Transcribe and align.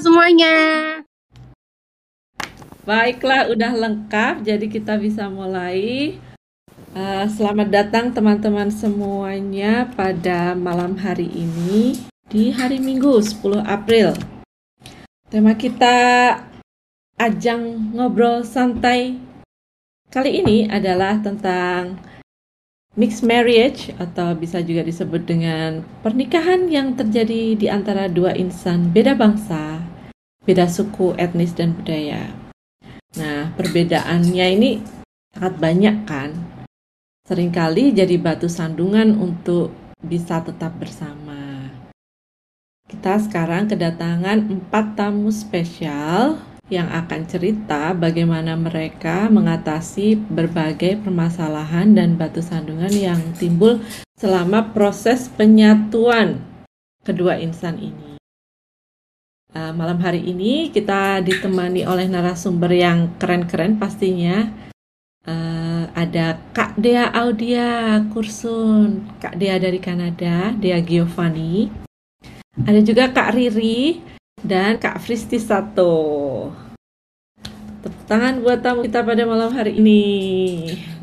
semuanya. 0.00 0.54
Baiklah, 2.86 3.50
udah 3.50 3.72
lengkap, 3.74 4.46
jadi 4.46 4.66
kita 4.70 5.00
bisa 5.00 5.26
mulai. 5.26 6.16
Uh, 6.90 7.22
selamat 7.30 7.68
datang 7.70 8.10
teman-teman 8.10 8.66
semuanya 8.66 9.86
pada 9.94 10.58
malam 10.58 10.98
hari 10.98 11.30
ini 11.30 12.02
di 12.26 12.50
hari 12.50 12.82
Minggu 12.82 13.22
10 13.22 13.62
April. 13.62 14.14
Tema 15.30 15.54
kita 15.54 15.96
ajang 17.14 17.94
ngobrol 17.94 18.42
santai 18.42 19.22
kali 20.10 20.42
ini 20.42 20.66
adalah 20.66 21.22
tentang 21.22 21.94
mixed 22.98 23.22
marriage 23.22 23.94
atau 24.02 24.34
bisa 24.34 24.58
juga 24.64 24.82
disebut 24.82 25.22
dengan 25.22 25.86
pernikahan 26.02 26.66
yang 26.66 26.98
terjadi 26.98 27.54
di 27.54 27.66
antara 27.70 28.10
dua 28.10 28.34
insan 28.34 28.90
beda 28.90 29.14
bangsa, 29.14 29.78
beda 30.42 30.66
suku, 30.66 31.14
etnis 31.14 31.54
dan 31.54 31.76
budaya. 31.78 32.34
Nah, 33.14 33.54
perbedaannya 33.54 34.46
ini 34.58 34.70
sangat 35.34 35.54
banyak 35.62 35.96
kan? 36.06 36.30
Seringkali 37.30 37.94
jadi 37.94 38.18
batu 38.18 38.50
sandungan 38.50 39.14
untuk 39.14 39.70
bisa 40.02 40.42
tetap 40.42 40.74
bersama. 40.82 41.70
Kita 42.90 43.22
sekarang 43.22 43.70
kedatangan 43.70 44.50
empat 44.50 44.98
tamu 44.98 45.30
spesial 45.30 46.42
yang 46.70 46.86
akan 46.86 47.26
cerita 47.26 47.90
bagaimana 47.92 48.54
mereka 48.54 49.26
mengatasi 49.26 50.14
berbagai 50.14 51.02
permasalahan 51.02 51.92
dan 51.92 52.14
batu 52.14 52.38
sandungan 52.38 52.94
yang 52.94 53.18
timbul 53.34 53.82
selama 54.14 54.70
proses 54.70 55.26
penyatuan 55.34 56.38
kedua 57.02 57.42
insan 57.42 57.76
ini. 57.82 58.10
Uh, 59.50 59.74
malam 59.74 59.98
hari 59.98 60.22
ini 60.22 60.70
kita 60.70 61.18
ditemani 61.26 61.82
oleh 61.82 62.06
narasumber 62.06 62.70
yang 62.70 63.18
keren-keren 63.18 63.82
pastinya. 63.82 64.46
Uh, 65.26 65.90
ada 65.92 66.38
Kak 66.54 66.78
Dea 66.78 67.10
Audia 67.10 67.98
Kursun, 68.14 69.10
Kak 69.18 69.34
Dea 69.34 69.58
dari 69.58 69.82
Kanada, 69.82 70.54
Dea 70.54 70.78
Giovanni. 70.78 71.66
Ada 72.62 72.78
juga 72.78 73.10
Kak 73.10 73.34
Riri 73.34 73.98
dan 74.44 74.80
Kak 74.80 75.00
Fristi 75.00 75.36
Sato. 75.36 76.48
Tepuk 77.80 78.04
tangan 78.04 78.44
buat 78.44 78.60
tamu 78.60 78.84
kita 78.84 79.00
pada 79.00 79.24
malam 79.24 79.52
hari 79.52 79.80
ini. 79.80 80.04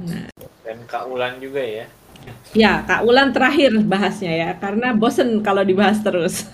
Nah. 0.05 0.29
Dan 0.61 0.85
Kak 0.85 1.09
Ulan 1.09 1.41
juga 1.41 1.61
ya. 1.61 1.85
Ya, 2.53 2.83
Kak 2.83 3.05
Ulan 3.07 3.31
terakhir 3.33 3.73
bahasnya 3.85 4.33
ya, 4.33 4.49
karena 4.57 4.93
bosen 4.93 5.41
kalau 5.41 5.63
dibahas 5.63 6.01
terus. 6.03 6.45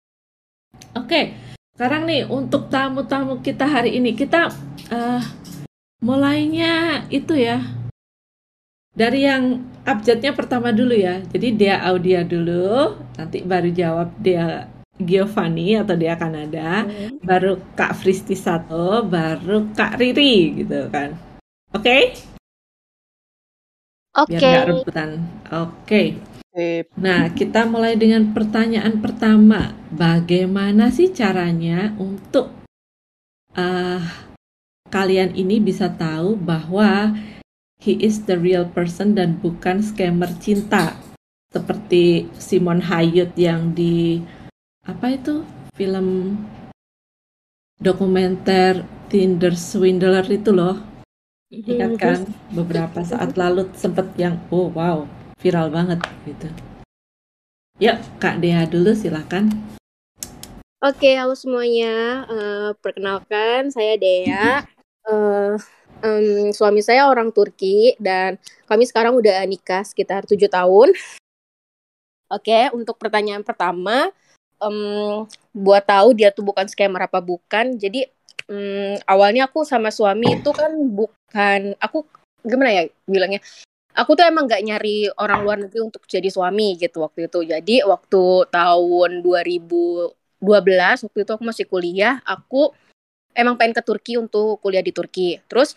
Oke, 1.00 1.36
sekarang 1.76 2.08
nih 2.08 2.24
untuk 2.26 2.72
tamu-tamu 2.72 3.38
kita 3.44 3.68
hari 3.68 4.00
ini, 4.00 4.16
kita 4.16 4.48
uh, 4.88 5.22
mulainya 6.00 7.04
itu 7.12 7.36
ya, 7.36 7.60
dari 8.96 9.28
yang 9.28 9.60
abjadnya 9.84 10.32
pertama 10.32 10.72
dulu 10.72 10.96
ya. 10.96 11.20
Jadi 11.28 11.48
dia 11.52 11.84
Audia 11.84 12.24
dulu, 12.24 12.96
nanti 13.20 13.44
baru 13.44 13.68
jawab 13.68 14.08
dia 14.16 14.72
Giovanni 14.96 15.76
atau 15.76 15.94
dia 15.96 16.16
Kanada, 16.16 16.84
hmm. 16.88 17.20
baru 17.20 17.60
Kak 17.76 17.96
Fristi 18.00 18.32
satu, 18.32 19.04
baru 19.04 19.72
Kak 19.76 20.00
Riri 20.00 20.64
gitu 20.64 20.88
kan. 20.88 21.12
Oke? 21.72 21.84
Okay? 21.84 22.02
Oke. 24.16 24.32
Okay. 24.32 24.40
Biar 24.40 24.48
nggak 24.48 24.68
rebutan. 24.72 25.10
Oke. 25.52 25.72
Okay. 25.84 26.06
Nah, 26.96 27.28
kita 27.36 27.68
mulai 27.68 28.00
dengan 28.00 28.32
pertanyaan 28.32 29.04
pertama. 29.04 29.76
Bagaimana 29.92 30.88
sih 30.88 31.12
caranya 31.12 31.92
untuk 32.00 32.48
uh, 33.52 34.00
kalian 34.88 35.36
ini 35.36 35.60
bisa 35.60 35.92
tahu 35.92 36.32
bahwa 36.32 37.12
he 37.76 38.00
is 38.00 38.24
the 38.24 38.40
real 38.40 38.64
person 38.64 39.12
dan 39.12 39.36
bukan 39.36 39.84
scammer 39.84 40.32
cinta? 40.40 40.96
Seperti 41.52 42.32
Simon 42.40 42.80
Hayut 42.88 43.36
yang 43.36 43.76
di 43.76 44.24
apa 44.86 45.10
itu? 45.10 45.42
Film 45.74 46.38
dokumenter 47.82 48.86
Tinder 49.10 49.52
Swindler 49.58 50.22
itu 50.30 50.54
loh. 50.54 50.78
Ingat 51.50 51.90
iya, 51.94 51.98
kan 51.98 52.20
beberapa 52.54 53.02
saat 53.10 53.34
lalu 53.34 53.66
sempet 53.74 54.06
yang 54.14 54.38
oh 54.54 54.70
wow 54.70 55.04
viral 55.42 55.68
banget 55.74 56.00
gitu. 56.22 56.48
Yuk 57.82 57.98
kak 58.22 58.38
Dea 58.38 58.64
dulu 58.64 58.94
silakan. 58.94 59.50
Oke, 60.80 61.18
halo 61.18 61.34
semuanya. 61.34 62.22
Uh, 62.30 62.70
perkenalkan, 62.78 63.74
saya 63.74 63.98
Dea. 63.98 64.62
Uh, 65.02 65.58
um, 66.04 66.54
suami 66.54 66.78
saya 66.78 67.10
orang 67.10 67.34
Turki 67.34 67.98
dan 67.98 68.38
kami 68.70 68.86
sekarang 68.86 69.18
udah 69.18 69.42
nikah 69.50 69.82
sekitar 69.82 70.24
tujuh 70.30 70.46
tahun. 70.46 70.94
Oke, 72.26 72.70
untuk 72.74 72.98
pertanyaan 72.98 73.42
pertama, 73.42 74.10
um, 74.60 75.24
buat 75.52 75.84
tahu 75.84 76.16
dia 76.16 76.32
tuh 76.32 76.44
bukan 76.44 76.68
scammer 76.68 77.08
apa 77.08 77.20
bukan. 77.20 77.76
Jadi 77.76 78.06
um, 78.50 78.96
awalnya 79.08 79.48
aku 79.48 79.64
sama 79.66 79.92
suami 79.92 80.40
itu 80.40 80.50
kan 80.52 80.72
bukan 80.72 81.74
aku 81.80 82.06
gimana 82.44 82.70
ya 82.72 82.82
bilangnya. 83.08 83.40
Aku 83.96 84.12
tuh 84.12 84.28
emang 84.28 84.44
gak 84.44 84.60
nyari 84.60 85.08
orang 85.16 85.40
luar 85.40 85.56
negeri 85.56 85.80
untuk 85.80 86.04
jadi 86.04 86.28
suami 86.28 86.76
gitu 86.76 87.00
waktu 87.00 87.32
itu. 87.32 87.48
Jadi 87.48 87.80
waktu 87.80 88.22
tahun 88.52 89.24
2012 89.24 90.12
waktu 91.08 91.18
itu 91.24 91.32
aku 91.32 91.44
masih 91.48 91.64
kuliah, 91.64 92.20
aku 92.28 92.76
emang 93.32 93.56
pengen 93.56 93.72
ke 93.72 93.80
Turki 93.80 94.20
untuk 94.20 94.60
kuliah 94.60 94.84
di 94.84 94.92
Turki. 94.92 95.40
Terus 95.48 95.72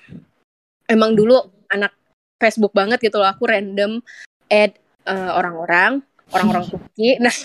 emang 0.84 1.16
dulu 1.16 1.40
anak 1.72 1.96
Facebook 2.36 2.76
banget 2.76 3.00
gitu 3.00 3.24
loh, 3.24 3.32
aku 3.32 3.48
random 3.48 4.04
add 4.52 4.76
uh, 5.08 5.40
orang-orang 5.40 6.04
orang-orang 6.34 6.66
Turki. 6.70 7.18
Nah, 7.24 7.36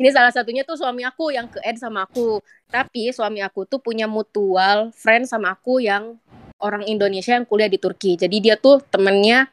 ini 0.00 0.08
salah 0.10 0.32
satunya 0.34 0.62
tuh 0.66 0.76
suami 0.76 1.06
aku 1.06 1.32
yang 1.32 1.48
ke 1.48 1.58
add 1.64 1.78
sama 1.80 2.04
aku. 2.04 2.42
Tapi 2.68 3.14
suami 3.14 3.40
aku 3.40 3.64
tuh 3.68 3.80
punya 3.80 4.04
mutual 4.10 4.90
friend 4.92 5.28
sama 5.28 5.54
aku 5.54 5.80
yang 5.80 6.18
orang 6.60 6.84
Indonesia 6.88 7.36
yang 7.36 7.46
kuliah 7.46 7.70
di 7.70 7.78
Turki. 7.80 8.16
Jadi 8.16 8.36
dia 8.40 8.56
tuh 8.56 8.80
temennya 8.88 9.48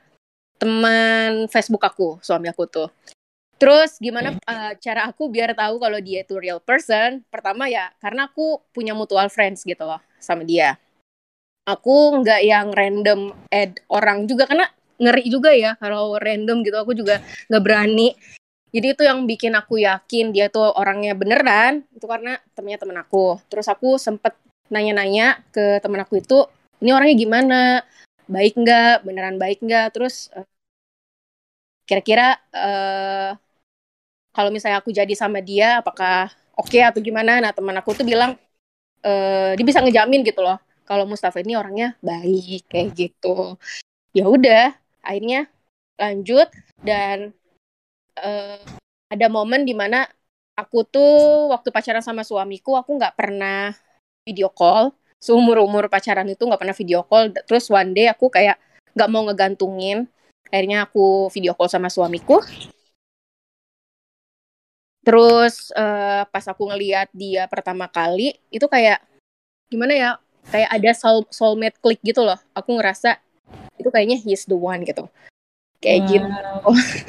teman 0.61 1.49
Facebook 1.49 1.81
aku, 1.81 2.21
suami 2.21 2.47
aku 2.51 2.69
tuh. 2.69 2.89
Terus 3.61 4.01
gimana 4.01 4.33
uh, 4.49 4.73
cara 4.81 5.05
aku 5.05 5.29
biar 5.29 5.53
tahu 5.53 5.77
kalau 5.77 6.01
dia 6.01 6.25
itu 6.25 6.33
real 6.41 6.57
person? 6.57 7.21
Pertama 7.29 7.69
ya 7.69 7.93
karena 8.01 8.25
aku 8.25 8.57
punya 8.73 8.97
mutual 8.97 9.29
friends 9.29 9.61
gitu 9.61 9.85
loh 9.85 10.01
sama 10.17 10.41
dia. 10.41 10.81
Aku 11.69 12.25
nggak 12.25 12.41
yang 12.41 12.73
random 12.73 13.29
add 13.53 13.77
orang 13.85 14.25
juga 14.25 14.49
karena 14.49 14.65
ngeri 15.01 15.25
juga 15.29 15.53
ya 15.53 15.77
kalau 15.77 16.17
random 16.17 16.65
gitu 16.65 16.77
aku 16.77 16.93
juga 16.97 17.21
nggak 17.49 17.61
berani 17.61 18.17
jadi 18.71 18.87
itu 18.95 19.03
yang 19.03 19.27
bikin 19.27 19.51
aku 19.59 19.83
yakin 19.83 20.31
dia 20.31 20.47
tuh 20.47 20.71
orangnya 20.79 21.11
beneran 21.11 21.83
itu 21.91 22.07
karena 22.07 22.39
temennya 22.55 22.79
temen 22.79 22.97
aku. 23.03 23.35
Terus 23.51 23.67
aku 23.67 23.99
sempet 23.99 24.33
nanya-nanya 24.71 25.43
ke 25.51 25.83
temen 25.83 25.99
aku 25.99 26.23
itu 26.23 26.47
ini 26.79 26.95
orangnya 26.95 27.15
gimana? 27.19 27.61
Baik 28.31 28.55
nggak? 28.55 29.03
Beneran 29.03 29.35
baik 29.35 29.59
nggak? 29.59 29.91
Terus 29.91 30.31
uh, 30.31 30.47
kira-kira 31.83 32.39
uh, 32.55 33.35
kalau 34.31 34.49
misalnya 34.55 34.79
aku 34.79 34.95
jadi 34.95 35.11
sama 35.19 35.43
dia 35.43 35.83
apakah 35.83 36.31
oke 36.55 36.71
okay 36.71 36.87
atau 36.87 37.03
gimana? 37.03 37.43
Nah 37.43 37.51
teman 37.51 37.75
aku 37.75 37.91
tuh 37.91 38.07
bilang 38.07 38.39
uh, 39.03 39.51
dia 39.59 39.65
bisa 39.67 39.83
ngejamin 39.83 40.23
gitu 40.23 40.39
loh 40.39 40.55
kalau 40.87 41.03
Mustafa 41.03 41.43
ini 41.43 41.59
orangnya 41.59 41.99
baik 41.99 42.71
kayak 42.71 42.95
gitu. 42.95 43.59
Ya 44.15 44.31
udah 44.31 44.71
akhirnya 45.03 45.51
lanjut 45.99 46.47
dan 46.87 47.35
uh, 48.17 48.59
ada 49.11 49.27
momen 49.27 49.67
di 49.67 49.75
mana 49.75 50.07
aku 50.55 50.87
tuh 50.87 51.51
waktu 51.51 51.71
pacaran 51.71 52.03
sama 52.03 52.23
suamiku 52.23 52.75
aku 52.79 52.95
nggak 52.95 53.15
pernah 53.15 53.75
video 54.27 54.51
call. 54.51 54.91
Seumur 55.21 55.61
umur 55.61 55.85
pacaran 55.85 56.25
itu 56.25 56.41
nggak 56.41 56.61
pernah 56.61 56.77
video 56.77 57.05
call. 57.05 57.29
Terus 57.45 57.69
one 57.69 57.93
day 57.93 58.09
aku 58.09 58.27
kayak 58.27 58.57
nggak 58.97 59.09
mau 59.11 59.27
ngegantungin. 59.29 60.09
Akhirnya 60.51 60.89
aku 60.89 61.31
video 61.31 61.53
call 61.53 61.71
sama 61.71 61.87
suamiku. 61.87 62.41
Terus 65.01 65.73
uh, 65.73 66.25
pas 66.29 66.45
aku 66.45 66.69
ngeliat 66.69 67.09
dia 67.13 67.49
pertama 67.49 67.89
kali 67.89 68.37
itu 68.53 68.65
kayak 68.69 69.01
gimana 69.69 69.93
ya? 69.93 70.11
Kayak 70.49 70.69
ada 70.73 70.91
soul 70.97 71.25
soulmate 71.29 71.77
klik 71.81 72.01
gitu 72.01 72.25
loh. 72.25 72.37
Aku 72.53 72.77
ngerasa 72.77 73.17
itu 73.81 73.89
kayaknya 73.89 74.17
he's 74.21 74.45
the 74.45 74.57
one 74.57 74.85
gitu 74.85 75.09
kayak 75.81 76.01
wow. 76.05 76.09
gitu. 76.13 76.29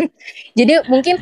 Jadi 0.58 0.72
mungkin 0.88 1.16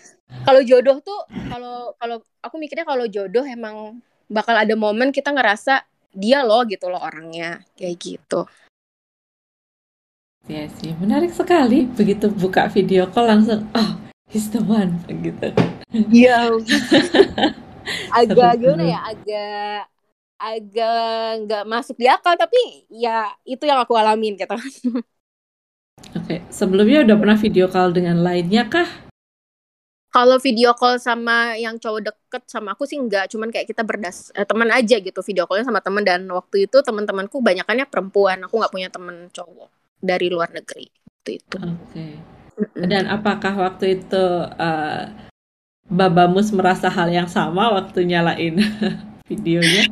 kalau 0.47 0.63
jodoh 0.63 1.03
tuh 1.03 1.21
kalau 1.51 1.93
kalau 1.99 2.17
aku 2.41 2.57
mikirnya 2.57 2.87
kalau 2.87 3.05
jodoh 3.11 3.43
emang 3.43 3.99
bakal 4.31 4.55
ada 4.55 4.73
momen 4.79 5.11
kita 5.11 5.35
ngerasa 5.35 5.83
dia 6.15 6.47
loh 6.47 6.63
gitu 6.65 6.87
loh 6.87 7.03
orangnya. 7.03 7.67
Kayak 7.75 7.97
gitu. 7.99 8.41
Ya 10.49 10.71
sih 10.81 10.95
menarik 10.97 11.35
sekali. 11.35 11.91
Begitu 11.91 12.31
buka 12.31 12.71
video 12.71 13.11
call 13.11 13.29
langsung 13.29 13.67
oh 13.75 13.91
he's 14.31 14.49
the 14.55 14.63
one 14.63 15.03
gitu. 15.11 15.51
Iya. 15.91 16.55
Agak 18.23 18.63
gimana 18.63 18.87
ya? 18.87 18.99
Agak 19.11 19.91
agak 20.41 21.45
nggak 21.45 21.65
masuk 21.69 22.01
di 22.01 22.09
akal 22.09 22.33
tapi 22.33 22.89
ya 22.89 23.29
itu 23.45 23.61
yang 23.69 23.77
aku 23.85 23.93
alamin 23.93 24.41
gitu 24.41 24.57
Oke, 26.17 26.43
sebelumnya 26.51 27.07
udah 27.07 27.17
pernah 27.17 27.39
video 27.39 27.67
call 27.71 27.95
dengan 27.95 28.19
lainnya 28.23 28.67
kah? 28.67 29.11
kalau 30.11 30.43
video 30.43 30.75
call 30.75 30.99
sama 30.99 31.55
yang 31.55 31.79
cowok 31.79 32.11
deket 32.11 32.43
sama 32.51 32.75
aku 32.75 32.83
sih 32.83 32.99
enggak 32.99 33.31
cuman 33.31 33.49
kayak 33.55 33.71
kita 33.71 33.87
berdas 33.87 34.35
eh, 34.35 34.43
teman 34.43 34.69
aja 34.75 34.99
gitu 34.99 35.23
video 35.23 35.47
callnya 35.47 35.71
sama 35.71 35.79
teman 35.79 36.03
dan 36.03 36.27
waktu 36.27 36.67
itu 36.67 36.83
teman-temanku 36.83 37.39
banyakannya 37.39 37.87
perempuan 37.87 38.43
aku 38.43 38.59
nggak 38.59 38.75
punya 38.75 38.91
temen 38.91 39.31
cowok 39.31 39.71
dari 40.03 40.27
luar 40.29 40.51
negeri 40.51 40.91
waktu 40.91 41.31
itu 41.39 41.57
Oke. 41.57 42.07
Dan 42.77 43.09
apakah 43.09 43.57
waktu 43.57 44.05
itu 44.05 44.25
uh, 44.45 45.05
Babamus 45.89 46.53
merasa 46.53 46.93
hal 46.93 47.09
yang 47.09 47.25
sama 47.25 47.73
waktu 47.73 48.05
nyalain 48.05 48.61
videonya? 49.31 49.89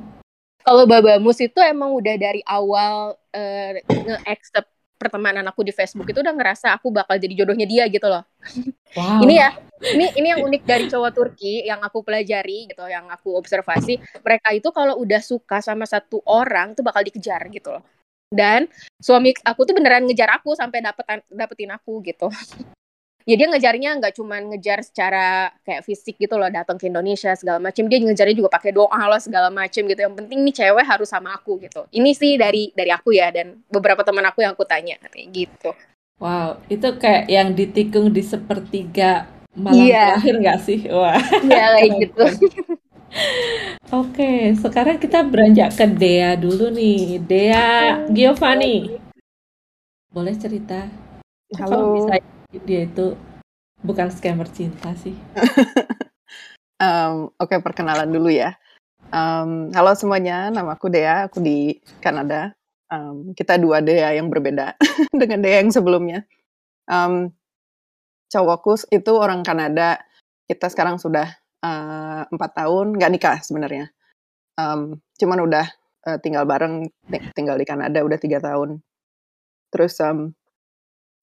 kalau 0.67 0.85
Babamus 0.85 1.41
itu 1.41 1.57
emang 1.65 1.97
udah 1.97 2.15
dari 2.21 2.45
awal 2.45 3.17
eh, 3.33 3.81
nge-accept 3.89 4.69
pertemanan 4.99 5.47
aku 5.47 5.63
di 5.63 5.71
Facebook 5.71 6.11
itu 6.11 6.19
udah 6.19 6.35
ngerasa 6.35 6.75
aku 6.75 6.91
bakal 6.91 7.15
jadi 7.17 7.33
jodohnya 7.39 7.65
dia 7.65 7.87
gitu 7.87 8.11
loh. 8.11 8.27
Wow. 8.99 9.23
Ini 9.23 9.35
ya, 9.39 9.51
ini 9.95 10.07
ini 10.19 10.27
yang 10.35 10.43
unik 10.43 10.63
dari 10.67 10.85
cowok 10.91 11.11
Turki 11.15 11.63
yang 11.63 11.79
aku 11.81 12.03
pelajari 12.03 12.67
gitu, 12.67 12.85
yang 12.91 13.07
aku 13.09 13.39
observasi, 13.39 14.03
mereka 14.21 14.49
itu 14.51 14.69
kalau 14.75 14.99
udah 14.99 15.23
suka 15.23 15.63
sama 15.63 15.87
satu 15.87 16.19
orang 16.27 16.75
tuh 16.75 16.83
bakal 16.83 17.07
dikejar 17.07 17.47
gitu 17.49 17.79
loh. 17.79 17.85
Dan 18.29 18.69
suami 19.01 19.33
aku 19.41 19.65
tuh 19.65 19.73
beneran 19.73 20.05
ngejar 20.05 20.29
aku 20.37 20.53
sampai 20.53 20.85
dapetan 20.85 21.25
dapetin 21.33 21.73
aku 21.73 22.05
gitu. 22.05 22.29
Ya 23.29 23.35
dia 23.37 23.45
ngejarnya 23.53 23.91
nggak 24.01 24.15
cuman 24.17 24.41
ngejar 24.57 24.81
secara 24.81 25.53
kayak 25.61 25.85
fisik 25.85 26.17
gitu 26.17 26.41
loh 26.41 26.49
datang 26.49 26.81
ke 26.81 26.89
Indonesia 26.89 27.37
segala 27.37 27.61
macem 27.61 27.85
dia 27.85 28.01
ngejarnya 28.01 28.33
juga 28.33 28.49
pakai 28.49 28.73
doa 28.73 28.89
loh 29.05 29.21
segala 29.21 29.53
macem 29.53 29.85
gitu 29.85 30.01
yang 30.01 30.17
penting 30.17 30.41
nih 30.49 30.55
cewek 30.65 30.87
harus 30.89 31.13
sama 31.13 31.37
aku 31.37 31.61
gitu 31.61 31.85
ini 31.93 32.17
sih 32.17 32.41
dari 32.41 32.73
dari 32.73 32.89
aku 32.89 33.13
ya 33.13 33.29
dan 33.29 33.61
beberapa 33.69 34.01
teman 34.01 34.25
aku 34.25 34.41
yang 34.41 34.57
aku 34.57 34.65
tanya 34.65 34.97
gitu 35.29 35.77
Wow, 36.19 36.59
itu 36.67 36.89
kayak 36.99 37.31
yang 37.31 37.55
ditikung 37.55 38.11
di 38.11 38.27
sepertiga 38.27 39.31
malam 39.55 39.87
Iya. 39.87 40.19
terakhir 40.19 40.35
nggak 40.43 40.59
sih? 40.67 40.81
Wah. 40.91 41.15
ya 41.47 41.67
kayak 41.79 41.91
gitu 42.03 42.25
Oke, 43.95 44.53
sekarang 44.59 44.99
kita 44.99 45.23
beranjak 45.25 45.79
ke 45.79 45.87
Dea 45.89 46.35
dulu 46.37 46.69
nih. 46.75 47.23
Dea 47.23 48.03
Giovanni. 48.11 48.99
Boleh 50.13 50.35
cerita? 50.37 50.91
Kok 51.55 51.71
Halo. 51.71 51.97
bisa 51.97 52.38
dia 52.65 52.87
itu 52.87 53.15
bukan 53.83 54.11
scammer 54.11 54.49
cinta 54.51 54.95
sih? 54.99 55.15
Um, 56.79 57.35
Oke, 57.43 57.59
perkenalan 57.59 58.07
dulu 58.07 58.31
ya. 58.31 58.55
Um, 59.11 59.75
halo 59.75 59.99
semuanya, 59.99 60.47
nama 60.47 60.79
aku 60.79 60.87
Dea, 60.87 61.27
aku 61.27 61.43
di 61.43 61.75
Kanada. 61.99 62.55
Um, 62.87 63.35
kita 63.35 63.59
dua 63.59 63.83
Dea 63.83 64.15
yang 64.15 64.31
berbeda 64.31 64.79
dengan 65.21 65.43
Dea 65.43 65.59
yang 65.59 65.75
sebelumnya. 65.75 66.23
Um, 66.87 67.35
cowokku 68.31 68.79
itu 68.95 69.11
orang 69.11 69.43
Kanada. 69.43 69.99
Kita 70.47 70.71
sekarang 70.71 71.03
sudah 71.03 71.35
uh, 71.67 72.31
empat 72.31 72.51
tahun, 72.55 72.95
nggak 72.95 73.11
nikah 73.11 73.39
sebenarnya. 73.43 73.91
Um, 74.55 75.03
cuman 75.19 75.51
udah 75.51 75.67
uh, 76.07 76.19
tinggal 76.23 76.47
bareng, 76.47 76.87
ti- 77.11 77.27
tinggal 77.35 77.59
di 77.59 77.67
Kanada 77.67 78.07
udah 78.07 78.19
tiga 78.23 78.39
tahun. 78.39 78.79
Terus 79.75 79.99
um, 79.99 80.31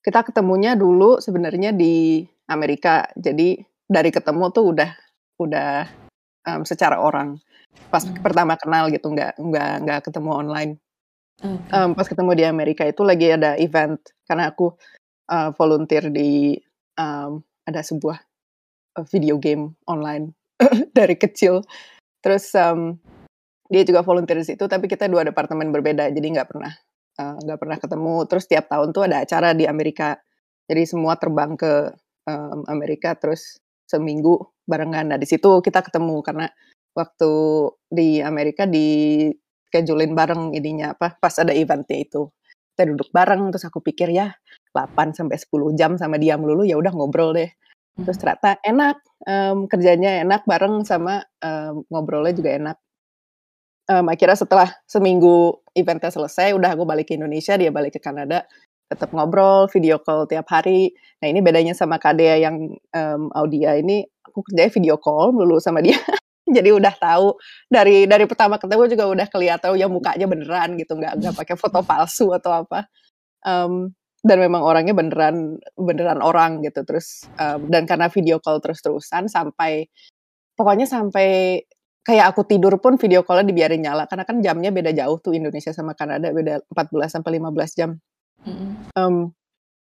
kita 0.06 0.22
ketemunya 0.22 0.78
dulu 0.78 1.18
sebenarnya 1.18 1.74
di 1.74 2.22
Amerika. 2.46 3.10
Jadi 3.18 3.58
dari 3.90 4.14
ketemu 4.14 4.54
tuh 4.54 4.78
udah 4.78 4.92
udah 5.42 5.90
um, 6.46 6.62
secara 6.62 7.02
orang 7.02 7.42
pas 7.90 8.06
Hmm. 8.06 8.22
pertama 8.24 8.56
kenal 8.56 8.88
gitu 8.88 9.12
nggak 9.12 9.36
nggak 9.36 9.74
nggak 9.84 10.00
ketemu 10.08 10.32
online 10.32 10.72
Oke. 11.44 11.68
Um, 11.76 11.92
pas 11.92 12.08
ketemu 12.08 12.32
di 12.32 12.44
Amerika 12.48 12.88
itu 12.88 13.04
lagi 13.04 13.28
ada 13.36 13.60
event 13.60 14.00
karena 14.24 14.56
aku 14.56 14.72
uh, 15.28 15.52
volunteer 15.60 16.08
di 16.08 16.56
um, 16.96 17.44
ada 17.68 17.84
sebuah 17.84 18.16
uh, 18.96 19.06
video 19.12 19.36
game 19.36 19.76
online 19.92 20.32
dari 20.98 21.20
kecil 21.20 21.60
terus 22.24 22.56
um, 22.56 22.96
dia 23.68 23.84
juga 23.84 24.00
volunteer 24.00 24.40
di 24.40 24.48
situ 24.48 24.64
tapi 24.72 24.88
kita 24.88 25.12
dua 25.12 25.28
departemen 25.28 25.76
berbeda 25.76 26.08
jadi 26.16 26.24
nggak 26.40 26.56
pernah 26.56 26.72
uh, 27.20 27.36
nggak 27.42 27.60
pernah 27.60 27.78
ketemu. 27.80 28.16
Terus 28.28 28.46
tiap 28.48 28.66
tahun 28.72 28.92
tuh 28.92 29.04
ada 29.08 29.24
acara 29.24 29.52
di 29.56 29.66
Amerika. 29.68 30.20
Jadi 30.66 30.84
semua 30.90 31.16
terbang 31.20 31.54
ke 31.56 31.94
um, 32.26 32.66
Amerika 32.68 33.14
terus 33.16 33.62
seminggu 33.86 34.42
barengan. 34.66 35.14
Nah 35.14 35.18
di 35.22 35.28
situ 35.30 35.62
kita 35.62 35.86
ketemu 35.86 36.26
karena 36.26 36.50
waktu 36.98 37.32
di 37.92 38.24
Amerika 38.24 38.66
di 38.66 39.30
schedulein 39.70 40.16
bareng 40.16 40.56
ininya 40.56 40.96
apa 40.96 41.20
pas 41.20 41.36
ada 41.38 41.54
eventnya 41.54 42.02
itu. 42.02 42.32
Kita 42.76 42.92
duduk 42.92 43.10
bareng 43.12 43.56
terus 43.56 43.68
aku 43.68 43.80
pikir 43.80 44.12
ya 44.12 44.36
8 44.76 45.16
sampai 45.16 45.40
10 45.40 45.80
jam 45.80 45.96
sama 45.96 46.20
dia 46.20 46.36
melulu 46.36 46.68
ya 46.68 46.76
udah 46.76 46.92
ngobrol 46.92 47.32
deh. 47.36 47.48
Terus 47.96 48.20
ternyata 48.20 48.60
enak 48.60 49.00
em, 49.24 49.58
kerjanya 49.72 50.20
enak 50.24 50.44
bareng 50.44 50.84
sama 50.84 51.24
em, 51.40 51.84
ngobrolnya 51.88 52.34
juga 52.36 52.52
enak. 52.52 52.78
Em, 53.88 54.06
akhirnya 54.12 54.36
setelah 54.36 54.70
seminggu 54.90 55.65
eventnya 55.76 56.10
selesai 56.10 56.56
udah 56.56 56.74
aku 56.74 56.88
balik 56.88 57.12
ke 57.12 57.20
Indonesia 57.20 57.60
dia 57.60 57.70
balik 57.70 58.00
ke 58.00 58.02
Kanada 58.02 58.48
tetap 58.86 59.10
ngobrol 59.12 59.66
video 59.74 59.98
call 59.98 60.30
tiap 60.30 60.46
hari. 60.50 60.94
Nah 61.22 61.28
ini 61.30 61.42
bedanya 61.42 61.74
sama 61.74 61.98
Kadea 61.98 62.38
yang 62.38 62.70
em, 62.94 63.22
Audia 63.34 63.78
ini 63.78 64.06
aku 64.22 64.46
kerjanya 64.46 64.72
video 64.72 64.96
call 65.02 65.34
melulu 65.34 65.58
sama 65.58 65.82
dia. 65.82 65.98
Jadi 66.46 66.70
udah 66.70 66.94
tahu 66.94 67.34
dari 67.66 68.06
dari 68.06 68.30
pertama 68.30 68.62
ketemu 68.62 68.86
juga 68.86 69.06
udah 69.10 69.28
kelihatan 69.28 69.74
ya 69.82 69.90
mukanya 69.90 70.30
beneran 70.30 70.78
gitu 70.78 70.94
nggak 70.94 71.14
nggak 71.18 71.34
pakai 71.42 71.56
foto 71.58 71.82
palsu 71.82 72.30
atau 72.38 72.62
apa. 72.66 72.86
Em, 73.46 73.90
dan 74.26 74.38
memang 74.42 74.62
orangnya 74.66 74.94
beneran 74.98 75.62
beneran 75.78 76.22
orang 76.22 76.62
gitu 76.66 76.86
terus 76.86 77.26
em, 77.42 77.66
dan 77.70 77.90
karena 77.90 78.10
video 78.14 78.38
call 78.38 78.62
terus 78.62 78.82
terusan 78.86 79.26
sampai 79.30 79.90
pokoknya 80.54 80.86
sampai 80.86 81.62
kayak 82.06 82.32
aku 82.32 82.46
tidur 82.46 82.78
pun 82.78 83.02
video 83.02 83.26
callnya 83.26 83.50
dibiarin 83.50 83.82
nyala 83.82 84.06
karena 84.06 84.24
kan 84.24 84.38
jamnya 84.40 84.70
beda 84.70 84.94
jauh 84.94 85.18
tuh 85.18 85.34
Indonesia 85.34 85.74
sama 85.74 85.98
Kanada 85.98 86.30
beda 86.30 86.62
14 86.70 87.10
sampai 87.10 87.42
15 87.42 87.74
jam 87.74 87.98
Mm-mm. 88.46 88.94
Em, 88.94 89.16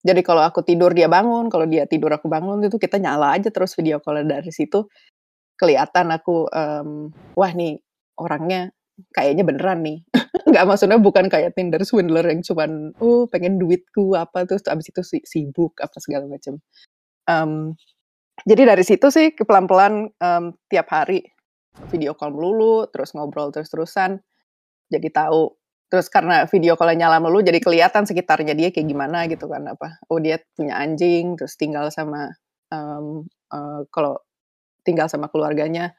jadi 0.01 0.21
kalau 0.25 0.41
aku 0.41 0.65
tidur 0.65 0.93
dia 0.93 1.05
bangun, 1.05 1.49
kalau 1.49 1.65
dia 1.69 1.85
tidur 1.85 2.13
aku 2.13 2.25
bangun 2.29 2.61
itu 2.65 2.77
kita 2.77 2.97
nyala 2.97 3.37
aja 3.37 3.49
terus 3.53 3.73
video 3.77 4.01
call 4.01 4.25
dari 4.25 4.49
situ 4.53 4.85
kelihatan 5.57 6.09
aku 6.09 6.49
em, 6.49 7.13
wah 7.37 7.51
nih 7.53 7.77
orangnya 8.17 8.73
kayaknya 9.13 9.45
beneran 9.45 9.81
nih. 9.85 9.97
Nggak 10.49 10.65
maksudnya 10.65 10.97
bukan 10.97 11.29
kayak 11.29 11.53
Tinder 11.53 11.81
swindler 11.85 12.25
yang 12.25 12.41
cuman 12.41 12.97
oh 13.01 13.29
pengen 13.29 13.61
duitku 13.61 14.17
apa 14.17 14.45
terus 14.49 14.65
abis 14.65 14.89
itu 14.89 15.01
si- 15.05 15.25
sibuk 15.25 15.77
apa 15.77 15.97
segala 16.01 16.25
macam. 16.25 16.57
Em, 17.29 17.77
jadi 18.45 18.73
dari 18.73 18.81
situ 18.85 19.09
sih 19.13 19.33
pelan-pelan 19.37 20.09
em, 20.17 20.43
tiap 20.69 20.89
hari 20.89 21.21
video 21.91 22.15
call 22.15 22.35
melulu, 22.35 22.87
terus 22.91 23.15
ngobrol 23.15 23.51
terus-terusan. 23.51 24.19
Jadi 24.91 25.07
tahu 25.11 25.55
terus 25.91 26.07
karena 26.07 26.47
video 26.47 26.79
call 26.79 26.95
nyala 26.95 27.19
melulu 27.19 27.43
jadi 27.43 27.59
kelihatan 27.59 28.07
sekitarnya 28.07 28.55
dia 28.55 28.71
kayak 28.71 28.87
gimana 28.87 29.27
gitu 29.27 29.51
kan 29.51 29.75
apa 29.75 29.99
oh 30.07 30.23
dia 30.23 30.39
punya 30.55 30.79
anjing 30.79 31.35
terus 31.35 31.59
tinggal 31.59 31.91
sama 31.91 32.31
em, 32.71 33.27
eh, 33.27 33.81
kalau 33.91 34.15
tinggal 34.87 35.11
sama 35.11 35.27
keluarganya 35.27 35.91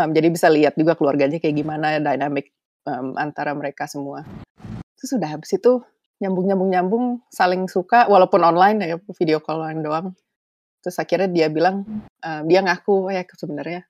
em, 0.00 0.16
jadi 0.16 0.32
bisa 0.32 0.48
lihat 0.48 0.80
juga 0.80 0.96
keluarganya 0.96 1.36
kayak 1.44 1.60
gimana 1.60 2.00
dynamic 2.00 2.56
em, 2.88 3.12
antara 3.20 3.52
mereka 3.52 3.84
semua 3.84 4.24
terus 4.96 5.12
sudah 5.12 5.28
habis 5.28 5.52
itu 5.52 5.84
nyambung 6.24 6.48
nyambung 6.48 6.70
nyambung 6.72 7.04
saling 7.28 7.68
suka 7.68 8.08
walaupun 8.08 8.40
online 8.40 8.80
ya 8.80 8.96
video 9.12 9.44
callan 9.44 9.84
doang 9.84 10.16
terus 10.80 10.96
akhirnya 10.96 11.28
dia 11.28 11.52
bilang 11.52 11.84
em, 12.24 12.48
dia 12.48 12.64
ngaku 12.64 13.12
ya 13.12 13.28
sebenarnya 13.28 13.84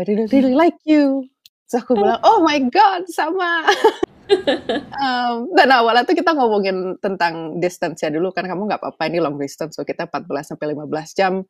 I 0.00 0.08
really 0.08 0.24
really 0.32 0.56
like 0.56 0.80
you. 0.88 1.28
Terus 1.68 1.84
aku 1.84 1.92
bilang 1.92 2.16
oh 2.28 2.40
my 2.40 2.56
god 2.72 3.04
sama. 3.12 3.68
Um, 4.30 5.50
dan 5.58 5.74
awalnya 5.74 6.06
tuh 6.06 6.14
kita 6.14 6.30
ngomongin 6.38 7.02
tentang 7.02 7.58
distance 7.58 7.98
ya 7.98 8.14
dulu 8.14 8.30
kan 8.30 8.46
kamu 8.46 8.70
nggak 8.70 8.78
apa-apa 8.78 9.10
ini 9.10 9.18
long 9.18 9.34
distance 9.34 9.74
so 9.74 9.82
kita 9.82 10.06
14 10.06 10.54
sampai 10.54 10.70
15 10.70 11.18
jam. 11.18 11.42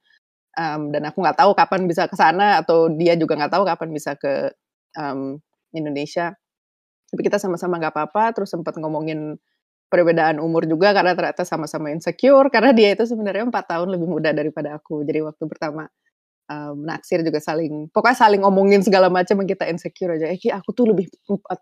Um, 0.57 0.88
dan 0.88 1.04
aku 1.04 1.21
nggak 1.21 1.45
tahu 1.45 1.52
kapan 1.52 1.85
bisa 1.85 2.09
ke 2.09 2.16
sana 2.16 2.57
atau 2.64 2.88
dia 2.88 3.21
juga 3.21 3.37
nggak 3.37 3.52
tahu 3.52 3.69
kapan 3.69 3.88
bisa 3.92 4.16
ke 4.16 4.49
um, 4.97 5.37
Indonesia. 5.76 6.33
Tapi 7.12 7.21
kita 7.21 7.37
sama-sama 7.37 7.76
nggak 7.76 7.92
apa-apa 7.92 8.33
terus 8.33 8.49
sempat 8.49 8.73
ngomongin 8.80 9.37
perbedaan 9.92 10.40
umur 10.40 10.64
juga 10.64 10.97
karena 10.97 11.12
ternyata 11.12 11.45
sama-sama 11.45 11.92
insecure 11.92 12.49
karena 12.49 12.73
dia 12.73 12.97
itu 12.97 13.04
sebenarnya 13.04 13.45
empat 13.45 13.76
tahun 13.76 13.92
lebih 13.92 14.09
muda 14.09 14.33
daripada 14.33 14.80
aku 14.80 15.04
jadi 15.04 15.21
waktu 15.21 15.45
pertama 15.45 15.85
um, 16.50 16.83
naksir 16.83 17.23
juga 17.23 17.38
saling 17.38 17.87
pokoknya 17.95 18.19
saling 18.19 18.42
ngomongin 18.42 18.83
segala 18.83 19.07
macam 19.07 19.38
yang 19.38 19.49
kita 19.49 19.71
insecure 19.71 20.19
aja. 20.19 20.26
Eh 20.26 20.38
aku 20.50 20.75
tuh 20.75 20.90
lebih 20.90 21.07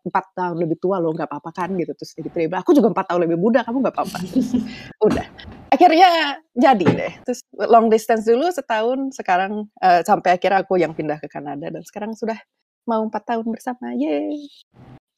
empat, 0.08 0.24
tahun 0.32 0.56
lebih 0.56 0.80
tua 0.80 0.96
loh 0.96 1.12
nggak 1.12 1.28
apa-apa 1.28 1.52
kan? 1.52 1.76
Gitu 1.76 1.92
terus 1.92 2.16
dia 2.16 2.32
bilang, 2.32 2.64
aku 2.64 2.72
juga 2.72 2.88
empat 2.88 3.12
tahun 3.12 3.28
lebih 3.28 3.38
muda 3.38 3.60
kamu 3.62 3.84
nggak 3.84 3.94
apa-apa. 3.94 4.18
Udah. 5.06 5.26
Akhirnya 5.68 6.40
jadi 6.56 6.86
deh. 6.88 7.12
Terus 7.28 7.44
long 7.68 7.92
distance 7.92 8.24
dulu 8.24 8.48
setahun 8.48 9.12
sekarang 9.12 9.68
uh, 9.84 10.00
sampai 10.00 10.40
akhirnya 10.40 10.64
aku 10.64 10.80
yang 10.80 10.96
pindah 10.96 11.20
ke 11.20 11.28
Kanada 11.28 11.68
dan 11.68 11.84
sekarang 11.84 12.16
sudah 12.16 12.40
mau 12.88 13.04
empat 13.04 13.36
tahun 13.36 13.46
bersama. 13.52 13.92
Yeay. 13.92 14.48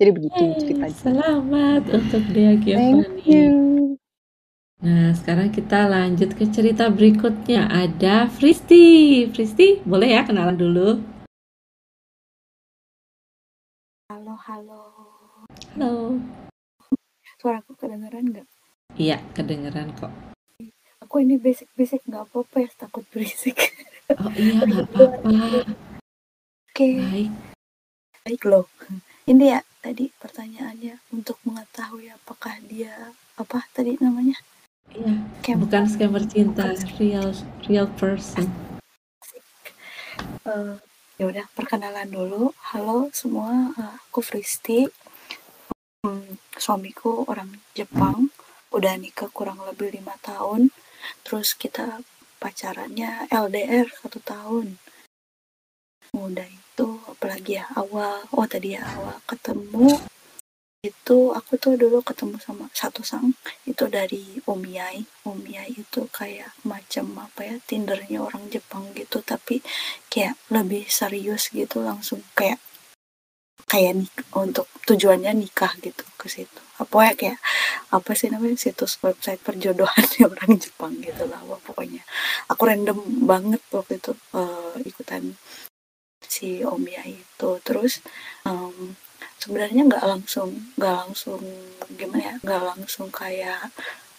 Jadi 0.00 0.10
begitu 0.16 0.40
Hey, 0.40 0.56
ceritanya. 0.56 0.96
selamat 0.96 1.82
untuk 1.92 2.24
thank 2.32 2.64
Giovanni. 2.64 3.79
Nah, 4.80 5.12
sekarang 5.12 5.52
kita 5.52 5.84
lanjut 5.92 6.32
ke 6.32 6.49
cerita 6.49 6.88
berikutnya. 6.88 7.68
Ada 7.68 8.32
Fristi. 8.32 9.28
Fristi, 9.28 9.76
boleh 9.84 10.16
ya 10.16 10.25
kenalan 10.25 10.56
dulu? 10.56 10.96
Halo, 14.08 14.40
halo. 14.49 14.82
Halo. 15.76 16.16
Suaraku 17.37 17.76
kedengeran 17.76 18.32
nggak? 18.32 18.49
Iya, 18.96 19.20
kedengeran 19.37 19.92
kok. 20.00 20.08
Aku 21.04 21.20
ini 21.20 21.37
basic-basic 21.37 22.00
nggak 22.08 22.32
apa-apa 22.32 22.64
ya, 22.64 22.70
takut 22.80 23.04
berisik. 23.12 23.60
Oh 24.16 24.32
iya, 24.32 24.64
nggak 24.68 24.96
apa-apa. 24.96 25.76
Oke, 26.72 26.88
Baik. 26.96 27.30
baik 28.25 28.42
loh. 28.49 28.64
Ini 29.28 29.44
ya 29.44 29.60
tadi 29.84 30.08
pertanyaannya 30.08 31.04
untuk 31.12 31.37
mengetahui 31.44 32.08
apakah 32.08 32.56
dia 32.64 33.12
apa 33.37 33.68
tadi 33.76 34.00
namanya? 34.00 34.40
Iya, 34.90 35.54
bukan 35.54 35.87
scammer 35.87 36.26
cinta, 36.26 36.75
real 36.99 37.30
real 37.70 37.87
person. 37.94 38.50
Eh, 40.42 40.75
ya 41.14 41.25
udah 41.30 41.47
perkenalan 41.54 42.11
dulu. 42.11 42.50
Halo 42.75 43.06
semua, 43.14 43.70
eh, 43.78 43.94
aku 44.11 44.18
Fristi. 44.18 44.90
Hmm, 46.02 46.35
suamiku 46.59 47.23
orang 47.30 47.62
Jepang, 47.70 48.35
udah 48.75 48.99
nikah 48.99 49.30
kurang 49.30 49.62
lebih 49.62 49.94
lima 49.94 50.18
tahun. 50.26 50.75
Terus 51.23 51.54
kita 51.54 52.02
pacarannya 52.42 53.30
LDR 53.30 53.87
satu 53.94 54.18
tahun. 54.18 54.82
Udah 56.18 56.50
itu 56.50 56.88
apalagi 57.06 57.62
ya 57.62 57.70
awal, 57.78 58.26
oh 58.35 58.47
tadi 58.50 58.75
ya 58.75 58.82
awal 58.82 59.23
ketemu 59.30 60.02
itu 60.80 61.37
aku 61.37 61.60
tuh 61.60 61.76
dulu 61.76 62.00
ketemu 62.00 62.40
sama 62.40 62.72
satu 62.72 63.04
sang 63.04 63.37
itu 63.68 63.84
dari 63.84 64.40
Omiai. 64.49 65.04
Omiai 65.28 65.76
itu 65.76 66.08
kayak 66.08 66.56
macam 66.64 67.20
apa 67.20 67.44
ya 67.44 67.56
Tindernya 67.60 68.25
orang 68.25 68.49
Jepang 68.49 68.88
gitu 68.96 69.20
tapi 69.20 69.60
kayak 70.08 70.40
lebih 70.49 70.88
serius 70.88 71.52
gitu 71.52 71.84
langsung 71.84 72.25
kayak 72.32 72.56
kayak 73.68 74.08
untuk 74.32 74.64
tujuannya 74.88 75.37
nikah 75.37 75.76
gitu 75.84 76.00
ke 76.16 76.32
situ. 76.32 76.60
Apa 76.80 77.12
ya 77.12 77.14
kayak 77.14 77.38
apa 77.92 78.10
sih 78.16 78.32
namanya 78.32 78.56
situs 78.56 78.96
website 79.04 79.44
perjodohan 79.44 80.06
orang 80.32 80.56
Jepang 80.56 80.96
gitu 81.04 81.28
lah 81.28 81.44
Wah, 81.44 81.60
pokoknya. 81.60 82.00
Aku 82.49 82.64
random 82.64 83.28
banget 83.28 83.60
waktu 83.68 84.00
itu 84.00 84.16
eh, 84.32 84.80
ikutan 84.88 85.37
si 86.25 86.64
Omiai 86.64 87.20
itu. 87.20 87.50
Terus 87.60 88.00
em, 88.49 88.96
sebenarnya 89.40 89.82
nggak 89.88 90.04
langsung 90.04 90.50
nggak 90.76 90.94
langsung 91.06 91.40
gimana 91.97 92.23
ya 92.23 92.35
nggak 92.44 92.62
langsung 92.76 93.09
kayak 93.09 93.73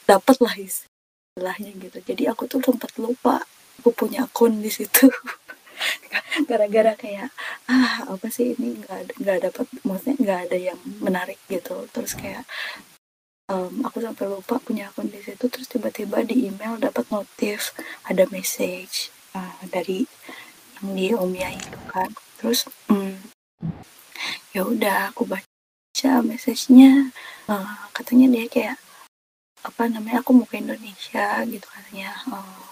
dapet 0.10 0.38
lah 0.42 0.56
istilahnya 0.58 1.72
gitu. 1.78 1.98
Jadi 2.02 2.24
aku 2.26 2.50
tuh 2.50 2.60
sempat 2.60 2.92
lupa 2.98 3.40
aku 3.80 3.94
punya 3.94 4.26
akun 4.26 4.60
di 4.60 4.74
situ. 4.74 5.08
Gara-gara 6.50 6.98
kayak 6.98 7.30
ah 7.70 8.10
apa 8.10 8.28
sih 8.34 8.58
ini 8.58 8.82
nggak 8.82 9.22
nggak 9.22 9.38
dapat 9.50 9.66
maksudnya 9.86 10.16
nggak 10.18 10.40
ada 10.50 10.58
yang 10.58 10.80
menarik 11.00 11.40
gitu. 11.46 11.86
Terus 11.94 12.18
kayak 12.18 12.44
em, 13.50 13.86
aku 13.86 14.02
sampai 14.02 14.26
lupa 14.26 14.58
punya 14.58 14.90
akun 14.90 15.08
di 15.14 15.22
situ. 15.22 15.46
Terus 15.46 15.70
tiba-tiba 15.70 16.26
di 16.26 16.50
email 16.50 16.82
dapat 16.82 17.06
notif 17.14 17.78
ada 18.10 18.26
message 18.34 19.14
ah, 19.38 19.62
dari 19.70 20.04
yang 20.82 20.88
di 20.98 21.08
Omia 21.14 21.54
itu 21.54 21.80
kan. 21.94 22.10
Terus 22.42 22.66
mm, 22.90 23.32
ya 24.56 24.62
udah 24.68 24.98
aku 25.12 25.24
baca 25.28 26.12
message-nya 26.24 27.12
Eh, 27.52 27.76
katanya 27.92 28.28
dia 28.32 28.46
kayak 28.48 28.78
apa 29.62 29.84
namanya 29.92 30.24
aku 30.24 30.32
mau 30.34 30.48
ke 30.48 30.58
Indonesia 30.64 31.44
gitu 31.48 31.68
katanya 31.68 32.10
Eh, 32.32 32.68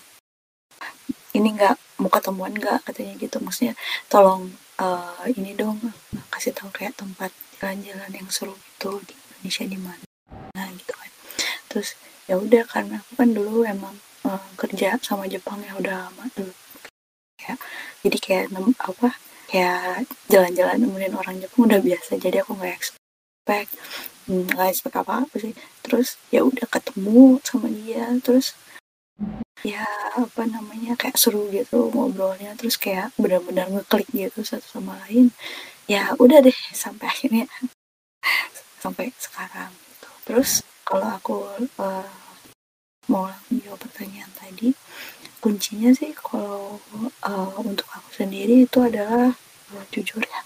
ini 1.38 1.50
nggak 1.56 1.76
mau 2.02 2.10
ketemuan 2.12 2.54
nggak 2.56 2.80
katanya 2.88 3.14
gitu 3.20 3.38
maksudnya 3.44 3.74
tolong 4.12 4.44
eh, 4.80 5.24
ini 5.38 5.52
dong 5.60 5.78
kasih 6.34 6.52
tahu 6.56 6.70
kayak 6.72 6.96
tempat 7.00 7.32
jalan-jalan 7.60 8.12
yang 8.16 8.30
seru 8.32 8.56
gitu 8.56 9.04
di 9.08 9.14
Indonesia 9.16 9.66
di 9.68 9.80
mana 9.80 10.06
gitu 10.80 10.94
kan. 10.96 11.12
Terus 11.70 11.90
ya 12.30 12.36
udah 12.40 12.64
karena 12.68 12.96
aku 13.04 13.12
kan 13.20 13.30
dulu 13.36 13.64
emang 13.68 13.96
eh, 14.28 14.48
kerja 14.60 14.96
sama 15.04 15.26
Jepang 15.28 15.60
ya 15.64 15.76
udah 15.76 15.96
lama 16.08 16.24
dulu 16.36 16.54
kayak 17.40 17.58
jadi 18.04 18.18
kayak 18.20 18.46
apa 18.84 19.10
kayak 19.50 20.06
jalan-jalan 20.30 20.78
nemenin 20.78 21.18
orang 21.18 21.42
Jepang 21.42 21.66
udah 21.66 21.82
biasa 21.82 22.22
jadi 22.22 22.46
aku 22.46 22.54
nggak 22.54 22.78
expect 22.78 23.74
hmm, 24.30 24.46
nggak 24.54 24.70
expect 24.70 24.96
apa 25.02 25.26
apa 25.26 25.36
sih 25.42 25.54
terus 25.82 26.22
ya 26.30 26.46
udah 26.46 26.70
ketemu 26.70 27.42
sama 27.42 27.68
dia 27.74 28.06
terus 28.22 28.54
ya 29.66 29.84
apa 30.16 30.48
namanya 30.48 30.96
kayak 30.96 31.20
seru 31.20 31.50
gitu 31.52 31.92
ngobrolnya 31.92 32.56
terus 32.56 32.80
kayak 32.80 33.12
benar-benar 33.20 33.68
ngeklik 33.68 34.08
gitu 34.14 34.46
satu 34.46 34.80
sama 34.80 34.96
lain 35.08 35.34
ya 35.90 36.14
udah 36.16 36.40
deh 36.40 36.56
sampai 36.72 37.10
akhirnya 37.10 37.50
sampai 38.80 39.12
sekarang 39.20 39.74
gitu. 39.74 40.10
terus 40.24 40.52
kalau 40.88 41.10
aku 41.12 41.38
eh, 41.60 42.10
mau 43.12 43.28
jawab 43.52 43.82
pertanyaan 43.82 44.32
tadi 44.38 44.72
kuncinya 45.40 45.90
sih 45.96 46.12
kalau 46.12 46.80
eh, 47.24 47.52
untuk 47.64 47.88
aku 47.92 48.10
sendiri 48.12 48.68
itu 48.68 48.78
adalah 48.84 49.32
eh, 49.74 49.86
jujur 49.92 50.22
ya. 50.24 50.42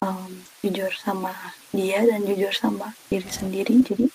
Em, 0.00 0.42
jujur 0.64 0.90
sama 0.96 1.54
dia 1.70 2.00
dan 2.02 2.24
jujur 2.26 2.50
sama 2.50 2.96
diri 3.10 3.30
sendiri. 3.30 3.74
Jadi 3.84 4.06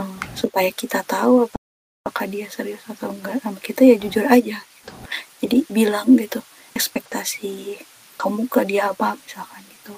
em, 0.00 0.10
supaya 0.34 0.70
kita 0.74 1.06
tahu 1.06 1.46
apa- 1.46 1.62
apakah 2.06 2.26
dia 2.30 2.46
serius 2.50 2.82
atau 2.86 3.10
enggak 3.14 3.42
sama 3.42 3.58
kita 3.62 3.82
ya 3.86 3.96
jujur 3.98 4.26
aja 4.26 4.58
gitu. 4.62 4.94
Jadi 5.42 5.58
bilang 5.70 6.14
gitu 6.18 6.40
ekspektasi 6.74 7.78
kamu 8.16 8.48
ke 8.48 8.64
dia 8.64 8.90
apa 8.92 9.14
misalkan 9.20 9.62
gitu. 9.70 9.94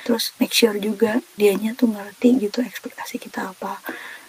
Terus 0.00 0.32
make 0.40 0.50
sure 0.56 0.74
juga 0.80 1.20
dianya 1.36 1.76
tuh 1.76 1.92
ngerti 1.92 2.40
gitu 2.48 2.64
ekspektasi 2.64 3.20
kita 3.20 3.52
apa. 3.54 3.78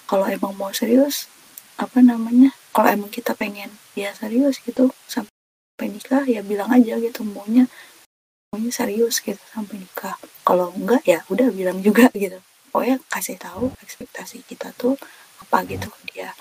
Kalau 0.05 0.27
emang 0.27 0.53
mau 0.59 0.69
serius 0.75 1.31
apa 1.79 1.99
namanya 2.03 2.51
kalau 2.71 2.87
emang 2.87 3.11
kita 3.11 3.35
pengen 3.35 3.71
dia 3.95 4.15
serius 4.15 4.59
gitu 4.63 4.91
sampai 5.07 5.87
nikah 5.91 6.23
ya 6.23 6.39
bilang 6.43 6.71
aja 6.71 6.95
gitu 6.99 7.23
maunya 7.27 7.67
maunya 8.51 8.71
serius 8.71 9.23
gitu 9.23 9.39
sampai 9.55 9.79
nikah. 9.79 10.19
Kalau 10.43 10.75
enggak 10.75 11.07
ya 11.07 11.23
udah 11.31 11.47
bilang 11.55 11.79
juga 11.79 12.11
gitu. 12.19 12.39
Pokoknya 12.71 12.99
kasih 13.07 13.39
tahu 13.39 13.71
ekspektasi 13.79 14.43
kita 14.43 14.75
tuh 14.75 14.99
apa 15.39 15.63
gitu 15.67 15.87
ke 15.87 15.99
dia. 16.11 16.35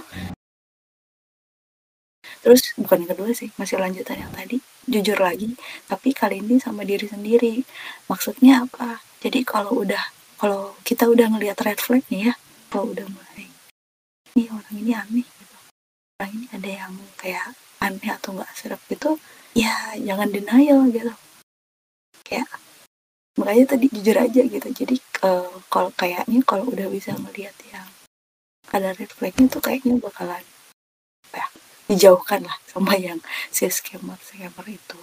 Terus 2.43 2.75
bukan 2.75 3.07
yang 3.07 3.11
kedua 3.15 3.31
sih 3.31 3.55
masih 3.55 3.79
lanjutan 3.79 4.27
yang 4.27 4.33
tadi 4.33 4.59
jujur 4.91 5.19
lagi 5.21 5.55
tapi 5.87 6.11
kali 6.11 6.43
ini 6.43 6.59
sama 6.59 6.83
diri 6.83 7.07
sendiri. 7.07 7.63
Maksudnya 8.11 8.67
apa? 8.67 9.07
Jadi 9.23 9.47
kalau 9.47 9.83
udah 9.87 10.03
kalau 10.41 10.75
kita 10.83 11.05
udah 11.05 11.31
ngelihat 11.37 11.61
red 11.63 11.79
flag 11.79 12.03
nih 12.09 12.33
ya 12.33 12.35
kalau 12.73 12.91
udah 12.97 13.05
mulai 13.07 13.50
ini 14.37 14.45
orang 14.51 14.75
ini 14.77 14.93
aneh 14.95 15.27
gitu. 15.27 15.57
Orang 16.21 16.31
ini 16.37 16.47
ada 16.53 16.71
yang 16.71 16.95
kayak 17.17 17.47
aneh 17.81 18.11
atau 18.13 18.37
nggak 18.37 18.53
serap 18.55 18.81
gitu 18.87 19.17
ya 19.57 19.97
jangan 19.99 20.29
denial 20.31 20.87
gitu. 20.93 21.13
Kayak 22.23 22.51
makanya 23.39 23.75
tadi 23.77 23.87
jujur 23.91 24.17
aja 24.17 24.43
gitu. 24.47 24.69
Jadi 24.71 24.97
eh, 25.01 25.55
kalau 25.73 25.91
kayaknya 25.97 26.41
kalau 26.47 26.69
udah 26.71 26.87
bisa 26.91 27.15
ngelihat 27.17 27.57
yang 27.73 27.89
ada 28.71 28.95
red 28.95 29.11
tuh 29.51 29.59
kayaknya 29.59 29.99
bakalan 29.99 30.45
ya 31.35 31.47
dijauhkan 31.91 32.47
lah 32.47 32.59
sama 32.71 32.95
yang 32.95 33.19
si 33.51 33.67
scammer 33.67 34.19
scammer 34.23 34.67
itu. 34.71 35.01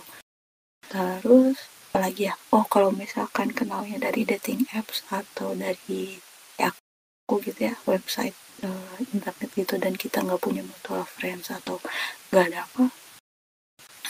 Terus 0.87 1.67
apalagi 1.91 2.31
ya? 2.31 2.35
Oh 2.55 2.63
kalau 2.63 2.95
misalkan 2.95 3.51
kenalnya 3.51 3.99
dari 3.99 4.23
dating 4.23 4.63
apps 4.71 5.03
atau 5.11 5.51
dari 5.51 6.15
ya 6.55 6.71
aku 7.27 7.43
gitu 7.43 7.67
ya 7.67 7.75
website 7.83 8.37
eh, 8.63 8.95
internet 9.13 9.49
gitu 9.53 9.75
dan 9.77 9.93
kita 9.93 10.23
nggak 10.23 10.41
punya 10.41 10.63
mutual 10.63 11.03
friends 11.05 11.51
atau 11.53 11.77
nggak 12.31 12.45
ada 12.53 12.59
apa 12.65 12.83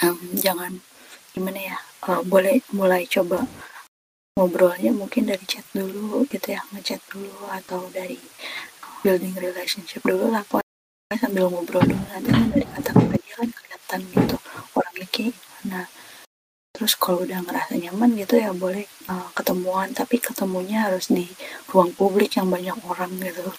em, 0.05 0.17
jangan 0.37 0.79
gimana 1.33 1.59
ya 1.73 1.77
eh, 2.07 2.21
boleh 2.23 2.61
mulai 2.71 3.03
coba 3.09 3.43
ngobrolnya 4.37 4.93
mungkin 4.93 5.25
dari 5.25 5.41
chat 5.49 5.65
dulu 5.73 6.21
gitu 6.29 6.53
ya 6.53 6.61
ngechat 6.69 7.01
dulu 7.09 7.49
atau 7.49 7.89
dari 7.89 8.21
building 9.01 9.33
relationship 9.33 10.05
dulu 10.05 10.29
lah 10.29 10.45
pokoknya 10.45 11.17
sambil 11.17 11.49
ngobrol 11.49 11.81
dulu 11.81 12.05
nanti 12.13 12.29
kan 12.29 12.47
dari 12.53 12.67
kata-kata 12.69 13.15
dia 13.17 13.35
kan 13.37 13.49
kelihatan 13.49 13.99
gitu 14.13 14.35
orangnya 14.77 15.07
kayak 15.09 15.33
gimana. 15.33 15.81
Terus 16.77 16.93
kalau 16.93 17.25
udah 17.25 17.41
ngerasa 17.41 17.73
nyaman 17.73 18.13
gitu 18.13 18.37
ya 18.37 18.53
boleh 18.53 18.85
uh, 19.09 19.33
ketemuan 19.33 19.89
tapi 19.97 20.21
ketemunya 20.21 20.85
harus 20.85 21.09
di 21.09 21.25
ruang 21.73 21.89
publik 21.97 22.37
yang 22.37 22.53
banyak 22.53 22.77
orang 22.85 23.09
gitu 23.17 23.49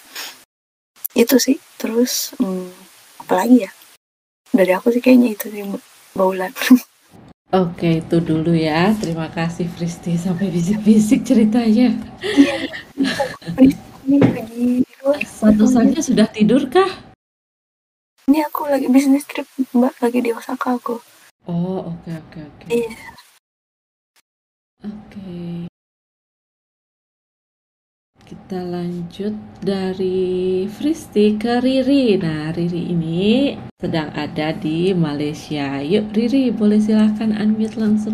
itu 1.17 1.37
sih 1.41 1.57
terus 1.81 2.35
hmm, 2.37 2.69
apa 3.25 3.45
lagi 3.45 3.65
ya 3.65 3.71
dari 4.53 4.73
aku 4.73 4.93
sih 4.93 5.01
kayaknya 5.01 5.37
itu 5.37 5.47
sih 5.49 5.63
Baulan 6.17 6.53
Oke, 7.49 8.05
itu 8.05 8.21
dulu 8.21 8.53
ya. 8.53 8.93
Terima 9.01 9.33
kasih 9.33 9.73
Fristi 9.73 10.21
sampai 10.21 10.53
bisik-bisik 10.53 11.25
ceritanya. 11.25 11.97
ini 14.05 14.21
lagi 14.21 14.85
di 14.85 14.95
luar 15.01 15.25
Satu 15.25 15.65
saja 15.65 15.97
sudah 16.05 16.29
tidur 16.29 16.69
kah? 16.69 17.09
ini 18.29 18.45
aku 18.45 18.69
lagi 18.69 18.93
bisnis 18.93 19.25
trip 19.25 19.49
mbak 19.73 19.97
lagi 20.05 20.21
di 20.21 20.29
Osaka 20.37 20.77
aku 20.77 21.01
Oh, 21.49 21.89
oke 21.89 22.13
oke 22.13 22.39
oke. 22.45 22.65
iya 22.69 22.93
Oke. 24.85 25.65
Kita 28.29 28.61
lanjut 28.61 29.33
dari 29.65 30.69
Fristi 30.69 31.41
ke 31.41 31.65
Riri. 31.65 32.13
Nah, 32.21 32.53
Riri 32.53 32.93
ini 32.93 33.57
sedang 33.81 34.13
ada 34.13 34.53
di 34.53 34.93
Malaysia. 34.93 35.81
Yuk, 35.81 36.13
Riri, 36.13 36.53
boleh 36.53 36.77
silahkan 36.77 37.33
unmute 37.33 37.81
langsung. 37.81 38.13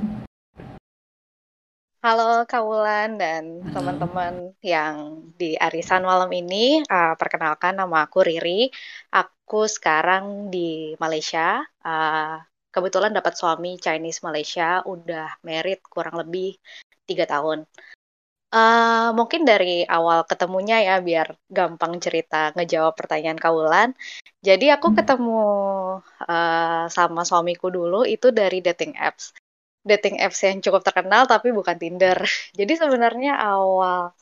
Halo 1.99 2.47
Kak 2.47 2.63
Wulan 2.63 3.19
dan 3.19 3.67
teman-teman 3.75 4.55
yang 4.63 5.27
di 5.35 5.59
arisan 5.59 6.07
malam 6.07 6.31
ini. 6.31 6.79
Uh, 6.87 7.19
perkenalkan 7.19 7.75
nama 7.75 8.07
aku 8.07 8.23
Riri. 8.23 8.71
Aku 9.11 9.67
sekarang 9.67 10.47
di 10.47 10.95
Malaysia. 11.03 11.59
Uh, 11.83 12.39
kebetulan 12.71 13.11
dapat 13.11 13.35
suami 13.35 13.83
Chinese 13.83 14.23
Malaysia. 14.23 14.79
Udah 14.87 15.43
married 15.43 15.83
kurang 15.91 16.23
lebih 16.23 16.55
tiga 17.03 17.27
tahun. 17.27 17.67
Uh, 18.55 19.11
mungkin 19.19 19.43
dari 19.43 19.83
awal 19.83 20.23
ketemunya 20.31 20.79
ya 20.79 20.95
biar 21.03 21.35
gampang 21.51 21.99
cerita 21.99 22.55
ngejawab 22.55 22.95
pertanyaan 22.95 23.39
Kak 23.43 23.51
Wulan. 23.51 23.91
Jadi 24.47 24.71
aku 24.71 24.95
ketemu 24.95 25.43
uh, 26.23 26.87
sama 26.87 27.23
suamiku 27.27 27.67
dulu 27.75 28.07
itu 28.07 28.31
dari 28.31 28.63
dating 28.63 28.95
apps 28.95 29.35
dating 29.85 30.17
apps 30.25 30.41
yang 30.43 30.59
cukup 30.65 30.83
terkenal 30.83 31.29
tapi 31.29 31.53
bukan 31.53 31.77
Tinder. 31.77 32.19
Jadi 32.59 32.73
sebenarnya 32.81 33.37
awal 33.37 34.17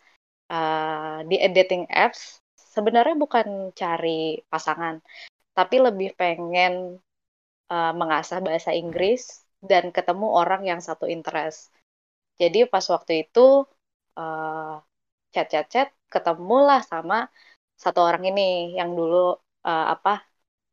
uh, 0.50 1.18
di 1.24 1.36
dating 1.38 1.86
apps 1.88 2.42
sebenarnya 2.58 3.14
bukan 3.16 3.70
cari 3.76 4.42
pasangan, 4.50 4.98
tapi 5.54 5.76
lebih 5.78 6.16
pengen 6.18 6.98
uh, 7.70 7.92
mengasah 7.94 8.40
bahasa 8.42 8.72
Inggris 8.74 9.44
dan 9.62 9.94
ketemu 9.94 10.26
orang 10.32 10.66
yang 10.66 10.80
satu 10.82 11.06
interest. 11.06 11.70
Jadi 12.40 12.66
pas 12.66 12.82
waktu 12.90 13.28
itu 13.28 13.68
uh, 14.20 14.80
chat-chat-chat 15.32 15.88
ketemulah 16.12 16.80
sama 16.92 17.16
satu 17.82 18.00
orang 18.08 18.22
ini 18.30 18.76
yang 18.78 18.90
dulu 18.98 19.16
uh, 19.68 19.84
apa 19.94 20.10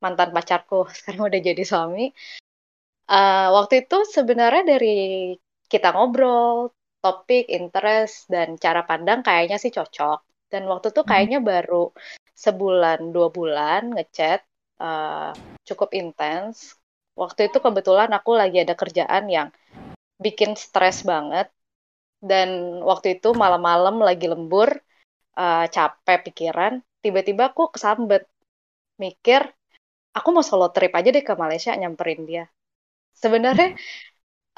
mantan 0.03 0.29
pacarku 0.35 0.75
sekarang 0.97 1.23
udah 1.29 1.41
jadi 1.49 1.63
suami 1.71 2.01
Uh, 3.09 3.49
waktu 3.57 3.73
itu 3.89 3.95
sebenarnya 4.05 4.61
dari 4.77 4.87
kita 5.65 5.87
ngobrol, 5.97 6.69
topik, 7.01 7.49
interest, 7.49 8.29
dan 8.29 8.53
cara 8.61 8.85
pandang 8.85 9.25
kayaknya 9.25 9.57
sih 9.57 9.73
cocok. 9.73 10.17
Dan 10.51 10.69
waktu 10.69 10.93
itu 10.93 11.01
kayaknya 11.09 11.41
baru 11.41 11.89
sebulan, 12.37 13.09
dua 13.09 13.27
bulan 13.33 13.81
ngechat, 13.97 14.45
uh, 14.77 15.33
cukup 15.65 15.89
intens. 15.97 16.77
Waktu 17.17 17.49
itu 17.49 17.57
kebetulan 17.65 18.09
aku 18.13 18.31
lagi 18.37 18.61
ada 18.61 18.77
kerjaan 18.77 19.25
yang 19.25 19.49
bikin 20.21 20.53
stres 20.53 21.01
banget. 21.01 21.49
Dan 22.19 22.83
waktu 22.83 23.19
itu 23.19 23.31
malam-malam 23.31 24.03
lagi 24.03 24.27
lembur, 24.27 24.69
uh, 25.39 25.65
capek 25.71 26.19
pikiran, 26.31 26.73
tiba-tiba 27.03 27.51
aku 27.51 27.71
kesambet. 27.73 28.27
Mikir, 28.99 29.41
aku 30.11 30.27
mau 30.35 30.43
solo 30.43 30.67
trip 30.75 30.91
aja 30.91 31.09
deh 31.15 31.23
ke 31.23 31.33
Malaysia 31.39 31.71
nyamperin 31.79 32.21
dia. 32.27 32.43
Sebenarnya 33.15 33.75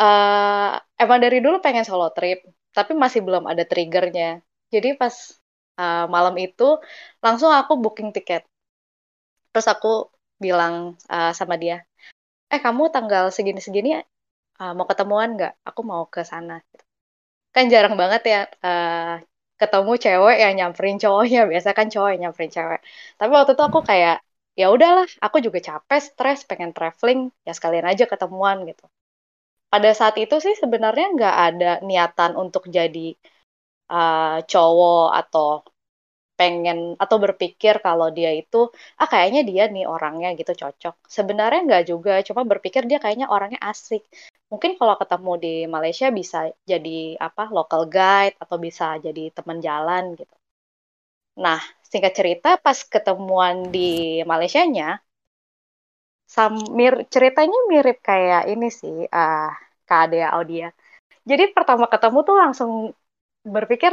uh, 0.02 0.82
emang 0.98 1.20
dari 1.22 1.38
dulu 1.46 1.62
pengen 1.66 1.86
solo 1.86 2.10
trip 2.18 2.42
tapi 2.74 2.92
masih 2.98 3.22
belum 3.22 3.46
ada 3.52 3.64
triggernya. 3.68 4.42
Jadi 4.74 4.98
pas 4.98 5.14
uh, 5.78 6.06
malam 6.10 6.36
itu 6.42 6.64
langsung 7.22 7.52
aku 7.54 7.74
booking 7.78 8.10
tiket. 8.16 8.44
Terus 9.54 9.68
aku 9.70 10.10
bilang 10.42 10.98
uh, 11.14 11.32
sama 11.38 11.56
dia 11.62 11.86
eh 12.52 12.60
kamu 12.60 12.92
tanggal 12.96 13.32
segini-segini 13.32 13.90
uh, 14.60 14.74
mau 14.76 14.86
ketemuan 14.90 15.30
nggak? 15.40 15.54
Aku 15.70 15.82
mau 15.88 16.04
ke 16.14 16.22
sana 16.28 16.60
kan 17.56 17.66
jarang 17.74 17.96
banget 18.02 18.22
ya 18.34 18.38
uh, 18.66 19.20
ketemu 19.62 19.92
cewek 20.04 20.36
yang 20.44 20.54
nyamperin 20.60 20.98
cowoknya. 21.04 21.40
Biasa 21.52 21.70
kan 21.78 21.88
cowok 21.94 22.10
yang 22.14 22.22
nyamperin 22.24 22.52
cewek. 22.58 22.80
Tapi 23.20 23.32
waktu 23.38 23.52
itu 23.56 23.64
aku 23.70 23.80
kayak 23.90 24.16
ya 24.60 24.66
udahlah 24.76 25.06
aku 25.26 25.38
juga 25.46 25.60
capek 25.68 26.00
stres 26.08 26.40
pengen 26.50 26.72
traveling 26.76 27.20
ya 27.48 27.52
sekalian 27.58 27.86
aja 27.92 28.04
ketemuan 28.12 28.58
gitu. 28.70 28.84
Pada 29.72 29.90
saat 30.00 30.16
itu 30.24 30.36
sih 30.46 30.56
sebenarnya 30.64 31.06
nggak 31.16 31.36
ada 31.48 31.68
niatan 31.88 32.32
untuk 32.44 32.64
jadi 32.78 33.00
uh, 33.92 34.44
cowok 34.52 35.06
atau 35.20 35.48
pengen 36.40 36.78
atau 37.04 37.18
berpikir 37.26 37.74
kalau 37.86 38.08
dia 38.18 38.30
itu 38.42 38.58
ah 39.02 39.08
kayaknya 39.12 39.42
dia 39.50 39.64
nih 39.74 39.84
orangnya 39.94 40.28
gitu 40.40 40.52
cocok. 40.62 40.96
Sebenarnya 41.18 41.60
nggak 41.68 41.84
juga 41.92 42.12
cuma 42.28 42.42
berpikir 42.52 42.82
dia 42.90 42.98
kayaknya 43.04 43.28
orangnya 43.36 43.60
asik 43.70 44.02
mungkin 44.52 44.72
kalau 44.80 44.96
ketemu 45.02 45.32
di 45.46 45.56
Malaysia 45.76 46.08
bisa 46.20 46.38
jadi 46.72 47.16
apa 47.28 47.44
local 47.58 47.88
guide 47.88 48.36
atau 48.44 48.58
bisa 48.66 48.86
jadi 49.06 49.32
teman 49.38 49.60
jalan 49.68 50.04
gitu 50.20 50.36
nah 51.46 51.60
singkat 51.92 52.14
cerita 52.20 52.50
pas 52.66 52.78
ketemuan 52.94 53.72
di 53.76 54.20
Malaysia-nya 54.28 55.00
samir 56.36 56.94
ceritanya 57.14 57.60
mirip 57.72 57.98
kayak 58.00 58.48
ini 58.52 58.68
sih 58.72 58.96
uh, 59.04 59.52
Kak 59.88 60.02
Adea 60.08 60.32
Audia. 60.32 60.68
Jadi 61.28 61.52
pertama 61.52 61.86
ketemu 61.92 62.18
tuh 62.28 62.36
langsung 62.40 62.72
berpikir 63.44 63.92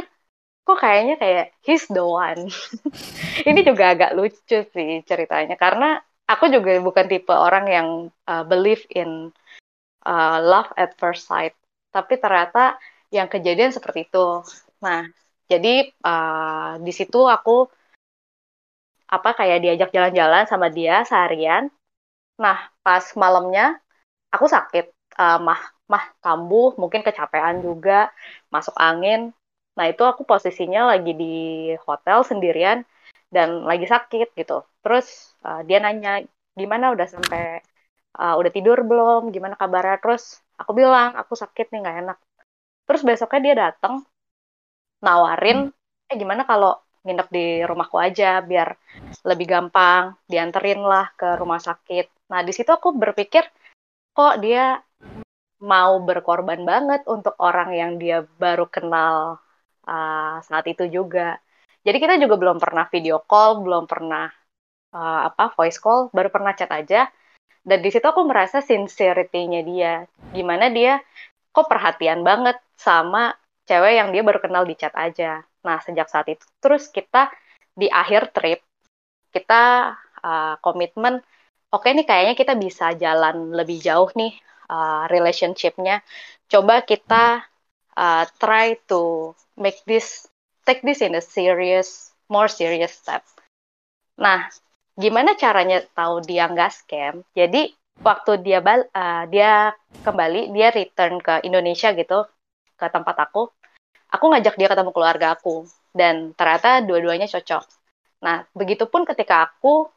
kok 0.63 0.79
kayaknya 0.79 1.15
kayak 1.19 1.45
he's 1.67 1.85
the 1.91 1.99
one. 1.99 2.47
ini 3.49 3.59
juga 3.67 3.83
agak 3.93 4.11
lucu 4.15 4.57
sih 4.71 4.89
ceritanya 5.09 5.55
karena 5.59 5.99
aku 6.31 6.47
juga 6.55 6.71
bukan 6.79 7.05
tipe 7.11 7.33
orang 7.35 7.65
yang 7.67 7.87
uh, 8.31 8.43
believe 8.47 8.83
in 8.95 9.35
uh, 10.05 10.37
love 10.43 10.69
at 10.77 10.95
first 10.99 11.27
sight. 11.27 11.55
Tapi 11.89 12.19
ternyata 12.21 12.77
yang 13.09 13.27
kejadian 13.27 13.73
seperti 13.73 14.05
itu. 14.07 14.45
Nah, 14.85 15.09
jadi 15.49 15.89
uh, 16.05 16.77
di 16.79 16.91
situ 16.93 17.25
aku 17.25 17.65
apa 19.09 19.29
kayak 19.33 19.65
diajak 19.65 19.89
jalan-jalan 19.89 20.45
sama 20.45 20.69
dia 20.69 21.01
seharian. 21.09 21.73
Nah, 22.37 22.69
pas 22.85 23.03
malamnya 23.17 23.81
aku 24.29 24.45
sakit, 24.45 24.85
uh, 25.17 25.41
mah 25.41 25.61
mah 25.89 26.05
kambuh, 26.21 26.77
mungkin 26.77 27.01
kecapean 27.01 27.65
juga, 27.65 28.13
masuk 28.53 28.77
angin. 28.77 29.33
Nah, 29.73 29.85
itu 29.89 30.05
aku 30.05 30.21
posisinya 30.29 30.93
lagi 30.93 31.17
di 31.17 31.35
hotel 31.87 32.21
sendirian 32.21 32.85
dan 33.33 33.65
lagi 33.65 33.89
sakit 33.89 34.37
gitu. 34.37 34.61
Terus 34.85 35.33
uh, 35.41 35.65
dia 35.65 35.81
nanya, 35.81 36.21
"Gimana 36.53 36.93
udah 36.93 37.07
sampai 37.09 37.65
uh, 38.15 38.35
udah 38.39 38.51
tidur 38.55 38.77
belum? 38.89 39.29
Gimana 39.35 39.55
kabarnya?" 39.59 39.97
Terus 40.01 40.41
aku 40.57 40.71
bilang, 40.79 41.13
"Aku 41.21 41.33
sakit 41.37 41.69
nih, 41.69 41.79
nggak 41.83 41.97
enak." 42.05 42.17
Terus 42.87 43.01
besoknya 43.05 43.39
dia 43.45 43.55
datang 43.69 43.93
nawarin, 45.05 45.69
"Eh, 46.09 46.15
gimana 46.17 46.43
kalau 46.49 46.79
nginep 47.03 47.27
di 47.31 47.45
rumahku 47.63 47.95
aja 47.95 48.43
biar 48.43 48.69
lebih 49.23 49.47
gampang 49.47 50.03
dianterin 50.27 50.81
lah 50.83 51.05
ke 51.15 51.39
rumah 51.39 51.61
sakit. 51.61 52.05
Nah 52.31 52.39
di 52.43 52.51
situ 52.51 52.69
aku 52.69 52.91
berpikir 52.91 53.43
kok 54.15 54.33
dia 54.43 54.77
mau 55.63 55.99
berkorban 56.07 56.61
banget 56.63 57.01
untuk 57.07 57.35
orang 57.39 57.69
yang 57.75 57.91
dia 58.01 58.23
baru 58.43 58.65
kenal 58.67 59.39
uh, 59.87 60.39
saat 60.47 60.65
itu 60.71 60.87
juga. 60.87 61.39
Jadi 61.83 61.97
kita 62.03 62.15
juga 62.19 62.35
belum 62.39 62.57
pernah 62.59 62.85
video 62.91 63.23
call, 63.23 63.63
belum 63.63 63.83
pernah 63.87 64.27
uh, 64.95 65.19
apa 65.31 65.43
voice 65.55 65.79
call, 65.79 66.11
baru 66.15 66.29
pernah 66.31 66.51
chat 66.55 66.71
aja. 66.71 67.07
Dan 67.59 67.83
di 67.83 67.89
situ 67.91 68.05
aku 68.05 68.23
merasa 68.25 68.63
sincerity-nya 68.63 69.61
dia, 69.67 69.93
gimana 70.31 70.71
dia 70.71 71.03
kok 71.49 71.67
perhatian 71.67 72.23
banget 72.23 72.57
sama 72.79 73.35
cewek 73.67 73.93
yang 73.99 74.09
dia 74.09 74.23
baru 74.23 74.39
kenal 74.41 74.63
di 74.65 74.73
chat 74.79 74.93
aja. 74.95 75.43
Nah, 75.65 75.77
sejak 75.83 76.07
saat 76.07 76.27
itu 76.31 76.45
terus 76.63 76.87
kita 76.89 77.29
di 77.75 77.91
akhir 77.91 78.31
trip 78.33 78.63
kita 79.29 79.93
uh, 80.25 80.55
oke 80.57 80.81
okay 81.69 81.91
nih 81.93 82.05
kayaknya 82.07 82.35
kita 82.35 82.53
bisa 82.57 82.97
jalan 82.97 83.53
lebih 83.53 83.77
jauh 83.77 84.09
nih 84.17 84.33
uh, 84.71 85.05
relationshipnya. 85.11 86.01
Coba 86.49 86.81
kita 86.81 87.45
uh, 87.93 88.25
try 88.41 88.79
to 88.89 89.33
make 89.59 89.83
this 89.85 90.25
take 90.65 90.81
this 90.81 91.03
in 91.05 91.13
a 91.13 91.21
serious 91.21 92.09
more 92.29 92.49
serious 92.49 92.93
step. 92.93 93.21
Nah, 94.17 94.49
gimana 94.99 95.33
caranya 95.39 95.79
tahu 95.95 96.19
dia 96.27 96.43
nggak 96.51 96.71
scam? 96.75 97.15
Jadi 97.31 97.71
waktu 98.03 98.31
dia 98.43 98.59
bal 98.59 98.83
uh, 98.91 99.23
dia 99.31 99.71
kembali 100.03 100.51
dia 100.55 100.67
return 100.75 101.23
ke 101.23 101.43
Indonesia 101.47 101.91
gitu 101.95 102.27
ke 102.79 102.85
tempat 102.87 103.15
aku 103.27 103.51
aku 104.09 104.25
ngajak 104.31 104.55
dia 104.59 104.67
ketemu 104.71 104.91
keluarga 104.95 105.27
aku 105.37 105.67
dan 105.93 106.35
ternyata 106.35 106.81
dua-duanya 106.85 107.27
cocok. 107.29 107.63
Nah, 108.25 108.43
begitupun 108.51 109.07
ketika 109.07 109.47
aku 109.47 109.87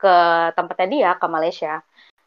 ke 0.00 0.14
tempatnya 0.56 0.88
dia 0.88 1.10
ke 1.16 1.26
Malaysia 1.28 1.80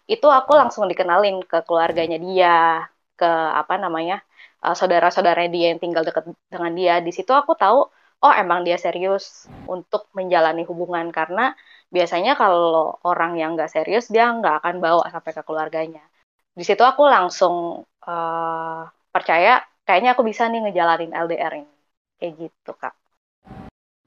itu 0.10 0.26
aku 0.26 0.58
langsung 0.58 0.90
dikenalin 0.90 1.46
ke 1.46 1.62
keluarganya 1.70 2.18
dia 2.18 2.90
ke 3.14 3.30
apa 3.30 3.78
namanya 3.78 4.26
uh, 4.66 4.74
saudara-saudaranya 4.74 5.52
dia 5.54 5.66
yang 5.74 5.82
tinggal 5.84 6.02
dekat 6.02 6.34
dengan 6.50 6.74
dia 6.74 6.98
di 6.98 7.14
situ 7.14 7.30
aku 7.30 7.54
tahu 7.54 7.86
oh 8.26 8.34
emang 8.34 8.66
dia 8.66 8.82
serius 8.82 9.46
untuk 9.70 10.10
menjalani 10.18 10.66
hubungan 10.66 11.14
karena 11.14 11.54
biasanya 11.90 12.38
kalau 12.38 12.98
orang 13.06 13.38
yang 13.38 13.58
nggak 13.58 13.70
serius 13.74 14.10
dia 14.14 14.30
nggak 14.30 14.62
akan 14.62 14.76
bawa 14.78 15.10
sampai 15.10 15.32
ke 15.34 15.42
keluarganya 15.42 16.06
di 16.54 16.64
situ 16.66 16.82
aku 16.86 17.10
langsung 17.10 17.86
uh, 18.06 18.82
percaya 19.10 19.62
kayaknya 19.86 20.14
aku 20.14 20.22
bisa 20.22 20.46
nih 20.50 20.70
ngejalanin 20.70 21.14
LDR 21.14 21.54
ini 21.66 21.78
kayak 22.22 22.34
gitu 22.46 22.72
kak 22.78 22.94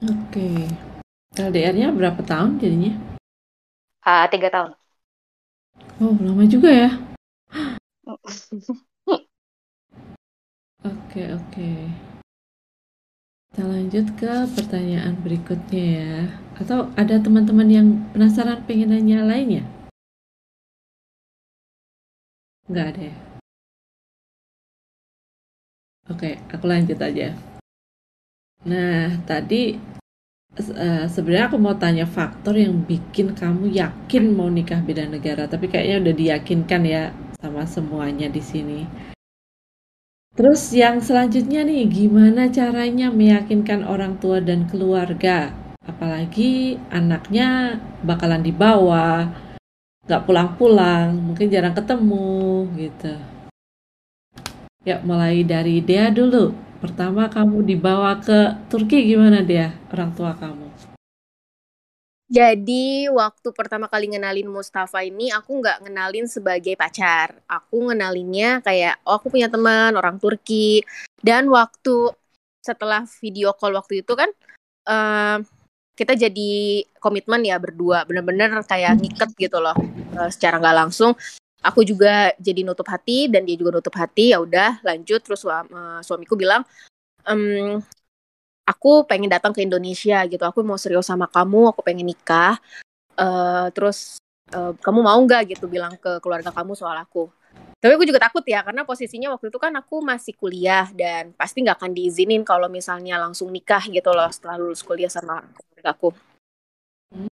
oke 0.03 0.14
okay. 0.31 0.71
LDR-nya 1.35 1.90
berapa 1.90 2.23
tahun 2.23 2.62
jadinya 2.62 2.92
uh, 4.07 4.27
tiga 4.31 4.49
tahun 4.53 4.73
Oh, 6.03 6.18
lama 6.21 6.45
juga 6.45 6.68
ya. 6.68 6.90
Oke, 10.83 11.23
oke. 11.31 11.68
Kita 13.53 13.69
lanjut 13.69 14.17
ke 14.17 14.33
pertanyaan 14.57 15.12
berikutnya 15.21 15.85
ya. 16.01 16.17
Atau 16.57 16.88
ada 16.97 17.21
teman-teman 17.21 17.69
yang 17.69 18.01
penasaran 18.17 18.65
pengen 18.65 18.97
nanya 18.97 19.29
lainnya? 19.29 19.61
Nggak 22.65 22.87
ada 22.97 23.03
ya? 23.12 23.17
Oke, 26.09 26.41
aku 26.49 26.65
lanjut 26.65 26.97
aja. 26.97 27.37
Nah, 28.65 29.21
tadi 29.29 29.77
uh, 30.57 31.05
sebenarnya 31.12 31.53
aku 31.53 31.61
mau 31.61 31.77
tanya 31.77 32.09
faktor 32.09 32.57
yang 32.57 32.81
bikin 32.88 33.37
kamu 33.37 33.69
yakin 33.69 34.33
mau 34.33 34.49
nikah 34.49 34.81
beda 34.81 35.05
negara, 35.12 35.45
tapi 35.45 35.69
kayaknya 35.69 36.09
udah 36.09 36.15
diyakinkan 36.17 36.83
ya 36.88 37.12
sama 37.37 37.69
semuanya 37.69 38.33
di 38.33 38.41
sini. 38.41 39.12
Terus 40.33 40.73
yang 40.73 41.05
selanjutnya 41.05 41.61
nih, 41.61 41.85
gimana 41.92 42.49
caranya 42.49 43.12
meyakinkan 43.12 43.85
orang 43.85 44.16
tua 44.16 44.40
dan 44.40 44.64
keluarga? 44.64 45.53
Apalagi 45.85 46.81
anaknya 46.88 47.77
bakalan 48.01 48.40
dibawa, 48.40 49.29
nggak 50.09 50.25
pulang-pulang, 50.25 51.12
mungkin 51.21 51.53
jarang 51.53 51.77
ketemu 51.77 52.64
gitu. 52.81 53.12
Ya, 54.88 55.05
mulai 55.05 55.45
dari 55.45 55.85
Dea 55.85 56.09
dulu. 56.09 56.57
Pertama 56.81 57.29
kamu 57.29 57.68
dibawa 57.68 58.16
ke 58.18 58.57
Turki 58.73 59.05
gimana 59.05 59.45
dia 59.45 59.77
orang 59.92 60.16
tua 60.16 60.33
kamu? 60.33 60.62
Jadi 62.33 63.12
waktu 63.12 63.53
pertama 63.53 63.92
kali 63.92 64.09
ngenalin 64.09 64.49
Mustafa 64.49 65.05
ini 65.05 65.29
aku 65.29 65.61
nggak 65.61 65.85
ngenalin 65.85 66.25
sebagai 66.25 66.73
pacar. 66.81 67.37
Aku 67.45 67.92
ngenalinnya 67.92 68.64
kayak 68.64 69.05
oh 69.05 69.21
aku 69.21 69.29
punya 69.37 69.53
teman 69.53 69.92
orang 70.01 70.16
Turki. 70.16 70.81
Dan 71.21 71.53
waktu 71.53 72.09
setelah 72.64 73.05
video 73.21 73.53
call 73.53 73.77
waktu 73.77 74.01
itu 74.01 74.16
kan 74.16 74.33
uh, 74.88 75.45
kita 75.92 76.16
jadi 76.16 76.53
komitmen 77.05 77.45
ya 77.45 77.61
berdua. 77.61 78.09
Bener-bener 78.09 78.64
kayak 78.64 78.97
ngiket 78.97 79.31
gitu 79.37 79.61
loh 79.61 79.77
uh, 80.16 80.33
secara 80.33 80.57
nggak 80.57 80.88
langsung. 80.88 81.12
Aku 81.61 81.85
juga 81.85 82.33
jadi 82.40 82.64
nutup 82.64 82.88
hati 82.88 83.29
dan 83.29 83.45
dia 83.45 83.61
juga 83.61 83.77
nutup 83.77 83.92
hati. 83.92 84.33
Ya 84.33 84.40
udah 84.40 84.81
lanjut. 84.81 85.21
Terus 85.21 85.45
uh, 85.45 86.01
suamiku 86.01 86.33
bilang 86.40 86.64
um, 87.29 87.77
aku 88.62 89.05
pengen 89.07 89.31
datang 89.31 89.51
ke 89.51 89.62
Indonesia 89.62 90.22
gitu 90.27 90.42
aku 90.42 90.62
mau 90.62 90.79
serius 90.79 91.07
sama 91.09 91.27
kamu 91.27 91.75
aku 91.75 91.81
pengen 91.83 92.09
nikah 92.09 92.59
uh, 93.18 93.68
terus 93.75 94.22
uh, 94.55 94.72
kamu 94.79 95.01
mau 95.03 95.18
nggak 95.18 95.57
gitu 95.57 95.66
bilang 95.66 95.94
ke 95.98 96.22
keluarga 96.22 96.55
kamu 96.55 96.79
soal 96.79 96.94
aku 96.98 97.31
tapi 97.83 97.98
aku 97.98 98.07
juga 98.07 98.22
takut 98.22 98.46
ya 98.46 98.62
karena 98.62 98.87
posisinya 98.87 99.35
waktu 99.35 99.51
itu 99.51 99.59
kan 99.59 99.75
aku 99.75 100.01
masih 100.01 100.33
kuliah 100.38 100.88
dan 100.94 101.35
pasti 101.35 101.61
nggak 101.61 101.83
akan 101.83 101.92
diizinin 101.92 102.46
kalau 102.46 102.70
misalnya 102.70 103.18
langsung 103.18 103.51
nikah 103.51 103.83
gitu 103.90 104.14
loh 104.14 104.31
setelah 104.31 104.57
lulus 104.57 104.81
kuliah 104.81 105.11
sama 105.11 105.42
keluarga 105.42 105.90
aku 105.92 106.11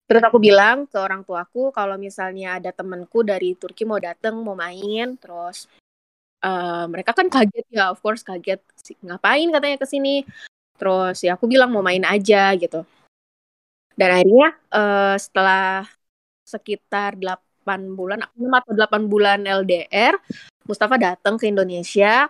Terus 0.07 0.23
aku 0.23 0.39
bilang 0.41 0.89
ke 0.89 0.97
orang 0.97 1.21
tuaku 1.21 1.69
kalau 1.69 1.99
misalnya 1.99 2.57
ada 2.57 2.71
temenku 2.73 3.21
dari 3.21 3.53
Turki 3.53 3.85
mau 3.85 3.99
dateng, 4.01 4.39
mau 4.41 4.55
main, 4.55 5.19
terus 5.19 5.69
uh, 6.41 6.87
mereka 6.89 7.13
kan 7.13 7.27
kaget 7.29 7.67
ya, 7.69 7.93
of 7.93 7.99
course 8.01 8.23
kaget. 8.23 8.63
Ngapain 9.03 9.51
katanya 9.51 9.77
ke 9.77 9.85
sini? 9.85 10.23
Terus 10.77 11.17
ya 11.25 11.35
aku 11.35 11.49
bilang 11.49 11.73
mau 11.73 11.83
main 11.83 12.05
aja 12.05 12.53
gitu. 12.55 12.85
Dan 13.97 14.09
akhirnya 14.13 14.53
uh, 14.69 15.17
setelah 15.17 15.89
sekitar 16.45 17.17
8 17.17 17.97
bulan, 17.97 18.23
6 18.37 18.45
atau 18.45 18.71
8 18.77 19.09
bulan 19.09 19.39
LDR, 19.43 20.15
Mustafa 20.69 20.95
datang 21.01 21.35
ke 21.35 21.49
Indonesia. 21.49 22.29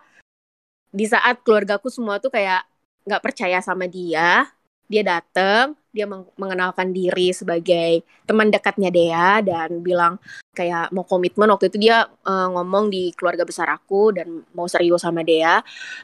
Di 0.88 1.06
saat 1.06 1.44
keluargaku 1.44 1.92
semua 1.92 2.18
tuh 2.24 2.32
kayak 2.32 2.64
nggak 3.04 3.24
percaya 3.24 3.60
sama 3.60 3.86
dia, 3.86 4.48
dia 4.88 5.04
datang 5.04 5.76
dia 5.92 6.08
mengenalkan 6.40 6.96
diri 6.96 7.36
sebagai 7.36 8.06
teman 8.24 8.48
dekatnya 8.48 8.94
Dea 8.94 9.44
dan 9.44 9.84
bilang 9.84 10.16
kayak 10.56 10.94
mau 10.96 11.04
komitmen 11.04 11.50
waktu 11.52 11.74
itu 11.74 11.90
dia 11.90 12.08
uh, 12.08 12.48
ngomong 12.56 12.88
di 12.94 13.12
keluarga 13.18 13.44
besar 13.44 13.68
aku 13.74 14.16
dan 14.16 14.48
mau 14.56 14.70
serius 14.70 15.04
sama 15.04 15.26
Dea 15.26 15.60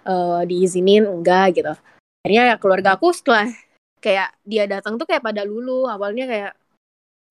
uh, 0.09 0.41
diizinin 0.43 1.07
enggak 1.07 1.61
gitu 1.61 1.73
akhirnya 2.23 2.43
ya 2.51 2.57
keluarga 2.57 2.95
aku 2.95 3.11
setelah 3.11 3.51
kayak 3.99 4.31
dia 4.47 4.63
datang 4.63 4.95
tuh 4.95 5.03
kayak 5.03 5.19
pada 5.19 5.43
lulu. 5.43 5.91
Awalnya 5.91 6.25
kayak 6.25 6.53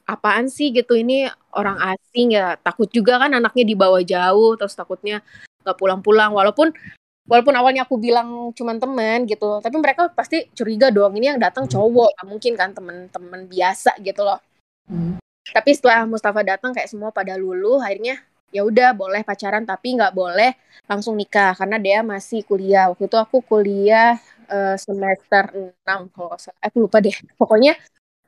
apaan 0.04 0.52
sih 0.52 0.68
gitu 0.68 0.92
ini 0.92 1.24
orang 1.56 1.80
asing 1.96 2.36
ya. 2.36 2.60
Takut 2.60 2.92
juga 2.92 3.16
kan 3.16 3.32
anaknya 3.32 3.64
dibawa 3.64 4.04
jauh 4.04 4.52
terus 4.60 4.76
takutnya 4.76 5.24
nggak 5.64 5.76
pulang-pulang. 5.80 6.36
Walaupun 6.36 6.76
walaupun 7.24 7.54
awalnya 7.56 7.88
aku 7.88 7.96
bilang 7.96 8.52
cuman 8.52 8.76
temen 8.82 9.30
gitu 9.30 9.62
tapi 9.62 9.78
mereka 9.78 10.10
pasti 10.10 10.50
curiga 10.58 10.90
dong 10.90 11.14
ini 11.14 11.30
yang 11.30 11.38
datang 11.38 11.70
cowok 11.70 12.18
gak 12.18 12.26
mungkin 12.26 12.52
kan 12.58 12.74
temen-temen 12.74 13.46
biasa 13.46 13.94
gitu 14.02 14.26
loh. 14.26 14.42
Hmm. 14.90 15.22
tapi 15.54 15.70
setelah 15.70 16.02
Mustafa 16.10 16.42
datang 16.42 16.74
kayak 16.74 16.90
semua 16.90 17.14
pada 17.14 17.38
lulu 17.38 17.78
akhirnya 17.78 18.18
ya 18.52 18.66
udah 18.66 18.92
boleh 18.92 19.24
pacaran 19.24 19.64
tapi 19.64 19.94
nggak 19.96 20.12
boleh 20.12 20.52
langsung 20.90 21.16
nikah 21.16 21.56
karena 21.56 21.80
dia 21.80 21.98
masih 22.04 22.44
kuliah. 22.44 22.92
Waktu 22.92 23.08
itu 23.08 23.16
aku 23.16 23.40
kuliah 23.40 24.20
uh, 24.52 24.76
semester 24.76 25.44
6 25.82 26.12
kalau 26.12 26.36
salah. 26.36 26.60
Aku 26.60 26.84
lupa 26.84 27.00
deh. 27.00 27.16
Pokoknya 27.40 27.74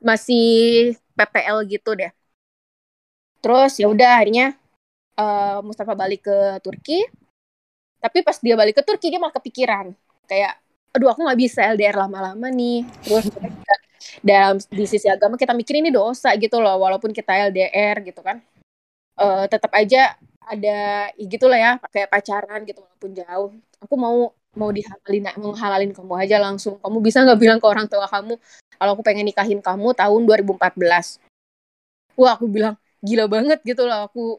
masih 0.01 0.97
PPL 1.13 1.69
gitu 1.69 1.93
deh. 1.93 2.11
Terus 3.45 3.77
ya 3.77 3.87
udah 3.93 4.25
akhirnya 4.25 4.57
uh, 5.21 5.61
Mustafa 5.61 5.93
balik 5.93 6.25
ke 6.25 6.39
Turki. 6.65 7.05
Tapi 8.01 8.21
pas 8.25 8.37
dia 8.41 8.57
balik 8.57 8.81
ke 8.81 8.83
Turki 8.83 9.13
dia 9.13 9.21
malah 9.21 9.37
kepikiran. 9.37 9.93
Kayak 10.25 10.57
aduh 10.95 11.11
aku 11.13 11.27
nggak 11.27 11.41
bisa 11.41 11.61
LDR 11.77 11.97
lama-lama 11.97 12.49
nih. 12.49 12.89
Terus 13.05 13.29
dalam 14.21 14.57
di 14.61 14.85
sisi 14.85 15.09
agama 15.09 15.37
kita 15.41 15.57
mikir 15.57 15.81
ini 15.81 15.89
dosa 15.89 16.33
gitu 16.37 16.61
loh 16.61 16.77
walaupun 16.81 17.13
kita 17.13 17.53
LDR 17.53 18.01
gitu 18.05 18.21
kan. 18.25 18.41
Uh, 19.15 19.47
tetap 19.47 19.71
aja 19.77 20.19
ada 20.45 21.09
ya 21.15 21.25
gitulah 21.31 21.57
ya 21.57 21.73
kayak 21.89 22.11
pacaran 22.13 22.61
gitu 22.69 22.81
walaupun 22.85 23.11
jauh. 23.17 23.51
Aku 23.85 23.95
mau 23.97 24.33
mau 24.55 24.71
dihalalin 24.71 25.25
mau 25.39 25.53
halalin 25.55 25.93
kamu 25.95 26.15
aja 26.19 26.37
langsung. 26.43 26.79
Kamu 26.79 26.99
bisa 27.03 27.23
nggak 27.23 27.39
bilang 27.39 27.59
ke 27.63 27.67
orang 27.67 27.87
tua 27.91 28.07
kamu 28.07 28.39
kalau 28.79 28.91
aku 28.99 29.03
pengen 29.07 29.27
nikahin 29.27 29.63
kamu 29.63 29.95
tahun 29.95 30.23
2014 30.27 31.23
wah 32.19 32.33
aku 32.39 32.47
bilang 32.47 32.75
gila 33.03 33.27
banget 33.27 33.59
gitu 33.67 33.85
loh. 33.87 34.07
Aku 34.09 34.39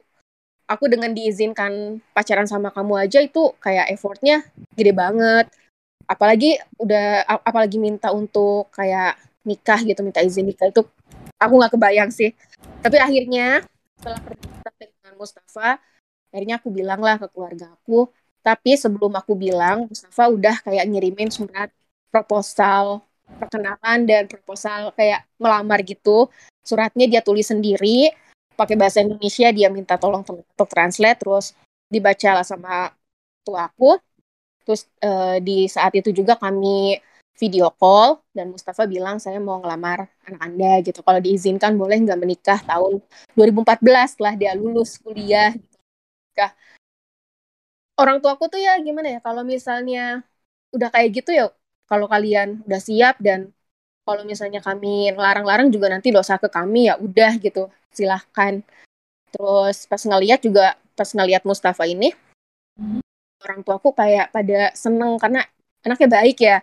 aku 0.65 0.83
dengan 0.89 1.13
diizinkan 1.13 2.01
pacaran 2.15 2.49
sama 2.49 2.73
kamu 2.73 3.05
aja 3.05 3.21
itu 3.21 3.53
kayak 3.61 3.91
effortnya 3.93 4.43
gede 4.73 4.95
banget. 4.95 5.45
Apalagi 6.05 6.57
udah 6.77 7.25
apalagi 7.45 7.77
minta 7.81 8.13
untuk 8.13 8.69
kayak 8.73 9.17
nikah 9.45 9.81
gitu 9.85 10.01
minta 10.01 10.21
izin 10.25 10.45
nikah 10.49 10.69
itu 10.69 10.81
aku 11.37 11.53
nggak 11.59 11.73
kebayang 11.77 12.09
sih. 12.09 12.33
Tapi 12.81 12.97
akhirnya 12.97 13.65
setelah 13.99 14.21
pertemuan 14.21 14.73
dengan 14.77 15.13
Mustafa 15.17 15.69
akhirnya 16.35 16.59
aku 16.59 16.67
bilang 16.67 16.99
lah 16.99 17.15
ke 17.15 17.31
keluarga 17.31 17.71
aku 17.79 18.11
tapi 18.45 18.77
sebelum 18.77 19.09
aku 19.17 19.33
bilang 19.33 19.89
Mustafa 19.89 20.29
udah 20.29 20.55
kayak 20.61 20.85
ngirimin 20.85 21.33
surat 21.33 21.73
proposal 22.13 23.01
perkenalan 23.25 24.05
dan 24.05 24.29
proposal 24.29 24.93
kayak 24.93 25.25
melamar 25.41 25.81
gitu. 25.81 26.29
Suratnya 26.61 27.09
dia 27.09 27.25
tulis 27.25 27.49
sendiri 27.49 28.13
pakai 28.53 28.77
bahasa 28.77 29.01
Indonesia 29.01 29.49
dia 29.49 29.67
minta 29.73 29.97
tolong 29.97 30.21
untuk 30.21 30.69
translate 30.69 31.25
terus 31.25 31.57
dibaca 31.89 32.37
lah 32.37 32.45
sama 32.45 32.93
tua 33.41 33.65
aku. 33.65 33.97
Terus 34.61 34.85
uh, 35.01 35.41
di 35.41 35.65
saat 35.65 35.97
itu 35.97 36.13
juga 36.13 36.37
kami 36.37 37.01
video 37.35 37.67
call 37.75 38.21
dan 38.31 38.53
Mustafa 38.53 38.87
bilang 38.87 39.19
saya 39.19 39.41
mau 39.41 39.57
ngelamar 39.57 40.05
anak 40.29 40.41
anda 40.45 40.71
gitu. 40.85 41.01
Kalau 41.01 41.17
diizinkan 41.17 41.73
boleh 41.75 41.97
nggak 41.97 42.19
menikah 42.21 42.59
tahun 42.61 43.01
2014 43.33 44.13
setelah 44.13 44.33
dia 44.37 44.53
lulus 44.53 45.01
kuliah 45.01 45.49
gitu. 45.57 45.77
Orang 47.99 48.19
tua 48.19 48.35
aku 48.35 48.51
tuh 48.51 48.59
ya 48.59 48.75
gimana 48.79 49.17
ya 49.17 49.19
kalau 49.23 49.43
misalnya 49.47 50.23
udah 50.75 50.89
kayak 50.91 51.23
gitu 51.23 51.31
ya 51.31 51.45
kalau 51.87 52.09
kalian 52.11 52.63
udah 52.67 52.81
siap 52.81 53.15
dan 53.23 53.55
kalau 54.05 54.21
misalnya 54.21 54.61
kami 54.61 55.09
larang-larang 55.15 55.73
juga 55.73 55.89
nanti 55.89 56.13
dosa 56.13 56.37
ke 56.37 56.51
kami 56.51 56.91
ya 56.91 56.99
udah 57.01 57.41
gitu 57.41 57.71
silahkan 57.89 58.61
terus 59.31 59.89
pas 59.89 60.01
ngeliat 60.03 60.39
juga 60.43 60.77
pas 60.93 61.09
ngeliat 61.09 61.43
Mustafa 61.47 61.83
ini 61.87 62.11
hmm. 62.77 63.01
orang 63.43 63.59
tuaku 63.63 63.91
kayak 63.95 64.31
pada 64.31 64.71
seneng 64.75 65.17
karena 65.17 65.43
anaknya 65.81 66.07
baik 66.07 66.37
ya 66.39 66.57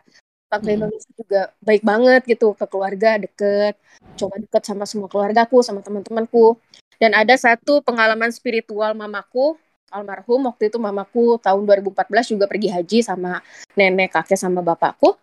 Pak 0.52 0.60
hmm. 0.62 0.74
Indonesia 0.76 1.10
juga 1.16 1.40
baik 1.64 1.82
banget 1.82 2.22
gitu 2.28 2.52
ke 2.52 2.64
keluarga 2.68 3.16
deket 3.16 3.74
coba 4.20 4.34
deket 4.38 4.62
sama 4.62 4.84
semua 4.84 5.08
keluargaku 5.08 5.64
sama 5.64 5.80
teman-temanku 5.80 6.60
dan 7.00 7.16
ada 7.18 7.34
satu 7.34 7.82
pengalaman 7.82 8.30
spiritual 8.30 8.94
mamaku 8.94 9.58
almarhum 9.92 10.48
waktu 10.48 10.72
itu 10.72 10.81
mamaku 10.81 11.37
tahun 11.38 11.62
2014 11.68 12.33
juga 12.33 12.44
pergi 12.48 12.68
haji 12.72 12.98
sama 13.05 13.44
nenek 13.76 14.16
kakek 14.16 14.40
sama 14.40 14.64
bapakku 14.64 15.20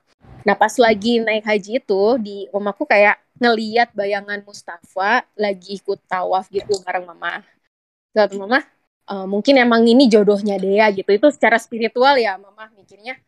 Nah 0.48 0.56
pas 0.56 0.72
lagi 0.80 1.20
naik 1.20 1.44
haji 1.44 1.84
itu 1.84 2.04
di 2.20 2.48
mamaku 2.52 2.88
kayak 2.88 3.20
ngeliat 3.40 3.92
bayangan 3.96 4.40
Mustafa 4.44 5.24
lagi 5.36 5.80
ikut 5.80 6.00
tawaf 6.08 6.48
gitu 6.52 6.80
bareng 6.84 7.08
mama. 7.08 7.44
Kata 8.16 8.36
mama, 8.36 8.60
e, 9.08 9.16
mungkin 9.28 9.56
emang 9.60 9.84
ini 9.88 10.08
jodohnya 10.12 10.60
Dea 10.60 10.92
gitu. 10.96 11.08
Itu 11.12 11.28
secara 11.32 11.60
spiritual 11.60 12.20
ya 12.20 12.36
mama 12.40 12.72
mikirnya 12.76 13.20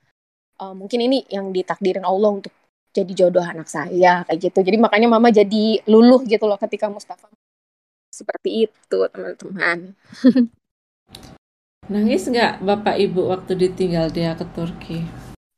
e, 0.60 0.64
mungkin 0.76 1.00
ini 1.04 1.28
yang 1.32 1.52
ditakdirin 1.52 2.04
Allah 2.04 2.42
untuk 2.42 2.54
jadi 2.92 3.12
jodoh 3.16 3.44
anak 3.44 3.68
saya 3.72 4.24
kayak 4.28 4.40
gitu. 4.52 4.60
Jadi 4.64 4.78
makanya 4.80 5.08
mama 5.12 5.32
jadi 5.32 5.84
luluh 5.88 6.24
gitu 6.28 6.44
loh 6.48 6.60
ketika 6.60 6.88
Mustafa 6.92 7.28
seperti 8.12 8.68
itu 8.68 9.00
teman-teman. 9.12 9.96
Nangis 11.92 12.24
nggak 12.24 12.64
bapak 12.64 12.96
ibu 13.04 13.36
waktu 13.36 13.52
ditinggal 13.68 14.16
dia 14.16 14.32
ke 14.32 14.48
Turki? 14.56 15.04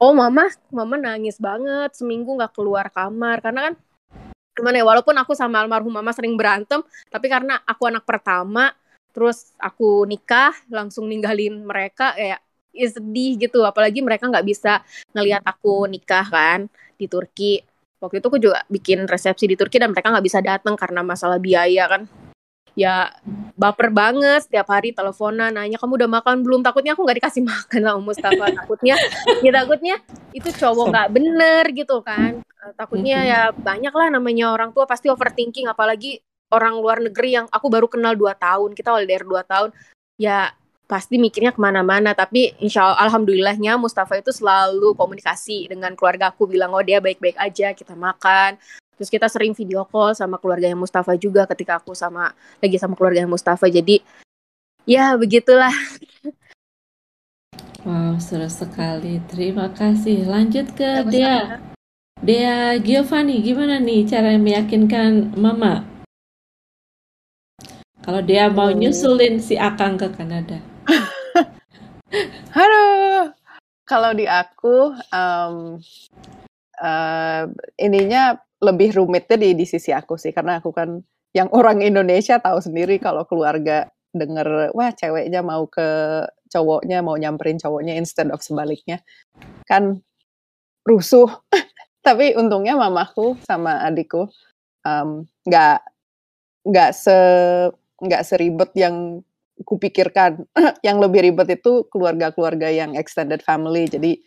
Oh 0.02 0.17
mama, 0.17 0.50
mama 0.74 0.98
nangis 0.98 1.38
banget. 1.38 1.93
Seminggu 1.93 2.34
nggak 2.34 2.58
keluar 2.58 2.89
kamar. 2.89 3.38
Karena 3.38 3.69
kan 3.69 3.74
gimana 4.58 4.82
ya 4.82 4.86
walaupun 4.89 5.13
aku 5.13 5.38
sama 5.38 5.62
almarhum 5.62 5.93
mama 5.93 6.10
sering 6.10 6.34
berantem 6.38 6.82
tapi 7.10 7.26
karena 7.26 7.58
aku 7.65 7.89
anak 7.89 8.06
pertama 8.06 8.69
terus 9.10 9.50
aku 9.58 10.06
nikah 10.06 10.54
langsung 10.69 11.10
ninggalin 11.10 11.62
mereka 11.69 12.17
kayak 12.17 12.41
ya 12.74 12.88
sedih 12.89 13.38
gitu. 13.38 13.62
Apalagi 13.62 14.02
mereka 14.02 14.26
nggak 14.26 14.46
bisa 14.50 14.82
ngelihat 15.13 15.46
aku 15.46 15.86
nikah 15.86 16.26
kan 16.26 16.65
di 16.98 17.06
Turki. 17.06 17.62
Waktu 18.02 18.17
itu 18.17 18.26
aku 18.26 18.41
juga 18.41 18.65
bikin 18.74 19.06
resepsi 19.06 19.46
di 19.46 19.54
Turki 19.54 19.78
dan 19.78 19.93
mereka 19.93 20.10
nggak 20.10 20.26
bisa 20.26 20.41
datang 20.41 20.74
karena 20.82 21.06
masalah 21.06 21.38
biaya 21.38 21.86
kan 21.86 22.10
ya 22.73 23.13
baper 23.53 23.93
banget 23.93 24.49
setiap 24.49 24.73
hari 24.73 24.93
teleponan 24.93 25.53
nanya 25.53 25.77
kamu 25.77 26.03
udah 26.03 26.09
makan 26.09 26.41
belum? 26.41 26.62
Takutnya 26.65 26.97
aku 26.97 27.05
nggak 27.05 27.17
dikasih 27.21 27.43
makan 27.53 27.79
sama 27.86 28.01
Mustafa. 28.01 28.45
Takutnya 28.49 28.95
ya 29.45 29.51
takutnya 29.53 29.95
itu 30.33 30.49
cowok 30.49 30.86
nggak 30.89 31.09
bener 31.13 31.63
gitu 31.73 32.01
kan. 32.01 32.41
Eh, 32.41 32.73
takutnya 32.77 33.17
ya 33.23 33.41
banyak 33.53 33.93
lah 33.93 34.07
namanya 34.09 34.53
orang 34.53 34.73
tua 34.73 34.89
pasti 34.89 35.07
overthinking 35.12 35.69
apalagi 35.69 36.21
orang 36.53 36.77
luar 36.77 37.01
negeri 37.01 37.41
yang 37.41 37.45
aku 37.49 37.67
baru 37.69 37.89
kenal 37.89 38.13
dua 38.13 38.38
tahun 38.38 38.73
kita 38.77 38.93
dari 39.05 39.25
dua 39.25 39.45
tahun. 39.45 39.73
Ya 40.17 40.53
pasti 40.93 41.17
mikirnya 41.17 41.49
ke 41.49 41.58
mana-mana 41.58 42.13
tapi 42.13 42.53
insya 42.62 42.93
Allah 42.93 43.10
alhamdulillahnya 43.10 43.82
Mustafa 43.82 44.21
itu 44.21 44.29
selalu 44.29 44.93
komunikasi 44.93 45.65
dengan 45.65 45.97
keluarga 45.97 46.29
aku 46.29 46.45
bilang 46.45 46.69
oh 46.69 46.86
dia 46.86 47.01
baik-baik 47.01 47.34
aja 47.41 47.73
kita 47.73 47.97
makan 47.97 48.62
Terus 48.93 49.10
kita 49.10 49.27
sering 49.27 49.58
video 49.58 49.84
call 49.89 50.13
sama 50.13 50.38
keluarga 50.38 50.69
yang 50.69 50.77
Mustafa 50.77 51.17
juga 51.17 51.49
ketika 51.49 51.82
aku 51.82 51.97
sama 51.97 52.29
lagi 52.62 52.77
sama 52.77 52.93
keluarga 52.93 53.25
yang 53.25 53.32
Mustafa. 53.32 53.65
Jadi 53.69 53.99
ya 54.86 55.17
begitulah. 55.17 55.73
Wow, 57.84 58.15
seru 58.15 58.47
sekali. 58.47 59.19
Terima 59.27 59.67
kasih. 59.67 60.23
Lanjut 60.23 60.71
ke 60.71 61.03
Dea. 61.12 61.60
Dea 62.23 62.79
Giovanni, 62.79 63.43
gimana 63.43 63.75
nih 63.75 64.08
cara 64.08 64.39
meyakinkan 64.39 65.36
Mama? 65.36 65.84
Kalau 67.99 68.23
dia 68.23 68.47
mau 68.47 68.71
nyusulin 68.71 69.43
si 69.43 69.60
Akang 69.60 69.99
ke 69.99 70.08
Kanada. 70.15 70.63
Halo. 72.54 72.86
Kalau 73.89 74.13
di 74.13 74.30
aku, 74.30 74.93
um, 74.93 75.82
uh, 76.78 77.43
ininya 77.82 78.38
lebih 78.62 78.93
rumitnya 78.93 79.36
di 79.36 79.58
di 79.58 79.65
sisi 79.65 79.89
aku 79.89 80.15
sih 80.15 80.30
karena 80.30 80.62
aku 80.62 80.69
kan 80.71 81.02
yang 81.34 81.49
orang 81.52 81.82
Indonesia 81.82 82.38
tahu 82.38 82.62
sendiri 82.62 83.02
kalau 83.02 83.26
keluarga 83.26 83.89
denger 84.13 84.71
wah 84.78 84.93
ceweknya 84.93 85.41
mau 85.41 85.65
ke 85.65 86.21
cowoknya 86.47 87.02
mau 87.02 87.17
nyamperin 87.17 87.58
cowoknya 87.58 87.97
instead 87.97 88.30
of 88.30 88.39
sebaliknya 88.45 89.02
kan 89.65 89.99
rusuh 90.86 91.28
tapi 92.08 92.38
untungnya 92.38 92.78
mamaku 92.78 93.36
sama 93.43 93.84
adikku 93.84 94.30
nggak 95.49 95.80
um, 95.82 96.69
nggak 96.69 96.91
se 96.93 97.17
nggak 97.99 98.23
seribet 98.23 98.71
yang 98.78 99.26
kupikirkan 99.62 100.42
yang 100.88 100.98
lebih 100.98 101.22
ribet 101.30 101.62
itu 101.62 101.86
keluarga-keluarga 101.94 102.74
yang 102.74 102.98
extended 102.98 103.46
family 103.46 103.86
jadi 103.86 104.18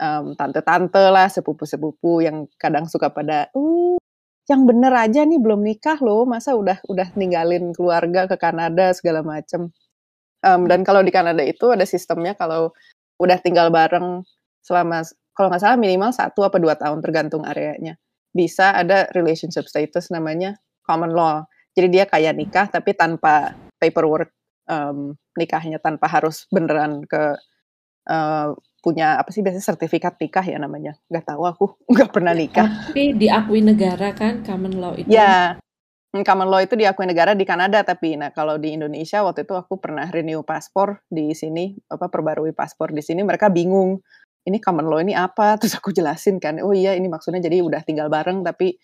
um, 0.00 0.32
tante-tante 0.34 1.04
lah, 1.12 1.28
sepupu-sepupu 1.28 2.24
yang 2.24 2.48
kadang 2.56 2.88
suka 2.88 3.12
pada, 3.12 3.52
uh, 3.52 4.00
yang 4.48 4.64
bener 4.64 4.90
aja 4.96 5.22
nih 5.22 5.38
belum 5.38 5.62
nikah 5.62 6.00
loh, 6.00 6.24
masa 6.26 6.56
udah 6.56 6.80
udah 6.88 7.12
ninggalin 7.14 7.70
keluarga 7.76 8.26
ke 8.26 8.36
Kanada 8.40 8.90
segala 8.96 9.20
macem. 9.22 9.70
Um, 10.40 10.66
dan 10.66 10.82
kalau 10.82 11.04
di 11.04 11.12
Kanada 11.12 11.44
itu 11.44 11.68
ada 11.68 11.84
sistemnya 11.84 12.32
kalau 12.32 12.72
udah 13.20 13.36
tinggal 13.44 13.68
bareng 13.68 14.24
selama 14.64 15.04
kalau 15.36 15.52
nggak 15.52 15.60
salah 15.60 15.76
minimal 15.76 16.10
satu 16.16 16.48
apa 16.48 16.56
dua 16.56 16.74
tahun 16.80 17.04
tergantung 17.04 17.44
areanya 17.44 18.00
bisa 18.32 18.72
ada 18.72 19.04
relationship 19.12 19.68
status 19.68 20.08
namanya 20.08 20.56
common 20.88 21.12
law. 21.12 21.44
Jadi 21.76 21.88
dia 21.92 22.04
kayak 22.08 22.34
nikah 22.40 22.66
tapi 22.72 22.96
tanpa 22.96 23.52
paperwork 23.78 24.32
um, 24.70 25.18
nikahnya 25.34 25.82
tanpa 25.82 26.06
harus 26.06 26.46
beneran 26.54 27.02
ke 27.10 27.34
uh, 28.06 28.54
punya 28.80 29.20
apa 29.20 29.28
sih 29.28 29.44
biasanya 29.44 29.66
sertifikat 29.74 30.16
nikah 30.22 30.46
ya 30.46 30.56
namanya. 30.56 30.96
Nggak 31.10 31.24
tahu 31.34 31.42
aku 31.44 31.64
nggak 31.92 32.10
pernah 32.14 32.32
nikah. 32.32 32.68
Tapi 32.88 33.18
diakui 33.18 33.60
negara 33.60 34.14
kan 34.14 34.46
common 34.46 34.78
law 34.78 34.94
itu. 34.94 35.10
Ya 35.10 35.58
hmm, 36.14 36.22
common 36.22 36.48
law 36.48 36.62
itu 36.62 36.78
diakui 36.78 37.04
negara 37.04 37.34
di 37.34 37.44
Kanada 37.44 37.82
tapi 37.82 38.14
nah 38.16 38.30
kalau 38.30 38.56
di 38.56 38.78
Indonesia 38.78 39.20
waktu 39.26 39.44
itu 39.44 39.58
aku 39.58 39.76
pernah 39.82 40.06
renew 40.08 40.46
paspor 40.46 41.02
di 41.10 41.34
sini 41.34 41.76
apa 41.90 42.08
perbarui 42.08 42.54
paspor 42.54 42.94
di 42.94 43.02
sini 43.04 43.20
mereka 43.26 43.52
bingung 43.52 44.00
ini 44.48 44.56
common 44.56 44.86
law 44.88 45.02
ini 45.02 45.12
apa? 45.12 45.54
Terus 45.60 45.76
aku 45.76 45.92
jelasin 45.92 46.40
kan 46.40 46.62
oh 46.62 46.72
iya 46.72 46.94
ini 46.96 47.10
maksudnya 47.10 47.42
jadi 47.42 47.60
udah 47.60 47.82
tinggal 47.84 48.08
bareng 48.08 48.46
tapi 48.46 48.78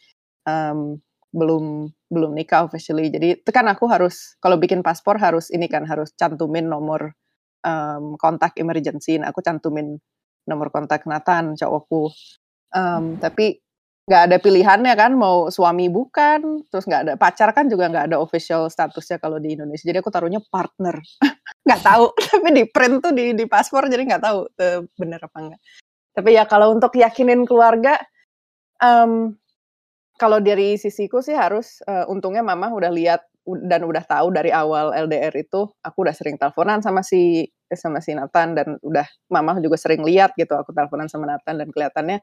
um, 0.44 1.00
belum 1.32 1.90
belum 2.06 2.38
nikah 2.38 2.70
officially 2.70 3.10
jadi 3.10 3.42
itu 3.42 3.50
kan 3.50 3.66
aku 3.66 3.90
harus 3.90 4.38
kalau 4.38 4.56
bikin 4.56 4.80
paspor 4.80 5.18
harus 5.18 5.50
ini 5.50 5.66
kan 5.66 5.82
harus 5.84 6.14
cantumin 6.14 6.70
nomor 6.70 7.14
um, 7.66 8.14
kontak 8.16 8.54
emergency. 8.56 9.18
Nah, 9.18 9.34
aku 9.34 9.42
cantumin 9.42 9.98
nomor 10.46 10.70
kontak 10.70 11.04
Nathan 11.04 11.58
cowokku. 11.58 12.14
Um, 12.70 13.18
tapi 13.18 13.58
nggak 14.06 14.22
ada 14.30 14.36
pilihannya 14.38 14.94
kan 14.94 15.18
mau 15.18 15.50
suami 15.50 15.90
bukan 15.90 16.62
terus 16.70 16.86
nggak 16.86 17.02
ada 17.02 17.14
pacar 17.18 17.50
kan 17.50 17.66
juga 17.66 17.90
nggak 17.90 18.06
ada 18.06 18.22
official 18.22 18.70
statusnya 18.70 19.18
kalau 19.18 19.42
di 19.42 19.58
Indonesia 19.58 19.82
jadi 19.82 19.98
aku 19.98 20.14
taruhnya 20.14 20.38
partner 20.46 20.94
nggak 21.66 21.82
tahu 21.82 22.14
tapi 22.30 22.48
di 22.54 22.64
print 22.70 23.02
tuh 23.02 23.10
di 23.10 23.34
di 23.34 23.50
paspor 23.50 23.90
jadi 23.90 24.06
nggak 24.06 24.22
tahu 24.22 24.46
bener 24.94 25.18
apa 25.18 25.38
enggak 25.42 25.60
tapi 26.14 26.38
ya 26.38 26.46
kalau 26.46 26.70
untuk 26.70 26.94
yakinin 26.94 27.42
keluarga 27.50 27.98
um, 28.78 29.34
kalau 30.16 30.40
dari 30.40 30.80
sisiku 30.80 31.20
sih 31.20 31.36
harus 31.36 31.80
uh, 31.86 32.08
untungnya 32.08 32.42
mama 32.44 32.72
udah 32.72 32.92
lihat 32.92 33.24
dan 33.46 33.86
udah 33.86 34.02
tahu 34.02 34.34
dari 34.34 34.50
awal 34.50 34.90
LDR 34.90 35.30
itu 35.38 35.70
aku 35.80 35.98
udah 36.02 36.14
sering 36.16 36.34
teleponan 36.34 36.82
sama 36.82 37.06
si 37.06 37.46
sama 37.70 38.02
si 38.02 38.14
Nathan 38.14 38.58
dan 38.58 38.68
udah 38.82 39.06
mama 39.30 39.54
juga 39.62 39.78
sering 39.78 40.02
lihat 40.02 40.34
gitu 40.34 40.54
aku 40.58 40.74
teleponan 40.74 41.06
sama 41.06 41.30
Nathan 41.30 41.62
dan 41.62 41.68
kelihatannya 41.70 42.18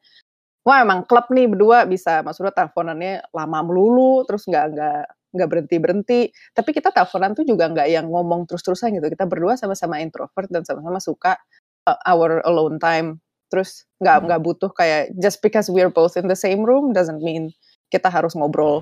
wah 0.68 0.84
emang 0.84 1.08
klub 1.08 1.32
nih 1.32 1.48
berdua 1.48 1.88
bisa 1.88 2.20
maksudnya 2.28 2.52
teleponannya 2.52 3.24
lama 3.32 3.60
melulu 3.64 4.28
terus 4.28 4.44
nggak 4.48 4.66
nggak 4.76 5.02
nggak 5.34 5.50
berhenti 5.50 5.76
berhenti 5.80 6.20
tapi 6.52 6.76
kita 6.76 6.92
teleponan 6.92 7.32
tuh 7.34 7.48
juga 7.48 7.72
nggak 7.72 7.88
yang 7.88 8.12
ngomong 8.12 8.44
terus 8.44 8.62
terusan 8.62 8.92
gitu 9.00 9.08
kita 9.08 9.24
berdua 9.24 9.56
sama-sama 9.56 10.04
introvert 10.04 10.52
dan 10.52 10.68
sama-sama 10.68 11.00
suka 11.00 11.40
uh, 11.88 12.00
our 12.08 12.42
alone 12.48 12.80
time. 12.80 13.20
Terus 13.52 13.86
nggak 14.02 14.18
nggak 14.26 14.42
butuh 14.42 14.72
kayak 14.74 15.14
just 15.22 15.40
because 15.46 15.70
we're 15.70 15.92
both 15.94 16.18
in 16.18 16.26
the 16.26 16.38
same 16.38 16.66
room 16.66 16.92
doesn't 16.92 17.22
mean 17.22 17.54
kita 17.94 18.10
harus 18.10 18.34
ngobrol 18.34 18.82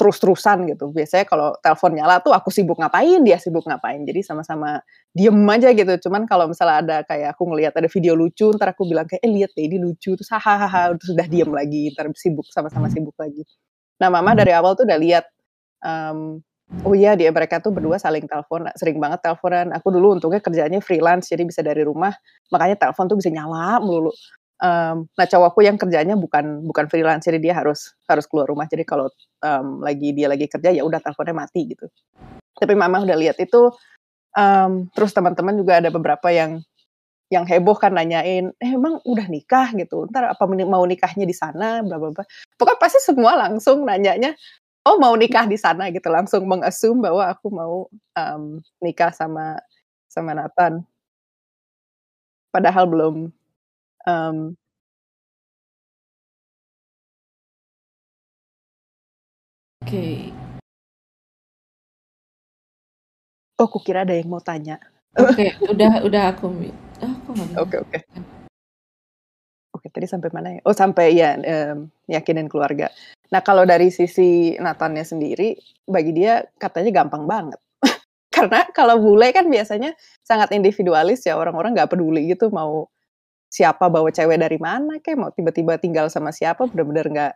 terus-terusan 0.00 0.66
gitu. 0.72 0.90
Biasanya 0.90 1.22
kalau 1.28 1.54
telepon 1.62 1.92
nyala 1.94 2.18
tuh 2.24 2.34
aku 2.34 2.48
sibuk 2.50 2.80
ngapain, 2.80 3.22
dia 3.22 3.38
sibuk 3.38 3.62
ngapain. 3.62 4.02
Jadi 4.02 4.24
sama-sama 4.24 4.80
diem 5.14 5.36
aja 5.46 5.70
gitu. 5.70 5.92
Cuman 6.08 6.24
kalau 6.26 6.50
misalnya 6.50 6.76
ada 6.82 6.96
kayak 7.06 7.36
aku 7.36 7.46
ngelihat 7.52 7.76
ada 7.76 7.86
video 7.86 8.18
lucu, 8.18 8.50
ntar 8.56 8.72
aku 8.72 8.88
bilang 8.88 9.06
kayak, 9.06 9.22
eh 9.22 9.30
lihat 9.30 9.54
deh 9.54 9.68
ini 9.68 9.78
lucu, 9.78 10.16
terus 10.16 10.26
hahaha, 10.32 10.96
terus 10.96 11.12
udah 11.14 11.26
diem 11.28 11.50
lagi, 11.52 11.92
ntar 11.94 12.08
sibuk 12.18 12.48
sama-sama 12.50 12.88
hmm. 12.88 12.94
sibuk 12.98 13.16
lagi. 13.20 13.46
Nah 14.00 14.08
mama 14.10 14.34
dari 14.34 14.50
awal 14.50 14.74
tuh 14.74 14.88
udah 14.88 14.98
lihat, 14.98 15.24
um, 15.84 16.42
oh 16.82 16.94
iya 16.96 17.14
dia 17.14 17.30
mereka 17.30 17.60
tuh 17.62 17.70
berdua 17.70 18.00
saling 18.00 18.24
telepon, 18.26 18.66
sering 18.74 18.98
banget 18.98 19.22
teleponan. 19.22 19.70
Aku 19.76 19.92
dulu 19.94 20.18
untungnya 20.18 20.42
kerjanya 20.42 20.82
freelance, 20.82 21.30
jadi 21.30 21.46
bisa 21.46 21.62
dari 21.62 21.86
rumah, 21.86 22.10
makanya 22.50 22.88
telepon 22.88 23.06
tuh 23.06 23.20
bisa 23.20 23.30
nyala 23.30 23.78
melulu. 23.78 24.10
Um, 24.62 25.10
nah 25.18 25.26
cowokku 25.26 25.58
yang 25.66 25.74
kerjanya 25.74 26.14
bukan 26.14 26.62
bukan 26.62 26.86
freelance 26.86 27.26
jadi 27.26 27.42
dia 27.42 27.54
harus 27.58 27.98
harus 28.06 28.30
keluar 28.30 28.46
rumah. 28.46 28.70
Jadi 28.70 28.86
kalau 28.86 29.10
um, 29.42 29.82
lagi 29.82 30.14
dia 30.14 30.30
lagi 30.30 30.46
kerja 30.46 30.70
ya 30.70 30.86
udah 30.86 31.02
teleponnya 31.02 31.34
mati 31.34 31.66
gitu. 31.66 31.90
Tapi 32.54 32.78
mama 32.78 33.02
udah 33.02 33.18
lihat 33.18 33.42
itu 33.42 33.74
um, 34.38 34.86
terus 34.94 35.10
teman-teman 35.10 35.58
juga 35.58 35.82
ada 35.82 35.90
beberapa 35.90 36.30
yang 36.30 36.62
yang 37.32 37.48
heboh 37.48 37.74
kan 37.74 37.96
nanyain 37.96 38.54
eh, 38.62 38.70
emang 38.70 39.02
udah 39.02 39.26
nikah? 39.26 39.74
Gitu. 39.74 40.06
Ntar 40.14 40.30
apa 40.30 40.46
mau 40.46 40.86
nikahnya 40.86 41.26
di 41.26 41.34
sana? 41.34 41.82
Bla 41.82 41.98
bla 41.98 42.14
bla. 42.14 42.24
Pokoknya 42.54 42.78
pasti 42.78 43.02
semua 43.02 43.34
langsung 43.34 43.82
nanyanya 43.82 44.38
oh 44.86 44.94
mau 45.02 45.18
nikah 45.18 45.50
di 45.50 45.58
sana? 45.58 45.90
Gitu. 45.90 46.06
Langsung 46.06 46.46
mengasum 46.46 47.02
bahwa 47.02 47.34
aku 47.34 47.50
mau 47.50 47.90
um, 48.14 48.62
nikah 48.78 49.10
sama 49.10 49.58
sama 50.06 50.38
Nathan. 50.38 50.86
Padahal 52.52 52.86
belum 52.86 53.32
Um, 54.02 54.58
Oke. 59.82 60.30
Oh, 63.58 63.68
kukira 63.70 64.02
ada 64.06 64.14
yang 64.14 64.30
mau 64.30 64.42
tanya. 64.42 64.78
Oke, 65.14 65.54
udah 65.74 66.02
udah 66.06 66.22
aku 66.34 66.50
oh, 67.02 67.14
Oke, 67.62 67.76
oke. 67.82 67.98
Oke, 69.74 69.86
tadi 69.90 70.06
sampai 70.06 70.30
mana 70.30 70.54
ya? 70.54 70.60
Oh, 70.62 70.74
sampai 70.74 71.18
ya 71.18 71.34
um, 71.34 71.90
yakinin 72.06 72.46
keluarga. 72.46 72.94
Nah, 73.34 73.42
kalau 73.42 73.66
dari 73.66 73.90
sisi 73.90 74.54
Nathannya 74.54 75.02
sendiri, 75.02 75.58
bagi 75.82 76.14
dia 76.14 76.46
katanya 76.58 77.02
gampang 77.02 77.26
banget. 77.26 77.58
Karena 78.34 78.66
kalau 78.70 79.02
bule 79.02 79.34
kan 79.34 79.50
biasanya 79.50 79.98
sangat 80.22 80.54
individualis 80.54 81.26
ya, 81.26 81.34
orang-orang 81.34 81.74
nggak 81.74 81.90
peduli 81.90 82.30
gitu 82.30 82.54
mau 82.54 82.86
siapa 83.52 83.92
bawa 83.92 84.08
cewek 84.08 84.40
dari 84.40 84.56
mana 84.56 84.96
kayak 85.04 85.18
mau 85.20 85.28
tiba-tiba 85.28 85.76
tinggal 85.76 86.08
sama 86.08 86.32
siapa 86.32 86.64
bener-bener 86.72 87.06
nggak 87.12 87.32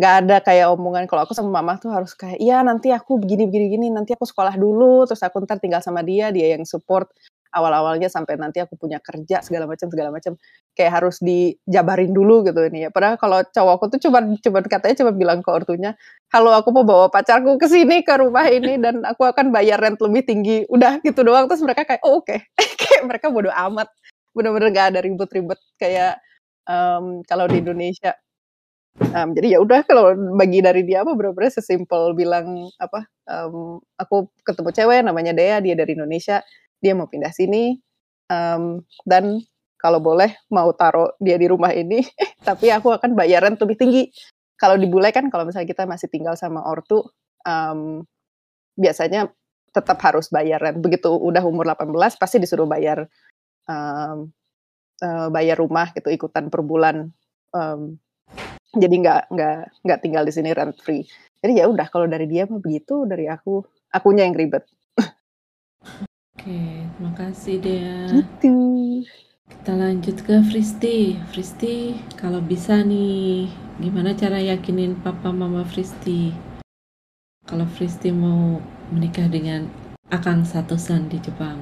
nggak 0.00 0.14
ada 0.24 0.36
kayak 0.40 0.72
omongan 0.72 1.04
kalau 1.04 1.28
aku 1.28 1.36
sama 1.36 1.60
mama 1.60 1.76
tuh 1.76 1.92
harus 1.92 2.16
kayak 2.16 2.40
iya 2.40 2.64
nanti 2.64 2.88
aku 2.88 3.20
begini 3.20 3.44
begini 3.44 3.66
gini 3.76 3.86
nanti 3.92 4.16
aku 4.16 4.24
sekolah 4.24 4.56
dulu 4.56 5.04
terus 5.04 5.20
aku 5.20 5.44
ntar 5.44 5.60
tinggal 5.60 5.84
sama 5.84 6.00
dia 6.00 6.32
dia 6.32 6.56
yang 6.56 6.64
support 6.64 7.12
awal-awalnya 7.50 8.06
sampai 8.06 8.38
nanti 8.38 8.62
aku 8.62 8.78
punya 8.78 9.02
kerja 9.02 9.42
segala 9.42 9.66
macam 9.66 9.90
segala 9.90 10.10
macam. 10.14 10.38
Kayak 10.72 11.02
harus 11.02 11.18
dijabarin 11.20 12.14
dulu 12.14 12.46
gitu 12.46 12.62
ini 12.70 12.86
ya. 12.86 12.90
Padahal 12.94 13.18
kalau 13.18 13.42
cowokku 13.42 13.98
tuh 13.98 14.00
cuma 14.08 14.22
cuma 14.38 14.58
katanya 14.62 14.96
cuma 15.02 15.12
bilang 15.12 15.38
ke 15.42 15.50
ortunya 15.50 15.98
halo 16.30 16.54
aku 16.54 16.70
mau 16.70 16.86
bawa 16.86 17.06
pacarku 17.10 17.58
ke 17.58 17.66
sini 17.66 18.06
ke 18.06 18.14
rumah 18.22 18.46
ini 18.46 18.78
dan 18.78 19.02
aku 19.02 19.26
akan 19.26 19.50
bayar 19.50 19.82
rent 19.82 19.98
lebih 19.98 20.22
tinggi. 20.24 20.64
Udah 20.70 21.02
gitu 21.02 21.26
doang. 21.26 21.50
Terus 21.50 21.62
mereka 21.66 21.82
kayak 21.84 22.02
oh, 22.06 22.22
oke. 22.22 22.30
Okay. 22.30 22.38
kayak 22.80 23.02
mereka 23.06 23.26
bodoh 23.28 23.52
amat 23.52 23.90
bener-bener 24.34 24.70
gak 24.74 24.86
ada 24.94 25.00
ribet-ribet 25.02 25.60
kayak 25.80 26.20
um, 26.68 27.22
kalau 27.26 27.46
di 27.50 27.62
Indonesia. 27.62 28.14
Um, 29.00 29.32
jadi 29.38 29.56
ya 29.56 29.58
udah 29.62 29.86
kalau 29.86 30.12
bagi 30.34 30.60
dari 30.60 30.82
dia 30.82 31.06
apa 31.06 31.14
bener-bener 31.14 31.48
sesimpel 31.48 32.10
bilang 32.12 32.68
apa 32.76 33.06
um, 33.30 33.78
aku 33.94 34.28
ketemu 34.42 34.70
cewek 34.74 35.00
namanya 35.06 35.30
Dea 35.30 35.62
dia 35.62 35.78
dari 35.78 35.94
Indonesia 35.94 36.42
dia 36.82 36.92
mau 36.98 37.06
pindah 37.06 37.30
sini 37.30 37.78
um, 38.26 38.82
dan 39.06 39.38
kalau 39.78 40.02
boleh 40.02 40.34
mau 40.50 40.74
taruh 40.74 41.14
dia 41.22 41.38
di 41.38 41.46
rumah 41.46 41.70
ini 41.70 42.02
tapi 42.48 42.74
aku 42.74 42.90
akan 42.90 43.14
bayaran 43.14 43.54
lebih 43.54 43.78
tinggi 43.78 44.02
kalau 44.58 44.76
di 44.76 44.90
kan 45.14 45.30
kalau 45.32 45.46
misalnya 45.46 45.70
kita 45.70 45.86
masih 45.86 46.10
tinggal 46.10 46.34
sama 46.34 46.60
ortu 46.66 47.06
um, 47.46 48.04
biasanya 48.74 49.32
tetap 49.70 50.02
harus 50.02 50.28
bayaran 50.28 50.82
begitu 50.82 51.08
udah 51.08 51.46
umur 51.46 51.64
18 51.64 51.94
pasti 52.18 52.36
disuruh 52.42 52.66
bayar 52.66 53.06
um, 53.70 54.18
uh, 54.98 55.28
bayar 55.30 55.62
rumah 55.62 55.94
gitu 55.94 56.10
ikutan 56.10 56.50
per 56.50 56.66
bulan 56.66 57.14
um, 57.54 57.94
jadi 58.70 58.94
nggak 59.02 59.22
nggak 59.34 59.58
nggak 59.82 60.00
tinggal 60.02 60.22
di 60.22 60.30
sini 60.30 60.54
rent 60.54 60.78
free. 60.78 61.02
Jadi 61.42 61.58
ya 61.58 61.66
udah 61.66 61.90
kalau 61.90 62.06
dari 62.06 62.30
dia 62.30 62.46
mah 62.46 62.62
begitu 62.62 63.02
dari 63.02 63.26
aku 63.26 63.66
akunya 63.90 64.28
yang 64.28 64.36
ribet. 64.38 64.62
Oke 66.38 66.86
terima 66.86 67.12
kasih 67.18 67.56
Dea. 67.58 68.06
Gitu. 68.14 68.54
Kita 69.50 69.74
lanjut 69.74 70.22
ke 70.22 70.38
Fristi. 70.46 71.18
Fristi 71.34 71.98
kalau 72.14 72.38
bisa 72.38 72.86
nih 72.86 73.50
gimana 73.82 74.14
cara 74.14 74.38
yakinin 74.38 74.94
papa 75.02 75.34
mama 75.34 75.66
Fristi? 75.66 76.30
Kalau 77.42 77.66
Fristi 77.66 78.14
mau 78.14 78.62
menikah 78.94 79.26
dengan 79.26 79.66
Akang 80.14 80.46
Satusan 80.46 81.10
di 81.10 81.18
Jepang 81.18 81.58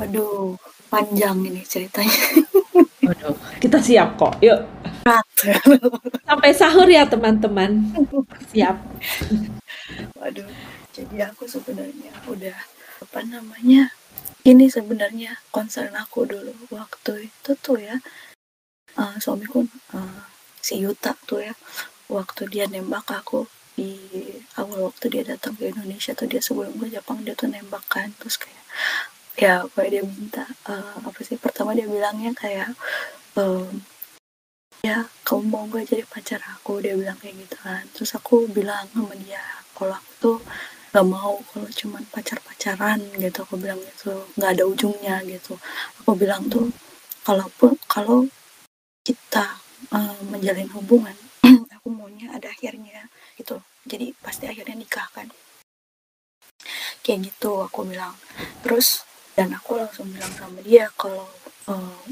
Waduh, 0.00 0.56
panjang 0.88 1.44
ini 1.44 1.60
ceritanya. 1.68 2.08
Waduh, 3.08 3.36
kita 3.60 3.76
siap 3.84 4.16
kok. 4.16 4.32
Yuk. 4.40 4.64
Sampai 6.24 6.56
sahur 6.56 6.88
ya 6.88 7.04
teman-teman. 7.04 7.92
Siap. 8.48 8.80
Waduh, 10.16 10.48
jadi 10.96 11.28
aku 11.28 11.44
sebenarnya 11.44 12.16
udah 12.24 12.56
apa 13.04 13.20
namanya? 13.28 13.92
Ini 14.40 14.72
sebenarnya 14.72 15.36
concern 15.52 15.92
aku 15.92 16.24
dulu 16.24 16.56
waktu 16.72 17.28
itu 17.28 17.52
tuh 17.60 17.76
ya. 17.76 18.00
Uh, 18.96 19.20
suamiku 19.20 19.68
uh, 19.92 20.24
si 20.64 20.80
Yuta 20.80 21.12
tuh 21.28 21.44
ya. 21.44 21.52
Waktu 22.08 22.48
dia 22.48 22.64
nembak 22.64 23.04
aku 23.12 23.44
di 23.76 24.00
awal 24.56 24.88
waktu 24.88 25.12
dia 25.12 25.22
datang 25.28 25.60
ke 25.60 25.68
Indonesia 25.68 26.16
tuh 26.16 26.24
dia 26.24 26.40
sebelum 26.40 26.72
ke 26.80 26.88
Jepang 26.88 27.20
dia 27.20 27.36
tuh 27.36 27.52
nembak 27.52 27.84
kan 27.88 28.12
terus 28.18 28.36
kayak 28.36 28.60
ya 29.40 29.64
apa 29.64 29.88
dia 29.88 30.04
minta 30.04 30.44
uh, 30.68 31.00
apa 31.00 31.20
sih 31.24 31.40
pertama 31.40 31.72
dia 31.72 31.88
bilangnya 31.88 32.36
kayak 32.36 32.76
um, 33.40 33.80
ya 34.84 35.08
kamu 35.24 35.42
mau 35.48 35.64
gak 35.68 35.88
jadi 35.88 36.04
pacar 36.04 36.40
aku? 36.44 36.80
Dia 36.84 36.92
bilang 36.96 37.16
kayak 37.16 37.36
gitu 37.40 37.56
kan. 37.60 37.84
Terus 37.96 38.12
aku 38.16 38.44
bilang 38.52 38.84
sama 38.92 39.16
dia 39.16 39.40
kalau 39.72 39.96
aku 39.96 40.12
tuh 40.20 40.38
gak 40.92 41.06
mau 41.08 41.40
kalau 41.52 41.68
cuman 41.72 42.04
pacar-pacaran 42.12 43.00
gitu. 43.16 43.38
Aku 43.44 43.56
bilang 43.56 43.80
gitu 43.80 44.12
nggak 44.36 44.50
ada 44.60 44.64
ujungnya 44.68 45.16
gitu. 45.24 45.56
Aku 46.04 46.12
bilang 46.16 46.44
tuh 46.52 46.68
kalaupun 47.24 47.76
kalau 47.88 48.28
kita 49.04 49.60
uh, 49.96 50.20
menjalin 50.28 50.68
hubungan 50.76 51.16
aku 51.80 51.88
maunya 51.88 52.28
ada 52.36 52.52
akhirnya 52.52 53.08
gitu. 53.40 53.60
Jadi 53.88 54.12
pasti 54.20 54.44
akhirnya 54.48 54.76
nikah 54.76 55.08
kan. 55.16 55.28
Kayak 57.00 57.32
gitu 57.32 57.64
aku 57.64 57.88
bilang. 57.88 58.12
Terus 58.60 59.08
dan 59.40 59.56
aku 59.56 59.80
langsung 59.80 60.04
bilang 60.12 60.28
sama 60.36 60.60
dia 60.60 60.92
kalau 61.00 61.24
uh, 61.64 62.04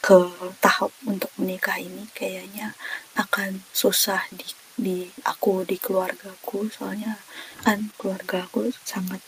ke 0.00 0.16
tahap 0.64 0.88
untuk 1.04 1.28
menikah 1.36 1.76
ini 1.76 2.08
kayaknya 2.16 2.72
akan 3.20 3.60
susah 3.76 4.24
di 4.32 4.48
di 4.72 5.12
aku 5.28 5.68
di 5.68 5.76
keluargaku. 5.76 6.72
Soalnya 6.72 7.20
kan 7.60 7.92
keluarga 8.00 8.48
aku 8.48 8.72
sangat 8.80 9.20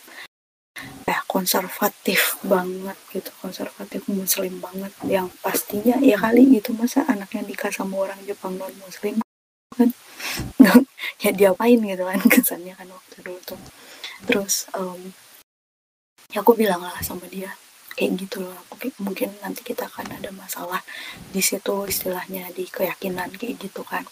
ya 1.04 1.20
konservatif 1.28 2.40
banget 2.40 2.96
gitu 3.12 3.28
konservatif 3.44 4.08
muslim 4.08 4.64
banget. 4.64 4.96
Yang 5.04 5.28
pastinya 5.44 6.00
ya 6.00 6.16
kali 6.16 6.56
gitu 6.56 6.72
masa 6.72 7.04
anaknya 7.04 7.44
nikah 7.44 7.68
sama 7.68 8.08
orang 8.08 8.18
Jepang 8.24 8.56
non 8.56 8.72
muslim 8.80 9.20
kan? 9.76 9.92
Ya 11.24 11.32
diapain 11.36 11.80
gitu 11.80 12.04
kan 12.04 12.20
kesannya 12.32 12.72
kan 12.72 12.88
waktu 12.88 13.16
dulu 13.20 13.40
tuh. 13.44 13.60
Terus 14.24 14.72
um, 14.72 15.12
ya 16.32 16.40
aku 16.40 16.56
bilang 16.56 16.80
lah 16.80 16.96
sama 17.04 17.26
dia 17.28 17.52
kayak 17.94 18.26
gitu 18.26 18.44
loh. 18.44 18.60
Mungkin 18.72 18.90
mungkin 19.02 19.28
nanti 19.44 19.60
kita 19.66 19.90
akan 19.90 20.20
ada 20.22 20.30
masalah 20.32 20.80
di 21.32 21.42
situ 21.44 21.84
istilahnya 21.88 22.50
di 22.54 22.64
keyakinan 22.68 23.34
kayak 23.37 23.60
gitu 23.60 23.82
kan. 23.84 24.06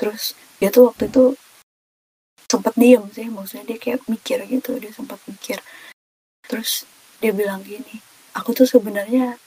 Terus 0.00 0.34
dia 0.58 0.72
tuh 0.74 0.90
waktu 0.90 1.10
itu 1.12 1.36
sempat 2.50 2.74
diem 2.78 3.04
sih 3.10 3.26
maksudnya 3.26 3.64
dia 3.74 3.78
kayak 3.80 4.06
mikir 4.06 4.38
gitu 4.46 4.78
dia 4.82 4.92
sempat 4.94 5.18
mikir. 5.30 5.58
Terus 6.44 6.84
dia 7.24 7.32
bilang 7.32 7.64
gini 7.64 8.04
aku 8.34 8.52
tuh 8.52 8.66
sebenarnya 8.68 9.38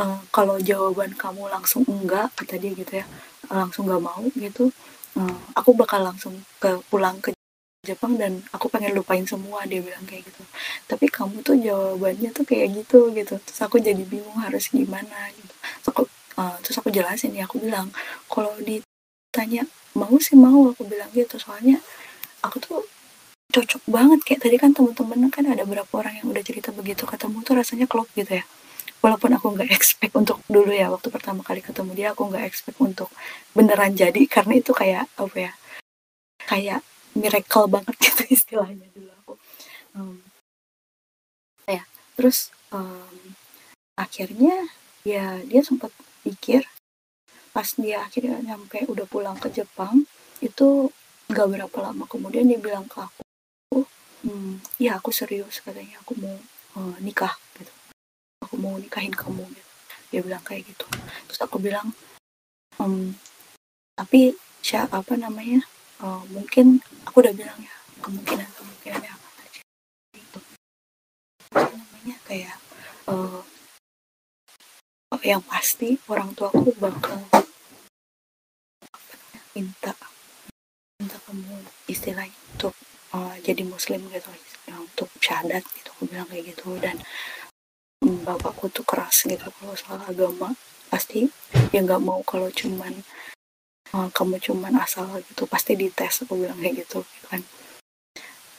uh, 0.00 0.18
kalau 0.32 0.56
jawaban 0.58 1.14
kamu 1.14 1.46
langsung 1.52 1.84
enggak 1.86 2.32
kata 2.34 2.56
dia 2.56 2.72
gitu 2.74 2.92
ya 3.04 3.06
langsung 3.52 3.86
nggak 3.86 4.02
mau 4.02 4.24
gitu 4.34 4.72
uh, 5.20 5.38
aku 5.54 5.76
bakal 5.76 6.02
langsung 6.02 6.34
ke 6.58 6.80
pulang 6.88 7.20
ke 7.20 7.37
Jepang 7.86 8.18
dan 8.18 8.42
aku 8.50 8.66
pengen 8.66 8.90
lupain 8.90 9.22
semua 9.22 9.62
dia 9.62 9.78
bilang 9.78 10.02
kayak 10.02 10.26
gitu. 10.26 10.42
Tapi 10.90 11.06
kamu 11.06 11.46
tuh 11.46 11.54
jawabannya 11.54 12.34
tuh 12.34 12.42
kayak 12.42 12.74
gitu 12.74 13.14
gitu. 13.14 13.38
Terus 13.38 13.60
aku 13.62 13.78
jadi 13.78 14.02
bingung 14.02 14.34
harus 14.42 14.66
gimana 14.74 15.30
gitu. 15.30 15.54
Terus 15.54 15.88
aku 15.94 16.02
uh, 16.42 16.58
terus 16.58 16.76
aku 16.82 16.90
jelasin 16.90 17.38
ya 17.38 17.46
aku 17.46 17.62
bilang 17.62 17.94
kalau 18.26 18.50
ditanya 18.58 19.62
mau 19.94 20.10
sih 20.18 20.34
mau 20.34 20.74
aku 20.74 20.82
bilang 20.90 21.06
gitu. 21.14 21.38
Soalnya 21.38 21.78
aku 22.42 22.58
tuh 22.58 22.78
cocok 23.54 23.82
banget. 23.86 24.20
Kayak 24.26 24.40
tadi 24.42 24.56
kan 24.58 24.70
temen-temen 24.74 25.30
kan 25.30 25.46
ada 25.46 25.62
berapa 25.62 25.92
orang 25.94 26.18
yang 26.18 26.26
udah 26.34 26.42
cerita 26.42 26.74
begitu 26.74 27.06
ketemu 27.06 27.46
tuh 27.46 27.54
rasanya 27.62 27.86
klop 27.86 28.10
gitu 28.18 28.42
ya. 28.42 28.44
Walaupun 28.98 29.38
aku 29.38 29.54
nggak 29.54 29.70
expect 29.78 30.18
untuk 30.18 30.42
dulu 30.50 30.74
ya 30.74 30.90
waktu 30.90 31.14
pertama 31.14 31.46
kali 31.46 31.62
ketemu 31.62 31.94
dia 31.94 32.08
aku 32.10 32.26
nggak 32.26 32.42
expect 32.42 32.82
untuk 32.82 33.06
beneran 33.54 33.94
jadi. 33.94 34.18
Karena 34.26 34.58
itu 34.58 34.74
kayak 34.74 35.06
apa 35.14 35.36
ya 35.38 35.52
kayak 36.42 36.82
miracle 37.18 37.66
banget 37.66 37.94
gitu 38.06 38.22
istilahnya 38.30 38.86
dulu 38.94 39.10
aku. 39.24 39.34
Um, 39.98 40.22
ya 41.66 41.82
terus 42.14 42.54
um, 42.70 43.34
akhirnya 43.98 44.70
ya 45.02 45.42
dia 45.42 45.62
sempat 45.66 45.90
pikir 46.22 46.64
pas 47.50 47.66
dia 47.74 48.06
akhirnya 48.06 48.38
nyampe 48.40 48.86
udah 48.86 49.04
pulang 49.10 49.34
ke 49.36 49.50
Jepang 49.50 50.06
itu 50.38 50.94
nggak 51.28 51.48
berapa 51.50 51.78
lama 51.90 52.06
kemudian 52.06 52.46
dia 52.46 52.60
bilang 52.62 52.86
ke 52.86 53.02
aku 53.02 53.84
hmm, 54.22 54.62
ya 54.78 54.98
aku 54.98 55.10
serius 55.10 55.60
katanya 55.60 55.98
aku 56.02 56.14
mau 56.18 56.36
uh, 56.78 56.96
nikah 57.02 57.34
gitu. 57.58 57.72
Aku 58.46 58.54
mau 58.56 58.78
nikahin 58.78 59.12
kamu 59.12 59.44
gitu. 59.50 59.70
Dia 60.14 60.20
bilang 60.24 60.42
kayak 60.46 60.70
gitu. 60.70 60.86
Terus 61.28 61.40
aku 61.42 61.58
bilang 61.58 61.92
um, 62.78 63.12
tapi 63.98 64.38
siapa 64.62 65.02
apa 65.02 65.14
namanya 65.18 65.66
uh, 66.02 66.22
mungkin 66.32 66.82
aku 67.06 67.22
udah 67.24 67.34
bilang 67.34 67.58
ya 67.62 67.74
kemungkinan 68.02 68.48
kemungkinannya 68.54 69.10
apa 69.10 69.28
aja 69.42 69.60
gitu 70.14 70.40
namanya 71.54 72.16
kayak 72.26 72.56
uh, 73.10 73.42
yang 75.26 75.42
pasti 75.42 75.98
orang 76.08 76.32
tua 76.38 76.48
aku 76.54 76.70
bakal 76.78 77.18
minta 79.52 79.92
minta 81.02 81.18
kamu 81.26 81.66
istilahnya 81.90 82.38
untuk 82.54 82.74
uh, 83.12 83.34
jadi 83.42 83.66
muslim 83.66 84.06
gitu 84.14 84.30
untuk 84.98 85.08
syahadat 85.22 85.62
gitu 85.64 85.88
aku 85.94 86.02
bilang 86.10 86.28
kayak 86.28 86.54
gitu. 86.54 86.74
Dan 86.78 87.00
um, 88.04 88.22
bapakku 88.26 88.68
tuh 88.70 88.84
keras 88.86 89.24
gitu 89.24 89.48
kalau 89.58 89.74
soal 89.74 90.00
agama. 90.04 90.54
Pasti 90.88 91.28
ya 91.70 91.84
nggak 91.84 92.00
mau 92.00 92.24
kalau 92.24 92.48
cuman 92.48 93.04
uh, 93.94 94.08
kamu 94.12 94.36
cuman 94.42 94.74
asal 94.82 95.08
gitu 95.22 95.44
pasti 95.48 95.78
dites 95.78 96.24
aku 96.24 96.36
bilang 96.36 96.58
kayak 96.60 96.84
gitu 96.84 97.04
kan. 97.28 97.40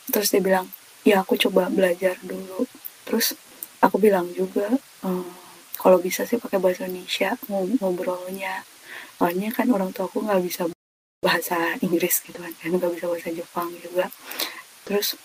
Terus 0.10 0.28
dia 0.34 0.42
bilang 0.42 0.66
ya 1.06 1.22
aku 1.22 1.38
coba 1.38 1.70
belajar 1.70 2.18
dulu. 2.26 2.66
Terus 3.06 3.38
aku 3.82 4.02
bilang 4.02 4.30
juga 4.34 4.74
uh, 5.06 5.32
kalau 5.80 5.98
bisa 6.02 6.26
sih 6.26 6.42
pakai 6.42 6.58
bahasa 6.58 6.90
Indonesia 6.90 7.38
ngobrolnya. 7.80 8.66
Soalnya 9.20 9.52
kan 9.52 9.68
orang 9.70 9.92
tua 9.92 10.08
aku 10.08 10.24
nggak 10.24 10.42
bisa 10.44 10.64
bahasa 11.20 11.76
Inggris 11.84 12.24
gitu 12.24 12.40
kan 12.40 12.56
dan 12.64 12.80
nggak 12.80 12.92
bisa 12.96 13.06
bahasa 13.12 13.30
Jepang 13.30 13.70
juga. 13.84 14.08
Terus 14.88 15.20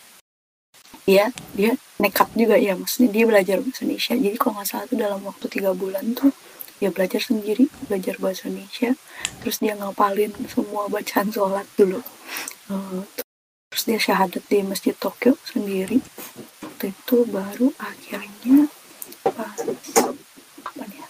dia 1.04 1.30
dia 1.52 1.76
nekat 2.00 2.32
juga 2.32 2.56
ya 2.56 2.74
maksudnya 2.74 3.12
dia 3.12 3.24
belajar 3.24 3.56
bahasa 3.62 3.80
Indonesia. 3.86 4.14
Jadi 4.18 4.36
kalau 4.36 4.52
nggak 4.58 4.68
salah 4.68 4.86
tuh 4.90 4.98
dalam 4.98 5.20
waktu 5.22 5.46
tiga 5.48 5.70
bulan 5.72 6.12
tuh 6.12 6.34
dia 6.82 6.90
belajar 6.90 7.22
sendiri 7.22 7.70
belajar 7.86 8.18
bahasa 8.18 8.50
Indonesia 8.50 8.98
terus 9.42 9.60
dia 9.60 9.74
ngapalin 9.76 10.32
semua 10.48 10.88
bacaan 10.88 11.28
sholat 11.30 11.66
dulu. 11.76 12.00
Uh, 12.68 13.04
terus 13.70 13.84
dia 13.84 13.98
syahadat 14.00 14.44
di 14.48 14.64
masjid 14.64 14.94
Tokyo 14.96 15.36
sendiri. 15.44 16.00
Waktu 16.64 16.92
itu 16.92 17.16
baru 17.28 17.72
akhirnya 17.80 18.68
apa 19.24 19.46
apa 20.64 20.82
ya 20.92 21.06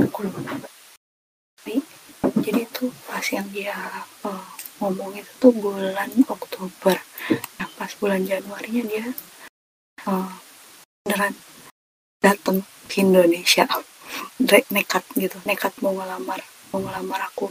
aku 0.00 0.18
lupa 0.24 0.66
jadi 2.46 2.62
itu 2.62 2.94
pas 3.10 3.26
yang 3.26 3.48
dia 3.50 3.74
uh, 4.22 4.46
ngomong 4.78 5.18
itu 5.18 5.30
tuh 5.42 5.50
bulan 5.50 6.06
Oktober. 6.30 6.94
Nah 7.58 7.68
pas 7.74 7.90
bulan 7.98 8.22
Januari 8.22 8.86
dia 8.86 9.10
uh, 10.06 10.30
beneran 11.02 11.34
datang 12.22 12.62
ke 12.86 13.02
Indonesia 13.02 13.66
nekat 14.72 15.04
gitu 15.16 15.36
nekat 15.48 15.72
mau 15.82 15.94
ngelamar 15.94 16.40
mau 16.70 16.80
ngelamar 16.82 17.20
aku. 17.30 17.48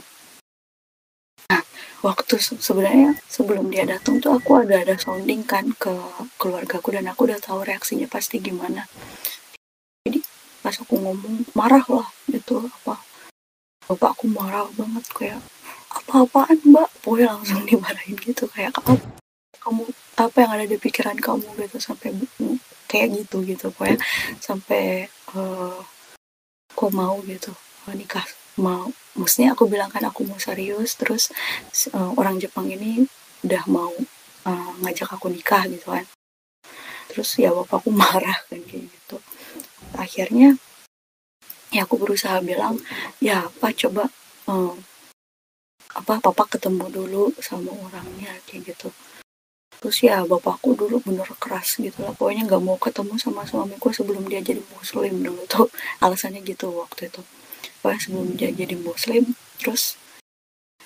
Nah 1.50 1.62
waktu 2.04 2.38
sebenarnya 2.38 3.18
sebelum 3.26 3.72
dia 3.72 3.88
datang 3.88 4.20
tuh 4.20 4.36
aku 4.36 4.60
ada 4.60 4.82
ada 4.82 4.94
sounding 5.00 5.42
kan 5.42 5.72
ke 5.76 5.92
keluargaku 6.36 6.94
dan 6.94 7.08
aku 7.10 7.26
udah 7.26 7.40
tahu 7.40 7.64
reaksinya 7.64 8.06
pasti 8.06 8.38
gimana. 8.38 8.86
Jadi 10.06 10.22
pas 10.60 10.76
aku 10.76 10.94
ngomong 10.98 11.50
marah 11.56 11.84
lah 11.88 12.08
gitu 12.30 12.66
apa 12.82 13.02
bapak 13.86 14.18
aku 14.18 14.26
marah 14.26 14.66
banget 14.74 15.04
kayak 15.14 15.40
apa-apaan 15.90 16.58
mbak? 16.66 16.88
Pokoknya 17.00 17.38
langsung 17.38 17.62
dimarahin 17.70 18.18
gitu 18.18 18.46
kayak 18.50 18.74
apa 18.74 18.98
kamu 19.66 19.82
apa 20.16 20.36
yang 20.38 20.52
ada 20.54 20.66
di 20.70 20.78
pikiran 20.78 21.18
kamu 21.18 21.46
gitu 21.66 21.82
sampai 21.82 22.14
kayak 22.86 23.18
gitu 23.18 23.42
gitu 23.42 23.66
pokoknya 23.74 23.98
sampai 24.38 25.10
uh, 25.34 25.82
kok 26.76 26.92
mau 26.92 27.16
gitu 27.24 27.56
nikah 27.96 28.28
mau. 28.60 28.92
Maksudnya 29.16 29.56
aku 29.56 29.64
bilang 29.64 29.88
kan 29.88 30.04
aku 30.04 30.28
mau 30.28 30.36
serius 30.36 30.96
terus 31.00 31.32
uh, 31.96 32.12
orang 32.20 32.36
Jepang 32.36 32.68
ini 32.68 33.08
udah 33.44 33.64
mau 33.68 33.92
uh, 34.44 34.72
ngajak 34.84 35.16
aku 35.16 35.32
nikah 35.32 35.64
gitu 35.72 35.88
kan. 35.88 36.04
Terus 37.08 37.32
ya 37.40 37.52
bapakku 37.56 37.88
marah 38.02 38.36
kan 38.52 38.60
kayak 38.60 38.92
gitu. 38.92 39.16
Akhirnya 39.96 40.60
ya 41.72 41.88
aku 41.88 41.96
berusaha 41.96 42.40
bilang 42.44 42.80
ya 43.20 43.48
apa 43.48 43.72
coba 43.72 44.12
um, 44.48 44.76
apa 45.96 46.20
papa 46.20 46.44
ketemu 46.44 46.92
dulu 46.92 47.24
sama 47.40 47.72
orangnya 47.72 48.36
kayak 48.44 48.76
gitu 48.76 48.92
terus 49.80 49.96
ya 50.02 50.24
bapakku 50.24 50.72
dulu 50.74 51.00
bener 51.04 51.28
keras 51.38 51.76
gitu 51.78 52.02
lah. 52.04 52.12
Pokoknya 52.16 52.48
nggak 52.48 52.62
mau 52.62 52.76
ketemu 52.80 53.14
sama 53.20 53.42
suamiku 53.44 53.92
sebelum 53.92 54.24
dia 54.26 54.40
jadi 54.40 54.62
muslim 54.74 55.22
dulu 55.22 55.42
tuh. 55.48 55.68
Alasannya 56.04 56.40
gitu 56.44 56.72
waktu 56.72 57.08
itu. 57.12 57.20
Pokoknya 57.80 58.00
sebelum 58.00 58.28
dia 58.34 58.50
jadi 58.52 58.76
muslim 58.78 59.22
terus 59.60 59.96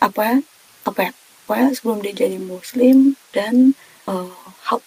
apa 0.02 0.20
ya 0.20 0.36
apa 0.88 1.00
ya? 1.08 1.12
Pokoknya 1.46 1.68
sebelum 1.74 1.98
dia 2.04 2.14
jadi 2.14 2.38
muslim 2.38 3.18
dan 3.34 3.74
uh, 4.06 4.30
hap, 4.66 4.82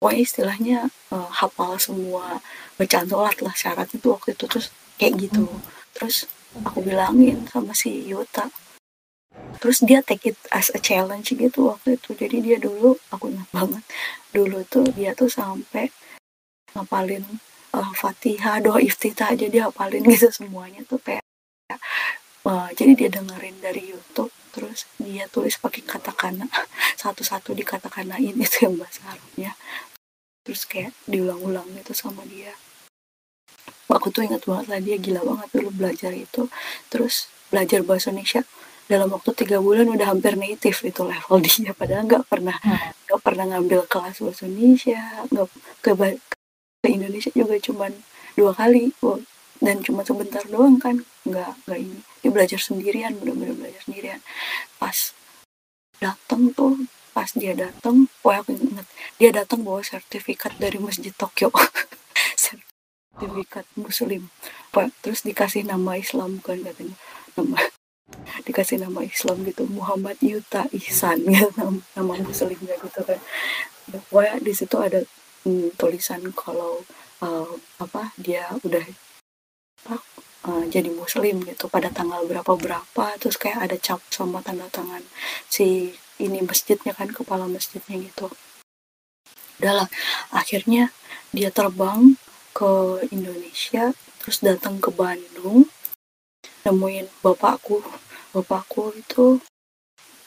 pokoknya 0.00 0.20
istilahnya 0.20 0.78
uh, 1.12 1.30
hafal 1.32 1.80
semua 1.80 2.44
bacaan 2.76 3.08
sholat 3.08 3.36
lah 3.40 3.54
syarat 3.56 3.88
itu 3.92 4.06
waktu 4.12 4.36
itu. 4.36 4.44
Terus 4.48 4.66
kayak 4.98 5.14
gitu. 5.28 5.44
Hmm. 5.46 5.62
terus 5.94 6.26
aku 6.66 6.82
bilangin 6.82 7.46
sama 7.50 7.70
si 7.70 8.06
Yuta 8.10 8.50
terus 9.58 9.80
dia 9.80 10.04
take 10.04 10.34
it 10.34 10.38
as 10.52 10.68
a 10.74 10.80
challenge 10.80 11.32
gitu 11.32 11.72
waktu 11.72 11.96
itu. 11.96 12.12
Jadi 12.14 12.36
dia 12.44 12.56
dulu 12.60 12.98
aku 13.08 13.32
ingat 13.32 13.48
banget 13.50 13.84
dulu 14.34 14.60
tuh 14.66 14.84
dia 14.92 15.14
tuh 15.14 15.30
sampai 15.30 15.88
ngapalin 16.74 17.24
uh, 17.72 17.92
fatihah 17.94 18.60
doa 18.60 18.82
iftitah. 18.82 19.32
Aja 19.32 19.46
dia 19.46 19.70
hafalin 19.70 20.04
gitu 20.04 20.28
semuanya 20.30 20.82
tuh 20.84 21.00
kayak 21.00 21.24
uh, 22.44 22.68
jadi 22.76 22.92
dia 22.94 23.08
dengerin 23.10 23.56
dari 23.62 23.90
YouTube 23.90 24.30
terus 24.54 24.86
dia 25.02 25.26
tulis 25.26 25.58
pakai 25.58 25.82
katakana 25.82 26.46
satu-satu 27.02 27.56
di 27.58 27.66
katakanain 27.66 28.36
itu 28.38 28.56
yang 28.68 28.78
bahasa 28.78 29.02
Arabnya. 29.10 29.58
Terus 30.44 30.68
kayak 30.68 30.92
diulang-ulang 31.08 31.66
itu 31.74 31.96
sama 31.96 32.22
dia. 32.28 32.52
Aku 33.88 34.10
tuh 34.10 34.26
ingat 34.26 34.42
banget 34.44 34.66
lah 34.68 34.80
dia 34.82 34.96
gila 34.98 35.22
banget 35.22 35.48
dulu 35.54 35.70
belajar 35.72 36.12
itu. 36.12 36.50
Terus 36.90 37.30
belajar 37.48 37.80
bahasa 37.86 38.10
Indonesia 38.10 38.42
dalam 38.84 39.08
waktu 39.08 39.30
tiga 39.32 39.58
bulan 39.64 39.88
udah 39.88 40.12
hampir 40.12 40.36
native 40.36 40.76
itu 40.84 41.02
level 41.02 41.36
dia 41.40 41.72
padahal 41.72 42.04
nggak 42.04 42.24
pernah 42.28 42.56
hmm. 42.60 43.08
nggak 43.08 43.18
hmm. 43.20 43.26
pernah 43.26 43.44
ngambil 43.56 43.80
kelas 43.88 44.20
bahasa 44.20 44.44
Indonesia 44.44 45.00
nggak 45.32 45.46
ke 45.80 45.92
ke 46.84 46.88
Indonesia 46.92 47.32
juga 47.32 47.56
cuman 47.56 47.92
dua 48.36 48.52
kali. 48.52 48.92
Dan 49.64 49.80
cuma 49.80 50.04
sebentar 50.04 50.44
doang 50.44 50.76
kan 50.76 51.00
nggak 51.24 51.64
nggak 51.64 51.78
ini. 51.80 51.98
Dia 52.20 52.28
belajar 52.28 52.60
sendirian 52.60 53.16
benar-benar 53.16 53.56
belajar 53.56 53.80
sendirian. 53.88 54.20
Pas 54.76 55.16
datang 55.96 56.52
tuh 56.52 56.84
pas 57.14 57.30
dia 57.32 57.54
datang 57.54 58.10
wah 58.26 58.42
aku 58.42 58.58
inget 58.58 58.84
dia 59.22 59.30
datang 59.30 59.62
bawa 59.62 59.80
sertifikat 59.80 60.60
dari 60.60 60.76
masjid 60.76 61.14
Tokyo. 61.16 61.48
Sertifikat 62.44 63.64
muslim. 63.78 64.28
Pak 64.74 64.92
terus 65.00 65.24
dikasih 65.24 65.64
nama 65.64 65.96
Islam 65.96 66.42
kan 66.44 66.60
katanya. 66.60 66.98
Nama 67.38 67.56
dikasih 68.44 68.82
nama 68.82 69.04
Islam 69.04 69.44
gitu 69.46 69.64
Muhammad 69.70 70.18
Yuta 70.20 70.66
Ihsan 70.74 71.24
gitu 71.32 71.48
nama, 71.56 71.78
nama 71.96 72.12
muslimnya 72.20 72.76
gitu 72.78 73.00
kan. 73.04 73.20
Pokoknya 73.88 74.34
di 74.40 74.52
situ 74.56 74.76
ada 74.80 75.00
hmm, 75.44 75.76
tulisan 75.76 76.20
kalau 76.32 76.82
uh, 77.20 77.52
apa 77.80 78.16
dia 78.16 78.48
udah 78.64 78.84
apa, 79.84 79.96
uh, 80.48 80.64
jadi 80.68 80.90
muslim 80.90 81.44
gitu. 81.44 81.68
Pada 81.68 81.92
tanggal 81.92 82.24
berapa 82.24 82.52
berapa 82.56 83.04
terus 83.20 83.36
kayak 83.36 83.70
ada 83.70 83.76
cap 83.76 84.00
sama 84.08 84.40
tanda 84.40 84.66
tangan 84.72 85.04
si 85.48 85.96
ini 86.22 86.40
masjidnya 86.46 86.94
kan 86.94 87.10
kepala 87.10 87.44
masjidnya 87.50 88.00
gitu. 88.00 88.32
Udahlah 89.60 89.88
akhirnya 90.34 90.90
dia 91.34 91.50
terbang 91.50 92.18
ke 92.54 93.02
Indonesia 93.10 93.90
terus 94.22 94.40
datang 94.40 94.78
ke 94.78 94.88
Bandung 94.94 95.68
nemuin 96.64 97.06
bapakku. 97.20 97.84
Bapakku 98.34 98.90
itu 98.98 99.38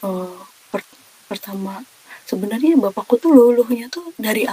uh, 0.05 0.39
per 0.71 0.81
pertama 1.27 1.83
sebenarnya 2.23 2.79
bapakku 2.79 3.19
tuh 3.19 3.33
luluhnya 3.33 3.91
tuh 3.91 4.15
dari 4.15 4.47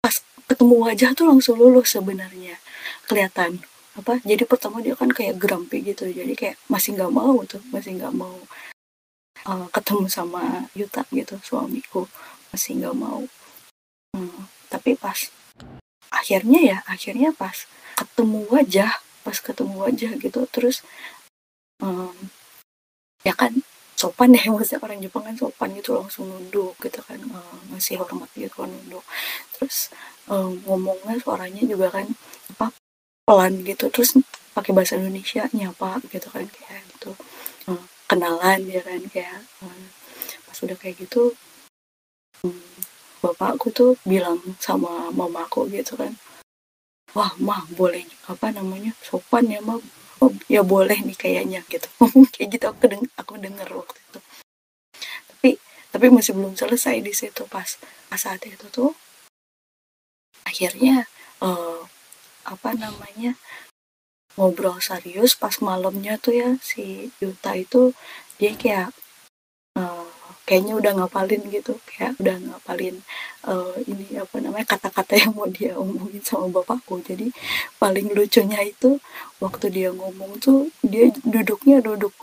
pas 0.00 0.16
ketemu 0.46 0.74
wajah 0.88 1.10
tuh 1.12 1.26
langsung 1.28 1.58
luluh 1.58 1.84
sebenarnya 1.84 2.56
kelihatan. 3.10 3.60
Apa 3.96 4.20
jadi 4.22 4.44
pertama 4.44 4.84
dia 4.84 4.92
kan 4.92 5.08
kayak 5.08 5.40
grumpy 5.40 5.80
gitu 5.80 6.08
jadi 6.08 6.32
kayak 6.36 6.56
masih 6.68 6.96
nggak 6.96 7.12
mau 7.12 7.40
tuh 7.48 7.64
masih 7.72 7.96
nggak 7.96 8.12
mau 8.12 8.36
uh, 9.48 9.66
ketemu 9.72 10.06
sama 10.08 10.68
Yuta 10.76 11.08
gitu 11.12 11.40
suamiku 11.40 12.04
masih 12.52 12.76
nggak 12.80 12.96
mau. 12.96 13.24
Hmm, 14.12 14.48
tapi 14.68 14.96
pas 14.96 15.28
akhirnya 16.12 16.60
ya 16.60 16.78
akhirnya 16.88 17.32
pas 17.32 17.68
ketemu 17.96 18.44
wajah 18.52 18.92
pas 19.26 19.34
ketemu 19.34 19.74
wajah 19.82 20.12
gitu. 20.22 20.40
Terus 20.54 20.86
um, 21.82 22.14
ya 23.26 23.34
kan 23.34 23.58
sopan 23.98 24.38
ya 24.38 24.46
maksudnya 24.54 24.78
orang 24.86 25.02
Jepang 25.02 25.24
kan 25.26 25.34
sopan 25.34 25.74
gitu 25.74 25.98
langsung 25.98 26.30
nunduk 26.30 26.78
gitu 26.78 27.02
kan 27.02 27.18
uh, 27.34 27.58
masih 27.74 27.98
hormat 27.98 28.30
gitu 28.38 28.54
kan 28.54 28.70
nunduk. 28.70 29.02
Terus 29.58 29.90
um, 30.30 30.62
ngomongnya 30.62 31.18
suaranya 31.18 31.62
juga 31.66 31.90
kan 31.90 32.06
apa 32.54 32.70
pelan 33.26 33.66
gitu. 33.66 33.90
Terus 33.90 34.14
pakai 34.54 34.70
bahasa 34.70 34.94
Indonesia 34.94 35.50
nyapa 35.50 35.98
gitu 36.06 36.30
kan 36.30 36.46
kayak 36.46 36.86
gitu. 36.94 37.18
Um, 37.66 37.82
kenalan 38.06 38.62
ya 38.70 38.80
kan 38.86 39.02
kayak 39.10 39.42
um, 39.58 39.90
pas 40.46 40.58
udah 40.62 40.78
kayak 40.78 41.02
gitu 41.02 41.34
um, 42.46 42.54
bapakku 43.20 43.74
tuh 43.74 43.98
bilang 44.06 44.38
sama 44.62 45.10
mamaku 45.10 45.66
gitu 45.74 45.98
kan 45.98 46.14
wah 47.16 47.32
mah 47.40 47.64
boleh 47.72 48.04
apa 48.28 48.52
namanya? 48.52 48.92
Sopan 49.00 49.48
ya 49.48 49.64
mah. 49.64 49.80
Oh, 50.20 50.32
ya 50.52 50.60
boleh 50.60 51.00
nih 51.00 51.16
kayaknya 51.16 51.60
gitu. 51.72 51.88
Kayak 52.32 52.48
gitu 52.56 52.64
aku 52.68 52.84
deng 52.92 53.04
aku 53.16 53.32
dengar 53.40 53.68
waktu 53.72 53.96
itu. 54.00 54.18
Tapi 55.32 55.50
tapi 55.92 56.06
masih 56.12 56.36
belum 56.36 56.52
selesai 56.56 57.00
di 57.00 57.12
situ 57.16 57.48
pas 57.48 57.80
pas 58.12 58.20
saat 58.20 58.40
itu 58.44 58.68
tuh. 58.68 58.92
Akhirnya 60.44 61.08
uh, 61.40 61.80
apa 62.44 62.70
namanya 62.76 63.34
ngobrol 64.36 64.78
serius 64.84 65.32
pas 65.32 65.56
malamnya 65.64 66.20
tuh 66.20 66.36
ya 66.36 66.50
si 66.60 67.10
Yuta 67.20 67.56
itu 67.56 67.96
dia 68.36 68.52
kayak 68.52 68.92
kayaknya 70.46 70.78
udah 70.78 70.92
ngapalin 71.02 71.42
gitu 71.50 71.74
kayak 71.90 72.14
udah 72.22 72.38
ngapalin 72.38 73.02
uh, 73.50 73.74
ini 73.82 74.14
apa 74.14 74.38
namanya 74.38 74.78
kata-kata 74.78 75.18
yang 75.18 75.34
mau 75.34 75.50
dia 75.50 75.74
omongin 75.74 76.22
sama 76.22 76.62
bapakku. 76.62 77.02
Jadi 77.02 77.34
paling 77.82 78.14
lucunya 78.14 78.62
itu 78.62 79.02
waktu 79.42 79.66
dia 79.74 79.90
ngomong 79.90 80.38
tuh 80.38 80.70
dia 80.86 81.10
duduknya 81.26 81.82
duduk 81.82 82.14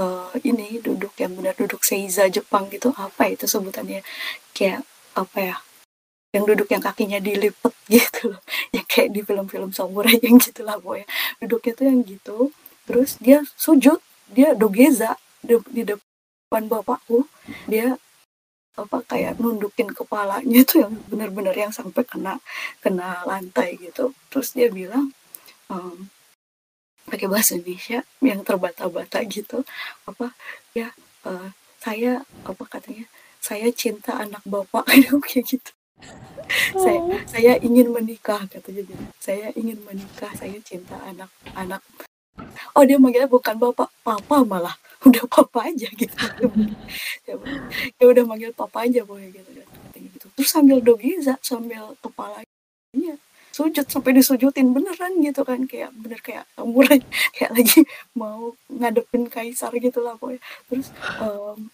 uh, 0.00 0.32
ini 0.40 0.80
duduk 0.80 1.12
yang 1.20 1.36
benar 1.36 1.52
duduk 1.52 1.84
seiza 1.84 2.26
Jepang 2.32 2.72
gitu. 2.72 2.96
Apa 2.96 3.28
itu 3.28 3.44
sebutannya? 3.44 4.00
Kayak 4.56 4.88
apa 5.12 5.38
ya? 5.38 5.56
Yang 6.32 6.44
duduk 6.56 6.68
yang 6.72 6.82
kakinya 6.82 7.20
dilipet 7.20 7.74
gitu 7.92 8.32
loh. 8.32 8.42
Yang 8.72 8.86
kayak 8.88 9.08
di 9.12 9.20
film-film 9.20 9.70
samurai 9.76 10.16
yang 10.24 10.40
gitu 10.40 10.64
lah 10.64 10.80
pokoknya. 10.80 11.06
Duduknya 11.44 11.72
tuh 11.76 11.84
yang 11.92 12.00
gitu. 12.08 12.38
Terus 12.88 13.20
dia 13.20 13.44
sujud 13.54 14.00
dia 14.30 14.56
dogeza 14.56 15.18
di, 15.42 15.58
di 15.68 15.82
depan 16.50 16.66
bapakku 16.66 17.30
dia 17.70 17.94
apa 18.74 19.06
kayak 19.06 19.38
nundukin 19.38 19.86
kepalanya 19.94 20.66
tuh 20.66 20.82
yang 20.82 20.98
benar-benar 21.06 21.54
yang 21.54 21.70
sampai 21.70 22.02
kena 22.02 22.42
kena 22.82 23.22
lantai 23.22 23.78
gitu. 23.78 24.10
Terus 24.34 24.58
dia 24.58 24.66
bilang 24.66 25.14
um, 25.70 26.10
pakai 27.06 27.30
bahasa 27.30 27.54
Indonesia 27.54 28.02
yang 28.18 28.42
terbata-bata 28.42 29.22
gitu 29.30 29.62
apa 30.10 30.34
ya 30.74 30.90
uh, 31.22 31.54
saya 31.78 32.26
apa 32.42 32.66
katanya 32.66 33.06
saya 33.38 33.70
cinta 33.70 34.18
anak 34.18 34.42
bapak. 34.42 34.90
Kayak 35.30 35.54
gitu. 35.54 35.70
Saya 36.74 36.98
saya 37.30 37.52
ingin 37.62 37.94
menikah 37.94 38.42
katanya 38.50 38.82
gitu 38.90 39.04
saya 39.22 39.54
ingin 39.54 39.78
menikah 39.86 40.34
saya 40.34 40.58
cinta 40.66 40.98
anak 41.06 41.30
anak. 41.54 41.78
Oh 42.74 42.82
dia 42.82 42.98
manggilnya 42.98 43.30
bukan 43.30 43.54
bapak 43.54 43.86
papa 44.02 44.42
malah 44.42 44.74
udah 45.06 45.24
papa 45.28 45.72
aja 45.72 45.88
gitu. 45.96 46.16
Ya, 47.28 48.04
udah 48.04 48.24
manggil 48.28 48.52
papa 48.52 48.84
aja 48.84 49.00
boleh 49.04 49.32
gitu 49.32 49.50
kan 49.56 49.68
gitu. 49.96 50.26
Terus 50.36 50.50
sambil 50.52 50.78
dogiza 50.84 51.40
sambil 51.40 51.96
kepalanya 52.04 53.16
sujud 53.50 53.82
sampai 53.90 54.14
disujudin 54.14 54.70
beneran 54.70 55.20
gitu 55.20 55.42
kan 55.42 55.66
kayak 55.66 55.90
bener 55.98 56.20
kayak 56.22 56.46
samurai 56.54 57.02
kayak 57.34 57.50
lagi 57.50 57.80
mau 58.14 58.54
ngadepin 58.70 59.26
kaisar 59.26 59.72
gitu 59.80 60.00
lah 60.04 60.14
pokoknya. 60.20 60.40
Terus 60.68 60.88
um, 61.20 61.68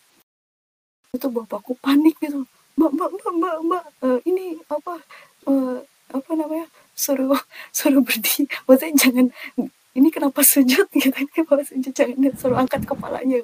itu 1.12 1.26
bapakku 1.28 1.76
panik 1.82 2.16
gitu. 2.22 2.46
Mbak 2.76 2.90
mbak 2.92 3.10
mbak 3.16 3.34
mbak, 3.40 3.54
mbak 3.64 3.84
uh, 4.04 4.18
ini 4.28 4.60
apa 4.68 5.00
uh, 5.48 5.80
apa 6.12 6.30
namanya 6.38 6.66
suruh 6.96 7.40
suruh 7.76 8.00
berdiri 8.00 8.48
maksudnya 8.64 8.94
jangan 8.96 9.26
ini 9.96 10.08
kenapa 10.12 10.44
sujud? 10.44 10.86
Gitu. 10.96 11.16
Ini 11.16 11.40
bawa 11.48 11.64
sujud 11.64 11.92
jangan 11.96 12.32
suruh 12.36 12.58
angkat 12.60 12.84
kepalanya 12.84 13.40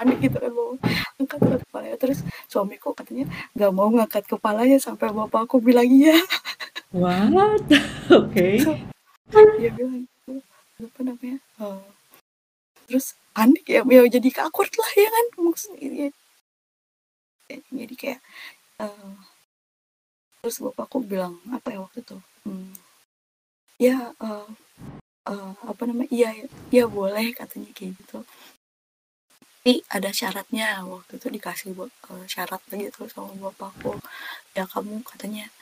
panik 0.00 0.16
gitu 0.24 0.40
kan 0.40 0.52
mau 0.54 0.72
angkat 1.20 1.38
kepalanya. 1.66 1.96
Terus 2.00 2.18
suamiku 2.48 2.96
katanya 2.96 3.28
nggak 3.52 3.72
mau 3.74 3.92
ngangkat 3.92 4.24
kepalanya 4.24 4.78
sampai 4.80 5.12
bapakku 5.12 5.60
bilang 5.60 5.84
iya. 5.84 6.16
What? 6.96 7.66
Oke. 8.10 8.58
Okay. 8.58 8.64
so, 8.64 8.74
dia 9.60 9.70
bilang 9.74 10.08
gitu. 10.08 10.40
Apa 10.80 11.00
namanya? 11.04 11.38
Uh, 11.60 11.84
terus 12.88 13.14
panik 13.30 13.62
ya 13.68 13.86
ya 13.86 14.02
jadi 14.10 14.28
kakur 14.34 14.66
lah 14.66 14.90
ya 14.98 15.06
kan 15.06 15.26
maksudnya 15.38 16.10
ya, 17.46 17.58
jadi 17.70 17.94
kayak 17.94 18.20
uh, 18.82 19.14
terus 20.42 20.58
bapakku 20.58 20.98
bilang 21.04 21.38
apa 21.52 21.70
ya 21.70 21.78
waktu 21.84 22.02
itu? 22.02 22.18
Hmm, 22.42 22.74
ya 23.78 24.10
uh, 24.18 24.48
uh, 25.28 25.52
apa 25.66 25.82
namanya 25.84 26.10
iya 26.12 26.30
iya 26.72 26.84
boleh 26.88 27.34
katanya 27.36 27.70
kayak 27.76 27.98
gitu. 28.00 28.24
Tapi 29.60 29.84
ada 29.92 30.08
syaratnya 30.08 30.80
waktu 30.88 31.20
itu 31.20 31.28
dikasih 31.28 31.76
buat 31.76 31.92
uh, 32.08 32.24
syarat 32.24 32.62
gitu 32.72 33.04
sama 33.12 33.36
bapakku. 33.36 34.00
Ya 34.56 34.64
kamu 34.64 35.04
katanya 35.04 35.52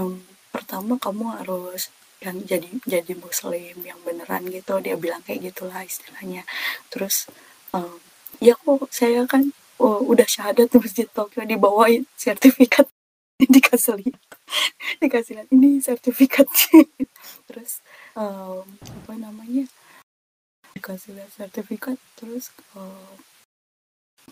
um, 0.00 0.18
pertama 0.50 0.98
kamu 0.98 1.38
harus 1.38 1.94
yang 2.20 2.42
jadi 2.44 2.68
jadi 2.84 3.12
muslim 3.14 3.76
yang 3.86 4.00
beneran 4.02 4.50
gitu. 4.50 4.82
Dia 4.82 4.98
bilang 4.98 5.22
kayak 5.22 5.54
gitulah 5.54 5.86
istilahnya. 5.86 6.42
Terus 6.90 7.30
um, 7.70 8.02
ya 8.42 8.58
kok 8.58 8.90
saya 8.90 9.22
kan 9.30 9.54
oh, 9.78 10.02
udah 10.02 10.26
syahadat 10.26 10.66
di 10.74 10.78
masjid 10.82 11.06
Tokyo 11.06 11.46
dibawain 11.46 12.10
sertifikat. 12.18 12.90
Dikasih 13.40 13.96
lihat. 13.96 14.20
Dikasih 15.00 15.32
lihat 15.38 15.48
ini 15.54 15.80
sertifikatnya 15.80 16.84
terus 17.50 17.82
um, 18.14 18.62
apa 18.78 19.12
namanya 19.18 19.66
dikasih 20.90 21.14
lihat 21.14 21.30
sertifikat 21.30 21.98
terus 22.18 22.50
uh, 22.74 23.14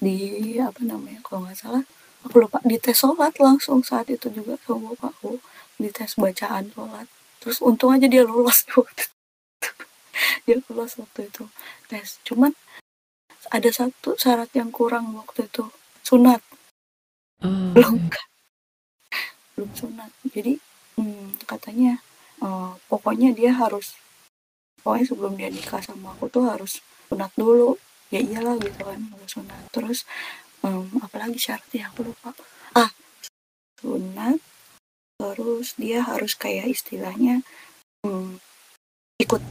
di 0.02 0.59
apa 0.59 0.82
namanya 0.82 1.22
kalau 1.22 1.46
nggak 1.46 1.54
salah 1.54 1.86
aku 2.26 2.42
lupa 2.42 2.59
di 2.66 2.82
tes 2.82 2.98
sholat 2.98 3.30
langsung 3.38 3.86
saat 3.86 4.11
itu 4.11 4.26
juga 4.34 4.59
sama 4.66 4.90
bapakku 4.90 5.38
di 5.78 5.86
tes 5.94 6.18
bacaan 6.18 6.74
sholat. 6.74 7.06
Terus 7.38 7.62
untung 7.62 7.94
aja 7.94 8.11
dia 8.11 8.26
lolos 8.26 8.66
waktu 8.74 9.06
itu. 9.06 9.06
Dia 10.50 10.59
lolos 10.66 10.98
waktu 10.98 11.30
itu 11.30 11.46
tes. 11.86 12.18
Cuman 12.26 12.50
ada 13.54 13.70
satu 13.70 14.18
syarat 14.18 14.50
yang 14.59 14.74
kurang 14.74 15.14
waktu 15.14 15.46
itu 15.46 15.70
sunat. 16.02 16.42
Oh. 17.38 17.70
belum 17.70 18.11
belum 19.54 19.70
sunat. 19.78 20.11
Jadi 20.26 20.59
hmm, 20.98 21.38
katanya 21.46 22.02
uh, 22.42 22.74
pokoknya 22.90 23.30
dia 23.30 23.54
harus 23.54 23.94
pokoknya 24.83 25.07
sebelum 25.11 25.33
dia 25.35 25.51
nikah 25.51 25.83
sama 25.83 26.14
aku 26.14 26.31
tuh 26.31 26.49
harus 26.49 26.83
sunat 27.09 27.33
dulu. 27.35 27.76
Ya 28.09 28.24
iyalah 28.24 28.57
gitu 28.57 28.81
kan 28.81 29.01
harus 29.12 29.31
sunat. 29.31 29.62
Terus 29.72 30.09
um, 30.64 30.89
apalagi 31.05 31.37
syaratnya 31.37 31.93
aku 31.93 32.09
lupa. 32.09 32.33
Ah 32.72 32.91
sunat 33.79 34.41
terus 35.18 35.74
dia 35.74 36.07
harus 36.07 36.39
kayak 36.39 36.70
istilahnya 36.70 37.43
um, 38.07 38.39
ikut 39.18 39.43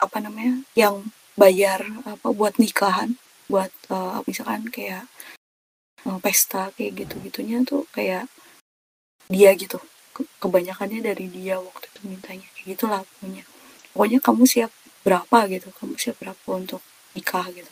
apa 0.00 0.16
namanya 0.24 0.64
yang 0.72 1.12
bayar 1.36 1.84
apa 2.08 2.28
buat 2.32 2.56
nikahan. 2.56 3.20
Buat 3.50 3.74
uh, 3.90 4.22
misalkan 4.26 4.70
kayak 4.70 5.10
uh, 6.06 6.18
pesta 6.22 6.70
kayak 6.78 7.06
gitu 7.06 7.14
gitunya 7.26 7.62
tuh 7.66 7.84
kayak 7.94 8.30
dia 9.30 9.54
gitu. 9.54 9.78
Kebanyakannya 10.42 11.00
dari 11.00 11.30
dia 11.30 11.56
waktu 11.62 11.86
itu 11.88 12.00
mintanya. 12.04 12.48
Kayak 12.52 12.66
gitulah 12.76 13.00
pokoknya 13.06 13.44
pokoknya 14.00 14.16
kamu 14.24 14.48
siap 14.48 14.72
berapa 15.04 15.44
gitu 15.52 15.68
kamu 15.76 16.00
siap 16.00 16.16
berapa 16.24 16.48
untuk 16.56 16.80
nikah 17.12 17.44
gitu. 17.52 17.68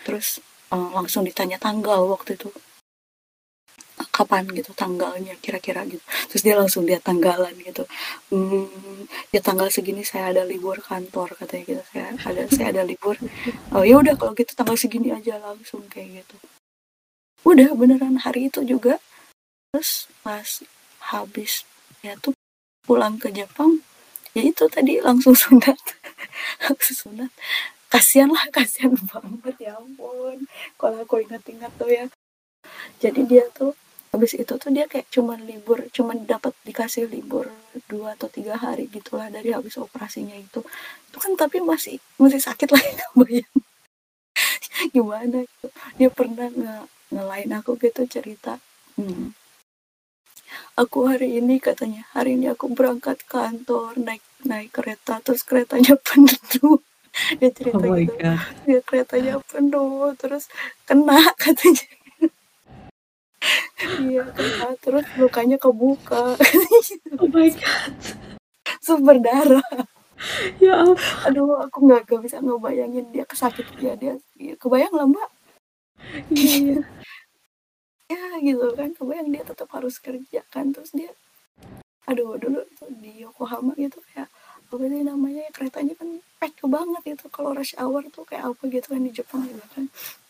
Terus 0.00 0.40
uh, 0.72 0.88
langsung 0.96 1.20
ditanya 1.20 1.60
tanggal 1.60 2.00
waktu 2.08 2.40
itu. 2.40 2.48
Kapan 4.08 4.48
gitu 4.56 4.72
tanggalnya 4.72 5.36
kira-kira 5.44 5.84
gitu. 5.84 6.00
Terus 6.32 6.40
dia 6.40 6.56
langsung 6.56 6.88
lihat 6.88 7.04
tanggalan 7.04 7.52
gitu. 7.60 7.84
Hmm, 8.32 9.04
ya 9.36 9.44
tanggal 9.44 9.68
segini 9.68 10.00
saya 10.00 10.32
ada 10.32 10.48
libur 10.48 10.80
kantor 10.80 11.36
katanya 11.36 11.76
gitu. 11.76 11.82
Saya 11.92 12.16
ada 12.24 12.42
saya 12.48 12.66
ada 12.72 12.82
libur. 12.88 13.20
Oh 13.76 13.84
ya 13.84 14.00
udah 14.00 14.16
kalau 14.16 14.32
gitu 14.32 14.56
tanggal 14.56 14.80
segini 14.80 15.12
aja 15.12 15.36
langsung 15.44 15.84
kayak 15.92 16.24
gitu. 16.24 16.40
Udah 17.44 17.68
beneran 17.76 18.16
hari 18.16 18.48
itu 18.48 18.64
juga 18.64 18.96
terus 19.76 20.08
pas 20.24 20.64
habis 21.12 21.68
ya 22.00 22.16
tuh 22.16 22.32
pulang 22.88 23.20
ke 23.20 23.28
Jepang 23.28 23.84
ya 24.34 24.42
itu 24.42 24.64
tadi 24.66 24.98
langsung 24.98 25.32
sunat. 25.32 25.78
Langsung 26.66 26.96
sunat. 26.98 27.30
Kasihan 27.86 28.26
lah 28.26 28.42
kasihan 28.50 28.90
banget 29.06 29.70
ya 29.70 29.78
ampun. 29.78 30.50
Kalau 30.74 31.06
aku 31.06 31.22
ingat-ingat 31.22 31.70
tuh 31.78 31.90
ya. 31.90 32.04
Jadi 32.98 33.22
dia 33.30 33.46
tuh 33.54 33.78
habis 34.10 34.34
itu 34.34 34.54
tuh 34.54 34.70
dia 34.70 34.86
kayak 34.86 35.10
cuman 35.10 35.42
libur 35.42 35.90
cuman 35.90 36.22
dapat 36.22 36.54
dikasih 36.62 37.10
libur 37.10 37.50
dua 37.90 38.14
atau 38.14 38.30
tiga 38.30 38.54
hari 38.54 38.86
gitulah 38.90 39.30
dari 39.30 39.54
habis 39.54 39.78
operasinya 39.78 40.34
itu. 40.34 40.62
Itu 41.10 41.18
kan 41.22 41.38
tapi 41.38 41.62
masih 41.62 42.02
masih 42.18 42.42
sakit 42.42 42.68
lah 42.74 42.82
bayang 43.18 43.54
gimana 44.90 45.46
gitu. 45.46 45.68
Dia 45.98 46.10
pernah 46.10 46.50
nge 46.50 46.76
ngelain 47.14 47.50
aku 47.54 47.78
gitu 47.78 48.02
cerita. 48.10 48.58
Hmm, 48.98 49.34
aku 50.74 51.06
hari 51.06 51.38
ini 51.38 51.62
katanya 51.62 52.02
hari 52.10 52.34
ini 52.34 52.50
aku 52.50 52.66
berangkat 52.74 53.22
kantor 53.30 53.94
naik 53.94 54.22
naik 54.42 54.74
kereta 54.74 55.22
terus 55.22 55.46
keretanya 55.46 55.94
penuh 56.06 56.82
dia 57.38 57.50
cerita 57.54 57.78
Oh 57.78 57.94
my 57.94 58.02
gitu 58.02 58.14
god. 58.18 58.40
dia 58.66 58.80
keretanya 58.82 59.34
penuh 59.46 60.10
terus 60.18 60.50
kena 60.82 61.18
katanya 61.42 61.86
iya 64.02 64.24
kena 64.34 64.68
terus 64.82 65.06
lukanya 65.14 65.56
kebuka 65.62 66.34
Oh 67.22 67.28
my 67.30 67.48
god. 67.54 67.92
sumber 68.82 69.18
darah 69.22 69.62
Ya 70.62 70.80
ampun. 70.80 70.98
aduh 71.26 71.58
aku 71.60 71.84
nggak 71.86 72.08
nggak 72.08 72.22
bisa 72.24 72.38
ngebayangin 72.40 73.12
dia 73.12 73.28
kesakit 73.28 73.66
ya 73.78 73.92
dia 73.94 74.14
ya, 74.38 74.54
kebayang 74.58 74.94
lah 74.94 75.06
mbak 75.06 75.30
Iya. 76.30 76.82
Ya 78.10 78.38
gitu 78.40 78.66
kan. 78.76 78.90
Kebayang 78.92 79.28
dia 79.32 79.42
tetap 79.44 79.68
harus 79.72 79.96
kerja 80.00 80.40
kan. 80.52 80.72
Terus 80.74 80.92
dia 80.92 81.12
aduh 82.04 82.36
dulu 82.36 82.60
tuh 82.76 82.90
di 83.00 83.24
Yokohama 83.24 83.72
gitu 83.80 83.96
kayak 84.12 84.28
apa 84.64 84.84
sih 84.90 85.02
namanya 85.06 85.48
ya, 85.48 85.50
keretanya 85.54 85.94
kan 85.96 86.08
pack 86.40 86.60
banget 86.66 87.02
gitu. 87.16 87.26
Kalau 87.32 87.56
rush 87.56 87.74
hour 87.80 88.02
tuh 88.12 88.24
kayak 88.28 88.52
apa 88.52 88.62
gitu 88.68 88.86
kan 88.92 89.00
di 89.00 89.12
Jepang 89.12 89.42
juga 89.48 89.66
kan. 89.72 89.84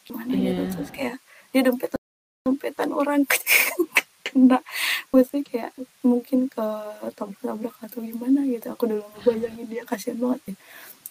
Gimana 0.06 0.32
gitu. 0.36 0.62
Iya. 0.62 0.70
terus 0.70 0.90
kayak 0.94 1.16
dia 1.50 1.62
dempet 1.66 1.90
dempetan 2.44 2.90
orang 2.92 3.24
kena. 4.26 4.58
Maksudnya 5.10 5.42
kayak 5.46 5.70
mungkin 6.02 6.50
ke 6.50 6.66
tabrak-tabrak 7.14 7.76
atau 7.82 7.98
gimana 8.02 8.42
gitu. 8.46 8.66
Aku 8.74 8.84
dulu 8.90 9.04
ngebayangin 9.18 9.66
dia 9.66 9.82
kasihan 9.86 10.18
banget 10.18 10.40
ya. 10.52 10.54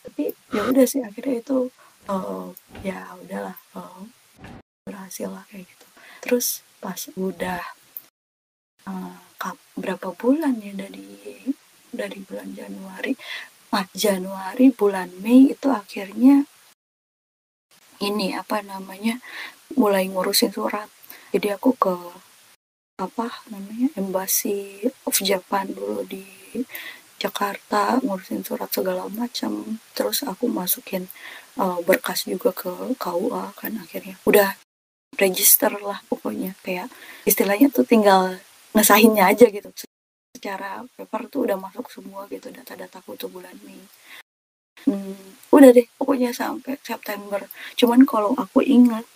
Tapi 0.04 0.24
ya 0.52 0.62
udah 0.68 0.86
sih 0.86 1.00
akhirnya 1.00 1.40
itu 1.40 1.58
eh, 2.12 2.48
ya 2.84 3.16
udahlah 3.24 3.56
eh, 3.80 4.04
berhasil 4.84 5.32
lah 5.32 5.44
kayak 5.48 5.64
gitu 5.64 5.83
terus 6.24 6.64
pas 6.80 7.12
udah 7.20 7.60
kap- 9.36 9.60
berapa 9.76 10.16
bulan 10.16 10.64
ya 10.64 10.72
dari 10.72 11.52
dari 11.92 12.20
bulan 12.24 12.56
Januari 12.56 13.12
ah 13.76 13.84
Januari 13.92 14.72
bulan 14.72 15.12
Mei 15.20 15.52
itu 15.52 15.68
akhirnya 15.68 16.48
ini 18.04 18.36
apa 18.36 18.60
namanya 18.60 19.24
mulai 19.80 20.12
ngurusin 20.12 20.52
surat. 20.52 20.92
Jadi 21.34 21.50
aku 21.56 21.74
ke 21.80 21.96
apa 23.02 23.28
namanya 23.50 23.90
embassy 23.98 24.86
of 25.08 25.18
Japan 25.18 25.72
dulu 25.74 26.06
di 26.06 26.24
Jakarta 27.18 27.98
ngurusin 28.04 28.44
surat 28.46 28.70
segala 28.70 29.08
macam. 29.10 29.80
Terus 29.98 30.22
aku 30.28 30.46
masukin 30.52 31.08
eh, 31.58 31.80
berkas 31.88 32.28
juga 32.28 32.52
ke 32.54 32.94
KUA 33.00 33.56
kan 33.58 33.74
akhirnya. 33.80 34.20
Udah 34.28 34.60
register 35.20 35.72
lah 35.82 36.00
pokoknya. 36.10 36.58
Kayak 36.66 36.90
istilahnya 37.24 37.70
tuh 37.70 37.86
tinggal 37.86 38.38
ngesahinnya 38.74 39.30
aja 39.30 39.48
gitu. 39.48 39.70
Secara 40.34 40.84
paper 40.98 41.30
tuh 41.30 41.48
udah 41.50 41.58
masuk 41.58 41.88
semua 41.94 42.26
gitu 42.28 42.50
data-dataku 42.50 43.16
tuh 43.16 43.30
bulan 43.30 43.54
Mei. 43.64 43.80
Hmm, 44.84 45.16
udah 45.54 45.70
deh 45.72 45.88
pokoknya 45.96 46.36
sampai 46.36 46.76
September. 46.84 47.40
Cuman 47.80 48.04
kalau 48.04 48.36
aku 48.36 48.60
ingat 48.66 49.08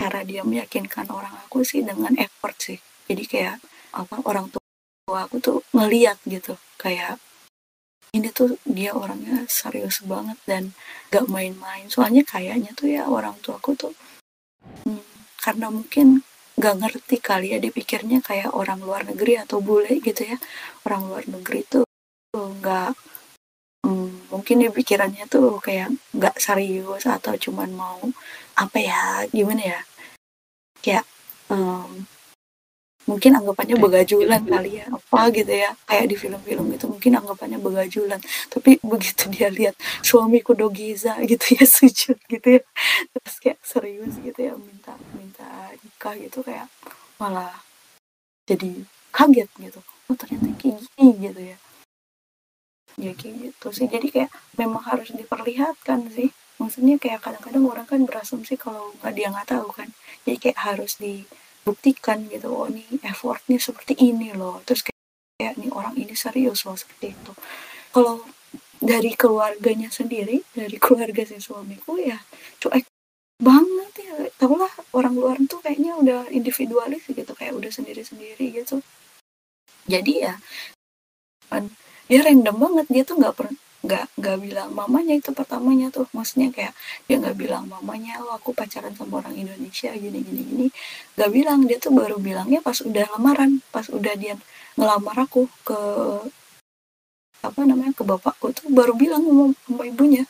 cara 0.00 0.24
dia 0.24 0.42
meyakinkan 0.42 1.06
orang 1.12 1.36
aku 1.46 1.62
sih 1.62 1.84
dengan 1.84 2.16
effort 2.18 2.56
sih. 2.58 2.78
Jadi 3.06 3.22
kayak 3.28 3.56
apa 3.94 4.18
orang 4.26 4.50
tua 4.50 5.28
aku 5.28 5.38
tuh 5.38 5.58
ngeliat 5.76 6.18
gitu. 6.26 6.58
Kayak 6.80 7.20
ini 8.10 8.34
tuh 8.34 8.58
dia 8.66 8.90
orangnya 8.90 9.46
serius 9.46 10.02
banget 10.02 10.38
dan 10.48 10.74
gak 11.14 11.30
main-main. 11.30 11.86
Soalnya 11.86 12.26
kayaknya 12.26 12.74
tuh 12.74 12.90
ya 12.90 13.06
orang 13.06 13.38
tua 13.38 13.62
aku 13.62 13.78
tuh 13.78 13.94
karena 15.40 15.66
mungkin 15.72 16.20
gak 16.60 16.76
ngerti 16.76 17.16
kali 17.18 17.56
ya 17.56 17.58
dipikirnya 17.58 18.20
kayak 18.20 18.52
orang 18.52 18.84
luar 18.84 19.08
negeri 19.08 19.40
atau 19.40 19.64
bule 19.64 20.00
gitu 20.04 20.22
ya. 20.28 20.36
Orang 20.84 21.08
luar 21.08 21.24
negeri 21.24 21.64
tuh 21.64 21.84
nggak 22.36 22.92
hmm, 23.86 24.30
mungkin 24.30 24.56
dia 24.62 24.70
pikirannya 24.70 25.24
tuh 25.26 25.58
kayak 25.58 25.90
nggak 26.14 26.36
serius 26.38 27.08
atau 27.08 27.34
cuman 27.34 27.70
mau 27.74 27.98
apa 28.54 28.78
ya 28.78 29.24
gimana 29.32 29.62
ya? 29.78 29.80
Kayak 30.84 31.04
em, 31.48 32.04
mungkin 33.08 33.32
anggapannya 33.32 33.76
begajulan 33.80 34.42
kali 34.44 34.84
ya 34.84 34.86
apa 34.92 35.32
gitu 35.32 35.52
ya 35.52 35.72
kayak 35.88 36.06
di 36.12 36.16
film-film 36.20 36.66
itu 36.76 36.86
mungkin 36.86 37.12
anggapannya 37.16 37.58
begajulan. 37.58 38.20
Tapi 38.52 38.80
begitu 38.84 39.32
dia 39.32 39.48
lihat 39.48 39.74
suamiku 40.04 40.52
dogiza 40.52 41.16
gitu 41.24 41.56
ya 41.56 41.64
sujud 41.78 42.18
gitu 42.28 42.60
ya 42.60 42.62
terus 43.16 43.36
kayak 43.40 43.58
serius 43.64 44.14
gitu 44.20 44.38
ya 44.38 44.54
minta 44.56 44.94
minta 45.16 45.72
nikah 45.80 46.14
gitu 46.20 46.44
kayak 46.44 46.68
malah 47.16 47.64
jadi 48.48 48.84
kaget 49.14 49.50
gitu. 49.58 49.80
Oh 50.10 50.16
ternyata 50.18 50.50
kayak 50.58 50.82
gini 50.82 51.10
gitu 51.30 51.40
ya. 51.54 51.56
Ya 52.98 53.12
kayak 53.14 53.34
gitu 53.48 53.66
sih. 53.70 53.86
Jadi 53.86 54.10
kayak 54.10 54.30
memang 54.58 54.82
harus 54.82 55.14
diperlihatkan 55.14 56.10
sih. 56.10 56.34
Maksudnya 56.60 57.00
kayak 57.00 57.24
kadang-kadang 57.24 57.64
orang 57.64 57.86
kan 57.88 58.00
berasumsi 58.04 58.58
kalau 58.60 58.92
nggak 59.00 59.12
dia 59.16 59.28
nggak 59.32 59.48
tahu 59.48 59.68
kan. 59.72 59.88
Jadi 60.26 60.36
kayak 60.36 60.58
harus 60.60 60.98
dibuktikan 61.70 62.26
gitu 62.26 62.50
oh 62.50 62.66
ini 62.66 62.82
effortnya 63.06 63.62
seperti 63.62 63.94
ini 64.02 64.34
loh. 64.34 64.58
Terus 64.66 64.82
kayak, 64.90 65.54
nih 65.54 65.70
orang 65.70 65.94
ini 65.94 66.18
serius 66.18 66.66
loh 66.66 66.74
seperti 66.74 67.14
itu. 67.14 67.32
Kalau 67.94 68.26
dari 68.82 69.14
keluarganya 69.14 69.86
sendiri 69.86 70.42
dari 70.50 70.74
keluarga 70.82 71.22
si 71.22 71.38
suamiku 71.38 71.94
ya 72.02 72.18
cuek 72.58 72.90
banget 73.38 73.92
ya. 74.02 74.14
Tau 74.34 74.58
lah 74.58 74.74
orang 74.90 75.14
luar 75.14 75.38
tuh 75.46 75.62
kayaknya 75.62 75.94
udah 75.94 76.20
individualis 76.34 77.06
gitu 77.06 77.30
kayak 77.38 77.54
udah 77.54 77.70
sendiri-sendiri 77.70 78.50
gitu. 78.50 78.82
Jadi 79.86 80.26
ya 80.26 80.34
kan, 81.46 81.70
dia 82.10 82.26
random 82.26 82.56
banget 82.58 82.86
dia 82.90 83.02
tuh 83.06 83.22
nggak 83.22 83.34
pernah 83.38 83.58
nggak 83.80 84.04
nggak 84.20 84.36
bilang 84.44 84.68
mamanya 84.76 85.14
itu 85.16 85.30
pertamanya 85.32 85.88
tuh. 85.88 86.06
Maksudnya 86.12 86.48
kayak 86.52 86.74
dia 87.08 87.16
nggak 87.20 87.36
bilang 87.36 87.64
mamanya 87.68 88.20
oh 88.24 88.32
aku 88.36 88.52
pacaran 88.52 88.92
sama 88.92 89.24
orang 89.24 89.34
Indonesia 89.36 89.90
gini 89.96 90.18
gini 90.20 90.42
gini. 90.44 90.66
Nggak 91.16 91.30
bilang 91.32 91.58
dia 91.68 91.78
tuh 91.80 91.92
baru 91.96 92.16
bilangnya 92.20 92.60
pas 92.60 92.78
udah 92.80 93.06
lamaran 93.16 93.64
pas 93.72 93.86
udah 93.88 94.14
dia 94.16 94.34
ngelamar 94.76 95.16
aku 95.24 95.48
ke 95.64 95.80
apa 97.40 97.60
namanya 97.64 97.96
ke 97.96 98.04
bapakku 98.04 98.52
tuh 98.52 98.68
baru 98.68 98.92
bilang 98.92 99.24
sama, 99.24 99.44
sama 99.64 99.82
ibunya. 99.88 100.24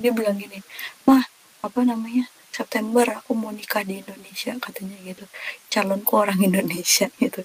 Dia 0.00 0.10
bilang 0.10 0.36
gini 0.40 0.58
mah 1.06 1.22
apa 1.64 1.80
namanya 1.84 2.26
September 2.50 3.06
aku 3.18 3.34
mau 3.34 3.50
nikah 3.50 3.82
di 3.84 4.00
Indonesia 4.00 4.56
katanya 4.58 4.96
gitu. 5.04 5.24
Calonku 5.68 6.12
orang 6.16 6.40
Indonesia 6.48 7.06
gitu 7.20 7.44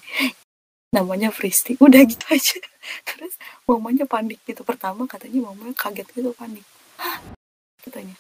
namanya 0.90 1.30
Fristi. 1.30 1.78
Udah 1.86 2.02
gitu 2.06 2.26
aja. 2.30 2.58
Terus 3.06 3.34
mamanya 3.70 4.06
panik 4.10 4.42
gitu. 4.46 4.62
Pertama 4.66 5.06
katanya 5.06 5.50
mamanya 5.50 5.74
kaget 5.78 6.08
gitu 6.14 6.34
panik. 6.34 6.66
Hah? 7.00 7.40
katanya. 7.80 8.16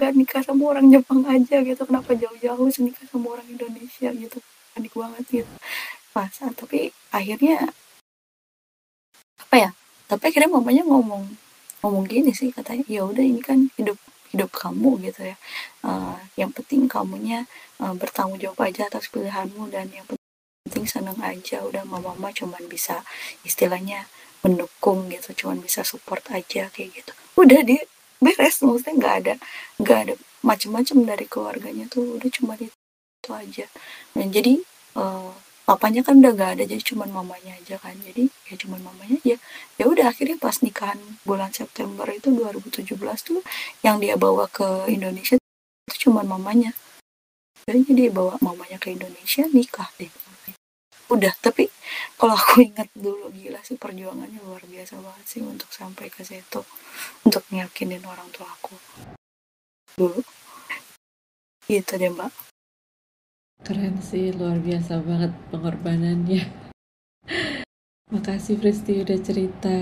Gak 0.00 0.16
nikah 0.16 0.40
sama 0.40 0.72
orang 0.72 0.88
Jepang 0.88 1.22
aja 1.28 1.60
gitu. 1.60 1.82
Kenapa 1.84 2.16
jauh-jauh 2.16 2.68
nikah 2.80 3.06
sama 3.06 3.36
orang 3.36 3.46
Indonesia 3.46 4.08
gitu? 4.10 4.38
Panik 4.72 4.92
banget 4.96 5.24
gitu. 5.28 5.52
Masa 6.16 6.50
tapi 6.56 6.90
akhirnya 7.12 7.70
apa 9.38 9.56
ya? 9.56 9.70
Tapi 10.08 10.22
akhirnya 10.32 10.50
mamanya 10.50 10.82
ngomong 10.88 11.22
ngomong 11.80 12.04
gini 12.08 12.32
sih 12.36 12.52
katanya 12.52 12.84
ya 12.88 13.08
udah 13.08 13.24
ini 13.24 13.40
kan 13.40 13.68
hidup 13.76 13.96
hidup 14.32 14.50
kamu 14.52 15.04
gitu 15.04 15.20
ya. 15.30 15.36
Eh, 15.84 16.16
yang 16.40 16.50
penting 16.50 16.88
kamunya 16.88 17.44
eh, 17.78 17.94
bertanggung 17.94 18.40
jawab 18.40 18.58
aja 18.64 18.88
atas 18.88 19.06
pilihanmu 19.12 19.68
dan 19.68 19.92
yang 19.92 20.04
penting 20.08 20.19
seneng 20.86 21.18
aja. 21.22 21.62
Udah 21.66 21.82
mama 21.82 22.14
mama 22.14 22.30
cuman 22.30 22.66
bisa 22.70 23.02
istilahnya 23.42 24.06
mendukung 24.40 25.12
gitu 25.12 25.36
cuman 25.44 25.60
bisa 25.60 25.84
support 25.84 26.24
aja 26.32 26.72
kayak 26.72 26.90
gitu. 26.96 27.12
Udah 27.36 27.60
di 27.64 27.76
beres 28.20 28.60
maksudnya 28.60 28.94
nggak 29.00 29.14
ada 29.24 29.34
nggak 29.80 29.98
ada 30.04 30.14
macem-macem 30.40 31.04
dari 31.04 31.24
keluarganya 31.28 31.88
tuh 31.88 32.16
udah 32.16 32.30
cuma 32.32 32.56
itu, 32.56 32.72
itu 33.20 33.30
aja. 33.32 33.66
Dan 34.16 34.32
jadi 34.32 34.60
eh, 34.96 35.30
papanya 35.68 36.00
kan 36.00 36.20
udah 36.20 36.32
nggak 36.32 36.50
ada 36.60 36.64
jadi 36.64 36.82
cuman 36.82 37.08
mamanya 37.12 37.52
aja 37.60 37.76
kan. 37.76 37.96
Jadi 38.00 38.32
ya 38.48 38.54
cuman 38.56 38.80
mamanya 38.80 39.16
aja. 39.20 39.36
Ya 39.76 39.84
udah 39.84 40.08
akhirnya 40.08 40.36
pas 40.40 40.56
nikahan 40.64 40.98
bulan 41.28 41.52
September 41.52 42.08
itu 42.08 42.32
2017 42.32 42.96
tuh 43.20 43.40
yang 43.84 44.00
dia 44.00 44.16
bawa 44.16 44.48
ke 44.48 44.88
Indonesia 44.88 45.36
itu 45.36 46.08
cuman 46.08 46.24
mamanya. 46.24 46.72
Jadi 47.68 47.92
dia 47.92 48.08
bawa 48.08 48.40
mamanya 48.40 48.80
ke 48.80 48.96
Indonesia 48.96 49.44
nikah 49.52 49.92
deh 50.00 50.08
udah 51.10 51.34
tapi 51.42 51.66
kalau 52.14 52.38
aku 52.38 52.62
ingat 52.70 52.88
dulu 52.94 53.28
gila 53.34 53.60
sih 53.66 53.76
perjuangannya 53.76 54.40
luar 54.46 54.62
biasa 54.64 54.98
banget 55.02 55.26
sih 55.26 55.42
untuk 55.42 55.68
sampai 55.74 56.06
ke 56.08 56.22
situ 56.22 56.62
untuk 57.26 57.42
ngiyakinin 57.50 58.02
orang 58.06 58.30
tua 58.30 58.46
aku 58.46 58.78
dulu 59.98 60.22
gitu 61.66 61.92
deh 61.98 62.10
mbak 62.10 62.30
Keren 63.60 64.00
sih, 64.00 64.32
luar 64.32 64.56
biasa 64.56 65.04
banget 65.04 65.36
pengorbanannya. 65.52 66.48
Makasih 68.08 68.56
Fristi 68.56 69.04
udah 69.04 69.20
cerita. 69.20 69.76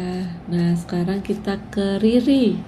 Nah, 0.50 0.74
sekarang 0.74 1.22
kita 1.22 1.62
ke 1.70 2.02
Riri. 2.02 2.58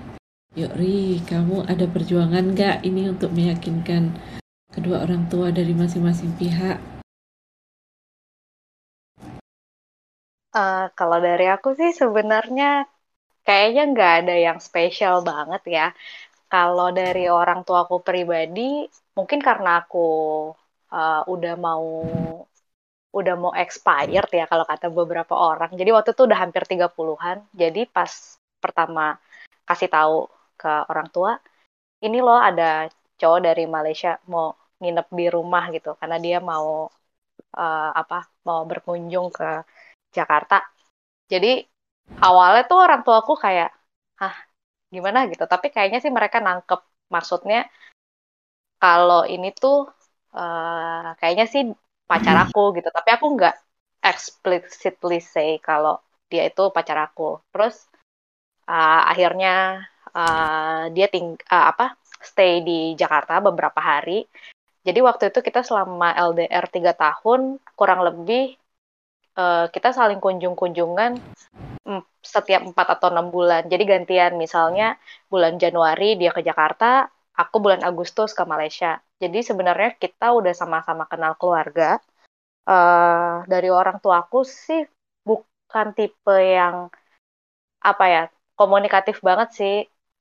Yuk 0.54 0.70
Ri, 0.78 1.18
kamu 1.26 1.66
ada 1.66 1.90
perjuangan 1.90 2.54
nggak 2.54 2.86
ini 2.86 3.10
untuk 3.10 3.34
meyakinkan 3.34 4.14
kedua 4.70 5.02
orang 5.02 5.26
tua 5.26 5.50
dari 5.50 5.74
masing-masing 5.74 6.30
pihak? 6.38 6.78
Uh, 10.58 10.90
kalau 10.98 11.18
dari 11.26 11.44
aku 11.54 11.68
sih 11.78 11.90
sebenarnya 12.00 12.64
kayaknya 13.46 13.82
nggak 13.92 14.12
ada 14.18 14.34
yang 14.46 14.58
spesial 14.68 15.16
banget 15.30 15.62
ya. 15.76 15.82
Kalau 16.52 16.88
dari 17.00 17.20
orang 17.40 17.60
tua 17.66 17.78
aku 17.84 17.96
pribadi, 18.08 18.62
mungkin 19.16 19.40
karena 19.48 19.70
aku 19.80 19.98
uh, 20.94 21.22
udah 21.34 21.54
mau 21.66 21.84
udah 23.18 23.34
mau 23.42 23.52
expired 23.62 24.28
ya 24.38 24.44
kalau 24.50 24.64
kata 24.70 24.86
beberapa 24.98 25.34
orang. 25.34 25.70
Jadi 25.80 25.90
waktu 25.96 26.10
itu 26.14 26.22
udah 26.28 26.38
hampir 26.42 26.62
30-an. 26.70 27.38
Jadi 27.62 27.80
pas 27.96 28.12
pertama 28.62 29.18
kasih 29.68 29.88
tahu 29.94 30.14
ke 30.60 30.70
orang 30.90 31.08
tua, 31.14 31.32
ini 32.06 32.18
loh 32.26 32.38
ada 32.48 32.64
cowok 33.20 33.40
dari 33.48 33.64
Malaysia 33.76 34.10
mau 34.32 34.46
nginep 34.80 35.06
di 35.18 35.26
rumah 35.36 35.64
gitu 35.76 35.90
karena 36.00 36.16
dia 36.26 36.38
mau 36.50 36.66
uh, 37.62 37.90
apa 38.00 38.16
mau 38.48 38.60
berkunjung 38.70 39.28
ke 39.38 39.44
Jakarta. 40.16 40.54
Jadi 41.32 41.62
awalnya 42.26 42.62
tuh 42.70 42.78
orang 42.84 43.00
tua 43.06 43.16
aku 43.22 43.34
kayak, 43.38 43.70
ah 44.22 44.36
gimana 44.94 45.18
gitu. 45.30 45.44
Tapi 45.46 45.66
kayaknya 45.74 45.98
sih 46.04 46.12
mereka 46.12 46.38
nangkep 46.42 46.80
maksudnya 47.14 47.66
kalau 48.80 49.28
ini 49.28 49.52
tuh 49.52 49.90
uh, 50.34 51.12
kayaknya 51.20 51.46
sih 51.52 51.62
pacar 52.10 52.34
hmm. 52.34 52.44
aku 52.50 52.62
gitu 52.78 52.88
tapi 52.90 53.08
aku 53.14 53.26
nggak 53.38 53.54
explicitly 54.02 55.20
say 55.22 55.60
kalau 55.62 56.02
dia 56.26 56.48
itu 56.50 56.62
pacar 56.74 56.98
aku 57.06 57.38
terus 57.52 57.86
uh, 58.66 59.06
akhirnya 59.06 59.84
uh, 60.10 60.90
dia 60.94 61.06
ting 61.06 61.36
uh, 61.36 61.66
apa 61.70 61.94
stay 62.18 62.64
di 62.64 62.98
Jakarta 62.98 63.38
beberapa 63.38 63.78
hari 63.78 64.26
jadi 64.80 64.98
waktu 65.04 65.28
itu 65.30 65.44
kita 65.44 65.60
selama 65.60 66.16
LDR 66.16 66.66
tiga 66.72 66.96
tahun 66.96 67.60
kurang 67.76 68.00
lebih 68.02 68.56
uh, 69.40 69.64
kita 69.72 69.96
saling 69.96 70.20
kunjung-kunjungan 70.20 71.16
setiap 72.20 72.62
empat 72.62 72.86
atau 73.00 73.08
enam 73.08 73.32
bulan. 73.32 73.66
Jadi 73.66 73.84
gantian 73.88 74.36
misalnya 74.36 75.00
bulan 75.32 75.56
Januari 75.56 76.14
dia 76.20 76.30
ke 76.30 76.44
Jakarta, 76.44 77.08
aku 77.34 77.56
bulan 77.58 77.80
Agustus 77.82 78.36
ke 78.36 78.44
Malaysia. 78.44 79.00
Jadi 79.16 79.40
sebenarnya 79.40 79.96
kita 79.96 80.36
udah 80.36 80.52
sama-sama 80.52 81.08
kenal 81.08 81.34
keluarga. 81.40 81.98
Uh, 82.68 83.42
dari 83.48 83.72
orang 83.72 83.98
tuaku 83.98 84.44
sih 84.44 84.84
bukan 85.24 85.96
tipe 85.96 86.36
yang 86.36 86.92
apa 87.80 88.04
ya 88.06 88.22
komunikatif 88.54 89.24
banget 89.24 89.48
sih. 89.56 89.76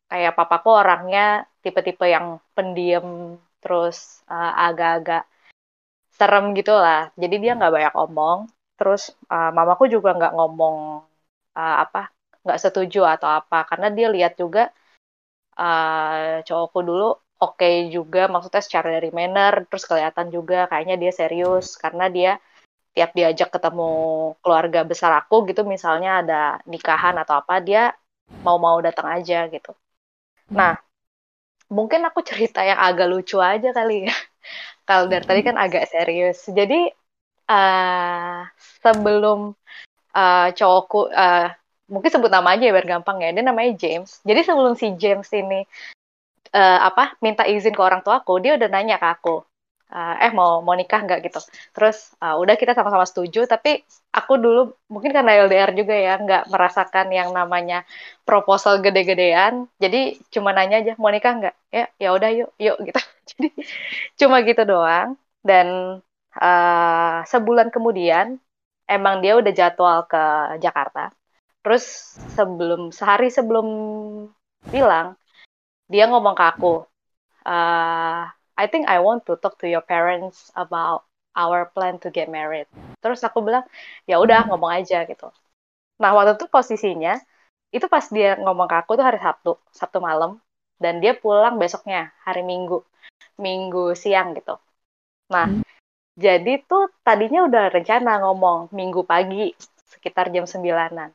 Kayak 0.10 0.34
papaku 0.40 0.74
orangnya 0.74 1.46
tipe-tipe 1.62 2.08
yang 2.10 2.42
pendiam 2.58 3.38
terus 3.62 4.26
uh, 4.26 4.56
agak-agak 4.58 5.28
serem 6.18 6.56
gitu 6.58 6.74
lah. 6.74 7.14
Jadi 7.20 7.36
dia 7.38 7.54
nggak 7.54 7.74
banyak 7.76 7.96
omong. 8.00 8.40
Terus 8.80 9.12
uh, 9.34 9.52
mamaku 9.58 9.84
juga 9.92 10.10
nggak 10.18 10.34
ngomong 10.38 10.78
uh, 11.60 11.76
apa 11.84 12.10
nggak 12.44 12.60
setuju 12.64 13.00
atau 13.04 13.30
apa 13.40 13.68
karena 13.70 13.88
dia 13.92 14.08
lihat 14.16 14.34
juga 14.40 14.72
uh, 15.60 16.40
cowokku 16.48 16.80
dulu 16.88 17.08
oke 17.44 17.56
okay 17.60 17.92
juga 17.92 18.32
maksudnya 18.32 18.64
secara 18.64 18.88
dari 18.96 19.12
manner 19.12 19.68
terus 19.68 19.84
kelihatan 19.90 20.28
juga 20.32 20.72
kayaknya 20.72 20.96
dia 21.04 21.12
serius 21.12 21.76
karena 21.76 22.08
dia 22.08 22.32
tiap 22.96 23.12
diajak 23.16 23.50
ketemu 23.54 23.92
keluarga 24.44 24.82
besar 24.88 25.12
aku 25.22 25.36
gitu 25.50 25.62
misalnya 25.68 26.10
ada 26.24 26.42
nikahan 26.66 27.16
atau 27.22 27.40
apa 27.42 27.56
dia 27.62 27.94
mau-mau 28.46 28.78
datang 28.82 29.08
aja 29.10 29.48
gitu. 29.50 29.72
Nah, 30.54 30.78
mungkin 31.70 32.02
aku 32.06 32.20
cerita 32.26 32.66
yang 32.66 32.78
agak 32.78 33.08
lucu 33.10 33.38
aja 33.42 33.70
kali 33.74 34.10
ya. 34.10 34.14
Kalau 34.88 35.06
dari 35.06 35.26
tadi 35.26 35.42
kan 35.46 35.56
agak 35.58 35.86
serius. 35.90 36.50
Jadi 36.50 36.90
uh, 37.50 38.46
sebelum 38.86 39.58
uh, 40.14 40.48
cowokku 40.54 41.10
uh, 41.10 41.50
mungkin 41.90 42.10
sebut 42.14 42.30
nama 42.30 42.54
aja 42.54 42.70
ya 42.70 42.74
biar 42.74 42.88
gampang 42.88 43.18
ya. 43.26 43.34
Dia 43.34 43.44
namanya 43.44 43.74
James. 43.76 44.22
Jadi 44.22 44.42
sebelum 44.46 44.74
si 44.78 44.94
James 45.02 45.30
ini 45.34 45.66
uh, 46.54 46.80
apa 46.86 47.18
minta 47.20 47.44
izin 47.50 47.74
ke 47.74 47.82
orang 47.82 48.06
tua 48.06 48.22
aku, 48.22 48.38
dia 48.40 48.56
udah 48.56 48.70
nanya 48.70 49.02
ke 49.02 49.08
aku, 49.10 49.42
uh, 49.94 50.16
eh 50.22 50.32
mau 50.32 50.62
mau 50.62 50.78
nikah 50.78 51.02
nggak 51.06 51.20
gitu. 51.26 51.40
Terus 51.76 52.14
uh, 52.22 52.38
udah 52.38 52.56
kita 52.56 52.78
sama-sama 52.78 53.06
setuju. 53.10 53.50
Tapi 53.50 53.82
aku 54.14 54.34
dulu 54.38 54.62
mungkin 54.94 55.12
karena 55.14 55.32
LDR 55.46 55.72
juga 55.74 55.94
ya 55.98 56.14
nggak 56.22 56.44
merasakan 56.54 57.08
yang 57.10 57.30
namanya 57.34 57.84
proposal 58.24 58.80
gede-gedean. 58.86 59.66
Jadi 59.82 60.22
cuma 60.34 60.54
nanya 60.54 60.82
aja 60.82 60.94
mau 61.02 61.10
nikah 61.10 61.34
nggak? 61.42 61.56
Ya 61.74 61.86
ya 61.98 62.10
udah 62.14 62.30
yuk 62.34 62.50
yuk 62.62 62.78
gitu. 62.86 63.02
Jadi 63.30 63.48
cuma 64.20 64.42
gitu 64.46 64.62
doang. 64.66 65.18
Dan 65.40 65.98
uh, 66.40 67.22
sebulan 67.28 67.70
kemudian 67.70 68.40
emang 68.90 69.22
dia 69.22 69.38
udah 69.38 69.54
jadwal 69.54 70.08
ke 70.10 70.24
Jakarta. 70.64 71.14
Terus 71.62 72.16
sebelum 72.34 72.90
sehari 72.96 73.30
sebelum 73.30 73.68
bilang 74.72 75.20
dia 75.92 76.08
ngomong 76.08 76.36
ke 76.36 76.44
aku 76.44 76.88
uh, 77.46 78.24
I 78.60 78.66
think 78.68 78.92
I 78.92 79.00
want 79.00 79.24
to 79.28 79.40
talk 79.40 79.56
to 79.64 79.68
your 79.68 79.84
parents 79.84 80.52
about 80.56 81.08
our 81.36 81.72
plan 81.72 82.00
to 82.04 82.12
get 82.12 82.28
married. 82.28 82.68
Terus 83.00 83.24
aku 83.24 83.40
bilang 83.40 83.64
ya 84.04 84.20
udah 84.20 84.50
ngomong 84.52 84.84
aja 84.84 85.08
gitu. 85.08 85.32
Nah 86.02 86.12
waktu 86.16 86.36
itu 86.36 86.46
posisinya 86.52 87.16
itu 87.72 87.86
pas 87.88 88.04
dia 88.10 88.36
ngomong 88.42 88.68
ke 88.68 88.76
aku 88.76 88.98
tuh 88.98 89.06
hari 89.06 89.20
Sabtu 89.22 89.56
Sabtu 89.72 90.02
malam 90.02 90.42
dan 90.82 91.00
dia 91.00 91.14
pulang 91.16 91.62
besoknya 91.62 92.12
hari 92.26 92.44
Minggu 92.44 92.84
Minggu 93.40 93.96
siang 93.96 94.36
gitu. 94.36 94.60
Nah 95.32 95.48
hmm. 95.48 95.64
Jadi 96.16 96.64
tuh 96.66 96.90
tadinya 97.04 97.46
udah 97.46 97.70
rencana 97.74 98.24
ngomong 98.24 98.72
Minggu 98.72 99.04
pagi 99.04 99.52
sekitar 99.90 100.32
jam 100.32 100.48
sembilanan 100.48 101.14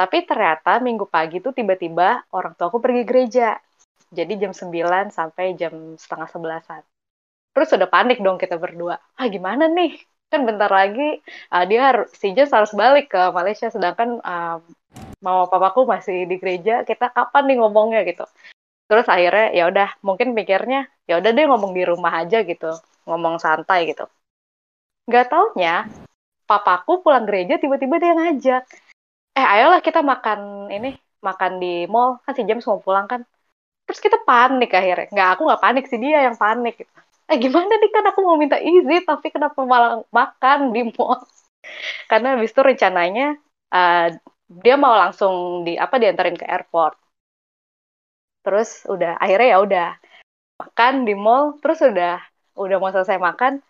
tapi 0.00 0.24
ternyata 0.24 0.80
minggu 0.80 1.04
pagi 1.12 1.44
tuh 1.44 1.52
tiba-tiba 1.52 2.24
orang 2.32 2.56
tua 2.56 2.72
aku 2.72 2.80
pergi 2.80 3.04
gereja. 3.04 3.52
Jadi 4.08 4.40
jam 4.40 4.56
9 4.56 5.12
sampai 5.12 5.52
jam 5.60 5.94
setengah 6.00 6.24
sebelasan. 6.32 6.80
Terus 7.52 7.68
udah 7.76 7.84
panik 7.84 8.24
dong 8.24 8.40
kita 8.40 8.56
berdua. 8.56 8.96
Ah 9.20 9.28
gimana 9.28 9.68
nih? 9.68 10.00
Kan 10.32 10.48
bentar 10.48 10.72
lagi 10.72 11.20
uh, 11.52 11.64
dia 11.68 11.92
harus 11.92 12.08
si 12.16 12.32
Jess 12.32 12.48
harus 12.56 12.72
balik 12.72 13.12
ke 13.12 13.20
Malaysia 13.36 13.68
sedangkan 13.68 14.24
uh, 14.24 14.64
mama 15.20 15.44
papaku 15.52 15.84
masih 15.84 16.24
di 16.24 16.40
gereja. 16.40 16.80
Kita 16.88 17.12
kapan 17.12 17.52
nih 17.52 17.56
ngomongnya 17.60 18.00
gitu. 18.08 18.24
Terus 18.88 19.04
akhirnya 19.04 19.52
ya 19.52 19.68
udah 19.68 19.88
mungkin 20.00 20.32
pikirnya 20.32 20.88
ya 21.04 21.20
udah 21.20 21.30
deh 21.36 21.44
ngomong 21.44 21.76
di 21.76 21.84
rumah 21.84 22.24
aja 22.24 22.40
gitu. 22.40 22.72
Ngomong 23.04 23.36
santai 23.36 23.84
gitu. 23.92 24.08
Gak 25.08 25.32
taunya 25.32 25.88
papaku 26.50 27.06
pulang 27.06 27.30
gereja 27.30 27.62
tiba-tiba 27.62 28.02
dia 28.02 28.12
ngajak. 28.18 28.62
Eh 29.38 29.46
ayolah 29.46 29.78
kita 29.78 30.02
makan 30.02 30.66
ini 30.66 30.98
makan 31.22 31.62
di 31.62 31.86
mall. 31.86 32.18
Kan 32.26 32.34
si 32.34 32.42
James 32.42 32.66
mau 32.66 32.82
pulang 32.82 33.06
kan. 33.06 33.22
Terus 33.86 34.02
kita 34.02 34.18
panik 34.26 34.74
akhirnya. 34.74 35.06
Nggak 35.14 35.28
aku 35.38 35.42
nggak 35.46 35.62
panik 35.62 35.84
sih 35.86 35.98
dia 36.02 36.26
yang 36.26 36.34
panik. 36.34 36.74
Gitu 36.82 36.92
eh 37.30 37.38
gimana 37.38 37.78
nih 37.78 37.90
kan 37.94 38.04
aku 38.10 38.26
mau 38.26 38.34
minta 38.34 38.58
izin 38.58 39.06
tapi 39.06 39.30
kenapa 39.30 39.62
malah 39.62 40.02
makan 40.10 40.74
di 40.74 40.82
mall? 40.98 41.22
Karena 42.10 42.34
habis 42.34 42.50
itu 42.50 42.58
rencananya 42.58 43.38
uh, 43.70 44.10
dia 44.50 44.74
mau 44.74 44.90
langsung 44.98 45.62
di 45.62 45.78
apa 45.78 45.94
diantarin 46.02 46.34
ke 46.34 46.42
airport. 46.42 46.98
Terus 48.42 48.82
udah 48.90 49.14
akhirnya 49.22 49.48
ya 49.54 49.58
udah 49.62 49.88
makan 50.58 50.94
di 51.06 51.14
mall. 51.14 51.54
Terus 51.62 51.78
udah 51.86 52.18
udah 52.58 52.76
mau 52.82 52.90
selesai 52.90 53.22
makan 53.22 53.62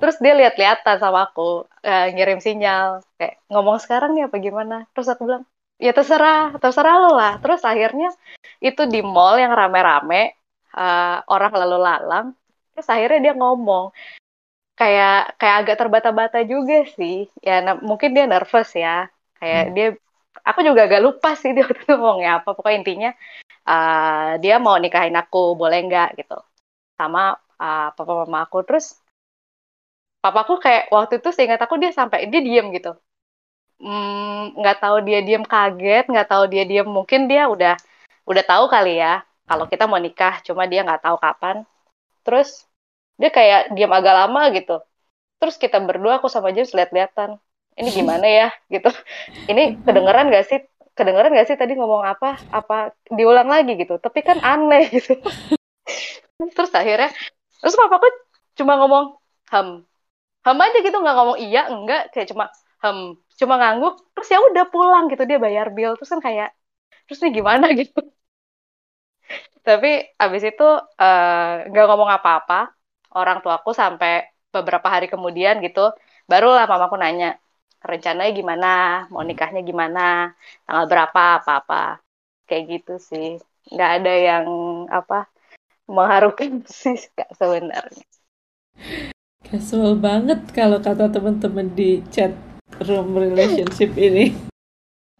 terus 0.00 0.16
dia 0.16 0.32
lihat-lihatan 0.32 0.96
sama 0.96 1.28
aku 1.28 1.68
uh, 1.68 2.06
ngirim 2.12 2.40
sinyal 2.40 3.04
kayak 3.20 3.36
ngomong 3.52 3.76
sekarang 3.80 4.16
nih 4.16 4.26
apa 4.26 4.36
gimana? 4.40 4.76
Terus 4.96 5.12
aku 5.12 5.28
bilang 5.28 5.44
ya 5.76 5.92
terserah 5.92 6.56
terserah 6.56 6.94
lo 7.00 7.10
lah. 7.16 7.32
Terus 7.40 7.60
akhirnya 7.64 8.08
itu 8.64 8.82
di 8.88 9.00
mall 9.04 9.36
yang 9.36 9.52
rame-rame 9.52 10.36
uh, 10.76 11.24
orang 11.28 11.52
lalu 11.56 11.78
lalang 11.80 12.26
terus 12.72 12.88
akhirnya 12.88 13.30
dia 13.30 13.34
ngomong. 13.36 13.92
Kayak 14.80 15.36
kayak 15.36 15.56
agak 15.60 15.76
terbata-bata 15.84 16.40
juga 16.48 16.88
sih. 16.96 17.28
Ya 17.44 17.60
mungkin 17.84 18.16
dia 18.16 18.24
nervous 18.24 18.72
ya. 18.72 19.12
Kayak 19.36 19.62
hmm. 19.68 19.72
dia 19.76 19.88
aku 20.40 20.64
juga 20.64 20.88
agak 20.88 21.04
lupa 21.04 21.36
sih 21.36 21.52
dia 21.52 21.64
waktu 21.68 21.84
itu 21.84 21.92
ngomongnya 21.92 22.40
apa. 22.40 22.56
Pokoknya 22.56 22.78
intinya 22.80 23.10
uh, 23.68 24.40
dia 24.40 24.56
mau 24.56 24.80
nikahin 24.80 25.16
aku 25.16 25.56
boleh 25.60 25.84
nggak 25.84 26.24
gitu. 26.24 26.40
Sama 26.96 27.36
uh, 27.36 27.88
papa 27.92 28.12
mama 28.24 28.48
aku. 28.48 28.64
Terus 28.64 28.99
papaku 30.20 30.60
kayak 30.60 30.92
waktu 30.92 31.18
itu 31.20 31.28
seingat 31.32 31.60
aku 31.64 31.80
dia 31.80 31.90
sampai 31.92 32.28
dia 32.28 32.40
diem 32.44 32.68
gitu. 32.76 32.92
Hmm, 33.80 34.52
nggak 34.60 34.76
mm, 34.76 34.82
tahu 34.84 34.96
dia 35.08 35.18
diem 35.24 35.44
kaget 35.44 36.04
nggak 36.12 36.28
tahu 36.28 36.44
dia 36.52 36.64
diem 36.68 36.84
mungkin 36.84 37.20
dia 37.30 37.48
udah 37.48 37.74
udah 38.28 38.44
tahu 38.44 38.64
kali 38.68 39.00
ya 39.00 39.24
kalau 39.48 39.64
kita 39.64 39.88
mau 39.88 39.96
nikah 39.96 40.44
cuma 40.46 40.68
dia 40.68 40.84
nggak 40.84 41.02
tahu 41.04 41.16
kapan. 41.16 41.64
Terus 42.24 42.68
dia 43.20 43.30
kayak 43.32 43.72
diem 43.76 43.92
agak 43.92 44.14
lama 44.14 44.42
gitu. 44.52 44.80
Terus 45.40 45.56
kita 45.56 45.80
berdua 45.80 46.20
aku 46.20 46.28
sama 46.28 46.52
James 46.52 46.72
lihat-lihatan 46.76 47.40
ini 47.80 47.88
gimana 47.98 48.26
ya 48.28 48.48
gitu. 48.68 48.92
Ini 49.48 49.80
kedengeran 49.84 50.28
gak 50.28 50.46
sih? 50.48 50.60
Kedengeran 50.92 51.32
gak 51.32 51.48
sih 51.48 51.56
tadi 51.56 51.72
ngomong 51.80 52.04
apa? 52.04 52.36
Apa 52.52 52.92
diulang 53.08 53.48
lagi 53.48 53.72
gitu? 53.80 53.96
Tapi 53.96 54.20
kan 54.20 54.36
aneh 54.44 54.92
gitu. 54.92 55.16
Terus 56.56 56.72
akhirnya 56.72 57.12
terus 57.60 57.76
papaku 57.76 58.08
cuma 58.56 58.80
ngomong 58.80 59.20
ham 59.52 59.84
ham 60.44 60.58
aja 60.64 60.78
gitu 60.86 60.96
nggak 61.02 61.14
ngomong 61.16 61.38
iya 61.44 61.60
enggak. 61.72 62.00
Kayak 62.12 62.28
cuma 62.32 62.44
ham 62.82 62.96
cuma 63.40 63.54
ngangguk. 63.60 63.94
Terus 64.14 64.28
ya 64.34 64.38
udah 64.48 64.64
pulang 64.72 65.04
gitu 65.12 65.22
dia 65.30 65.38
bayar 65.44 65.66
bill. 65.76 65.92
Terus 65.98 66.10
kan 66.14 66.20
kayak 66.26 66.48
terus 67.06 67.18
ini 67.22 67.30
gimana? 67.38 67.66
Gitu. 67.80 67.98
Tapi 69.66 69.88
abis 70.22 70.42
itu 70.50 70.64
eh, 71.02 71.68
nggak 71.68 71.84
uh, 71.84 71.88
ngomong 71.88 72.10
apa-apa. 72.16 72.54
Orang 73.18 73.38
tuaku 73.44 73.70
sampai 73.82 74.10
beberapa 74.54 74.86
hari 74.94 75.06
kemudian 75.12 75.54
gitu 75.66 75.80
barulah 76.30 76.64
mamaku 76.70 76.96
nanya 77.02 77.26
rencananya 77.90 78.32
gimana? 78.38 78.66
Mau 79.12 79.22
nikahnya 79.28 79.60
gimana? 79.70 80.00
Tanggal 80.66 80.86
berapa? 80.90 81.20
Apa-apa? 81.42 81.76
Kayak 82.48 82.64
gitu 82.72 82.92
sih. 83.08 83.26
Nggak 83.72 83.90
ada 83.96 84.12
yang 84.28 84.46
apa 84.98 85.16
mengharukan 85.90 86.50
sih 86.80 86.96
sebenarnya 87.38 88.04
casual 89.50 89.98
banget 89.98 90.38
kalau 90.54 90.78
kata 90.78 91.10
teman-teman 91.10 91.66
di 91.74 91.98
chat 92.14 92.30
room 92.86 93.18
relationship 93.18 93.90
ini 93.98 94.30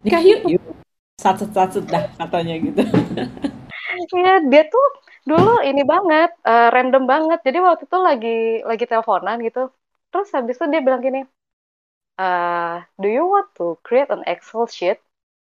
nikah 0.07 0.23
yuk 0.23 0.47
satu 1.19 1.83
dah 1.83 2.07
katanya 2.15 2.55
gitu 2.57 2.81
Iya, 3.91 4.43
dia 4.49 4.63
tuh 4.65 4.87
dulu 5.29 5.61
ini 5.61 5.85
banget, 5.85 6.33
uh, 6.43 6.73
random 6.73 7.05
banget. 7.05 7.39
Jadi 7.45 7.57
waktu 7.61 7.83
itu 7.85 7.97
lagi 8.01 8.37
lagi 8.65 8.85
teleponan 8.89 9.37
gitu. 9.45 9.69
Terus 10.09 10.27
habis 10.35 10.57
itu 10.57 10.65
dia 10.67 10.81
bilang 10.81 10.99
gini, 11.05 11.21
uh, 12.19 12.81
do 12.97 13.07
you 13.07 13.23
want 13.23 13.47
to 13.55 13.77
create 13.85 14.09
an 14.09 14.25
Excel 14.25 14.65
sheet? 14.67 14.99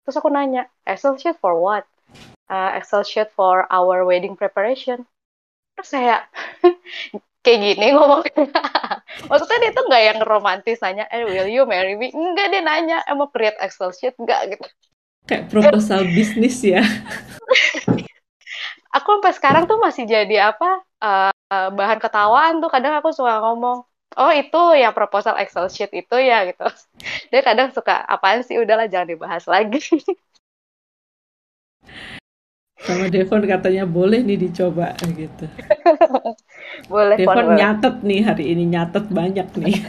Terus 0.03 0.17
aku 0.17 0.27
nanya, 0.33 0.67
Excel 0.83 1.15
sheet 1.21 1.37
for 1.37 1.55
what? 1.59 1.85
Uh, 2.49 2.75
Excel 2.75 3.05
sheet 3.05 3.29
for 3.31 3.69
our 3.69 4.03
wedding 4.03 4.35
preparation. 4.35 5.05
Terus 5.77 5.87
saya 5.87 6.25
kayak 7.41 7.59
gini 7.61 7.87
ngomong. 7.93 8.21
Maksudnya 9.29 9.57
dia 9.61 9.71
tuh 9.73 9.85
nggak 9.85 10.03
yang 10.13 10.19
romantis 10.23 10.79
nanya, 10.81 11.05
eh 11.09 11.25
will 11.25 11.49
you 11.49 11.65
marry 11.65 11.97
me? 11.97 12.13
Enggak 12.13 12.53
dia 12.53 12.61
nanya, 12.61 12.97
emang 13.05 13.29
create 13.29 13.57
Excel 13.59 13.91
sheet 13.93 14.15
enggak 14.17 14.57
gitu. 14.57 14.67
Kayak 15.29 15.53
proposal 15.53 16.05
bisnis 16.09 16.61
ya. 16.61 16.81
aku 18.91 19.07
sampai 19.17 19.33
sekarang 19.33 19.63
tuh 19.65 19.79
masih 19.79 20.03
jadi 20.03 20.51
apa 20.51 20.83
uh, 20.99 21.31
bahan 21.71 21.99
ketawaan 21.99 22.59
tuh 22.59 22.69
kadang 22.69 22.93
aku 22.99 23.15
suka 23.15 23.39
ngomong 23.39 23.87
oh 24.19 24.31
itu 24.35 24.61
ya 24.75 24.91
proposal 24.91 25.39
Excel 25.39 25.71
sheet 25.71 25.91
itu 25.95 26.15
ya 26.19 26.43
gitu 26.47 26.67
dia 27.31 27.41
kadang 27.41 27.71
suka 27.71 28.03
apaan 28.03 28.43
sih 28.43 28.59
udahlah 28.59 28.91
jangan 28.91 29.15
dibahas 29.15 29.47
lagi 29.47 29.79
sama 32.81 33.07
Devon 33.13 33.45
katanya 33.45 33.87
boleh 33.87 34.25
nih 34.25 34.37
dicoba 34.37 34.97
gitu 35.15 35.47
boleh 36.87 37.17
Devon 37.17 37.57
nyatet 37.57 37.95
nih 38.01 38.21
hari 38.25 38.45
ini 38.55 38.63
nyatet 38.71 39.05
banyak 39.11 39.47
nih 39.59 39.77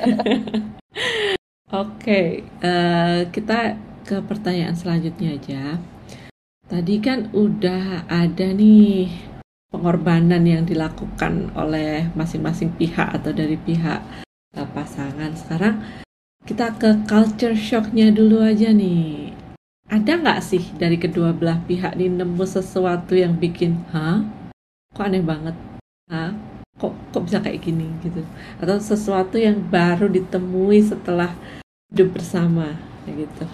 oke 1.72 2.01
okay, 2.01 2.45
uh, 2.61 2.66
eh, 2.66 3.20
kita 3.30 3.78
ke 4.03 4.18
pertanyaan 4.26 4.74
selanjutnya 4.74 5.38
aja 5.38 5.78
Tadi 6.72 7.05
kan 7.05 7.28
udah 7.36 8.09
ada 8.09 8.49
nih 8.49 9.12
pengorbanan 9.68 10.40
yang 10.40 10.64
dilakukan 10.64 11.53
oleh 11.53 12.09
masing-masing 12.16 12.72
pihak 12.80 13.12
atau 13.12 13.28
dari 13.28 13.61
pihak 13.61 14.01
uh, 14.57 14.68
pasangan. 14.72 15.36
Sekarang 15.36 15.84
kita 16.49 16.72
ke 16.80 17.05
culture 17.05 17.53
shocknya 17.53 18.09
dulu 18.09 18.40
aja 18.40 18.72
nih. 18.72 19.36
Ada 19.93 20.16
nggak 20.16 20.40
sih 20.40 20.64
dari 20.80 20.97
kedua 20.97 21.36
belah 21.36 21.61
pihak 21.68 21.93
nih 21.93 22.09
nemu 22.09 22.45
sesuatu 22.49 23.12
yang 23.12 23.36
bikin, 23.36 23.76
hah? 23.93 24.24
Kok 24.97 25.12
aneh 25.12 25.20
banget? 25.20 25.53
Hah? 26.09 26.32
Kok, 26.81 26.93
kok 27.12 27.23
bisa 27.25 27.39
kayak 27.43 27.61
gini 27.61 27.89
gitu? 28.01 28.25
Atau 28.61 28.81
sesuatu 28.81 29.37
yang 29.37 29.61
baru 29.68 30.09
ditemui 30.09 30.81
setelah 30.81 31.35
hidup 31.93 32.16
bersama, 32.16 32.77
kayak 33.05 33.29
gitu 33.29 33.45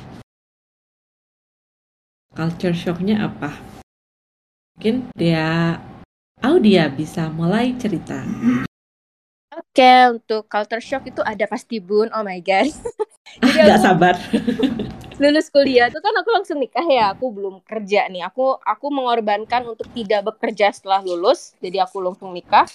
culture 2.38 2.70
shocknya 2.70 3.26
apa? 3.26 3.50
Mungkin 4.78 5.10
dia 5.18 5.74
Audia 6.38 6.86
bisa 6.86 7.26
mulai 7.34 7.74
cerita. 7.82 8.22
Oke, 9.58 9.74
okay, 9.74 10.06
untuk 10.06 10.46
culture 10.46 10.78
shock 10.78 11.02
itu 11.10 11.18
ada 11.26 11.50
pasti 11.50 11.82
bun. 11.82 12.06
Oh 12.14 12.22
my 12.22 12.38
god. 12.38 12.70
Jadi 13.42 13.74
sabar. 13.82 14.14
lulus 15.18 15.50
kuliah 15.50 15.90
itu 15.90 15.98
kan 15.98 16.14
aku 16.14 16.30
langsung 16.30 16.62
nikah 16.62 16.86
ya. 16.86 17.10
Aku 17.10 17.34
belum 17.34 17.58
kerja 17.66 18.06
nih. 18.06 18.22
Aku 18.30 18.54
aku 18.62 18.86
mengorbankan 18.94 19.66
untuk 19.66 19.90
tidak 19.90 20.30
bekerja 20.30 20.70
setelah 20.70 21.02
lulus. 21.02 21.58
Jadi 21.58 21.82
aku 21.82 21.98
langsung 21.98 22.30
nikah. 22.30 22.70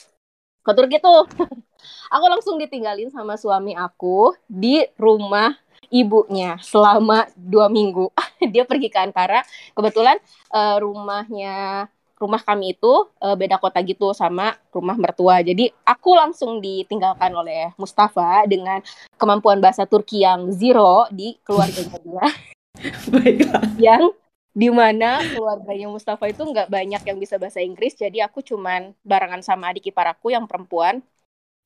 Kotor 0.63 0.87
gitu. 0.87 1.27
aku 2.15 2.25
langsung 2.31 2.55
ditinggalin 2.55 3.11
sama 3.11 3.35
suami 3.35 3.75
aku 3.75 4.31
di 4.47 4.79
rumah 4.95 5.51
ibunya 5.91 6.57
selama 6.63 7.27
dua 7.35 7.67
minggu. 7.67 8.09
dia 8.53 8.63
pergi 8.63 8.87
ke 8.87 8.97
Ankara. 8.97 9.43
Kebetulan 9.75 10.17
uh, 10.49 10.79
rumahnya 10.79 11.87
rumah 12.23 12.39
kami 12.39 12.71
itu 12.71 13.11
uh, 13.19 13.35
beda 13.35 13.59
kota 13.59 13.83
gitu 13.83 14.15
sama 14.15 14.55
rumah 14.71 14.95
mertua. 14.95 15.43
Jadi 15.43 15.67
aku 15.83 16.15
langsung 16.15 16.63
ditinggalkan 16.63 17.35
oleh 17.35 17.75
Mustafa 17.75 18.47
dengan 18.47 18.79
kemampuan 19.19 19.59
bahasa 19.59 19.83
Turki 19.83 20.23
yang 20.23 20.47
zero 20.55 21.05
di 21.11 21.35
keluarganya 21.43 21.99
dia. 21.99 22.27
Baiklah. 23.11 23.63
Yang 23.75 24.22
di 24.53 24.69
mana 24.69 25.17
keluarganya 25.33 25.89
Mustafa 25.89 26.29
itu 26.29 26.45
nggak 26.45 26.69
banyak 26.69 27.01
yang 27.09 27.17
bisa 27.17 27.41
bahasa 27.41 27.59
Inggris, 27.59 27.97
jadi 27.97 28.29
aku 28.29 28.45
cuman 28.45 28.93
barengan 29.01 29.41
sama 29.41 29.73
adik 29.73 29.89
ipar 29.89 30.13
aku 30.13 30.29
yang 30.29 30.45
perempuan 30.45 31.01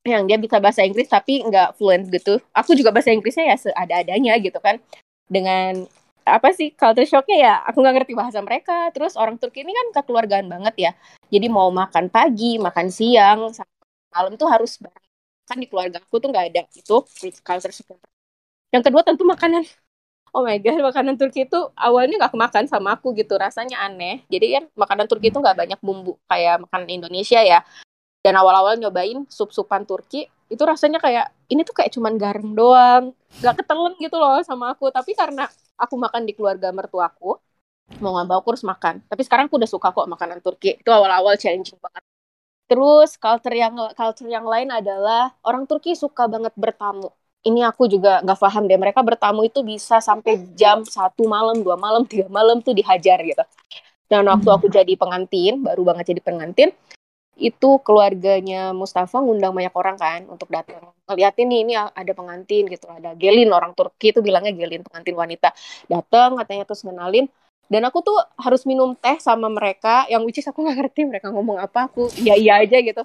yang 0.07 0.23
dia 0.23 0.39
bisa 0.39 0.57
bahasa 0.63 0.87
Inggris 0.87 1.11
tapi 1.11 1.43
nggak 1.43 1.75
fluent 1.75 2.07
gitu. 2.07 2.39
Aku 2.55 2.71
juga 2.79 2.95
bahasa 2.95 3.11
Inggrisnya 3.11 3.51
ya 3.51 3.57
seada-adanya 3.59 4.39
gitu 4.39 4.55
kan. 4.63 4.79
Dengan 5.27 5.83
apa 6.23 6.51
sih 6.55 6.71
culture 6.75 7.07
shocknya 7.07 7.37
ya 7.39 7.53
aku 7.67 7.83
nggak 7.83 7.95
ngerti 8.03 8.13
bahasa 8.15 8.39
mereka. 8.39 8.87
Terus 8.95 9.19
orang 9.19 9.35
Turki 9.35 9.67
ini 9.67 9.75
kan 9.75 9.87
kekeluargaan 9.99 10.47
banget 10.47 10.75
ya. 10.79 10.91
Jadi 11.27 11.47
mau 11.51 11.67
makan 11.75 12.07
pagi 12.07 12.55
makan 12.55 12.87
siang 12.87 13.51
malam 14.15 14.33
tuh 14.39 14.47
harus 14.47 14.79
bareng. 14.79 15.07
Kan 15.43 15.57
di 15.59 15.67
keluarga 15.67 15.99
aku 15.99 16.23
tuh 16.23 16.31
nggak 16.31 16.45
ada 16.55 16.61
itu 16.71 16.95
culture 17.43 17.75
shock 17.75 17.99
yang 18.73 18.83
kedua 18.83 19.01
tentu 19.03 19.23
makanan 19.23 19.63
oh 20.33 20.43
my 20.43 20.57
god 20.59 20.79
makanan 20.81 21.15
Turki 21.19 21.45
itu 21.47 21.59
awalnya 21.77 22.15
nggak 22.25 22.33
kemakan 22.33 22.65
sama 22.67 22.95
aku 22.95 23.13
gitu 23.15 23.35
rasanya 23.37 23.83
aneh. 23.83 24.23
Jadi 24.27 24.45
kan 24.59 24.63
makanan 24.75 25.05
Turki 25.07 25.31
itu 25.31 25.39
nggak 25.39 25.57
banyak 25.57 25.79
bumbu 25.83 26.19
kayak 26.27 26.63
makanan 26.67 26.89
Indonesia 26.89 27.39
ya. 27.43 27.63
Dan 28.23 28.35
awal-awal 28.35 28.75
nyobain 28.75 29.23
sup-supan 29.31 29.87
Turki 29.87 30.27
itu 30.47 30.63
rasanya 30.63 30.99
kayak 31.03 31.31
ini 31.51 31.63
tuh 31.67 31.75
kayak 31.75 31.91
cuman 31.95 32.15
garam 32.15 32.55
doang 32.55 33.11
gak 33.43 33.59
ketelen 33.63 33.93
gitu 33.99 34.15
loh 34.19 34.39
sama 34.43 34.75
aku. 34.75 34.91
Tapi 34.91 35.11
karena 35.15 35.47
aku 35.79 35.95
makan 35.95 36.23
di 36.27 36.33
keluarga 36.35 36.71
mertuaku 36.71 37.39
mau 38.03 38.11
nggak 38.19 38.27
mau 38.27 38.37
aku 38.43 38.55
harus 38.55 38.65
makan. 38.67 38.99
Tapi 39.07 39.21
sekarang 39.23 39.47
aku 39.47 39.55
udah 39.59 39.69
suka 39.71 39.95
kok 39.95 40.07
makanan 40.11 40.39
Turki 40.43 40.75
itu 40.79 40.89
awal-awal 40.91 41.39
challenging 41.39 41.79
banget. 41.79 42.03
Terus 42.67 43.15
culture 43.15 43.55
yang 43.55 43.73
culture 43.95 44.27
yang 44.27 44.43
lain 44.43 44.67
adalah 44.75 45.31
orang 45.47 45.63
Turki 45.63 45.95
suka 45.95 46.27
banget 46.27 46.51
bertamu 46.59 47.15
ini 47.45 47.61
aku 47.61 47.85
juga 47.85 48.23
nggak 48.25 48.39
paham 48.39 48.63
deh 48.65 48.79
mereka 48.79 48.99
bertamu 49.05 49.45
itu 49.45 49.61
bisa 49.61 50.01
sampai 50.01 50.41
jam 50.57 50.81
satu 50.87 51.27
malam 51.29 51.61
dua 51.61 51.77
malam 51.77 52.03
tiga 52.09 52.25
malam 52.31 52.63
tuh 52.63 52.73
dihajar 52.73 53.21
gitu. 53.21 53.43
Dan 54.07 54.23
waktu 54.31 54.47
aku 54.47 54.71
jadi 54.71 54.93
pengantin 54.95 55.59
baru 55.61 55.83
banget 55.83 56.15
jadi 56.15 56.21
pengantin 56.23 56.71
itu 57.37 57.69
keluarganya 57.85 58.73
Mustafa 58.73 59.21
ngundang 59.21 59.53
banyak 59.53 59.73
orang 59.77 59.97
kan 59.99 60.21
untuk 60.25 60.49
datang. 60.49 60.89
Ngeliatin 61.05 61.47
nih 61.51 61.59
ini 61.63 61.73
ada 61.77 62.11
pengantin 62.17 62.65
gitu 62.65 62.89
ada 62.89 63.13
Gelin 63.13 63.51
orang 63.53 63.77
Turki 63.77 64.09
itu 64.15 64.19
bilangnya 64.25 64.55
Gelin 64.55 64.81
pengantin 64.81 65.13
wanita. 65.13 65.53
Datang 65.85 66.39
katanya 66.41 66.63
terus 66.65 66.81
kenalin 66.81 67.29
dan 67.67 67.83
aku 67.83 67.99
tuh 67.99 68.15
harus 68.39 68.63
minum 68.63 68.95
teh 68.95 69.19
sama 69.19 69.51
mereka 69.51 70.07
yang 70.07 70.23
which 70.23 70.39
is 70.39 70.47
aku 70.47 70.63
nggak 70.63 70.87
ngerti 70.87 71.03
mereka 71.03 71.27
ngomong 71.35 71.59
apa 71.59 71.91
aku 71.91 72.09
iya 72.17 72.33
iya 72.39 72.53
aja 72.63 72.77
gitu. 72.81 73.03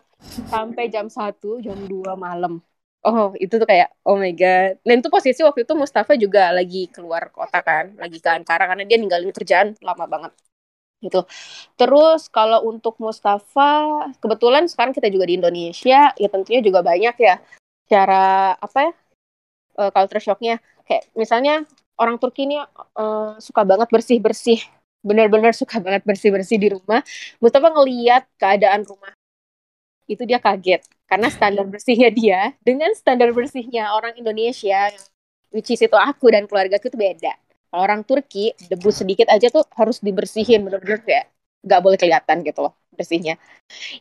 Sampai 0.48 0.88
jam 0.88 1.10
satu 1.12 1.60
jam 1.60 1.76
2 1.84 2.14
malam 2.16 2.62
oh 3.02 3.34
itu 3.38 3.54
tuh 3.58 3.66
kayak 3.66 3.90
oh 4.06 4.16
my 4.18 4.32
god 4.34 4.78
dan 4.86 4.96
itu 5.02 5.08
posisi 5.10 5.40
waktu 5.42 5.66
itu 5.66 5.74
Mustafa 5.74 6.14
juga 6.14 6.54
lagi 6.54 6.86
keluar 6.90 7.28
kota 7.34 7.58
kan 7.62 7.94
lagi 7.98 8.18
ke 8.22 8.28
Ankara 8.30 8.70
karena 8.70 8.84
dia 8.86 8.98
ninggalin 8.98 9.34
kerjaan 9.34 9.74
lama 9.82 10.06
banget 10.06 10.32
gitu. 11.02 11.26
Terus 11.74 12.30
kalau 12.30 12.62
untuk 12.70 12.94
Mustafa, 13.02 14.06
kebetulan 14.22 14.70
sekarang 14.70 14.94
kita 14.94 15.10
juga 15.10 15.26
di 15.26 15.34
Indonesia, 15.34 16.14
ya 16.14 16.28
tentunya 16.30 16.62
juga 16.62 16.80
banyak 16.86 17.14
ya 17.18 17.42
cara 17.90 18.54
apa 18.56 18.78
ya 18.86 18.92
uh, 19.82 19.90
culture 19.90 20.22
shocknya. 20.22 20.62
Kayak 20.86 21.10
misalnya 21.18 21.54
orang 21.98 22.16
Turki 22.22 22.46
ini 22.46 22.62
uh, 22.62 23.34
suka 23.42 23.66
banget 23.66 23.90
bersih 23.90 24.18
bersih, 24.22 24.62
benar-benar 25.02 25.52
suka 25.58 25.82
banget 25.82 26.06
bersih 26.06 26.30
bersih 26.30 26.56
di 26.62 26.70
rumah. 26.70 27.02
Mustafa 27.42 27.68
ngeliat 27.74 28.24
keadaan 28.38 28.86
rumah 28.86 29.12
itu 30.14 30.22
dia 30.28 30.38
kaget. 30.38 30.84
Karena 31.08 31.28
standar 31.28 31.64
bersihnya 31.68 32.10
dia 32.12 32.40
dengan 32.64 32.92
standar 32.96 33.32
bersihnya 33.32 33.92
orang 33.96 34.16
Indonesia 34.16 34.92
which 35.52 35.68
is 35.72 35.80
itu 35.84 35.96
aku 35.96 36.32
dan 36.32 36.48
keluarga 36.48 36.80
itu 36.80 36.96
beda. 36.96 37.32
Kalau 37.72 37.82
orang 37.84 38.04
Turki 38.04 38.52
debu 38.68 38.88
sedikit 38.92 39.28
aja 39.32 39.48
tuh 39.48 39.64
harus 39.76 40.00
dibersihin 40.04 40.64
bener-bener 40.64 41.00
kayak 41.04 41.26
nggak 41.62 41.80
boleh 41.80 41.98
kelihatan 42.00 42.44
gitu 42.44 42.60
loh 42.68 42.74
bersihnya. 42.92 43.40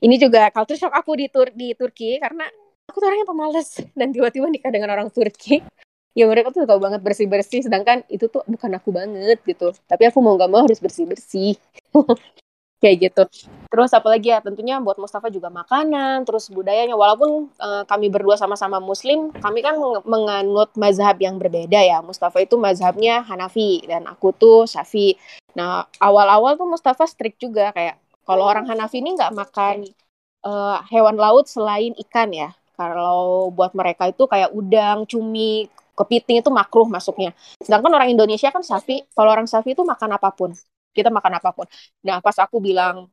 Ini 0.04 0.16
juga 0.20 0.52
culture 0.52 0.80
shock 0.80 0.92
aku 0.92 1.16
di 1.16 1.32
Tur 1.32 1.48
di 1.56 1.72
Turki 1.78 2.20
karena 2.20 2.48
aku 2.90 2.98
tuh 3.00 3.08
orangnya 3.08 3.28
pemalas 3.28 3.80
dan 3.96 4.12
tiba-tiba 4.12 4.48
nikah 4.52 4.72
dengan 4.74 4.92
orang 4.92 5.08
Turki. 5.08 5.64
Ya 6.12 6.28
mereka 6.28 6.52
tuh 6.52 6.68
suka 6.68 6.76
banget 6.76 7.00
bersih 7.00 7.28
bersih 7.32 7.64
sedangkan 7.64 8.04
itu 8.12 8.28
tuh 8.28 8.44
bukan 8.44 8.72
aku 8.76 8.92
banget 8.92 9.40
gitu. 9.48 9.72
Tapi 9.88 10.04
aku 10.12 10.20
mau 10.20 10.36
nggak 10.36 10.52
mau 10.52 10.68
harus 10.68 10.80
bersih 10.84 11.08
bersih 11.08 11.56
kayak 12.82 12.98
gitu. 13.08 13.24
Terus 13.72 13.94
apalagi 13.94 14.34
ya 14.34 14.44
tentunya 14.44 14.82
buat 14.82 14.98
Mustafa 14.98 15.30
juga 15.30 15.48
makanan 15.48 16.26
terus 16.28 16.50
budayanya. 16.50 16.98
Walaupun 16.98 17.54
uh, 17.62 17.84
kami 17.86 18.10
berdua 18.10 18.36
sama-sama 18.36 18.82
Muslim 18.82 19.30
kami 19.32 19.62
kan 19.62 19.78
menganut 20.04 20.74
mazhab 20.76 21.16
yang 21.22 21.38
berbeda 21.38 21.80
ya. 21.80 22.02
Mustafa 22.02 22.42
itu 22.42 22.58
mazhabnya 22.58 23.22
Hanafi 23.22 23.86
dan 23.86 24.10
aku 24.10 24.34
tuh 24.36 24.66
Syafi 24.66 25.16
nah 25.52 25.84
awal-awal 26.00 26.56
tuh 26.56 26.64
Mustafa 26.64 27.04
strict 27.04 27.44
juga 27.44 27.76
kayak 27.76 28.00
kalau 28.24 28.48
orang 28.48 28.64
Hanafi 28.66 29.04
ini 29.04 29.20
nggak 29.20 29.36
makan 29.36 29.84
uh, 30.46 30.82
hewan 30.90 31.16
laut 31.18 31.46
selain 31.48 31.94
ikan 32.08 32.34
ya. 32.34 32.50
Kalau 32.76 33.54
buat 33.54 33.78
mereka 33.78 34.10
itu 34.10 34.26
kayak 34.26 34.58
udang, 34.58 35.06
cumi, 35.06 35.70
kepiting 35.94 36.42
itu 36.42 36.50
makruh 36.50 36.90
masuknya. 36.90 37.36
Sedangkan 37.62 37.94
orang 37.94 38.10
Indonesia 38.10 38.50
kan 38.50 38.66
sapi, 38.66 39.06
kalau 39.14 39.30
orang 39.30 39.46
sapi 39.46 39.78
itu 39.78 39.86
makan 39.86 40.18
apa 40.18 40.34
pun. 40.34 40.56
Kita 40.92 41.10
makan 41.10 41.40
apa 41.40 41.50
pun. 41.56 41.68
Nah, 42.04 42.20
pas 42.20 42.36
aku 42.40 42.60
bilang 42.60 43.08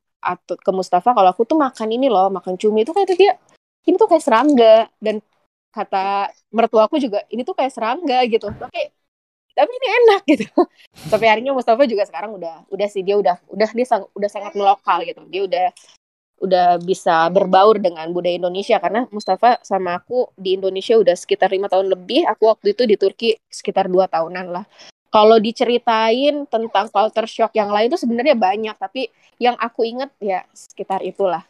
ke 0.46 0.70
Mustafa 0.74 1.14
kalau 1.14 1.30
aku 1.30 1.46
tuh 1.46 1.54
makan 1.54 1.88
ini 1.94 2.10
loh, 2.10 2.28
makan 2.28 2.58
cumi 2.58 2.82
itu 2.82 2.90
kayak 2.90 3.14
dia 3.14 3.38
ini 3.86 3.94
tuh 3.94 4.10
kayak 4.10 4.24
serangga 4.26 4.90
dan 4.98 5.22
kata 5.70 6.34
mertua 6.50 6.90
aku 6.90 6.98
juga 6.98 7.22
ini 7.30 7.46
tuh 7.46 7.54
kayak 7.54 7.72
serangga 7.72 8.18
gitu. 8.26 8.50
Tapi 8.50 8.80
tapi 9.54 9.70
ini 9.74 9.88
enak 9.90 10.22
gitu. 10.26 10.46
Sampai 11.10 11.28
harinya 11.30 11.54
Mustafa 11.54 11.86
juga 11.86 12.06
sekarang 12.06 12.34
udah 12.38 12.66
udah 12.70 12.88
sih 12.90 13.02
dia 13.06 13.18
udah 13.18 13.38
udah 13.50 13.68
dia 13.74 13.86
sang, 13.86 14.04
udah 14.14 14.30
sangat 14.30 14.52
melokal 14.58 15.02
gitu. 15.06 15.22
Dia 15.30 15.42
udah 15.46 15.66
udah 16.38 16.78
bisa 16.78 17.26
berbaur 17.34 17.82
dengan 17.82 18.06
budaya 18.14 18.38
Indonesia 18.38 18.78
karena 18.78 19.10
Mustafa 19.10 19.58
sama 19.66 19.98
aku 19.98 20.30
di 20.38 20.54
Indonesia 20.54 20.94
udah 20.94 21.18
sekitar 21.18 21.50
lima 21.50 21.66
tahun 21.66 21.90
lebih 21.90 22.30
aku 22.30 22.46
waktu 22.46 22.78
itu 22.78 22.86
di 22.86 22.94
Turki 22.94 23.34
sekitar 23.50 23.90
dua 23.90 24.06
tahunan 24.06 24.46
lah 24.46 24.64
kalau 25.08 25.40
diceritain 25.40 26.44
tentang 26.48 26.86
culture 26.92 27.28
shock 27.28 27.52
yang 27.56 27.72
lain 27.72 27.88
itu 27.88 27.98
sebenarnya 28.00 28.36
banyak 28.36 28.76
tapi 28.76 29.08
yang 29.40 29.56
aku 29.56 29.88
inget 29.88 30.10
ya 30.20 30.44
sekitar 30.52 31.00
itulah. 31.00 31.44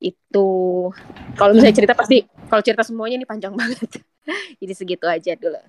Itu. 0.00 0.90
Kalau 1.36 1.52
misalnya 1.52 1.76
cerita 1.76 1.94
pasti 1.94 2.24
kalau 2.48 2.62
cerita 2.64 2.82
semuanya 2.82 3.22
ini 3.22 3.26
panjang 3.28 3.54
banget. 3.60 4.02
Jadi 4.58 4.72
segitu 4.74 5.06
aja 5.06 5.32
dulu. 5.36 5.60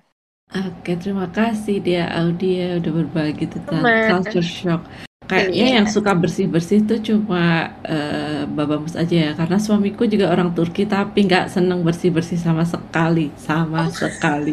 Oke, 0.52 1.00
terima 1.00 1.32
kasih 1.32 1.80
dia 1.80 2.12
Audia 2.12 2.76
udah 2.76 2.92
berbagi 2.92 3.48
tentang 3.48 3.80
culture 3.80 4.44
shock. 4.44 4.84
Kayaknya 5.32 5.66
yang 5.80 5.88
suka 5.88 6.12
bersih-bersih 6.12 6.84
itu 6.84 6.94
cuma 7.08 7.72
uh, 7.88 8.44
Babamus 8.52 8.92
aja 8.92 9.16
ya, 9.16 9.32
karena 9.32 9.56
suamiku 9.56 10.04
juga 10.04 10.28
orang 10.28 10.52
Turki 10.52 10.84
tapi 10.84 11.24
nggak 11.24 11.48
seneng 11.48 11.80
bersih-bersih 11.80 12.36
sama 12.36 12.68
sekali, 12.68 13.32
sama 13.40 13.88
oh. 13.88 13.96
sekali. 13.96 14.52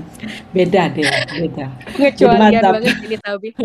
Beda 0.56 0.88
deh, 0.88 1.04
beda. 1.36 1.68
Ngecualian 2.00 2.64
banget 2.64 2.96
ini 3.04 3.18
Tabi. 3.20 3.50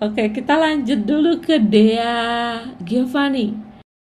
Oke, 0.00 0.32
kita 0.32 0.56
lanjut 0.56 1.04
dulu 1.04 1.44
ke 1.44 1.60
Dea 1.60 2.64
Giovanni. 2.80 3.52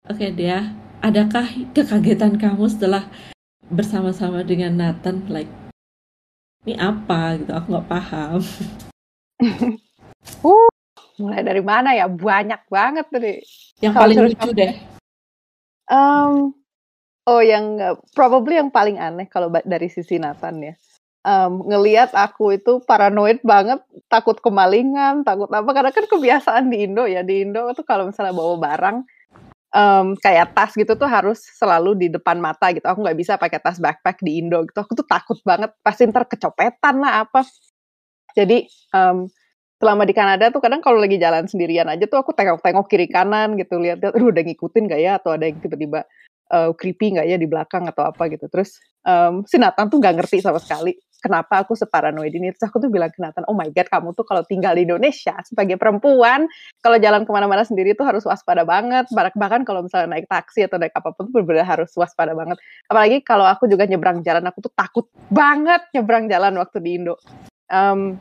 Oke, 0.03 0.28
Dea, 0.36 0.75
adakah 0.99 1.47
kekagetan 1.71 2.36
kamu 2.36 2.67
setelah 2.67 3.07
bersama-sama 3.71 4.43
dengan 4.43 4.75
Nathan? 4.75 5.23
Like, 5.32 5.51
ini 6.67 6.75
apa 6.75 7.39
gitu? 7.39 7.51
Aku 7.55 7.71
nggak 7.71 7.88
paham. 7.88 8.43
Uh, 10.43 10.70
mulai 11.22 11.41
dari 11.43 11.63
mana 11.63 11.93
ya? 11.93 12.05
Banyak 12.09 12.70
banget 12.70 13.05
tadi. 13.09 13.34
Yang 13.82 13.93
Kalo 13.93 14.01
paling 14.03 14.18
lucu 14.26 14.49
deh. 14.53 14.74
Um, 15.88 16.51
oh, 17.28 17.41
yang 17.43 17.80
probably 18.11 18.59
yang 18.59 18.72
paling 18.74 18.99
aneh 18.99 19.28
kalau 19.30 19.51
dari 19.63 19.88
sisi 19.88 20.18
Nathan 20.18 20.59
ya. 20.63 20.74
Um, 21.28 21.68
ngelihat 21.68 22.15
aku 22.15 22.55
itu 22.55 22.80
paranoid 22.88 23.43
banget, 23.43 23.84
takut 24.07 24.39
kemalingan, 24.39 25.28
takut 25.28 25.51
apa 25.51 25.68
karena 25.76 25.91
kan 25.91 26.07
kebiasaan 26.07 26.72
di 26.72 26.88
Indo 26.88 27.03
ya 27.03 27.20
di 27.20 27.43
Indo 27.43 27.68
itu 27.68 27.84
kalau 27.84 28.07
misalnya 28.07 28.32
bawa 28.32 28.55
barang 28.55 29.03
um, 29.76 30.15
kayak 30.24 30.55
tas 30.55 30.72
gitu 30.72 30.95
tuh 30.95 31.09
harus 31.09 31.43
selalu 31.57 31.99
di 31.99 32.07
depan 32.07 32.39
mata 32.39 32.72
gitu. 32.72 32.86
Aku 32.88 33.03
nggak 33.03 33.18
bisa 33.18 33.36
pakai 33.36 33.59
tas 33.59 33.82
backpack 33.82 34.24
di 34.24 34.39
Indo 34.39 34.63
gitu. 34.63 34.80
Aku 34.80 34.95
tuh 34.95 35.07
takut 35.07 35.36
banget 35.43 35.74
pasti 35.84 36.07
ntar 36.07 36.26
kecopetan 36.30 36.95
lah 37.03 37.28
apa. 37.28 37.43
Jadi 38.38 38.70
um, 38.93 39.28
selama 39.78 40.03
di 40.09 40.13
Kanada 40.13 40.49
tuh 40.49 40.61
kadang 40.61 40.82
kalau 40.82 40.97
lagi 40.97 41.21
jalan 41.21 41.45
sendirian 41.45 41.86
aja 41.86 42.05
tuh 42.09 42.17
aku 42.17 42.34
tengok-tengok 42.34 42.86
kiri 42.89 43.07
kanan 43.09 43.53
gitu 43.57 43.78
lihat 43.78 44.01
lihat 44.01 44.17
udah 44.17 44.43
ngikutin 44.43 44.84
gak 44.89 45.01
ya? 45.01 45.11
Atau 45.21 45.38
ada 45.38 45.45
yang 45.45 45.61
tiba-tiba 45.61 46.05
uh, 46.49 46.73
creepy 46.73 47.17
gak 47.17 47.28
ya 47.30 47.38
di 47.38 47.45
belakang 47.45 47.86
atau 47.86 48.09
apa 48.09 48.25
gitu. 48.34 48.49
Terus 48.49 48.82
um, 49.05 49.45
si 49.45 49.61
Nathan 49.61 49.88
tuh 49.93 50.01
gak 50.01 50.17
ngerti 50.17 50.41
sama 50.41 50.57
sekali 50.57 50.97
kenapa 51.21 51.61
aku 51.61 51.78
separanoid 51.78 52.34
ini. 52.34 52.49
Terus 52.57 52.65
aku 52.73 52.82
tuh 52.82 52.89
bilang 52.89 53.13
ke 53.13 53.21
Nathan 53.21 53.45
oh 53.45 53.53
my 53.53 53.69
god 53.69 53.86
kamu 53.93 54.17
tuh 54.17 54.25
kalau 54.25 54.41
tinggal 54.49 54.73
di 54.73 54.89
Indonesia 54.89 55.38
sebagai 55.45 55.78
perempuan 55.78 56.49
kalau 56.82 56.97
jalan 56.97 57.21
ke 57.21 57.32
mana-mana 57.34 57.61
sendiri 57.61 57.93
tuh 57.93 58.09
harus 58.09 58.25
waspada 58.25 58.65
banget. 58.65 59.05
Bahkan 59.13 59.61
kalau 59.61 59.86
misalnya 59.86 60.17
naik 60.17 60.25
taksi 60.25 60.65
atau 60.65 60.82
naik 60.82 60.93
apa 60.97 61.13
pun 61.13 61.30
tuh 61.30 61.34
benar-benar 61.38 61.69
harus 61.69 61.93
waspada 61.93 62.34
banget. 62.34 62.57
Apalagi 62.89 63.21
kalau 63.21 63.45
aku 63.45 63.69
juga 63.69 63.86
nyebrang 63.86 64.25
jalan 64.25 64.41
aku 64.49 64.65
tuh 64.65 64.73
takut 64.73 65.05
banget 65.30 65.86
nyebrang 65.93 66.25
jalan 66.25 66.57
waktu 66.57 66.82
di 66.82 66.97
Indo. 66.97 67.21
Um, 67.67 68.17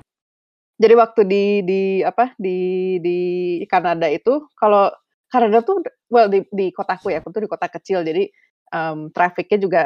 jadi 0.77 0.95
waktu 0.97 1.21
di 1.25 1.45
di 1.65 1.81
apa 2.05 2.37
di 2.37 2.59
di 3.01 3.19
Kanada 3.65 4.05
itu 4.13 4.45
kalau 4.61 4.93
Kanada 5.33 5.65
tuh 5.65 5.81
well 6.13 6.29
di 6.29 6.45
di 6.53 6.69
kotaku 6.71 7.11
ya, 7.11 7.25
aku 7.25 7.33
tuh 7.33 7.43
di 7.45 7.51
kota 7.51 7.67
kecil 7.73 8.05
jadi 8.05 8.29
um, 8.77 9.09
trafficnya 9.11 9.59
juga 9.59 9.83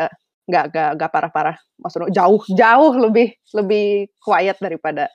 nggak 0.51 0.65
nggak 0.75 0.91
nggak 0.99 1.11
parah-parah, 1.15 1.57
maksudnya 1.79 2.11
jauh 2.11 2.43
jauh 2.51 2.93
lebih 2.99 3.31
lebih 3.55 4.11
quiet 4.19 4.59
daripada 4.59 5.07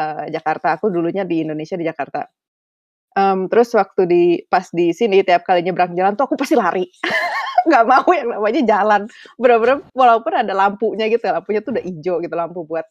uh, 0.00 0.24
Jakarta. 0.32 0.80
Aku 0.80 0.88
dulunya 0.88 1.28
di 1.28 1.44
Indonesia 1.44 1.76
di 1.76 1.84
Jakarta. 1.84 2.24
Um, 3.18 3.50
terus 3.52 3.74
waktu 3.76 4.02
di 4.08 4.22
pas 4.46 4.64
di 4.72 4.94
sini 4.96 5.20
tiap 5.26 5.44
kali 5.44 5.60
nyebrang 5.60 5.92
jalan 5.92 6.14
tuh 6.16 6.24
aku 6.30 6.40
pasti 6.40 6.56
lari, 6.56 6.88
nggak 7.68 7.84
mau 7.84 8.08
yang 8.16 8.32
namanya 8.32 8.62
jalan. 8.64 9.02
Bener-bener 9.36 9.84
walaupun 9.92 10.32
ada 10.32 10.52
lampunya 10.56 11.04
gitu, 11.12 11.28
lampunya 11.28 11.60
tuh 11.60 11.76
udah 11.76 11.84
hijau 11.84 12.16
gitu 12.24 12.34
lampu 12.38 12.64
buat 12.64 12.86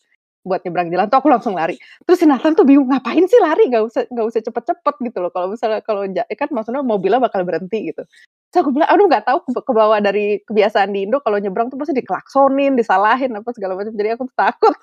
buat 0.48 0.64
nyebrang 0.64 0.88
jalan 0.88 1.12
tuh 1.12 1.20
aku 1.20 1.28
langsung 1.28 1.54
lari. 1.60 1.76
Terus 2.08 2.24
si 2.24 2.26
Nathan 2.26 2.56
tuh 2.56 2.64
bingung 2.64 2.88
ngapain 2.88 3.28
sih 3.28 3.40
lari 3.44 3.68
Gak 3.68 3.84
usah 3.84 4.04
gak 4.08 4.26
usah 4.32 4.42
cepet-cepet 4.42 4.96
gitu 5.12 5.18
loh. 5.20 5.32
Kalau 5.36 5.52
misalnya 5.52 5.84
kalau 5.84 6.08
kan 6.08 6.50
maksudnya 6.56 6.82
mobilnya 6.82 7.20
bakal 7.20 7.44
berhenti 7.44 7.92
gitu. 7.92 8.08
Terus 8.48 8.60
aku 8.64 8.72
bilang, 8.72 8.88
aduh 8.88 9.06
nggak 9.12 9.28
tahu 9.28 9.38
ke 9.44 9.74
bawah 9.76 10.00
dari 10.00 10.40
kebiasaan 10.48 10.96
di 10.96 11.04
Indo 11.04 11.20
kalau 11.20 11.36
nyebrang 11.36 11.68
tuh 11.68 11.76
pasti 11.76 11.92
dikelaksonin, 12.00 12.80
disalahin 12.80 13.36
apa 13.36 13.52
segala 13.52 13.76
macam. 13.76 13.92
Jadi 13.92 14.10
aku 14.16 14.24
takut. 14.40 14.78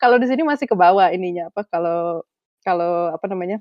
Kalau 0.00 0.16
di 0.16 0.26
sini 0.26 0.42
masih 0.42 0.66
ke 0.66 0.74
bawah 0.74 1.12
ininya 1.12 1.52
apa 1.52 1.62
kalau 1.68 2.24
kalau 2.64 3.12
apa 3.12 3.26
namanya 3.28 3.60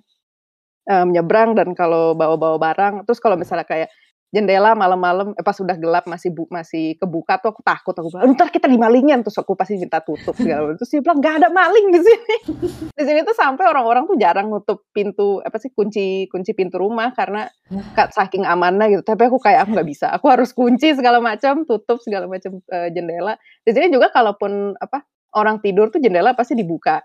um, 0.89 1.13
dan 1.53 1.69
kalau 1.75 2.15
bawa-bawa 2.15 2.57
barang. 2.57 2.93
Terus 3.05 3.19
kalau 3.19 3.35
misalnya 3.35 3.67
kayak 3.67 3.89
jendela 4.31 4.71
malam-malam 4.73 5.35
eh, 5.35 5.43
pas 5.43 5.53
sudah 5.53 5.75
gelap 5.75 6.07
masih 6.07 6.31
bu, 6.31 6.47
masih 6.47 6.95
kebuka 6.97 7.37
tuh 7.43 7.51
aku 7.51 7.61
takut 7.61 7.91
aku 7.91 8.07
bilang 8.15 8.31
ntar 8.33 8.47
kita 8.47 8.65
dimalingin. 8.71 9.21
Terus 9.21 9.37
aku 9.37 9.53
pasti 9.59 9.75
minta 9.75 9.99
tutup 9.99 10.33
segala 10.39 10.71
macam. 10.71 10.79
Terus 10.79 10.91
dia 10.95 11.01
bilang 11.03 11.19
nggak 11.19 11.35
ada 11.43 11.49
maling 11.51 11.87
di 11.91 11.99
sini. 11.99 12.35
Di 12.97 13.03
sini 13.03 13.19
tuh 13.27 13.35
sampai 13.35 13.67
orang-orang 13.67 14.07
tuh 14.07 14.15
jarang 14.15 14.47
nutup 14.47 14.87
pintu 14.95 15.43
apa 15.43 15.59
sih 15.59 15.69
kunci 15.75 16.31
kunci 16.31 16.55
pintu 16.55 16.79
rumah 16.79 17.11
karena 17.11 17.45
saking 18.15 18.47
amannya 18.47 18.97
gitu. 18.97 19.03
Tapi 19.03 19.27
aku 19.27 19.37
kayak 19.37 19.67
aku 19.67 19.75
nggak 19.75 19.89
bisa. 19.91 20.07
Aku 20.15 20.31
harus 20.31 20.55
kunci 20.55 20.95
segala 20.95 21.19
macam 21.19 21.67
tutup 21.67 21.99
segala 21.99 22.25
macam 22.25 22.63
uh, 22.71 22.87
jendela. 22.89 23.35
Di 23.67 23.75
sini 23.75 23.91
juga 23.91 24.09
kalaupun 24.09 24.79
apa 24.79 25.03
orang 25.35 25.59
tidur 25.59 25.91
tuh 25.91 25.99
jendela 25.99 26.35
pasti 26.35 26.55
dibuka 26.55 27.03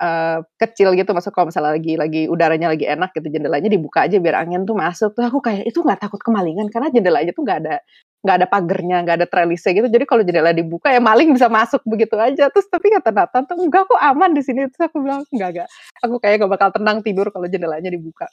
uh, 0.00 0.38
kecil 0.58 0.94
gitu 0.98 1.10
masuk 1.14 1.34
kalau 1.34 1.50
misalnya 1.50 1.76
lagi 1.76 1.94
lagi 1.94 2.22
udaranya 2.26 2.72
lagi 2.72 2.86
enak 2.88 3.14
gitu 3.14 3.28
jendelanya 3.30 3.68
dibuka 3.70 4.06
aja 4.06 4.16
biar 4.18 4.46
angin 4.46 4.66
tuh 4.66 4.74
masuk. 4.74 5.14
Tuh 5.14 5.24
aku 5.26 5.38
kayak 5.44 5.68
itu 5.68 5.78
nggak 5.82 6.00
takut 6.02 6.20
kemalingan 6.22 6.70
karena 6.72 6.88
jendelanya 6.90 7.32
tuh 7.34 7.42
nggak 7.46 7.58
ada 7.66 7.76
nggak 8.24 8.36
ada 8.40 8.46
pagernya 8.48 8.96
nggak 9.04 9.16
ada 9.20 9.26
trellisnya 9.28 9.72
gitu. 9.76 9.88
Jadi 9.92 10.04
kalau 10.08 10.22
jendela 10.24 10.52
dibuka 10.56 10.88
ya 10.88 11.00
maling 11.02 11.30
bisa 11.36 11.46
masuk 11.52 11.84
begitu 11.84 12.16
aja. 12.16 12.48
Terus 12.48 12.66
tapi 12.72 12.88
kata 12.90 13.10
Nathan 13.12 13.42
tuh 13.44 13.56
enggak 13.60 13.84
kok 13.86 14.00
aman 14.00 14.30
di 14.32 14.42
sini. 14.42 14.66
Terus 14.72 14.82
aku 14.88 14.96
bilang 15.04 15.22
enggak 15.30 15.48
enggak. 15.54 15.68
Aku 16.02 16.14
kayak 16.18 16.36
gak 16.42 16.52
bakal 16.56 16.68
tenang 16.72 16.98
tidur 17.04 17.28
kalau 17.28 17.46
jendelanya 17.46 17.92
dibuka. 17.92 18.26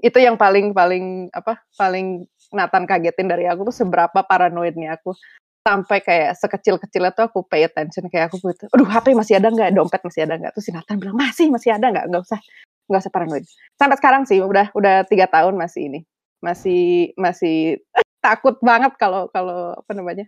Itu 0.00 0.16
yang 0.16 0.40
paling 0.40 0.72
paling 0.72 1.28
apa 1.34 1.60
paling 1.76 2.24
Nathan 2.50 2.84
kagetin 2.88 3.28
dari 3.30 3.46
aku 3.46 3.68
tuh 3.70 3.76
seberapa 3.84 4.26
paranoidnya 4.26 4.98
aku 4.98 5.14
sampai 5.60 5.98
kayak 6.00 6.40
sekecil-kecilnya 6.40 7.12
tuh 7.12 7.28
aku 7.28 7.44
pay 7.44 7.68
attention 7.68 8.08
kayak 8.08 8.32
aku 8.32 8.40
gitu, 8.48 8.64
aduh 8.72 8.88
HP 8.88 9.12
masih 9.12 9.36
ada 9.36 9.52
nggak, 9.52 9.76
dompet 9.76 10.00
masih 10.00 10.24
ada 10.24 10.34
nggak, 10.40 10.52
terus 10.56 10.64
si 10.66 10.72
Nathan 10.72 10.96
bilang 10.96 11.16
masih 11.20 11.46
masih 11.52 11.70
ada 11.76 11.86
nggak, 11.92 12.06
nggak 12.08 12.22
usah 12.24 12.40
nggak 12.88 13.00
usah 13.06 13.12
paranoid. 13.12 13.44
Sampai 13.76 13.96
sekarang 14.00 14.22
sih 14.24 14.40
udah 14.40 14.72
udah 14.72 15.04
tiga 15.06 15.28
tahun 15.28 15.54
masih 15.60 15.82
ini, 15.92 16.00
masih 16.40 17.12
masih 17.20 17.78
takut 18.24 18.56
banget 18.64 18.96
kalau 18.96 19.28
kalau 19.28 19.76
apa 19.76 19.92
namanya 19.92 20.26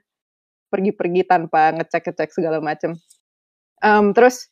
pergi-pergi 0.73 1.29
tanpa 1.29 1.73
ngecek-ngecek 1.77 2.31
segala 2.33 2.61
macam. 2.61 2.97
Um, 3.83 4.15
terus 4.17 4.49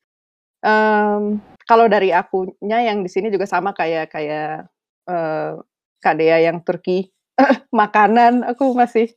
um, 0.64 1.40
kalau 1.64 1.86
dari 1.88 2.12
akunya 2.12 2.84
yang 2.84 3.00
di 3.00 3.10
sini 3.12 3.32
juga 3.32 3.48
sama 3.48 3.72
kayak 3.72 4.12
kayak 4.12 4.68
uh, 5.08 5.60
Kadea 6.00 6.40
yang 6.44 6.64
Turki 6.64 7.08
makanan 7.80 8.44
aku 8.44 8.72
masih 8.76 9.12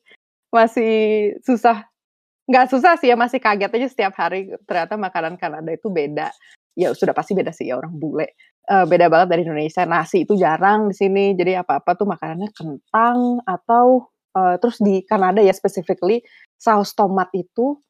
masih 0.54 0.94
susah. 1.42 1.90
Nggak 2.46 2.70
susah 2.70 2.94
sih 3.02 3.10
ya 3.10 3.18
masih 3.18 3.42
kaget 3.42 3.72
aja 3.74 3.88
setiap 3.90 4.14
hari. 4.14 4.54
Ternyata 4.70 4.94
makanan 4.96 5.36
Kanada 5.42 5.74
itu 5.74 5.90
beda. 5.90 6.30
Ya 6.78 6.94
sudah 6.94 7.18
pasti 7.18 7.34
beda 7.34 7.50
sih 7.50 7.74
ya 7.74 7.82
orang 7.82 7.98
bule. 7.98 8.38
Uh, 8.64 8.86
beda 8.88 9.10
banget 9.10 9.28
dari 9.34 9.42
Indonesia. 9.44 9.84
Nasi 9.90 10.24
itu 10.24 10.38
jarang 10.38 10.94
di 10.94 10.96
sini. 10.96 11.34
Jadi 11.34 11.58
apa 11.58 11.82
apa 11.82 11.98
tuh 11.98 12.06
makanannya 12.06 12.54
kentang 12.54 13.42
atau 13.44 14.14
uh, 14.38 14.56
terus 14.62 14.78
di 14.78 15.02
Kanada 15.04 15.42
ya 15.42 15.52
specifically 15.52 16.22
saus 16.62 16.94
tomat 16.94 17.34
itu 17.34 17.82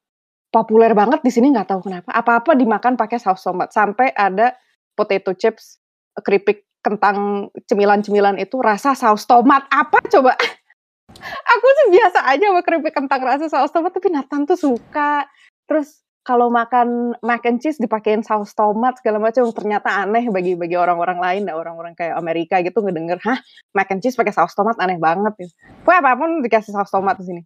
populer 0.54 0.94
banget 0.94 1.26
di 1.26 1.32
sini 1.34 1.52
nggak 1.52 1.68
tahu 1.68 1.90
kenapa. 1.90 2.10
Apa 2.14 2.46
apa 2.46 2.52
dimakan 2.56 2.96
pakai 2.96 3.20
saus 3.20 3.44
tomat. 3.44 3.74
Sampai 3.74 4.14
ada 4.14 4.54
potato 4.94 5.34
chips 5.34 5.82
keripik 6.22 6.70
kentang 6.84 7.50
cemilan-cemilan 7.66 8.38
itu 8.38 8.60
rasa 8.62 8.94
saus 8.94 9.26
tomat 9.26 9.66
apa 9.72 9.98
coba 10.12 10.38
aku 11.26 11.68
sih 11.68 11.88
biasa 11.96 12.20
aja 12.28 12.46
sama 12.52 12.62
keripik 12.62 12.94
kentang 12.94 13.22
rasa 13.24 13.48
saus 13.48 13.72
tomat 13.72 13.96
tapi 13.96 14.12
Nathan 14.12 14.44
tuh 14.44 14.60
suka 14.60 15.28
terus 15.66 16.04
kalau 16.24 16.48
makan 16.48 17.20
mac 17.20 17.44
and 17.44 17.60
cheese 17.60 17.76
dipakein 17.76 18.24
saus 18.24 18.56
tomat 18.56 18.96
segala 19.04 19.20
macam 19.20 19.44
ternyata 19.52 20.08
aneh 20.08 20.32
bagi 20.32 20.56
bagi 20.56 20.80
orang-orang 20.80 21.20
lain 21.20 21.42
dan 21.52 21.60
orang-orang 21.60 21.94
kayak 22.00 22.16
Amerika 22.16 22.64
gitu 22.64 22.80
ngedenger 22.80 23.20
hah 23.28 23.38
mac 23.76 23.92
and 23.92 24.00
cheese 24.00 24.16
pakai 24.16 24.32
saus 24.32 24.56
tomat 24.56 24.80
aneh 24.80 24.96
banget 24.96 25.36
ya. 25.36 25.48
Pokoknya 25.84 26.00
apa 26.00 26.12
pun 26.16 26.30
dikasih 26.40 26.72
saus 26.72 26.90
tomat 26.90 27.20
di 27.20 27.28
sini. 27.28 27.42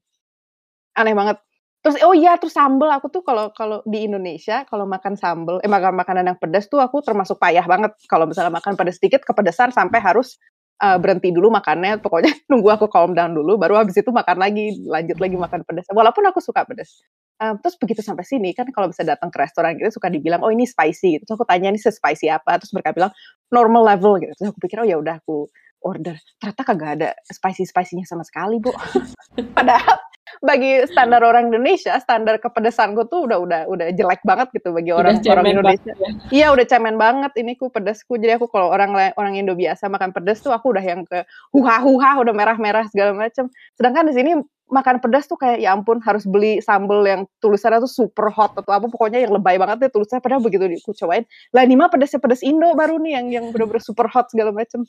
Aneh 0.94 1.18
banget. 1.18 1.42
Terus 1.82 1.98
oh 2.06 2.14
iya 2.14 2.38
terus 2.38 2.54
sambel 2.54 2.90
aku 2.94 3.10
tuh 3.10 3.26
kalau 3.26 3.50
kalau 3.54 3.82
di 3.86 4.06
Indonesia 4.06 4.66
kalau 4.70 4.86
makan 4.86 5.18
sambel 5.18 5.58
eh 5.66 5.70
makan 5.70 5.98
makanan 5.98 6.30
yang 6.34 6.38
pedas 6.38 6.70
tuh 6.70 6.78
aku 6.78 7.02
termasuk 7.02 7.42
payah 7.42 7.66
banget 7.66 7.98
kalau 8.06 8.30
misalnya 8.30 8.54
makan 8.54 8.78
pedas 8.78 9.02
sedikit 9.02 9.26
kepedesan 9.26 9.74
sampai 9.74 10.02
harus 10.02 10.38
uh, 10.82 10.98
berhenti 11.02 11.34
dulu 11.34 11.50
makannya 11.50 11.98
pokoknya 12.02 12.32
nunggu 12.52 12.70
aku 12.74 12.86
calm 12.90 13.18
down 13.18 13.34
dulu 13.34 13.58
baru 13.58 13.82
habis 13.82 13.98
itu 13.98 14.10
makan 14.10 14.38
lagi 14.38 14.78
lanjut 14.86 15.18
lagi 15.18 15.36
makan 15.38 15.62
pedas. 15.66 15.86
Walaupun 15.90 16.24
aku 16.30 16.40
suka 16.42 16.64
pedas. 16.66 17.02
Um, 17.38 17.62
terus 17.62 17.78
begitu 17.78 18.02
sampai 18.02 18.26
sini 18.26 18.50
kan 18.58 18.66
kalau 18.74 18.90
bisa 18.90 19.06
datang 19.06 19.30
ke 19.30 19.38
restoran 19.38 19.78
gitu 19.78 19.94
suka 20.02 20.10
dibilang 20.10 20.42
oh 20.42 20.50
ini 20.50 20.66
spicy. 20.66 21.18
Gitu 21.18 21.24
terus 21.26 21.38
aku 21.38 21.46
tanya 21.46 21.70
ini 21.74 21.80
spicy 21.82 22.30
apa? 22.30 22.58
Terus 22.62 22.74
mereka 22.74 22.94
bilang 22.94 23.12
normal 23.54 23.98
level 23.98 24.22
gitu. 24.22 24.34
Terus 24.38 24.48
aku 24.54 24.60
pikir 24.62 24.82
oh 24.82 24.88
ya 24.88 24.98
udah 24.98 25.22
aku 25.22 25.50
order. 25.82 26.18
Ternyata 26.42 26.62
kagak 26.66 26.92
ada 27.02 27.10
spicy 27.30 27.66
spicynya 27.70 28.06
sama 28.06 28.26
sekali 28.26 28.58
bu. 28.58 28.74
Padahal 29.58 29.98
bagi 30.44 30.84
standar 30.90 31.22
orang 31.24 31.50
Indonesia, 31.50 31.96
standar 31.98 32.38
kepedesanku 32.38 33.08
tuh 33.08 33.28
udah 33.28 33.38
udah 33.42 33.62
udah 33.68 33.88
jelek 33.94 34.22
banget 34.24 34.52
gitu 34.56 34.76
bagi 34.76 34.92
orang 34.94 35.20
orang 35.24 35.46
Indonesia. 35.48 35.94
Ya. 35.98 36.10
Iya 36.30 36.48
udah 36.54 36.66
cemen 36.68 36.96
banget 36.96 37.32
ini 37.40 37.58
ku 37.58 37.72
pedesku. 37.72 38.20
Jadi 38.20 38.38
aku 38.38 38.52
kalau 38.52 38.70
orang 38.70 38.94
orang 39.18 39.34
Indo 39.36 39.54
biasa 39.56 39.88
makan 39.88 40.12
pedes 40.12 40.44
tuh 40.44 40.52
aku 40.54 40.76
udah 40.76 40.84
yang 40.84 41.02
ke 41.08 41.24
huha 41.56 41.82
huha 41.82 42.22
udah 42.22 42.34
merah 42.36 42.58
merah 42.60 42.86
segala 42.90 43.16
macam. 43.16 43.50
Sedangkan 43.76 44.08
di 44.10 44.14
sini 44.16 44.32
makan 44.68 45.00
pedas 45.00 45.26
tuh 45.32 45.40
kayak 45.40 45.64
ya 45.64 45.72
ampun 45.72 46.04
harus 46.04 46.28
beli 46.28 46.60
sambel 46.60 47.00
yang 47.08 47.24
tulisannya 47.40 47.80
tuh 47.88 47.92
super 47.92 48.28
hot 48.28 48.52
atau 48.60 48.72
apa 48.76 48.92
pokoknya 48.92 49.24
yang 49.24 49.32
lebay 49.32 49.56
banget 49.56 49.88
deh 49.88 49.92
tulisannya 49.96 50.20
padahal 50.20 50.44
begitu 50.44 50.68
aku 50.68 50.92
cobain 50.92 51.24
lah 51.56 51.64
ini 51.64 51.80
mah 51.80 51.88
pedasnya 51.88 52.20
pedas 52.20 52.44
Indo 52.44 52.76
baru 52.76 53.00
nih 53.00 53.16
yang 53.16 53.26
yang 53.32 53.46
bener-bener 53.56 53.80
super 53.80 54.12
hot 54.12 54.28
segala 54.28 54.52
macam 54.52 54.84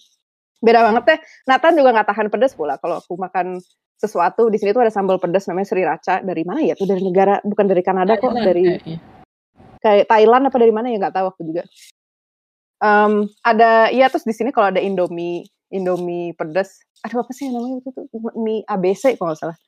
beda 0.59 0.81
banget 0.91 1.03
deh. 1.07 1.19
Nathan 1.47 1.75
juga 1.79 1.91
nggak 1.95 2.09
tahan 2.11 2.27
pedas 2.31 2.53
pula 2.55 2.75
kalau 2.79 2.99
aku 2.99 3.15
makan 3.19 3.63
sesuatu 3.99 4.47
di 4.47 4.63
sini 4.63 4.71
tuh 4.71 4.87
ada 4.87 4.95
sambal 4.95 5.19
pedas 5.19 5.51
namanya 5.51 5.67
sriracha 5.71 6.23
dari 6.23 6.43
mana 6.47 6.63
ya? 6.63 6.79
Tuh 6.79 6.87
dari 6.87 7.03
negara 7.03 7.43
bukan 7.43 7.67
dari 7.67 7.83
Kanada 7.83 8.15
kok 8.19 8.35
dari 8.35 8.79
kayak 9.83 10.07
Thailand 10.07 10.51
apa 10.51 10.57
dari 10.59 10.73
mana 10.75 10.87
ya? 10.91 10.97
Nggak 11.03 11.15
tahu 11.19 11.27
aku 11.31 11.43
juga. 11.47 11.63
Um, 12.79 13.27
ada 13.43 13.91
iya 13.91 14.07
terus 14.07 14.23
di 14.23 14.31
sini 14.31 14.55
kalau 14.55 14.71
ada 14.71 14.79
Indomie 14.79 15.43
Indomie 15.75 16.31
pedas 16.39 16.79
ada 17.03 17.23
apa 17.23 17.33
sih 17.35 17.51
namanya 17.51 17.83
itu 17.83 17.91
tuh? 17.91 18.07
Mie 18.39 18.63
ABC 18.67 19.19
kalau 19.19 19.35
nggak 19.35 19.41
salah. 19.43 19.59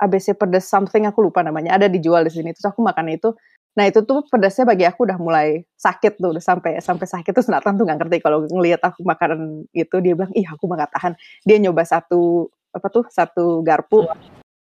ABC 0.00 0.32
pedas 0.38 0.64
something 0.64 1.04
aku 1.04 1.20
lupa 1.20 1.44
namanya. 1.44 1.76
Ada 1.76 1.86
dijual 1.92 2.24
di 2.24 2.32
sini. 2.32 2.56
Terus 2.56 2.72
aku 2.72 2.80
makan 2.80 3.12
itu 3.12 3.36
nah 3.78 3.86
itu 3.86 4.02
tuh 4.02 4.26
pedasnya 4.26 4.66
bagi 4.66 4.82
aku 4.82 5.06
udah 5.06 5.18
mulai 5.22 5.62
sakit 5.78 6.18
tuh 6.18 6.34
udah 6.34 6.42
sampai 6.42 6.82
sampai 6.82 7.06
sakit. 7.06 7.30
Terus 7.30 7.48
Nathan 7.48 7.78
tuh 7.78 7.86
nggak 7.86 7.98
ngerti 8.02 8.16
kalau 8.18 8.44
ngelihat 8.46 8.82
aku 8.82 9.06
makanan 9.06 9.70
itu 9.70 9.96
dia 10.02 10.14
bilang 10.18 10.32
ih 10.34 10.46
aku 10.46 10.66
nggak 10.66 10.90
tahan. 10.90 11.12
Dia 11.46 11.56
nyoba 11.62 11.86
satu 11.86 12.50
apa 12.74 12.86
tuh 12.90 13.04
satu 13.10 13.62
garpu. 13.62 14.06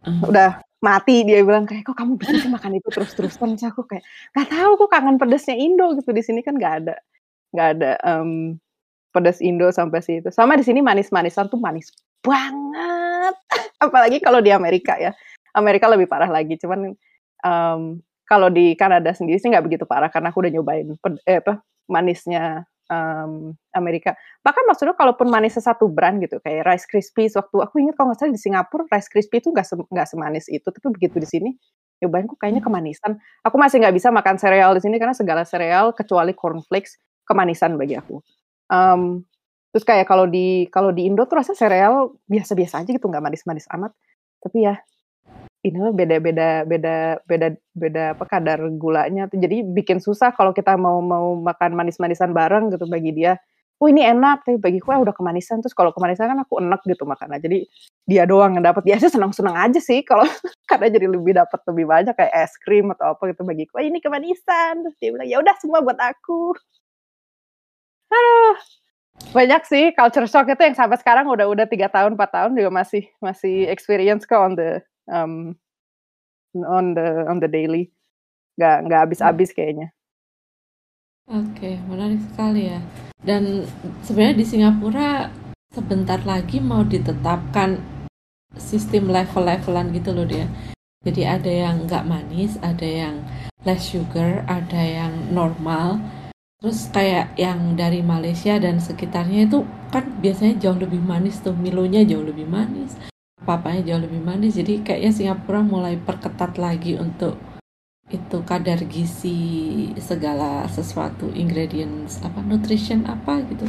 Uh. 0.00 0.32
udah 0.32 0.64
mati 0.80 1.28
dia 1.28 1.44
bilang 1.44 1.68
kayak 1.68 1.84
kok 1.84 1.92
kamu 1.92 2.16
bisa 2.16 2.40
sih 2.40 2.48
makan 2.48 2.80
itu 2.80 2.88
terus 2.88 3.12
terusan 3.16 3.56
sih? 3.56 3.68
Aku 3.68 3.84
kayak 3.84 4.04
nggak 4.36 4.48
tahu 4.48 4.70
kok 4.84 4.90
kangen 4.92 5.16
pedesnya 5.16 5.56
Indo 5.56 5.96
gitu. 5.96 6.10
Di 6.12 6.22
sini 6.24 6.40
kan 6.44 6.56
nggak 6.56 6.74
ada 6.84 6.96
nggak 7.50 7.68
ada 7.76 7.90
um, 8.06 8.56
pedas 9.10 9.42
Indo 9.42 9.68
sampai 9.74 10.00
situ. 10.00 10.30
Sama 10.30 10.54
di 10.54 10.64
sini 10.64 10.80
manis-manisan 10.80 11.50
tuh 11.50 11.58
manis 11.58 11.90
banget. 12.22 13.34
Apalagi 13.84 14.22
kalau 14.22 14.38
di 14.40 14.54
Amerika 14.54 14.96
ya. 14.96 15.12
Amerika 15.50 15.90
lebih 15.90 16.06
parah 16.06 16.30
lagi. 16.30 16.54
Cuman 16.56 16.94
um, 17.42 17.98
kalau 18.30 18.46
di 18.46 18.78
Kanada 18.78 19.10
sendiri 19.10 19.42
sih 19.42 19.50
nggak 19.50 19.66
begitu 19.66 19.84
parah 19.90 20.06
karena 20.06 20.30
aku 20.30 20.46
udah 20.46 20.52
nyobain 20.54 20.86
eh, 21.26 21.42
apa 21.42 21.66
manisnya 21.90 22.62
um, 22.86 23.50
Amerika. 23.74 24.14
Bahkan 24.46 24.70
maksudnya 24.70 24.94
kalaupun 24.94 25.26
manisnya 25.26 25.66
satu 25.66 25.90
brand 25.90 26.22
gitu 26.22 26.38
kayak 26.38 26.62
Rice 26.62 26.86
Krispies 26.86 27.34
waktu 27.34 27.58
aku 27.58 27.82
ingat 27.82 27.98
kalau 27.98 28.14
nggak 28.14 28.22
salah 28.22 28.34
di 28.34 28.38
Singapura 28.38 28.86
Rice 28.86 29.10
Krispies 29.10 29.42
itu 29.46 29.50
nggak 29.50 29.66
se 29.66 29.74
semanis 30.14 30.46
itu, 30.46 30.68
tapi 30.70 30.86
begitu 30.94 31.18
di 31.18 31.26
sini 31.26 31.50
nyobain 32.00 32.24
kok 32.30 32.38
kayaknya 32.38 32.62
hmm. 32.62 32.70
kemanisan. 32.70 33.12
Aku 33.42 33.56
masih 33.58 33.82
nggak 33.82 33.94
bisa 33.98 34.08
makan 34.14 34.36
sereal 34.38 34.70
di 34.78 34.82
sini 34.82 34.96
karena 35.02 35.12
segala 35.12 35.42
sereal 35.42 35.90
kecuali 35.90 36.30
cornflakes 36.32 36.98
kemanisan 37.26 37.74
bagi 37.74 37.98
aku. 37.98 38.22
Um, 38.70 39.26
terus 39.74 39.82
kayak 39.82 40.06
kalau 40.06 40.30
di 40.30 40.66
kalau 40.70 40.90
di 40.90 41.06
Indo 41.06 41.26
tuh 41.26 41.42
rasa 41.42 41.52
sereal 41.54 42.14
biasa-biasa 42.26 42.82
aja 42.82 42.90
gitu 42.90 43.06
nggak 43.06 43.22
manis-manis 43.22 43.66
amat. 43.74 43.90
Tapi 44.40 44.66
ya 44.66 44.78
ini 45.60 45.76
beda-beda 45.92 46.64
beda 46.64 47.20
beda 47.28 47.48
beda 47.76 48.04
apa 48.16 48.24
kadar 48.24 48.60
gulanya 48.80 49.28
tuh. 49.28 49.36
Jadi 49.36 49.60
bikin 49.60 50.00
susah 50.00 50.32
kalau 50.32 50.56
kita 50.56 50.72
mau 50.80 51.04
mau 51.04 51.36
makan 51.36 51.76
manis-manisan 51.76 52.32
bareng 52.32 52.72
gitu 52.72 52.88
bagi 52.88 53.12
dia. 53.12 53.36
Oh 53.80 53.88
ini 53.88 54.00
enak. 54.00 54.48
Tapi 54.48 54.56
bagi 54.56 54.80
gue 54.80 54.94
udah 54.96 55.12
kemanisan. 55.12 55.60
Terus 55.60 55.76
kalau 55.76 55.92
kemanisan 55.92 56.32
kan 56.32 56.40
aku 56.40 56.64
enak 56.64 56.80
gitu 56.88 57.04
makannya. 57.04 57.44
Jadi 57.44 57.58
dia 58.08 58.24
doang 58.24 58.56
yang 58.56 58.64
dapat 58.64 58.88
biasa 58.88 59.12
senang-senang 59.12 59.56
aja 59.56 59.80
sih 59.84 60.00
kalau 60.00 60.24
karena 60.70 60.88
jadi 60.96 61.06
lebih 61.12 61.36
dapat 61.36 61.60
lebih 61.68 61.84
banyak 61.88 62.14
kayak 62.16 62.32
es 62.40 62.52
krim 62.60 62.88
atau 62.96 63.12
apa 63.16 63.22
gitu 63.28 63.44
bagi 63.44 63.68
gue 63.68 63.80
ini 63.84 64.00
kemanisan. 64.00 64.80
Terus 64.88 64.96
dia 64.96 65.10
bilang 65.12 65.28
ya 65.28 65.44
udah 65.44 65.54
semua 65.60 65.84
buat 65.84 66.00
aku. 66.00 66.56
Aduh. 68.08 68.56
Banyak 69.36 69.62
sih 69.68 69.92
culture 69.92 70.24
shock 70.24 70.48
itu 70.48 70.62
yang 70.64 70.72
sampai 70.72 70.96
sekarang 70.96 71.28
udah 71.28 71.44
udah 71.44 71.68
tiga 71.68 71.92
tahun 71.92 72.16
empat 72.16 72.30
tahun 72.32 72.56
juga 72.56 72.72
masih 72.72 73.04
masih 73.20 73.68
experience 73.68 74.24
kok 74.24 74.40
on 74.40 74.56
the 74.56 74.80
um, 75.10 75.58
on 76.54 76.94
the 76.94 77.26
on 77.26 77.42
the 77.42 77.50
daily 77.50 77.90
nggak 78.58 78.76
nggak 78.86 79.00
habis-habis 79.08 79.50
kayaknya. 79.56 79.90
Oke, 81.30 81.62
okay, 81.62 81.74
menarik 81.86 82.18
sekali 82.26 82.68
ya. 82.68 82.80
Dan 83.22 83.64
sebenarnya 84.02 84.36
di 84.36 84.46
Singapura 84.46 85.30
sebentar 85.70 86.18
lagi 86.26 86.58
mau 86.58 86.82
ditetapkan 86.82 87.78
sistem 88.58 89.08
level-levelan 89.14 89.94
gitu 89.94 90.10
loh 90.10 90.26
dia. 90.26 90.50
Jadi 91.06 91.22
ada 91.24 91.48
yang 91.48 91.86
nggak 91.86 92.04
manis, 92.04 92.58
ada 92.60 92.84
yang 92.84 93.22
less 93.62 93.94
sugar, 93.94 94.42
ada 94.50 94.82
yang 94.82 95.32
normal. 95.32 96.02
Terus 96.60 96.92
kayak 96.92 97.32
yang 97.40 97.78
dari 97.78 98.04
Malaysia 98.04 98.60
dan 98.60 98.82
sekitarnya 98.82 99.48
itu 99.48 99.64
kan 99.88 100.04
biasanya 100.20 100.60
jauh 100.60 100.76
lebih 100.76 101.00
manis 101.00 101.40
tuh, 101.40 101.56
Milonya 101.56 102.04
jauh 102.04 102.26
lebih 102.26 102.44
manis 102.44 103.09
papanya 103.44 103.92
jauh 103.92 104.02
lebih 104.04 104.20
manis 104.20 104.56
jadi 104.56 104.84
kayaknya 104.84 105.12
Singapura 105.12 105.64
mulai 105.64 105.96
perketat 105.96 106.60
lagi 106.60 106.96
untuk 107.00 107.40
itu 108.10 108.42
kadar 108.42 108.82
gizi 108.90 109.90
segala 110.02 110.66
sesuatu 110.66 111.30
ingredients 111.30 112.18
apa 112.26 112.42
nutrition 112.42 113.06
apa 113.06 113.38
gitu 113.46 113.66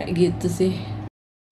kayak 0.00 0.12
gitu 0.16 0.46
sih 0.48 0.74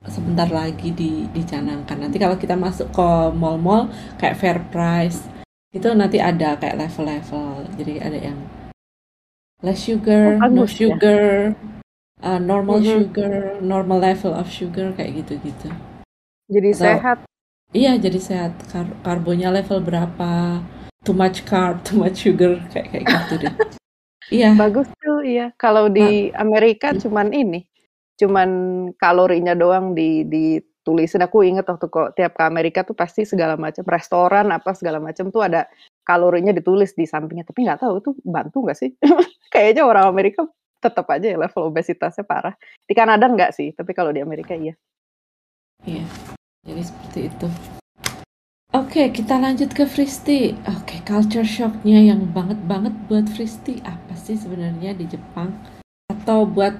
sebentar 0.08 0.48
lagi 0.48 0.96
di 0.96 1.28
dicanangkan 1.28 2.08
nanti 2.08 2.16
kalau 2.16 2.40
kita 2.40 2.56
masuk 2.56 2.88
ke 2.88 3.08
mall-mall 3.36 3.92
kayak 4.16 4.40
fair 4.40 4.58
price 4.72 5.28
itu 5.76 5.86
nanti 5.92 6.16
ada 6.16 6.56
kayak 6.56 6.80
level-level 6.80 7.68
jadi 7.76 8.08
ada 8.08 8.18
yang 8.32 8.38
less 9.60 9.84
sugar 9.84 10.40
oh, 10.40 10.48
no 10.48 10.64
ya. 10.64 10.72
sugar 10.72 11.52
ya? 11.52 12.24
uh, 12.24 12.40
normal 12.40 12.80
mm 12.80 12.82
-hmm. 12.82 12.92
sugar 12.96 13.32
normal 13.60 13.98
level 14.00 14.32
of 14.32 14.48
sugar 14.48 14.96
kayak 14.96 15.20
gitu-gitu 15.20 15.68
jadi 16.50 16.70
Atau, 16.74 16.82
sehat. 16.82 17.18
Iya, 17.70 17.92
jadi 18.02 18.18
sehat. 18.18 18.52
Kar 18.74 18.90
karbonnya 19.06 19.54
level 19.54 19.78
berapa? 19.78 20.58
Too 21.06 21.14
much 21.14 21.46
carb, 21.46 21.80
too 21.86 22.02
much 22.02 22.26
sugar, 22.26 22.58
kayak 22.74 22.90
kayak 22.92 23.04
gitu 23.06 23.34
deh. 23.46 23.54
iya. 24.42 24.50
Bagus 24.58 24.90
tuh, 24.98 25.22
iya. 25.22 25.54
Kalau 25.54 25.86
di 25.86 26.34
Amerika 26.34 26.90
cuman 26.92 27.30
ini, 27.30 27.64
cuman 28.18 28.50
kalorinya 28.98 29.54
doang 29.54 29.94
di 29.94 30.26
ditulisin. 30.26 31.22
Aku 31.24 31.46
inget 31.46 31.64
waktu 31.64 31.86
kok 31.86 32.18
tiap 32.18 32.34
ke 32.34 32.42
Amerika 32.42 32.82
tuh 32.82 32.98
pasti 32.98 33.22
segala 33.22 33.54
macam 33.54 33.86
restoran 33.86 34.50
apa 34.50 34.74
segala 34.74 34.98
macam 34.98 35.30
tuh 35.30 35.46
ada 35.46 35.70
kalorinya 36.02 36.50
ditulis 36.50 36.92
di 36.98 37.06
sampingnya. 37.06 37.46
Tapi 37.46 37.64
nggak 37.64 37.80
tahu 37.80 38.02
itu 38.02 38.10
bantu 38.26 38.66
nggak 38.66 38.76
sih? 38.76 38.90
Kayaknya 39.54 39.86
orang 39.86 40.04
Amerika 40.10 40.42
tetap 40.82 41.06
aja 41.06 41.32
ya 41.32 41.38
level 41.38 41.70
obesitasnya 41.70 42.26
parah. 42.26 42.58
Di 42.84 42.98
Kanada 42.98 43.30
nggak 43.30 43.54
sih, 43.54 43.70
tapi 43.72 43.94
kalau 43.94 44.10
di 44.10 44.20
Amerika 44.20 44.58
iya. 44.58 44.74
Iya, 45.80 46.04
jadi 46.64 46.82
seperti 46.84 47.20
itu. 47.32 47.48
Oke, 48.70 49.10
kita 49.10 49.34
lanjut 49.42 49.74
ke 49.74 49.82
Fristi. 49.82 50.54
Oke, 50.62 51.02
culture 51.02 51.42
shocknya 51.42 52.14
yang 52.14 52.30
banget-banget 52.30 52.94
buat 53.10 53.26
Fristi 53.26 53.82
apa 53.82 54.14
sih 54.14 54.38
sebenarnya 54.38 54.94
di 54.94 55.10
Jepang? 55.10 55.50
Atau 56.06 56.46
buat 56.46 56.78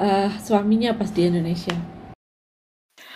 uh, 0.00 0.32
suaminya 0.40 0.96
pas 0.96 1.12
di 1.12 1.28
Indonesia? 1.28 1.76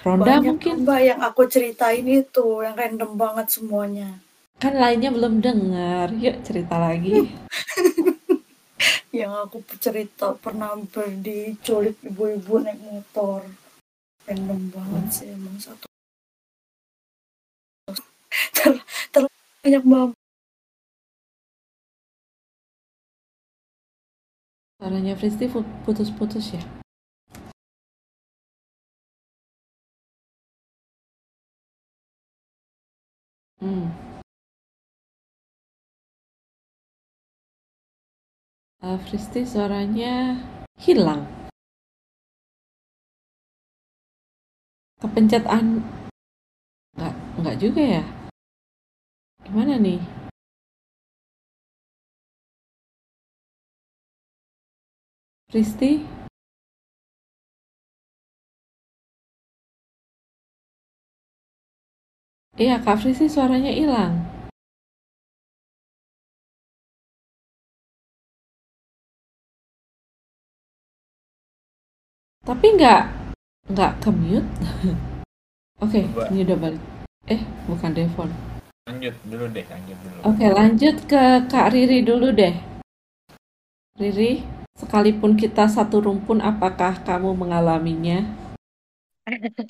Ronda 0.04 0.36
Banyak 0.36 0.60
mungkin? 0.60 0.84
Mbak 0.84 1.00
yang 1.00 1.20
aku 1.24 1.48
ceritain 1.48 2.04
itu, 2.04 2.60
yang 2.60 2.76
random 2.76 3.16
banget 3.16 3.46
semuanya. 3.56 4.20
Kan 4.60 4.76
lainnya 4.76 5.08
belum 5.08 5.40
dengar. 5.40 6.12
Yuk 6.12 6.44
cerita 6.44 6.76
lagi. 6.76 7.24
yang 9.20 9.32
aku 9.32 9.64
cerita 9.80 10.36
pernah 10.36 10.76
diculik 11.24 11.96
ibu-ibu 12.04 12.60
naik 12.60 12.80
motor. 12.84 13.48
Random 14.28 14.60
banget 14.68 15.04
sih 15.08 15.28
emang 15.32 15.56
satu 15.56 15.88
ter, 18.60 18.72
ter 19.12 19.24
banyak 19.60 19.84
banget 19.84 20.16
Suaranya 24.80 25.12
Fristi 25.12 25.44
putus-putus 25.84 26.56
ya? 26.56 26.62
Hmm. 33.60 33.92
Uh, 38.80 38.96
Fristi 39.04 39.44
suaranya 39.44 40.40
hilang. 40.80 41.28
Kepencet 45.04 45.44
an... 45.44 45.84
Nggak, 46.96 47.14
nggak 47.36 47.56
juga 47.60 47.82
ya? 48.00 48.19
Gimana 49.44 49.80
nih? 49.80 50.00
Risti? 55.50 56.04
Iya, 62.60 62.76
Kak 62.84 63.00
Fristi 63.00 63.26
suaranya 63.32 63.72
hilang. 63.72 64.12
Tapi 72.44 72.66
nggak 72.76 73.02
nggak 73.72 73.92
ke 74.02 74.10
mute. 74.12 74.50
Oke, 75.84 76.04
okay, 76.04 76.28
ini 76.28 76.44
udah 76.44 76.58
balik. 76.60 76.82
Eh, 77.30 77.40
bukan 77.64 77.96
telepon 77.96 78.49
lanjut 78.88 79.14
dulu 79.28 79.44
deh 79.52 79.66
lanjut 79.68 79.98
dulu. 80.00 80.18
Oke 80.24 80.46
lanjut 80.48 80.96
ke 81.04 81.22
kak 81.50 81.68
Riri 81.74 82.00
dulu 82.00 82.28
deh. 82.32 82.54
Riri 84.00 84.40
sekalipun 84.78 85.36
kita 85.36 85.68
satu 85.68 86.00
rumpun 86.00 86.40
apakah 86.40 87.00
kamu 87.04 87.36
mengalaminya? 87.36 88.24
Oke 89.28 89.60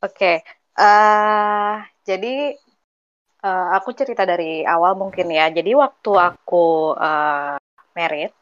okay. 0.00 0.36
uh, 0.80 0.84
eh, 0.84 1.74
jadi 2.08 2.56
uh, 3.44 3.68
aku 3.76 3.92
cerita 3.96 4.24
dari 4.24 4.64
awal 4.64 4.96
mungkin 4.96 5.28
ya. 5.28 5.48
Jadi 5.52 5.76
waktu 5.76 6.12
aku 6.16 6.96
uh, 6.96 7.56
merit 7.96 8.32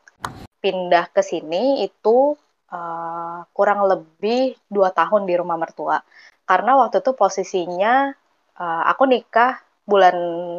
pindah 0.58 1.10
ke 1.14 1.22
sini 1.22 1.86
itu 1.86 2.34
uh, 2.70 3.38
kurang 3.54 3.86
lebih 3.86 4.58
dua 4.66 4.90
tahun 4.90 5.26
di 5.26 5.34
rumah 5.38 5.58
mertua. 5.58 6.02
Karena 6.48 6.80
waktu 6.80 7.04
itu 7.04 7.12
posisinya 7.14 8.10
uh, 8.58 8.82
aku 8.88 9.04
nikah 9.06 9.67
bulan 9.88 10.16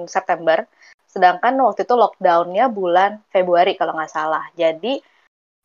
September, 0.09 0.65
sedangkan 1.05 1.53
waktu 1.61 1.85
itu 1.85 1.93
lockdownnya 1.93 2.65
bulan 2.73 3.21
Februari 3.29 3.77
kalau 3.77 3.93
nggak 3.93 4.09
salah. 4.09 4.49
Jadi 4.57 4.97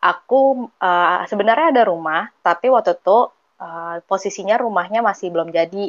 aku 0.05 0.69
uh, 0.69 1.25
sebenarnya 1.25 1.73
ada 1.73 1.83
rumah, 1.89 2.29
tapi 2.45 2.69
waktu 2.69 3.01
itu 3.01 3.33
uh, 3.59 3.97
posisinya 4.05 4.61
rumahnya 4.61 5.01
masih 5.01 5.33
belum 5.33 5.49
jadi. 5.49 5.89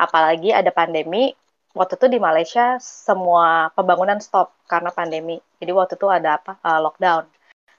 Apalagi 0.00 0.56
ada 0.56 0.72
pandemi. 0.72 1.36
Waktu 1.70 2.02
itu 2.02 2.06
di 2.10 2.18
Malaysia 2.18 2.82
semua 2.82 3.70
pembangunan 3.78 4.18
stop 4.18 4.50
karena 4.66 4.90
pandemi. 4.90 5.38
Jadi 5.62 5.70
waktu 5.70 5.94
itu 5.94 6.08
ada 6.10 6.40
apa 6.40 6.58
uh, 6.64 6.80
lockdown. 6.82 7.28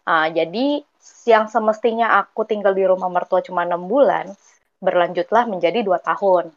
Uh, 0.05 0.31
jadi 0.31 0.85
yang 1.25 1.49
semestinya 1.49 2.21
aku 2.21 2.45
tinggal 2.45 2.77
di 2.77 2.85
rumah 2.85 3.09
mertua 3.09 3.41
cuma 3.41 3.65
enam 3.65 3.89
bulan, 3.89 4.31
berlanjutlah 4.79 5.49
menjadi 5.49 5.81
dua 5.83 5.99
tahun. 5.99 6.53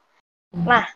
Hmm. 0.54 0.64
Nah, 0.68 0.86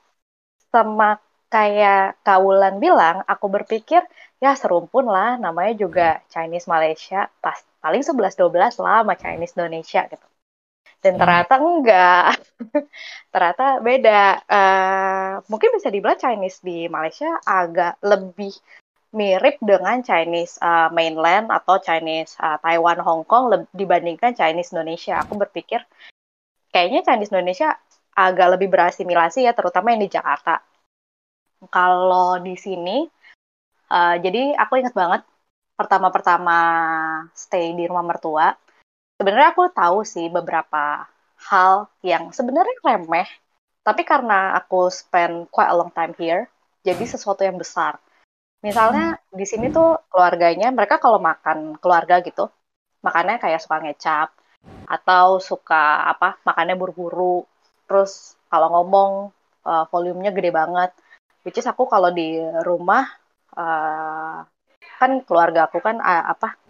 semak 0.71 1.21
kayak 1.49 2.21
Kaulan 2.25 2.77
bilang, 2.79 3.25
aku 3.25 3.49
berpikir 3.49 4.05
ya 4.39 4.55
serumpun 4.55 5.09
lah, 5.09 5.41
namanya 5.41 5.75
juga 5.75 6.09
Chinese 6.31 6.69
Malaysia, 6.69 7.27
pas 7.43 7.59
paling 7.83 8.05
11-12 8.05 8.79
lah 8.81 9.03
sama 9.03 9.15
Chinese 9.17 9.57
Indonesia 9.57 10.05
gitu. 10.07 10.27
Dan 10.99 11.15
hmm. 11.15 11.21
ternyata 11.23 11.55
enggak, 11.59 12.27
ternyata 13.33 13.67
beda. 13.83 14.23
Uh, 14.47 15.33
mungkin 15.47 15.71
bisa 15.75 15.89
dibilang 15.89 16.19
Chinese 16.19 16.59
di 16.63 16.91
Malaysia 16.91 17.39
agak 17.47 18.03
lebih 18.03 18.53
mirip 19.09 19.57
dengan 19.65 20.05
Chinese 20.05 20.61
uh, 20.61 20.93
mainland 20.93 21.49
atau 21.49 21.81
Chinese 21.81 22.37
uh, 22.45 22.61
Taiwan 22.61 23.01
Hong 23.01 23.25
Kong 23.25 23.71
dibandingkan 23.73 24.37
Chinese 24.37 24.75
Indonesia. 24.75 25.23
Aku 25.25 25.39
berpikir 25.39 25.81
kayaknya 26.69 27.07
Chinese 27.07 27.33
Indonesia 27.33 27.73
agak 28.19 28.59
lebih 28.59 28.69
berasimilasi 28.69 29.47
ya, 29.47 29.55
terutama 29.55 29.95
yang 29.95 30.03
di 30.03 30.11
Jakarta 30.11 30.59
kalau 31.67 32.39
di 32.39 32.55
sini, 32.55 33.03
uh, 33.91 34.17
jadi 34.23 34.55
aku 34.55 34.79
ingat 34.79 34.95
banget 34.95 35.23
pertama-pertama 35.75 36.59
stay 37.35 37.75
di 37.75 37.91
rumah 37.91 38.07
mertua. 38.07 38.55
Sebenarnya 39.19 39.51
aku 39.51 39.67
tahu 39.75 40.07
sih 40.07 40.31
beberapa 40.31 41.03
hal 41.51 41.91
yang 42.07 42.31
sebenarnya 42.31 42.79
remeh, 42.87 43.27
tapi 43.83 44.07
karena 44.07 44.55
aku 44.55 44.91
spend 44.95 45.51
quite 45.51 45.71
a 45.71 45.75
long 45.75 45.91
time 45.91 46.15
here, 46.15 46.47
jadi 46.87 47.03
sesuatu 47.03 47.43
yang 47.43 47.59
besar. 47.59 47.99
Misalnya 48.63 49.19
di 49.31 49.47
sini 49.47 49.71
tuh 49.71 49.99
keluarganya, 50.11 50.71
mereka 50.71 50.99
kalau 51.03 51.19
makan 51.19 51.79
keluarga 51.83 52.23
gitu, 52.23 52.51
makannya 53.03 53.39
kayak 53.43 53.63
suka 53.63 53.83
ngecap 53.83 54.29
atau 54.87 55.39
suka 55.39 56.11
apa 56.11 56.39
makannya 56.43 56.75
buru-buru. 56.79 57.47
Terus 57.87 58.35
kalau 58.51 58.69
ngomong 58.75 59.11
uh, 59.67 59.85
volumenya 59.91 60.35
gede 60.35 60.51
banget 60.51 60.91
which 61.49 61.57
is 61.57 61.65
aku 61.65 61.89
kalau 61.89 62.13
di 62.13 62.37
rumah 62.69 63.09
uh, 63.57 64.45
kan 65.01 65.11
keluarga 65.25 65.65
aku 65.65 65.81
kan 65.81 65.97
uh, 66.03 66.25
apa 66.37 66.61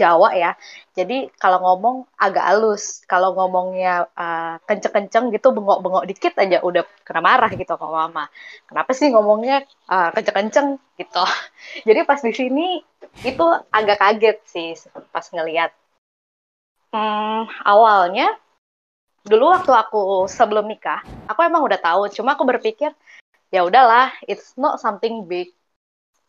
Jawa 0.00 0.32
ya. 0.32 0.56
Jadi 0.96 1.28
kalau 1.36 1.60
ngomong 1.60 2.08
agak 2.16 2.44
halus. 2.48 3.04
Kalau 3.04 3.36
ngomongnya 3.36 4.08
uh, 4.16 4.56
kenceng-kenceng 4.64 5.28
gitu 5.28 5.52
bengok-bengok 5.52 6.08
dikit 6.08 6.32
aja 6.40 6.64
udah 6.64 6.88
kena 7.04 7.20
marah 7.20 7.52
gitu 7.52 7.68
sama 7.68 8.08
mama. 8.08 8.24
Kenapa 8.64 8.90
sih 8.96 9.12
ngomongnya 9.12 9.68
uh, 9.92 10.08
kenceng-kenceng 10.16 10.80
gitu? 10.96 11.24
Jadi 11.88 12.00
pas 12.08 12.20
di 12.24 12.32
sini 12.32 12.80
itu 13.28 13.44
agak 13.68 14.00
kaget 14.00 14.38
sih 14.48 14.68
pas 15.12 15.26
ngelihat 15.34 15.74
hmm, 16.94 17.50
awalnya 17.66 18.30
dulu 19.26 19.50
waktu 19.52 19.72
aku 19.74 20.00
sebelum 20.30 20.64
nikah 20.64 21.04
aku 21.28 21.44
emang 21.44 21.60
udah 21.60 21.76
tahu. 21.76 22.08
Cuma 22.08 22.40
aku 22.40 22.48
berpikir 22.48 22.96
ya 23.50 23.66
udahlah 23.66 24.14
it's 24.26 24.54
not 24.56 24.78
something 24.78 25.26
big. 25.26 25.50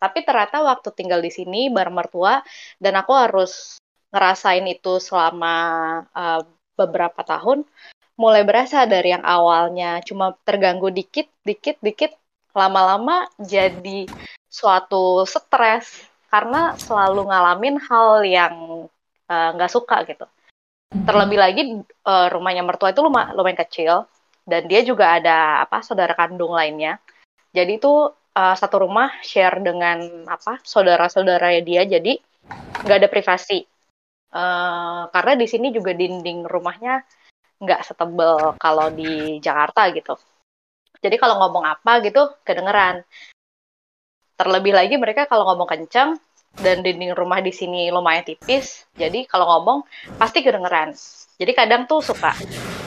Tapi 0.02 0.26
ternyata 0.26 0.66
waktu 0.66 0.90
tinggal 0.98 1.22
di 1.22 1.30
sini 1.30 1.70
bareng 1.70 1.94
mertua 1.94 2.42
dan 2.82 2.98
aku 2.98 3.14
harus 3.14 3.78
ngerasain 4.10 4.66
itu 4.66 4.98
selama 4.98 5.54
uh, 6.10 6.42
beberapa 6.74 7.22
tahun 7.22 7.62
mulai 8.18 8.42
berasa 8.42 8.84
dari 8.84 9.14
yang 9.14 9.24
awalnya. 9.24 10.02
Cuma 10.02 10.34
terganggu 10.42 10.90
dikit 10.90 11.30
dikit 11.46 11.78
dikit 11.80 12.12
lama-lama 12.52 13.30
jadi 13.40 14.04
suatu 14.52 15.24
stres 15.24 16.04
karena 16.28 16.76
selalu 16.76 17.28
ngalamin 17.28 17.76
hal 17.80 18.24
yang 18.24 18.54
eh, 19.28 19.48
nggak 19.56 19.70
uh, 19.70 19.74
suka 19.74 20.04
gitu. 20.08 20.24
Terlebih 20.92 21.38
lagi 21.40 21.62
uh, 22.04 22.28
rumahnya 22.28 22.60
mertua 22.60 22.92
itu 22.92 23.00
lumayan, 23.00 23.32
lumayan 23.32 23.60
kecil 23.64 24.04
dan 24.42 24.66
dia 24.66 24.82
juga 24.82 25.18
ada 25.18 25.62
apa 25.62 25.82
saudara 25.82 26.14
kandung 26.18 26.54
lainnya 26.54 26.98
jadi 27.52 27.76
itu 27.76 27.92
uh, 28.36 28.56
satu 28.56 28.88
rumah 28.88 29.12
share 29.20 29.60
dengan 29.60 30.24
apa 30.28 30.60
saudara-saudara 30.64 31.52
dia. 31.60 31.84
Jadi 31.84 32.16
nggak 32.82 32.98
ada 33.04 33.08
privasi. 33.12 33.64
Uh, 34.32 35.12
karena 35.12 35.36
di 35.36 35.44
sini 35.44 35.68
juga 35.68 35.92
dinding 35.92 36.48
rumahnya 36.48 37.04
nggak 37.60 37.84
setebel 37.84 38.56
kalau 38.56 38.88
di 38.88 39.38
Jakarta 39.38 39.92
gitu. 39.92 40.16
Jadi 41.02 41.20
kalau 41.20 41.36
ngomong 41.44 41.68
apa 41.68 42.00
gitu 42.00 42.32
kedengeran. 42.42 43.04
Terlebih 44.40 44.72
lagi 44.72 44.96
mereka 44.96 45.28
kalau 45.28 45.44
ngomong 45.52 45.68
kencang 45.68 46.16
dan 46.56 46.80
dinding 46.80 47.12
rumah 47.12 47.44
di 47.44 47.52
sini 47.52 47.88
lumayan 47.88 48.28
tipis, 48.28 48.84
jadi 48.92 49.24
kalau 49.24 49.48
ngomong 49.48 49.88
pasti 50.20 50.44
kedengeran. 50.44 50.92
Jadi 51.36 51.52
kadang 51.56 51.88
tuh 51.88 52.04
suka 52.04 52.36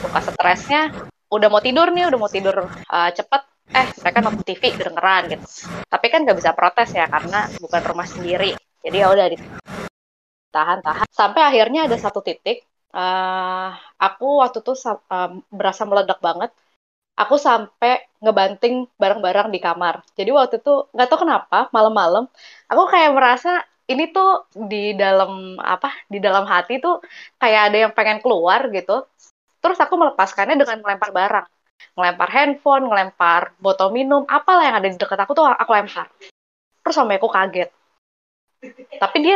suka 0.02 0.20
stresnya, 0.22 0.92
udah 1.32 1.48
mau 1.50 1.62
tidur 1.62 1.90
nih, 1.94 2.04
udah 2.10 2.18
mau 2.20 2.30
tidur 2.30 2.56
uh, 2.66 3.10
cepet, 3.10 3.42
eh 3.74 3.86
mereka 4.02 4.18
nonton 4.22 4.44
TV 4.46 4.62
kedengeran 4.74 5.22
gitu. 5.32 5.44
Tapi 5.90 6.06
kan 6.12 6.20
nggak 6.24 6.38
bisa 6.38 6.52
protes 6.54 6.88
ya 6.94 7.06
karena 7.10 7.50
bukan 7.58 7.82
rumah 7.82 8.06
sendiri. 8.06 8.54
Jadi 8.84 8.96
ya 9.02 9.06
udah 9.10 9.26
ditahan-tahan 10.50 11.08
sampai 11.10 11.42
akhirnya 11.42 11.80
ada 11.90 11.96
satu 11.98 12.22
titik 12.22 12.62
uh, 12.94 13.74
aku 13.98 14.40
waktu 14.42 14.58
itu 14.62 14.72
uh, 14.86 15.30
berasa 15.50 15.82
meledak 15.88 16.18
banget 16.22 16.50
aku 17.16 17.34
sampai 17.40 18.04
ngebanting 18.20 18.86
barang-barang 19.00 19.48
di 19.54 19.58
kamar. 19.60 20.04
Jadi 20.18 20.30
waktu 20.36 20.54
itu 20.60 20.72
nggak 20.92 21.08
tahu 21.08 21.20
kenapa 21.24 21.58
malam-malam 21.72 22.24
aku 22.70 22.82
kayak 22.92 23.12
merasa 23.16 23.64
ini 23.88 24.10
tuh 24.12 24.50
di 24.70 24.92
dalam 24.98 25.56
apa 25.62 25.88
di 26.12 26.18
dalam 26.18 26.44
hati 26.44 26.82
tuh 26.84 27.00
kayak 27.40 27.60
ada 27.72 27.76
yang 27.88 27.92
pengen 27.96 28.18
keluar 28.24 28.68
gitu. 28.76 28.92
Terus 29.66 29.78
aku 29.82 29.98
melepaskannya 29.98 30.54
dengan 30.54 30.78
melempar 30.86 31.10
barang, 31.10 31.46
ngelempar 31.98 32.28
handphone, 32.30 32.86
ngelempar 32.86 33.58
botol 33.58 33.90
minum, 33.90 34.22
apalah 34.30 34.62
yang 34.62 34.76
ada 34.78 34.86
di 34.86 34.94
dekat 34.94 35.18
aku 35.18 35.34
tuh 35.34 35.42
aku 35.42 35.70
lempar. 35.74 36.06
Terus 36.86 36.94
sampai 36.94 37.18
aku 37.18 37.26
kaget. 37.26 37.74
Tapi 39.02 39.16
dia 39.26 39.34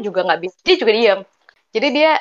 juga 0.00 0.24
nggak 0.24 0.40
bisa, 0.40 0.56
dia 0.64 0.76
juga 0.80 0.92
diam. 0.96 1.20
Jadi 1.76 1.88
dia 1.92 2.16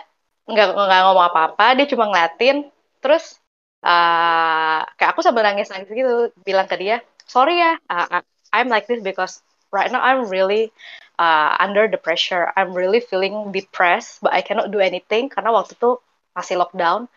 nggak 0.52 0.68
nggak 0.76 1.02
ngomong 1.08 1.26
apa-apa, 1.32 1.80
dia 1.80 1.88
cuma 1.88 2.12
ngeliatin. 2.12 2.68
Terus 3.00 3.40
uh, 3.86 4.80
kayak 4.98 5.12
aku 5.14 5.22
sambil 5.26 5.44
nangis 5.46 5.70
nangis 5.70 5.90
gitu 5.90 6.30
bilang 6.46 6.70
ke 6.70 6.78
dia 6.78 7.02
sorry 7.26 7.60
ya 7.60 7.78
uh, 7.90 8.22
I'm 8.54 8.70
like 8.70 8.86
this 8.86 9.02
because 9.02 9.42
right 9.74 9.90
now 9.90 10.02
I'm 10.02 10.30
really 10.30 10.72
uh, 11.18 11.58
under 11.58 11.90
the 11.90 11.98
pressure 11.98 12.50
I'm 12.54 12.74
really 12.74 13.02
feeling 13.02 13.52
depressed 13.52 14.22
but 14.22 14.34
I 14.34 14.46
cannot 14.46 14.70
do 14.70 14.80
anything 14.80 15.30
karena 15.30 15.52
waktu 15.54 15.78
itu 15.78 15.98
masih 16.32 16.56
lockdown 16.60 17.08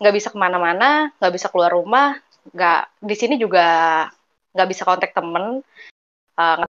nggak 0.00 0.14
bisa 0.16 0.28
ke 0.32 0.38
mana-mana 0.40 1.12
nggak 1.20 1.32
bisa 1.34 1.46
keluar 1.52 1.70
rumah 1.74 2.16
nggak 2.54 2.80
di 3.04 3.14
sini 3.18 3.34
juga 3.36 3.66
nggak 4.56 4.68
bisa 4.70 4.82
kontak 4.88 5.12
temen 5.12 5.60
uh, 6.40 6.64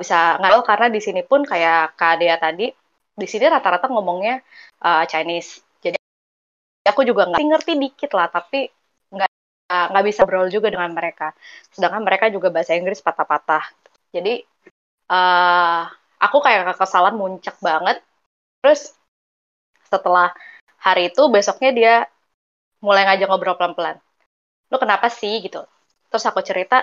bisa 0.00 0.40
nggak 0.40 0.64
karena 0.64 0.86
di 0.88 1.00
sini 1.00 1.20
pun 1.20 1.44
kayak 1.44 1.94
Kak 2.00 2.24
Dea 2.24 2.40
tadi 2.40 2.72
di 3.20 3.26
sini 3.28 3.44
rata-rata 3.52 3.92
ngomongnya 3.92 4.40
uh, 4.80 5.04
Chinese. 5.04 5.60
Aku 6.88 7.04
juga 7.04 7.28
nggak 7.28 7.44
ngerti 7.44 7.72
dikit 7.76 8.10
lah 8.16 8.32
tapi 8.32 8.64
nggak 9.12 9.30
nggak 9.68 10.04
bisa 10.08 10.24
berol 10.24 10.48
juga 10.48 10.72
dengan 10.72 10.90
mereka. 10.96 11.36
Sedangkan 11.68 12.00
mereka 12.00 12.32
juga 12.32 12.48
bahasa 12.48 12.72
Inggris 12.72 13.04
patah-patah. 13.04 13.62
Jadi 14.10 14.40
uh, 15.12 15.84
aku 16.16 16.38
kayak 16.40 16.72
kekesalan 16.74 17.20
muncak 17.20 17.60
banget. 17.60 18.00
Terus 18.64 18.96
setelah 19.92 20.32
hari 20.80 21.12
itu 21.12 21.22
besoknya 21.28 21.70
dia 21.78 21.94
mulai 22.80 23.04
ngajak 23.04 23.28
ngobrol 23.28 23.56
pelan-pelan. 23.60 23.96
Lu 24.72 24.76
kenapa 24.80 25.06
sih 25.12 25.44
gitu. 25.44 25.60
Terus 26.08 26.24
aku 26.26 26.40
cerita 26.40 26.82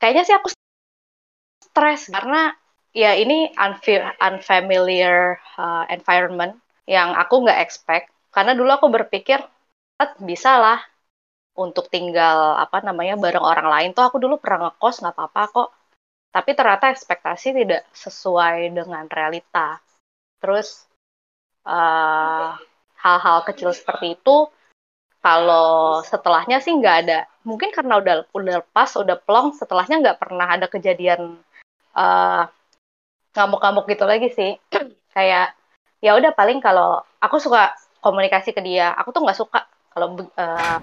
kayaknya 0.00 0.22
sih 0.26 0.34
aku 0.34 0.48
stres 1.62 2.10
karena 2.10 2.52
ya 2.92 3.16
ini 3.16 3.52
unfamiliar 4.20 5.40
uh, 5.56 5.84
environment 5.88 6.56
yang 6.88 7.14
aku 7.16 7.44
nggak 7.44 7.60
expect. 7.64 8.10
Karena 8.32 8.56
dulu 8.56 8.70
aku 8.72 8.88
berpikir 8.88 9.38
bisa 10.24 10.58
lah 10.58 10.78
untuk 11.52 11.92
tinggal 11.92 12.56
apa 12.56 12.80
namanya 12.80 13.14
bareng 13.20 13.44
orang 13.44 13.68
lain. 13.68 13.88
Tuh 13.96 14.04
aku 14.08 14.16
dulu 14.18 14.40
pernah 14.40 14.72
ngekos 14.72 15.04
nggak 15.04 15.14
apa-apa 15.14 15.42
kok. 15.52 15.68
Tapi 16.32 16.50
ternyata 16.56 16.88
ekspektasi 16.88 17.52
tidak 17.52 17.84
sesuai 17.92 18.72
dengan 18.72 19.04
realita. 19.04 19.76
Terus 20.40 20.88
eh, 21.66 22.48
hal-hal 23.02 23.38
kecil 23.46 23.74
seperti 23.74 24.14
itu 24.14 24.46
kalau 25.22 26.02
setelahnya 26.02 26.58
sih 26.58 26.74
nggak 26.74 26.96
ada. 27.06 27.18
Mungkin 27.46 27.70
karena 27.70 28.02
udah 28.02 28.14
udah 28.34 28.54
lepas 28.62 28.90
udah 28.98 29.16
plong 29.22 29.54
setelahnya 29.54 30.02
nggak 30.02 30.18
pernah 30.18 30.46
ada 30.50 30.66
kejadian 30.66 31.38
uh, 31.94 32.42
ngamuk-ngamuk 33.34 33.86
gitu 33.86 34.04
lagi 34.06 34.28
sih. 34.34 34.58
Kayak 35.14 35.54
ya 36.02 36.18
udah 36.18 36.34
paling 36.34 36.58
kalau 36.58 37.06
aku 37.22 37.38
suka 37.38 37.70
komunikasi 38.02 38.50
ke 38.50 38.58
dia 38.66 38.90
aku 38.98 39.14
tuh 39.14 39.22
nggak 39.22 39.38
suka 39.38 39.62
kalau 39.94 40.18
uh, 40.18 40.78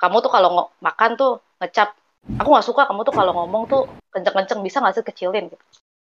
kamu 0.00 0.16
tuh 0.24 0.32
kalau 0.32 0.72
makan 0.80 1.10
tuh 1.20 1.44
ngecap. 1.60 1.92
Aku 2.40 2.48
nggak 2.52 2.66
suka 2.66 2.88
kamu 2.88 3.04
tuh 3.08 3.14
kalau 3.14 3.32
ngomong 3.36 3.68
tuh 3.68 3.84
kenceng-kenceng 4.12 4.60
bisa 4.64 4.80
nggak 4.80 4.96
sih 4.96 5.04
kecilin 5.04 5.52
gitu. 5.52 5.64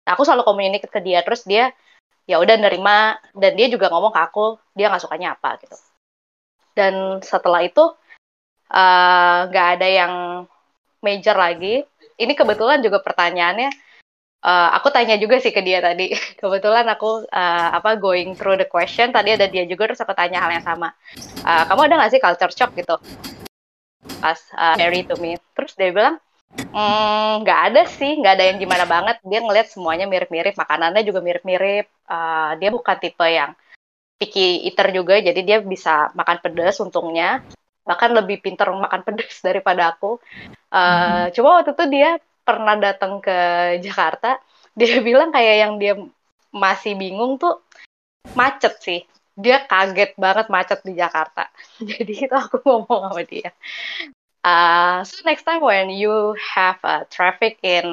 Nah, 0.05 0.15
aku 0.15 0.23
selalu 0.23 0.45
komunikasi 0.47 0.87
ke 0.87 1.01
dia 1.03 1.19
terus 1.25 1.43
dia 1.43 1.73
ya 2.27 2.37
udah 2.43 2.55
nerima 2.59 3.15
dan 3.31 3.55
dia 3.55 3.71
juga 3.71 3.87
ngomong 3.87 4.11
ke 4.11 4.19
aku 4.19 4.59
dia 4.75 4.91
nggak 4.91 5.03
sukanya 5.07 5.39
apa 5.39 5.57
gitu 5.63 5.77
dan 6.77 7.23
setelah 7.23 7.65
itu 7.65 7.83
eh, 8.69 9.39
nggak 9.49 9.67
uh, 9.71 9.73
ada 9.79 9.87
yang 9.87 10.13
major 11.01 11.33
lagi 11.33 11.87
ini 12.19 12.33
kebetulan 12.35 12.83
juga 12.83 12.99
pertanyaannya 13.01 13.71
uh, 14.43 14.69
aku 14.77 14.93
tanya 14.93 15.15
juga 15.17 15.41
sih 15.41 15.53
ke 15.53 15.61
dia 15.63 15.81
tadi. 15.81 16.13
Kebetulan 16.41 16.85
aku 16.89 17.25
uh, 17.29 17.69
apa 17.73 17.97
going 17.97 18.33
through 18.37 18.59
the 18.59 18.67
question 18.67 19.09
tadi 19.11 19.33
ada 19.33 19.47
dia 19.49 19.65
juga 19.65 19.91
terus 19.91 20.01
aku 20.01 20.13
tanya 20.13 20.43
hal 20.43 20.51
yang 20.53 20.65
sama. 20.65 20.93
Uh, 21.41 21.63
kamu 21.67 21.81
ada 21.89 21.95
nggak 22.03 22.11
sih 22.13 22.21
culture 22.21 22.53
shock 22.53 22.71
gitu 22.77 22.97
pas 24.17 24.39
uh, 24.57 24.75
married 24.77 25.05
to 25.09 25.15
me? 25.21 25.37
Terus 25.53 25.73
dia 25.77 25.93
bilang 25.93 26.17
nggak 27.43 27.59
mm, 27.61 27.67
ada 27.71 27.81
sih, 27.87 28.17
nggak 28.17 28.33
ada 28.39 28.45
yang 28.49 28.57
gimana 28.57 28.85
banget. 28.87 29.17
Dia 29.25 29.39
ngeliat 29.43 29.67
semuanya 29.69 30.05
mirip-mirip, 30.07 30.55
makanannya 30.55 31.03
juga 31.03 31.19
mirip-mirip. 31.19 31.85
Uh, 32.07 32.55
dia 32.57 32.69
bukan 32.71 32.97
tipe 32.97 33.27
yang 33.27 33.51
picky 34.17 34.65
eater 34.65 34.89
juga, 34.95 35.21
jadi 35.21 35.41
dia 35.45 35.57
bisa 35.61 36.09
makan 36.17 36.37
pedas 36.41 36.81
untungnya 36.81 37.45
bahkan 37.87 38.11
lebih 38.11 38.43
pintar 38.43 38.67
makan 38.67 39.01
pedas 39.07 39.39
daripada 39.47 39.95
aku. 39.95 40.19
Uh, 40.67 41.31
cuma 41.31 41.63
waktu 41.63 41.71
itu 41.71 41.85
dia 41.87 42.19
pernah 42.43 42.75
datang 42.75 43.23
ke 43.23 43.37
Jakarta, 43.79 44.37
dia 44.75 44.99
bilang 45.07 45.31
kayak 45.31 45.55
yang 45.63 45.73
dia 45.79 45.95
masih 46.51 46.99
bingung 46.99 47.39
tuh 47.39 47.63
macet 48.35 48.75
sih. 48.83 49.01
Dia 49.37 49.63
kaget 49.63 50.17
banget 50.19 50.51
macet 50.51 50.79
di 50.83 50.93
Jakarta. 50.99 51.47
Jadi 51.89 52.13
itu 52.27 52.35
aku 52.35 52.59
ngomong 52.67 53.15
sama 53.15 53.23
dia. 53.23 53.55
Uh, 54.47 55.03
so 55.03 55.19
next 55.27 55.43
time 55.43 55.59
when 55.59 55.91
you 55.91 56.31
have 56.55 56.79
a 56.87 57.03
traffic 57.11 57.59
in 57.67 57.87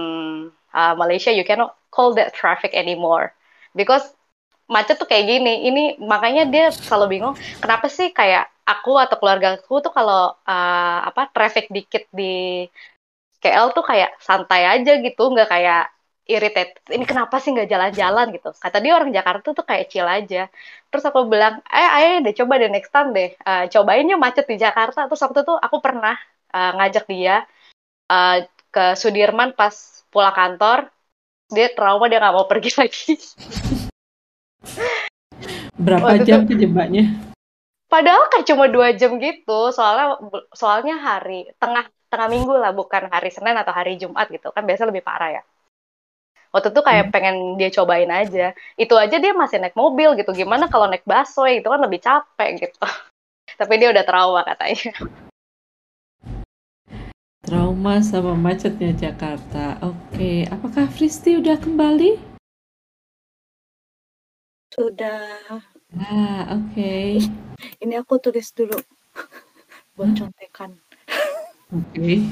uh, 0.71 0.95
Malaysia, 0.95 1.35
you 1.35 1.43
cannot 1.43 1.75
call 1.91 2.15
that 2.15 2.31
traffic 2.31 2.71
anymore 2.79 3.35
because 3.75 4.05
macet 4.71 4.97
tuh 5.03 5.09
kayak 5.11 5.27
gini. 5.27 5.67
Ini 5.67 5.83
makanya 5.99 6.47
dia 6.55 6.71
selalu 6.71 7.19
bingung 7.19 7.35
kenapa 7.59 7.87
sih 7.91 8.15
kayak 8.15 8.47
aku 8.63 8.93
atau 9.03 9.17
keluarga 9.19 9.59
aku 9.59 9.83
tuh 9.85 9.93
kalau 9.99 10.31
uh, 10.47 10.99
apa 11.11 11.27
traffic 11.35 11.67
dikit 11.75 12.07
di 12.15 12.65
KL 13.43 13.69
tuh 13.77 13.85
kayak 13.91 14.11
santai 14.23 14.63
aja 14.65 14.93
gitu, 15.05 15.23
nggak 15.35 15.49
kayak 15.55 15.83
irritated. 16.25 16.81
Ini 16.97 17.05
kenapa 17.11 17.37
sih 17.43 17.51
nggak 17.55 17.69
jalan-jalan 17.73 18.27
gitu? 18.37 18.49
Kata 18.57 18.77
dia 18.81 18.93
orang 18.97 19.11
Jakarta 19.13 19.49
tuh 19.59 19.67
kayak 19.71 19.85
chill 19.93 20.09
aja. 20.09 20.49
Terus 20.89 21.05
aku 21.09 21.21
bilang, 21.33 21.55
eh 21.69 21.89
ayo 21.99 22.09
deh 22.25 22.35
coba 22.41 22.53
deh 22.63 22.71
next 22.73 22.91
time 22.95 23.11
deh, 23.17 23.29
uh, 23.45 23.65
cobain 23.73 24.07
yuk 24.09 24.21
macet 24.23 24.47
di 24.49 24.57
Jakarta. 24.65 25.01
Terus 25.11 25.21
waktu 25.27 25.41
itu 25.45 25.55
aku 25.67 25.77
pernah 25.85 26.17
uh, 26.55 26.73
ngajak 26.79 27.05
dia 27.11 27.43
uh, 28.07 28.47
ke 28.71 28.95
Sudirman 28.95 29.59
pas 29.59 29.75
pulang 30.15 30.35
kantor. 30.35 30.87
Dia 31.51 31.75
trauma 31.75 32.07
dia 32.07 32.23
nggak 32.23 32.35
mau 32.35 32.47
pergi 32.47 32.71
lagi. 32.81 33.19
Berapa 35.75 36.15
waktu 36.15 36.25
jam 36.25 36.47
kejebaknya? 36.47 37.35
Padahal 37.91 38.31
kayak 38.31 38.47
cuma 38.47 38.71
dua 38.71 38.95
jam 38.95 39.19
gitu, 39.19 39.71
soalnya 39.75 40.19
soalnya 40.57 40.97
hari 40.99 41.47
tengah 41.59 41.87
tengah 42.15 42.31
minggu 42.31 42.55
lah 42.55 42.71
bukan 42.71 43.11
hari 43.11 43.35
Senin 43.35 43.59
atau 43.59 43.75
hari 43.75 43.99
Jumat 43.99 44.31
gitu 44.31 44.55
kan 44.55 44.63
biasa 44.63 44.87
lebih 44.87 45.03
parah 45.03 45.43
ya 45.43 45.43
waktu 46.55 46.71
itu 46.71 46.81
kayak 46.87 47.11
hmm. 47.11 47.13
pengen 47.13 47.37
dia 47.59 47.75
cobain 47.75 48.07
aja 48.07 48.55
itu 48.79 48.95
aja 48.95 49.17
dia 49.19 49.35
masih 49.35 49.59
naik 49.59 49.75
mobil 49.75 50.15
gitu 50.15 50.31
gimana 50.31 50.71
kalau 50.71 50.87
naik 50.87 51.03
busway 51.03 51.59
itu 51.59 51.67
kan 51.67 51.83
lebih 51.83 51.99
capek 51.99 52.51
gitu 52.63 52.79
tapi 53.61 53.75
dia 53.83 53.91
udah 53.91 54.07
trauma 54.07 54.47
katanya 54.47 54.95
trauma 57.55 58.03
sama 58.03 58.35
macetnya 58.35 58.91
Jakarta. 58.91 59.79
Oke 59.79 60.43
apakah 60.51 60.91
Fristi 60.91 61.39
udah 61.39 61.55
kembali? 61.55 62.19
Sudah. 64.75 65.63
Ah 65.95 66.51
oke. 66.51 66.75
Okay. 66.75 67.23
ini 67.87 67.95
aku 67.95 68.19
tulis 68.19 68.51
dulu. 68.51 68.75
Buat 69.95 70.19
contekan. 70.19 70.75
Oke. 71.71 72.27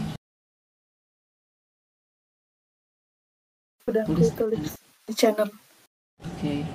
Udah 3.87 4.03
aku 4.03 4.27
tulis 4.35 4.75
di 5.07 5.15
channel. 5.15 5.47
Oke. 6.19 6.67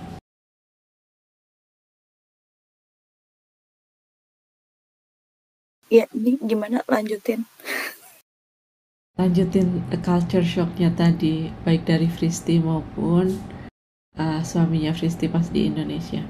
ya 5.87 6.03
ini 6.15 6.35
gimana? 6.43 6.83
Lanjutin 6.87 7.43
lanjutin 9.17 9.81
culture 10.05 10.45
shocknya 10.45 10.93
tadi 10.93 11.49
baik 11.65 11.89
dari 11.89 12.05
Fristi 12.05 12.61
maupun 12.61 13.33
uh, 14.13 14.45
suaminya 14.45 14.93
Fristi 14.93 15.25
pas 15.25 15.49
di 15.49 15.65
Indonesia. 15.65 16.21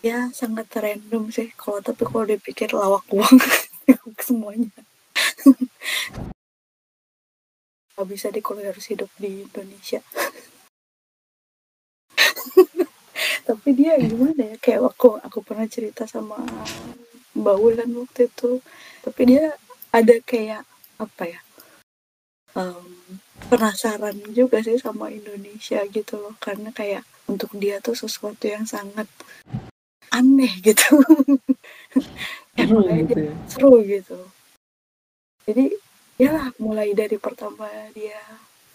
Ya 0.00 0.32
sangat 0.32 0.72
random 0.72 1.28
sih. 1.28 1.52
Kalau 1.60 1.84
tapi 1.84 2.08
kalau 2.08 2.24
dipikir 2.24 2.72
lawak 2.72 3.04
uang 3.12 3.36
semuanya. 4.26 4.72
Nggak 7.96 8.08
bisa 8.08 8.32
deh 8.32 8.40
kalau 8.40 8.64
harus 8.64 8.88
hidup 8.88 9.12
di 9.20 9.44
Indonesia. 9.44 10.00
Tapi 13.48 13.68
dia 13.72 13.96
gimana 13.96 14.52
ya? 14.52 14.56
Kayak 14.60 14.92
waktu 14.92 15.16
aku 15.24 15.40
pernah 15.40 15.64
cerita 15.64 16.04
sama 16.04 16.36
Mbak 17.32 17.56
Wulan 17.56 17.88
waktu 17.96 18.28
itu. 18.28 18.60
Tapi 19.00 19.22
dia 19.24 19.56
ada 19.96 20.20
kayak 20.28 20.68
apa 21.00 21.24
ya 21.24 21.40
um, 22.56 23.20
penasaran 23.52 24.16
juga 24.32 24.64
sih 24.64 24.80
sama 24.80 25.12
Indonesia 25.12 25.84
gitu 25.86 26.18
loh 26.18 26.34
karena 26.40 26.72
kayak 26.72 27.04
untuk 27.28 27.52
dia 27.54 27.78
tuh 27.78 27.94
sesuatu 27.94 28.48
yang 28.48 28.64
sangat 28.64 29.06
aneh 30.10 30.50
gitu. 30.64 30.98
Seru 32.56 32.80
gitu 32.88 33.20
ya. 33.20 33.34
seru 33.44 33.72
gitu. 33.84 34.18
Jadi 35.44 35.76
ya 36.16 36.48
mulai 36.56 36.96
dari 36.96 37.20
pertama 37.20 37.68
dia 37.92 38.16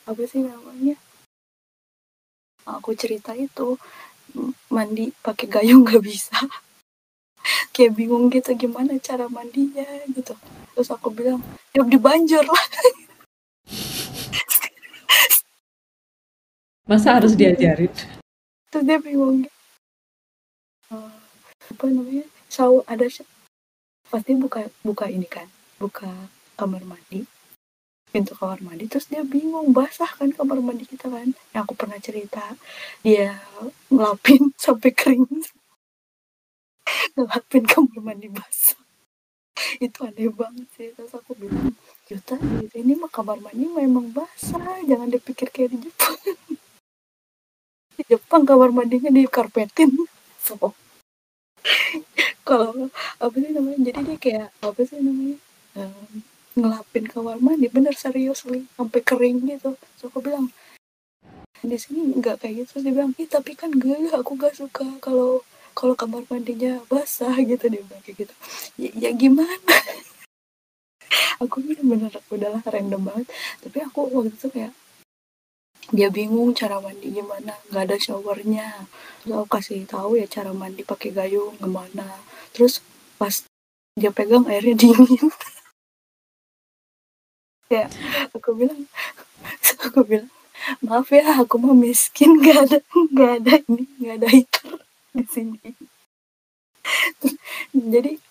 apa 0.05 0.21
sih 0.29 0.45
namanya 0.45 0.93
aku 2.69 2.93
cerita 2.93 3.33
itu 3.33 3.81
mandi 4.69 5.09
pakai 5.25 5.49
gayung 5.49 5.81
nggak 5.81 6.03
bisa. 6.05 6.37
Kayak 7.73 7.97
bingung 7.97 8.29
gitu 8.29 8.53
gimana 8.53 8.93
cara 9.01 9.25
mandinya 9.25 9.83
gitu. 10.13 10.37
Terus 10.77 10.89
aku 10.93 11.09
bilang 11.09 11.41
ya 11.73 11.81
di 11.81 11.97
banjir 11.97 12.45
lah 12.45 12.65
masa 16.91 17.15
harus 17.15 17.39
diajarin? 17.39 17.88
Terus 18.68 18.84
dia 18.84 18.99
bingung 18.99 19.47
uh, 20.91 21.15
apa 21.72 21.85
namanya? 21.88 22.27
Sau 22.51 22.84
ada 22.84 23.07
pasti 24.11 24.35
buka 24.35 24.68
buka 24.84 25.07
ini 25.07 25.23
kan? 25.23 25.47
Buka 25.80 26.11
kamar 26.59 26.84
mandi. 26.84 27.23
Pintu 28.11 28.35
kamar 28.35 28.59
mandi 28.59 28.91
terus 28.91 29.07
dia 29.07 29.23
bingung. 29.23 29.72
Basah 29.72 30.11
kan 30.19 30.35
kamar 30.35 30.59
mandi 30.59 30.84
kita 30.84 31.07
kan? 31.07 31.31
Yang 31.55 31.63
aku 31.63 31.73
pernah 31.80 31.95
cerita 32.03 32.59
dia 33.07 33.39
ngelapin 33.88 34.51
sampai 34.59 34.91
kering. 34.91 35.23
Ngelapin 37.15 37.63
kamar 37.72 38.03
mandi 38.03 38.27
basah. 38.27 38.76
Itu 39.80 40.03
aneh 40.03 40.27
banget 40.27 40.68
sih. 40.76 40.91
Terus 40.91 41.15
aku 41.15 41.39
bilang 41.39 41.72
Yuta 42.11 42.35
ini 42.76 42.99
mah 42.99 43.07
kamar 43.07 43.39
mandi 43.39 43.63
memang 43.63 44.11
basah. 44.11 44.84
Jangan 44.84 45.07
dipikir 45.07 45.47
kayak 45.47 45.72
di 45.72 45.88
Jepang 45.88 46.19
di 48.01 48.17
Jepang 48.17 48.49
kamar 48.49 48.73
mandinya 48.73 49.13
dikarpetin. 49.13 49.93
So. 50.41 50.73
Kalau 52.41 52.89
apa 53.21 53.35
sih 53.37 53.53
namanya 53.53 53.93
jadi 53.93 54.01
dia 54.01 54.17
kayak 54.17 54.47
apa 54.65 54.81
sih 54.81 54.97
namanya 54.97 55.37
ngelapin 56.57 57.05
kamar 57.05 57.37
mandi 57.37 57.69
bener 57.69 57.93
serius 57.93 58.41
li 58.49 58.65
sampai 58.73 58.99
kering 59.05 59.45
gitu. 59.45 59.77
So 60.01 60.09
aku 60.09 60.25
bilang 60.25 60.49
di 61.61 61.77
sini 61.77 62.17
nggak 62.17 62.41
kayak 62.41 62.65
gitu 62.65 62.81
dia 62.81 62.89
bilang 62.89 63.13
ih 63.21 63.29
tapi 63.29 63.53
kan 63.53 63.69
gue 63.69 64.09
aku 64.09 64.33
gak 64.33 64.57
suka 64.57 64.97
kalau 64.97 65.45
kalau 65.77 65.93
kamar 65.93 66.25
mandinya 66.25 66.81
basah 66.89 67.37
gitu 67.37 67.69
dia 67.69 67.85
bilang 67.85 68.01
kayak 68.01 68.17
gitu. 68.25 68.33
Ya, 68.81 68.89
ya 68.97 69.09
gimana? 69.13 69.77
Aku 71.41 71.57
bener-bener 71.61 72.13
udahlah 72.29 72.61
random 72.69 73.01
banget. 73.01 73.27
Tapi 73.65 73.77
aku 73.81 74.13
waktu 74.13 74.29
itu 74.29 74.47
kayak 74.53 74.71
dia 75.89 76.13
bingung 76.13 76.53
cara 76.53 76.77
mandi 76.77 77.09
gimana 77.09 77.57
nggak 77.73 77.83
ada 77.89 77.97
showernya. 77.97 78.85
Terus 79.25 79.33
aku 79.33 79.47
kasih 79.49 79.81
tahu 79.89 80.21
ya 80.21 80.29
cara 80.29 80.53
mandi 80.53 80.85
pakai 80.85 81.09
gayung 81.09 81.57
gimana. 81.57 82.21
Terus 82.53 82.85
pas 83.17 83.41
dia 83.97 84.13
pegang 84.13 84.45
airnya 84.45 84.77
dingin. 84.81 85.33
Ya 87.73 87.89
aku 88.35 88.53
bilang 88.53 88.85
aku 89.85 89.99
bilang 90.05 90.29
maaf 90.85 91.09
ya 91.09 91.41
aku 91.41 91.57
mah 91.57 91.73
miskin 91.73 92.37
nggak 92.37 92.57
ada 92.69 92.77
nggak 92.93 93.31
ada 93.41 93.53
ini 93.65 93.85
nggak 93.97 94.15
ada 94.21 94.27
heater 94.29 94.71
di 95.17 95.25
sini. 95.25 95.69
Jadi 97.93 98.21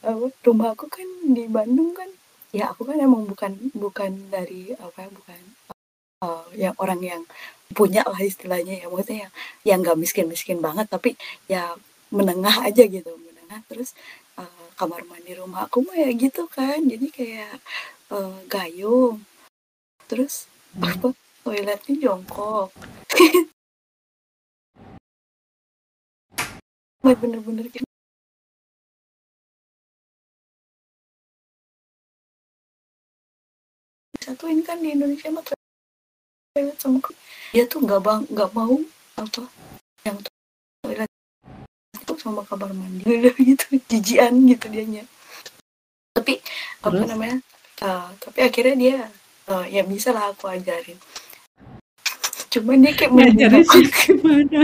rumah 0.47 0.73
aku 0.75 0.87
kan 0.87 1.09
di 1.27 1.45
Bandung 1.51 1.93
kan. 1.99 2.09
Ya 2.51 2.75
aku 2.75 2.83
kan 2.83 2.99
emang 2.99 3.31
bukan 3.31 3.71
bukan 3.75 4.27
dari 4.27 4.75
apa 4.75 5.07
bukan 5.07 5.50
uh, 6.21 6.45
yang 6.57 6.75
orang 6.77 7.01
yang 7.01 7.23
punya 7.73 8.03
lah 8.07 8.21
istilahnya 8.21 8.85
ya. 8.85 8.87
Maksudnya 8.93 9.19
yang 9.29 9.33
yang 9.67 9.79
nggak 9.85 9.99
miskin 10.01 10.27
miskin 10.29 10.59
banget 10.61 10.87
tapi 10.89 11.17
ya 11.49 11.75
menengah 12.13 12.69
aja 12.69 12.85
gitu 12.87 13.11
menengah. 13.17 13.61
Terus 13.69 13.97
uh, 14.37 14.67
kamar 14.77 15.05
mandi 15.09 15.33
rumah 15.37 15.67
aku 15.67 15.85
mah 15.85 15.97
ya 15.97 16.11
gitu 16.15 16.47
kan. 16.49 16.81
Jadi 16.85 17.07
kayak 17.11 17.61
uh, 18.13 18.39
gayung. 18.49 19.25
Terus 20.09 20.47
apa? 20.81 21.13
Toiletnya 21.41 21.95
jongkok. 21.97 22.69
Bener-bener 27.01 27.67
gitu 27.73 27.91
satu 34.31 34.47
ini 34.47 34.63
kan 34.63 34.79
di 34.79 34.95
Indonesia 34.95 35.27
mah 35.35 35.43
toilet 36.51 36.79
sama 36.83 36.99
dia 37.55 37.65
tuh 37.71 37.79
nggak 37.87 38.01
bang 38.03 38.21
nggak 38.27 38.51
mau 38.51 38.75
apa 39.15 39.43
yang 40.03 40.19
toilet 40.83 41.11
itu 41.95 42.13
sama 42.19 42.43
kamar 42.43 42.75
mandi. 42.75 43.07
Gitu 43.55 43.79
jijian 43.87 44.35
gitu 44.51 44.67
dianya. 44.67 45.07
Tapi 46.11 46.43
apa 46.83 46.91
Terus? 46.91 47.07
namanya 47.07 47.39
uh, 47.87 48.11
tapi 48.19 48.39
akhirnya 48.43 48.75
dia 48.75 48.99
uh, 49.47 49.63
ya 49.71 49.87
bisa 49.87 50.11
lah 50.11 50.35
aku 50.35 50.51
ajarin. 50.51 50.99
Cuman 52.51 52.83
dia 52.83 52.93
kayak 52.99 53.15
ngajarin 53.15 53.63
sih 53.63 53.87
gimana? 53.87 54.63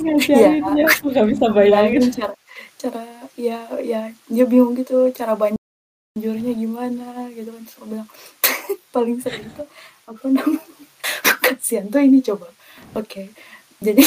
Ngajarinnya 0.00 0.84
aku 0.96 1.04
nggak 1.12 1.26
bisa 1.36 1.44
bayangin. 1.52 2.02
cara 2.16 2.34
cara 2.80 3.02
ya 3.36 3.60
ya 3.84 4.08
dia 4.26 4.44
bingung 4.48 4.72
gitu 4.72 5.12
cara 5.12 5.36
banjurnya 5.36 6.52
gimana 6.56 7.28
gitu 7.36 7.52
kan. 7.52 7.60
Terus 7.60 7.76
aku 7.76 7.86
bilang 7.92 8.08
paling 8.94 9.20
sering 9.20 9.44
itu 9.52 9.64
apa 10.08 10.24
namanya 10.28 10.60
kasihan 11.46 11.86
tuh 11.88 12.02
ini 12.02 12.18
coba. 12.24 12.48
Oke. 12.98 13.30
Jadi 13.82 14.02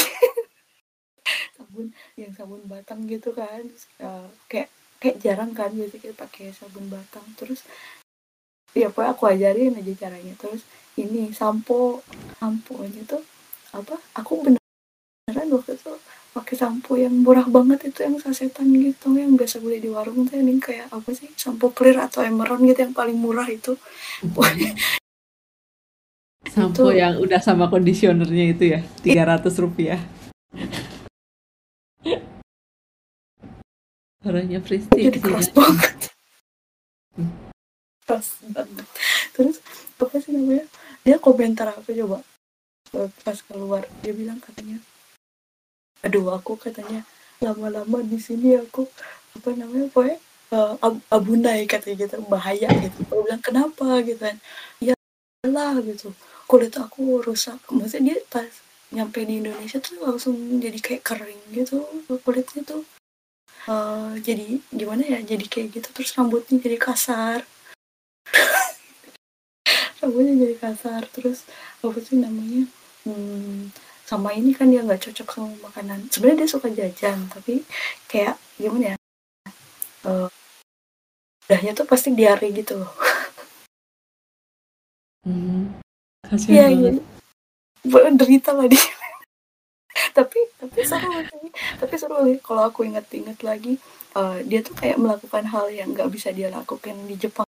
sabun 1.56 1.92
yang 2.16 2.32
sabun 2.36 2.62
batang 2.68 3.04
gitu 3.08 3.32
kan. 3.32 3.64
Uh, 4.00 4.28
kayak 4.48 4.72
kayak 5.00 5.20
jarang 5.20 5.52
kan 5.52 5.72
biasanya 5.72 6.00
kita 6.00 6.14
pakai 6.16 6.52
sabun 6.52 6.88
batang. 6.88 7.24
Terus 7.36 7.64
ya 8.76 8.92
pokoknya 8.92 9.10
aku 9.12 9.24
ajarin 9.28 9.78
aja 9.78 9.92
caranya. 10.08 10.34
Terus 10.36 10.62
ini 10.96 11.32
sampo 11.32 12.00
sampo 12.40 12.80
nya 12.84 13.04
tuh 13.04 13.22
apa 13.76 14.00
aku 14.16 14.40
beneran 14.40 15.48
waktu 15.52 15.76
itu 15.76 15.92
pakai 16.32 16.56
sampo 16.56 16.96
yang 17.00 17.12
murah 17.24 17.48
banget 17.48 17.92
itu 17.92 18.04
yang 18.04 18.16
sasetan 18.20 18.68
gitu 18.72 19.12
yang 19.16 19.36
biasa 19.36 19.60
beli 19.60 19.80
di 19.80 19.88
warung 19.88 20.28
tuh 20.28 20.36
yang 20.36 20.60
kayak 20.60 20.88
apa 20.92 21.08
sih 21.12 21.28
sampo 21.36 21.72
clear 21.72 22.00
atau 22.00 22.24
emeron 22.24 22.64
gitu 22.64 22.84
yang 22.88 22.96
paling 22.96 23.16
murah 23.16 23.48
itu 23.48 23.76
sampo 26.56 26.88
Itu- 26.88 26.96
yang 26.96 27.20
udah 27.20 27.40
sama 27.44 27.68
kondisionernya 27.68 28.56
itu 28.56 28.64
ya 28.72 28.80
300 29.04 29.60
rupiah. 29.60 30.00
Orangnya 34.24 34.58
Fristi 34.64 35.06
jadi 35.06 35.20
keras 35.20 35.52
banget. 35.52 36.10
Keras 38.08 38.40
banget. 38.48 38.86
Terus 39.36 39.56
apa 40.00 40.16
sih 40.18 40.32
namanya? 40.32 40.64
Dia 41.04 41.20
komentar 41.20 41.70
apa 41.70 41.86
coba. 41.86 42.24
Eh, 42.96 43.08
pas 43.22 43.36
keluar 43.44 43.84
dia 44.00 44.14
bilang 44.16 44.40
katanya 44.40 44.78
aduh 46.04 46.30
aku 46.30 46.54
katanya 46.54 47.02
lama-lama 47.42 47.98
di 47.98 48.14
sini 48.22 48.54
aku 48.54 48.86
apa 49.34 49.58
namanya 49.58 49.90
pokoknya 49.90 50.22
eh, 50.54 50.72
ab- 50.78 51.02
abunai 51.10 51.66
katanya 51.66 52.06
gitu 52.06 52.22
bahaya 52.30 52.70
gitu. 52.78 52.96
Aku 53.10 53.26
bilang 53.26 53.42
kenapa? 53.42 54.00
gitu 54.06 54.22
kan. 54.22 54.38
Ya 54.78 54.94
lah 55.50 55.74
gitu 55.82 56.14
kulit 56.50 56.72
aku 56.78 57.20
rusak. 57.26 57.58
Maksudnya 57.70 58.16
dia 58.16 58.24
pas 58.30 58.50
nyampe 58.94 59.18
di 59.26 59.42
Indonesia 59.42 59.78
tuh 59.82 59.98
langsung 59.98 60.34
jadi 60.62 60.78
kayak 60.78 61.02
kering 61.02 61.42
gitu 61.50 61.82
kulitnya 62.22 62.62
tuh 62.62 62.86
Eh, 63.66 64.12
jadi 64.22 64.62
gimana 64.70 65.02
ya 65.02 65.18
jadi 65.26 65.42
kayak 65.42 65.68
gitu. 65.74 65.88
Terus 65.90 66.14
rambutnya 66.14 66.54
jadi 66.62 66.78
kasar. 66.78 67.42
Rambutnya 70.00 70.34
jadi 70.38 70.54
kasar. 70.62 71.02
Terus 71.10 71.42
apa 71.82 71.98
sih 71.98 72.14
namanya 72.14 72.70
hmm, 73.02 73.74
sama 74.06 74.30
ini 74.38 74.54
kan 74.54 74.70
dia 74.70 74.86
nggak 74.86 75.10
cocok 75.10 75.28
sama 75.34 75.50
makanan. 75.66 76.06
Sebenarnya 76.14 76.46
dia 76.46 76.50
suka 76.54 76.68
jajan 76.70 77.26
tapi 77.26 77.66
kayak 78.06 78.38
gimana 78.54 78.94
ya 78.94 78.96
Eh, 80.06 80.30
udahnya 81.50 81.74
tuh 81.74 81.86
pasti 81.90 82.14
diare 82.14 82.46
gitu 82.54 82.78
loh. 82.78 82.92
Hmm, 85.26 85.82
kasihan 86.28 86.70
iya 86.72 86.92
banget. 87.86 88.14
derita 88.18 88.50
lah 88.52 88.66
dia. 88.66 88.82
Tapi 90.16 90.38
tapi 90.60 90.80
seru 90.84 91.12
sih. 91.24 91.50
Tapi 91.80 91.94
seru 91.96 92.16
nih 92.24 92.36
kalau 92.44 92.68
aku 92.68 92.84
inget-inget 92.84 93.40
lagi 93.40 93.80
eh, 94.16 94.38
dia 94.44 94.60
tuh 94.60 94.76
kayak 94.76 95.00
melakukan 95.00 95.44
hal 95.48 95.72
yang 95.72 95.92
nggak 95.96 96.08
bisa 96.12 96.32
dia 96.32 96.52
lakukan 96.52 96.96
di 97.08 97.16
Jepang. 97.16 97.48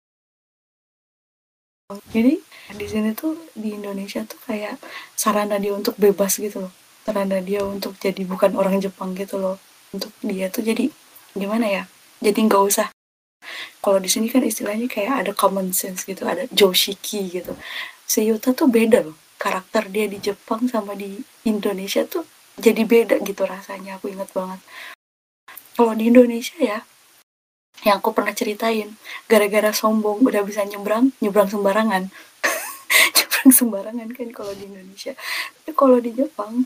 Jadi 2.12 2.40
di 2.74 2.86
sini 2.88 3.12
tuh 3.12 3.36
di 3.52 3.76
Indonesia 3.76 4.24
tuh 4.24 4.40
kayak 4.48 4.80
sarana 5.16 5.60
dia 5.60 5.72
untuk 5.72 5.96
bebas 5.96 6.36
gitu 6.40 6.68
loh. 6.68 6.72
Sarana 7.04 7.40
dia 7.40 7.64
untuk 7.64 7.96
jadi 8.00 8.24
bukan 8.24 8.56
orang 8.56 8.80
Jepang 8.80 9.12
gitu 9.16 9.40
loh. 9.40 9.56
Untuk 9.92 10.12
dia 10.24 10.48
tuh 10.48 10.64
jadi 10.64 10.88
gimana 11.36 11.68
ya? 11.68 11.82
Jadi 12.20 12.48
nggak 12.48 12.64
usah. 12.64 12.88
Kalau 13.84 14.00
di 14.00 14.08
sini 14.08 14.32
kan 14.32 14.40
istilahnya 14.40 14.88
kayak 14.88 15.28
ada 15.28 15.32
common 15.36 15.76
sense 15.76 16.08
gitu 16.08 16.24
ada 16.24 16.48
joshiki 16.48 17.28
gitu 17.28 17.52
si 18.04 18.28
Yuta 18.28 18.52
tuh 18.52 18.68
beda 18.68 19.04
loh. 19.04 19.16
Karakter 19.40 19.90
dia 19.92 20.08
di 20.08 20.22
Jepang 20.22 20.64
sama 20.70 20.96
di 20.96 21.20
Indonesia 21.44 22.06
tuh 22.06 22.24
jadi 22.54 22.86
beda 22.86 23.18
gitu 23.26 23.42
rasanya 23.44 23.98
aku 23.98 24.14
ingat 24.14 24.30
banget. 24.30 24.62
Kalau 25.74 25.92
di 25.98 26.06
Indonesia 26.06 26.54
ya 26.62 26.78
yang 27.82 27.98
aku 27.98 28.14
pernah 28.14 28.32
ceritain 28.32 28.94
gara-gara 29.26 29.74
sombong 29.74 30.22
udah 30.22 30.46
bisa 30.46 30.62
nyebrang 30.62 31.10
nyebrang 31.18 31.50
sembarangan. 31.50 32.08
Nyebrang 33.14 33.50
sembarangan 33.50 34.08
kan 34.14 34.28
kalau 34.30 34.52
di 34.54 34.70
Indonesia. 34.70 35.12
Tapi 35.60 35.72
kalau 35.74 35.98
di 35.98 36.14
Jepang 36.14 36.64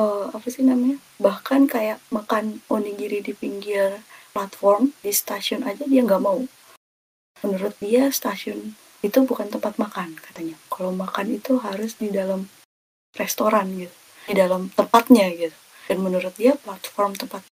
eh, 0.00 0.26
apa 0.32 0.46
sih 0.48 0.64
namanya 0.64 0.96
bahkan 1.20 1.68
kayak 1.68 2.00
makan 2.08 2.64
onigiri 2.72 3.20
di 3.20 3.36
pinggir 3.36 4.00
platform 4.32 4.96
di 5.04 5.12
stasiun 5.12 5.68
aja 5.68 5.84
dia 5.84 6.00
nggak 6.00 6.24
mau. 6.24 6.40
Menurut 7.44 7.76
dia 7.78 8.08
stasiun 8.08 8.74
itu 9.04 9.18
bukan 9.22 9.46
tempat 9.46 9.78
makan 9.78 10.18
katanya. 10.18 10.56
Kalau 10.66 10.90
makan 10.90 11.38
itu 11.38 11.58
harus 11.62 11.94
di 11.98 12.10
dalam 12.10 12.50
restoran 13.14 13.70
gitu. 13.74 13.94
Di 14.26 14.34
dalam 14.34 14.70
tempatnya 14.74 15.30
gitu. 15.32 15.54
Dan 15.88 16.04
menurut 16.04 16.34
dia 16.36 16.58
platform 16.58 17.16
tempat 17.16 17.46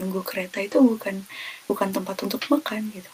nunggu 0.00 0.24
kereta 0.24 0.64
itu 0.64 0.80
bukan 0.80 1.28
bukan 1.68 1.88
tempat 1.92 2.16
untuk 2.24 2.40
makan 2.48 2.88
gitu. 2.92 3.10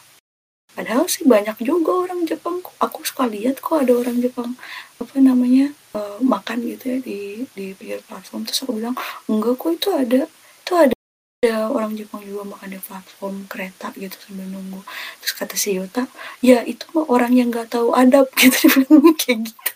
Padahal 0.71 1.09
sih 1.09 1.25
banyak 1.25 1.57
juga 1.65 2.05
orang 2.05 2.23
Jepang 2.29 2.61
aku 2.77 3.01
suka 3.01 3.25
lihat 3.25 3.59
kok 3.59 3.81
ada 3.81 3.97
orang 3.97 4.21
Jepang 4.21 4.53
apa 5.01 5.15
namanya 5.17 5.73
eh, 5.97 6.17
makan 6.21 6.63
gitu 6.63 6.83
ya 6.95 6.97
di 7.01 7.19
di 7.57 7.65
pinggir 7.73 8.03
platform. 8.05 8.45
Terus 8.45 8.61
aku 8.63 8.77
bilang 8.77 8.95
enggak 9.25 9.57
kok 9.57 9.71
itu 9.73 9.89
ada 9.89 10.21
itu 10.63 10.73
ada 10.77 10.96
ada 11.45 11.69
orang 11.69 11.93
Jepang 11.93 12.25
juga 12.25 12.49
makan 12.49 12.73
di 12.73 12.81
platform 12.81 13.45
kereta 13.45 13.93
gitu 13.93 14.17
sambil 14.17 14.49
nunggu. 14.49 14.81
Terus 15.21 15.33
kata 15.37 15.53
si 15.53 15.77
Yuta 15.77 16.09
ya 16.41 16.65
itu 16.65 16.89
mah 16.97 17.05
orang 17.13 17.29
yang 17.29 17.53
nggak 17.53 17.69
tahu 17.77 17.93
adab 17.93 18.25
gitu 18.41 18.65
dia 18.65 18.81
bilang 18.81 19.13
kayak 19.13 19.39
gitu. 19.45 19.71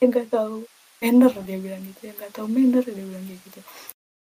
Yang 0.00 0.08
nggak 0.08 0.28
tahu 0.32 0.54
manner 1.04 1.32
dia 1.44 1.58
bilang 1.60 1.82
gitu. 1.92 2.00
Yang 2.08 2.16
nggak 2.16 2.32
tahu 2.32 2.46
manner 2.48 2.82
dia 2.88 3.04
bilang 3.04 3.24
kayak 3.28 3.40
gitu. 3.44 3.60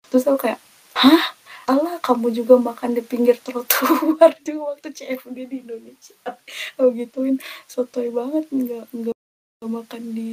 Terus 0.09 0.25
aku 0.25 0.39
kayak 0.49 0.61
hah? 0.97 1.25
Allah 1.69 2.01
kamu 2.01 2.33
juga 2.33 2.57
makan 2.57 2.97
di 2.97 3.05
pinggir 3.05 3.37
trotoar 3.45 4.33
juga 4.41 4.63
waktu 4.73 4.89
CFD 4.89 5.37
di 5.45 5.57
Indonesia. 5.69 6.17
Aku 6.81 6.97
gituin. 6.97 7.45
Sotoy 7.69 8.09
banget 8.09 8.49
nggak 8.49 8.89
nggak 8.89 9.17
makan 9.63 10.13
di 10.13 10.31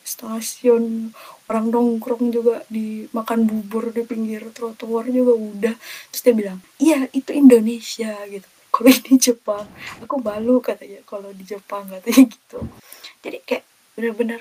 stasiun 0.00 1.10
orang 1.50 1.66
nongkrong 1.68 2.30
juga 2.32 2.64
di 2.70 3.04
makan 3.10 3.44
bubur 3.44 3.90
di 3.90 4.06
pinggir 4.06 4.48
trotoar 4.54 5.10
juga 5.10 5.34
udah. 5.36 5.74
Terus 6.12 6.22
dia 6.22 6.34
bilang 6.34 6.58
iya 6.78 7.08
itu 7.12 7.30
Indonesia 7.34 8.14
gitu. 8.28 8.48
Kalau 8.72 8.88
ini 8.88 9.14
Jepang. 9.20 9.66
Aku 10.00 10.22
balu 10.24 10.62
katanya 10.64 11.04
kalau 11.04 11.28
di 11.34 11.44
Jepang 11.44 11.84
katanya 11.92 12.24
gitu. 12.24 12.58
Jadi 13.20 13.38
kayak 13.44 13.64
bener-bener 13.92 14.40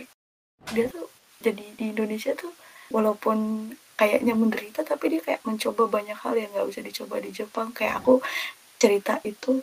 dia 0.71 0.87
tuh 0.87 1.11
jadi 1.41 1.65
di 1.75 1.91
Indonesia 1.91 2.31
tuh 2.37 2.53
walaupun 2.93 3.71
kayaknya 3.99 4.33
menderita 4.33 4.87
tapi 4.87 5.17
dia 5.17 5.21
kayak 5.21 5.43
mencoba 5.43 5.89
banyak 5.89 6.15
hal 6.15 6.33
yang 6.39 6.49
nggak 6.55 6.67
bisa 6.71 6.79
dicoba 6.79 7.19
di 7.19 7.31
Jepang. 7.35 7.75
Kayak 7.75 8.05
aku 8.05 8.23
cerita 8.79 9.19
itu 9.27 9.59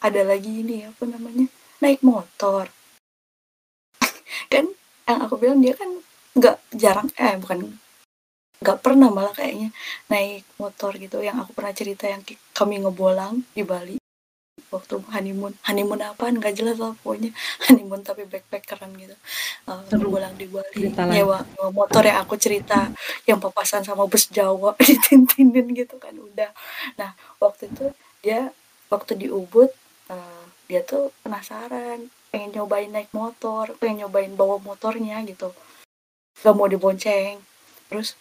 ada 0.00 0.20
lagi 0.24 0.64
ini 0.64 0.84
apa 0.88 1.04
namanya 1.04 1.46
naik 1.84 2.00
motor 2.00 2.68
kan 4.60 4.66
yang 5.04 5.20
aku 5.26 5.34
bilang 5.36 5.58
dia 5.60 5.74
kan 5.76 5.90
nggak 6.34 6.56
jarang 6.74 7.08
eh 7.20 7.36
bukan 7.38 7.78
nggak 8.64 8.78
pernah 8.80 9.12
malah 9.12 9.34
kayaknya 9.36 9.68
naik 10.08 10.48
motor 10.56 10.96
gitu. 10.96 11.20
Yang 11.20 11.44
aku 11.44 11.50
pernah 11.52 11.74
cerita 11.76 12.08
yang 12.08 12.24
kami 12.56 12.80
ngebolang 12.80 13.44
di 13.52 13.60
Bali 13.60 13.96
waktu 14.72 14.98
honeymoon. 15.12 15.52
Honeymoon 15.62 16.00
apaan? 16.00 16.40
Nggak 16.40 16.54
jelas 16.56 16.76
lah 16.80 16.96
pokoknya. 17.04 17.30
Honeymoon 17.68 18.00
tapi 18.00 18.24
backpackeran 18.24 18.90
gitu. 18.96 19.14
Uh, 19.68 19.84
ngebolang 19.92 20.34
di 20.40 20.46
Bali. 20.48 20.90
Nyewa 20.90 21.44
motor 21.70 22.02
yang 22.08 22.24
aku 22.24 22.40
cerita 22.40 22.88
yang 23.28 23.36
papasan 23.36 23.84
sama 23.84 24.08
bus 24.08 24.32
Jawa 24.32 24.72
ditintinin 24.82 25.76
gitu 25.76 26.00
kan 26.00 26.16
udah. 26.16 26.50
Nah 26.96 27.12
waktu 27.38 27.68
itu 27.68 27.92
dia 28.24 28.48
waktu 28.88 29.12
di 29.18 29.26
Ubud 29.28 29.68
uh, 30.08 30.44
dia 30.64 30.80
tuh 30.80 31.12
penasaran 31.20 32.08
pengen 32.34 32.50
nyobain 32.50 32.90
naik 32.90 33.14
motor 33.14 33.78
pengen 33.78 34.02
nyobain 34.02 34.34
bawa 34.34 34.58
motornya 34.58 35.22
gitu. 35.22 35.54
Gak 36.42 36.54
mau 36.58 36.66
dibonceng. 36.66 37.38
Terus 37.86 38.18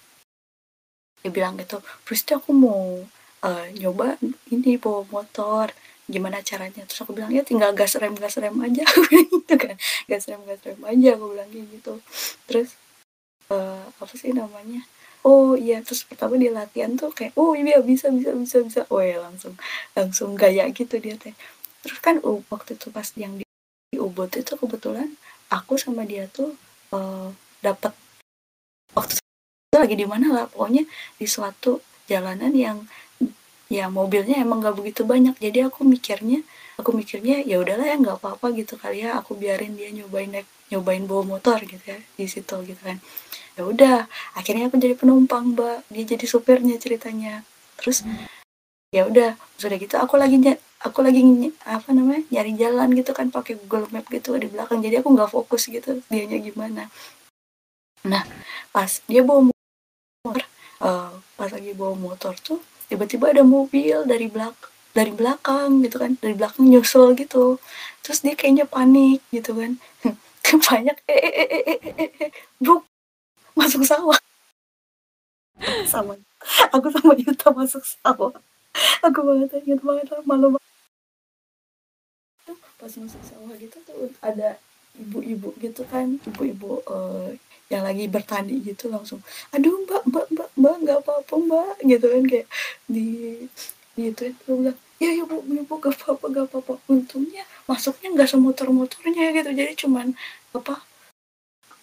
dia 1.25 1.33
bilang 1.33 1.57
gitu 1.57 1.81
Pristi 2.05 2.37
aku 2.37 2.53
mau 2.53 3.01
uh, 3.41 3.65
nyoba 3.73 4.21
ini 4.53 4.77
bawa 4.77 5.01
motor. 5.09 5.73
Gimana 6.05 6.45
caranya? 6.45 6.85
Terus 6.85 7.01
aku 7.01 7.17
bilang 7.17 7.33
ya 7.33 7.41
tinggal 7.41 7.73
gas 7.73 7.97
rem 7.97 8.13
gas 8.13 8.37
rem 8.37 8.53
aja. 8.61 8.85
Gitu 9.33 9.55
kan. 9.57 9.81
Gas 10.05 10.29
rem 10.29 10.45
gas 10.45 10.61
rem 10.61 10.77
aja 10.85 11.09
aku 11.17 11.25
bilang 11.33 11.49
gitu. 11.49 11.97
Terus 12.45 12.77
uh, 13.49 13.81
apa 13.97 14.13
sih 14.13 14.29
namanya? 14.29 14.85
Oh 15.23 15.55
iya 15.55 15.79
terus 15.79 16.03
pertama 16.03 16.35
di 16.35 16.51
latihan 16.51 16.99
tuh 16.99 17.15
kayak 17.15 17.33
oh 17.39 17.55
iya 17.55 17.79
bisa 17.81 18.11
bisa 18.13 18.35
bisa 18.35 18.57
bisa. 18.61 18.81
Oh 18.93 18.99
ya 18.99 19.23
langsung 19.23 19.55
langsung 19.97 20.35
gaya 20.35 20.67
gitu 20.69 20.99
dia 20.99 21.15
teh. 21.15 21.33
Terus 21.81 21.99
kan 22.03 22.19
uh, 22.21 22.43
waktu 22.51 22.75
itu 22.75 22.91
pas 22.91 23.07
yang 23.15 23.39
di, 23.39 23.47
di 23.93 24.01
Ubud 24.01 24.33
itu 24.33 24.57
kebetulan 24.57 25.13
aku 25.53 25.77
sama 25.77 26.01
dia 26.01 26.25
tuh 26.33 26.57
uh, 26.89 27.29
dapat 27.61 27.93
waktu 28.97 29.21
itu 29.21 29.77
lagi 29.77 29.93
di 29.93 30.09
mana 30.09 30.33
lah 30.33 30.45
pokoknya 30.49 30.89
di 31.21 31.29
suatu 31.29 31.77
jalanan 32.09 32.49
yang 32.57 32.81
ya 33.69 33.89
mobilnya 33.89 34.41
emang 34.41 34.61
nggak 34.61 34.77
begitu 34.77 35.01
banyak. 35.05 35.37
Jadi 35.37 35.65
aku 35.69 35.85
mikirnya 35.85 36.41
aku 36.77 36.89
mikirnya 36.93 37.45
ya 37.45 37.61
udahlah 37.61 37.85
ya 37.85 37.95
nggak 38.01 38.17
apa-apa 38.17 38.53
gitu 38.57 38.77
kali 38.81 39.05
ya 39.05 39.17
aku 39.21 39.37
biarin 39.37 39.77
dia 39.77 39.93
nyobain 39.93 40.29
naik 40.29 40.49
nyobain 40.73 41.05
bawa 41.05 41.37
motor 41.37 41.61
gitu 41.61 41.81
ya 41.81 41.97
di 42.17 42.25
situ 42.25 42.55
gitu 42.65 42.81
kan. 42.81 42.97
Ya 43.53 43.61
udah 43.65 44.09
akhirnya 44.33 44.69
aku 44.69 44.81
jadi 44.81 44.97
penumpang 44.97 45.53
mbak. 45.53 45.85
Dia 45.93 46.17
jadi 46.17 46.25
supirnya 46.25 46.77
ceritanya. 46.81 47.45
Terus 47.77 48.05
ya 48.93 49.09
udah 49.09 49.37
sudah 49.57 49.77
gitu 49.81 49.97
aku 49.97 50.21
lagi 50.21 50.37
aku 50.83 50.99
lagi 50.99 51.23
apa 51.63 51.89
namanya 51.95 52.21
nyari 52.29 52.51
jalan 52.59 52.91
gitu 52.99 53.11
kan 53.15 53.31
pakai 53.31 53.55
Google 53.55 53.87
Map 53.89 54.05
gitu 54.11 54.35
di 54.35 54.47
belakang. 54.51 54.83
Jadi 54.83 54.99
aku 54.99 55.09
nggak 55.15 55.31
fokus 55.31 55.71
gitu 55.71 56.03
dianya 56.11 56.37
gimana. 56.43 56.91
Nah 58.03 58.23
pas 58.75 58.99
dia 59.07 59.23
bawa 59.23 59.47
motor 59.49 60.43
eh, 60.83 61.11
pas 61.39 61.49
lagi 61.49 61.71
bawa 61.73 61.95
motor 61.95 62.35
tuh 62.37 62.59
tiba-tiba 62.91 63.31
ada 63.31 63.43
mobil 63.47 64.03
dari 64.03 64.27
belak 64.27 64.55
dari 64.93 65.09
belakang 65.15 65.81
gitu 65.81 65.97
kan 66.03 66.11
dari 66.19 66.35
belakang 66.35 66.67
nyusul 66.67 67.15
gitu. 67.15 67.57
Terus 68.03 68.19
dia 68.19 68.35
kayaknya 68.35 68.67
panik 68.67 69.23
gitu 69.31 69.55
kan. 69.55 69.79
Banyak 70.67 70.97
eh 71.09 71.17
eh 71.17 71.33
eh 71.33 71.47
eh 71.49 71.63
eh 71.65 71.93
eh, 72.03 72.09
eh 72.27 72.31
bro 72.59 72.83
masuk 73.55 73.87
sawah. 73.87 74.19
Sama 75.91 76.19
aku 76.75 76.87
sama 76.91 77.13
Yuta 77.15 77.49
masuk 77.55 77.83
sawah. 77.85 78.33
Aku 79.05 79.19
banget 79.21 79.49
ingat 79.63 79.81
banget 79.85 80.07
malu 80.25 80.57
banget 80.57 80.72
pas 82.83 82.91
masuk 82.99 83.23
sawah 83.23 83.55
gitu 83.55 83.79
tuh 83.87 84.11
ada 84.19 84.59
ibu-ibu 84.99 85.55
gitu 85.63 85.87
kan 85.87 86.19
ibu-ibu 86.19 86.83
eh, 86.83 87.39
yang 87.71 87.87
lagi 87.87 88.11
bertani 88.11 88.59
gitu 88.59 88.91
langsung 88.91 89.23
aduh 89.55 89.71
mbak 89.87 90.03
mbak 90.03 90.25
mbak 90.35 90.49
mbak 90.59 90.75
nggak 90.83 90.99
apa-apa 90.99 91.33
mbak 91.39 91.75
gitu 91.87 92.05
kan 92.11 92.23
kayak 92.27 92.47
di 92.91 93.07
di 93.95 94.01
itu 94.11 94.35
bilang 94.43 94.75
ya 94.99 95.15
ya 95.15 95.23
bu 95.23 95.39
ya 95.47 95.63
bu 95.63 95.75
gak 95.79 95.95
apa-apa 95.95 96.25
gak 96.27 96.45
apa-apa. 96.51 96.73
Untungnya 96.91 97.47
masuknya 97.63 98.11
nggak 98.11 98.29
semotor-motornya 98.35 99.31
gitu 99.31 99.49
jadi 99.55 99.73
cuman 99.79 100.11
apa 100.51 100.83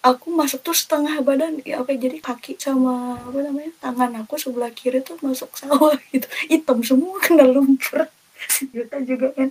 aku 0.04 0.32
masuk 0.32 0.60
tuh 0.64 0.76
setengah 0.76 1.20
badan 1.24 1.60
ya 1.64 1.80
oke 1.80 1.92
jadi 1.96 2.20
kaki 2.20 2.56
sama 2.60 3.16
apa 3.20 3.38
namanya 3.44 3.72
tangan 3.80 4.12
aku 4.20 4.36
sebelah 4.36 4.72
kiri 4.72 5.00
tuh 5.00 5.16
masuk 5.24 5.48
sawah 5.56 5.96
gitu. 6.12 6.28
Hitam 6.52 6.84
semua 6.84 7.16
kena 7.24 7.48
lumpur. 7.48 8.08
Si 8.48 8.68
juga 9.08 9.32
kan 9.36 9.48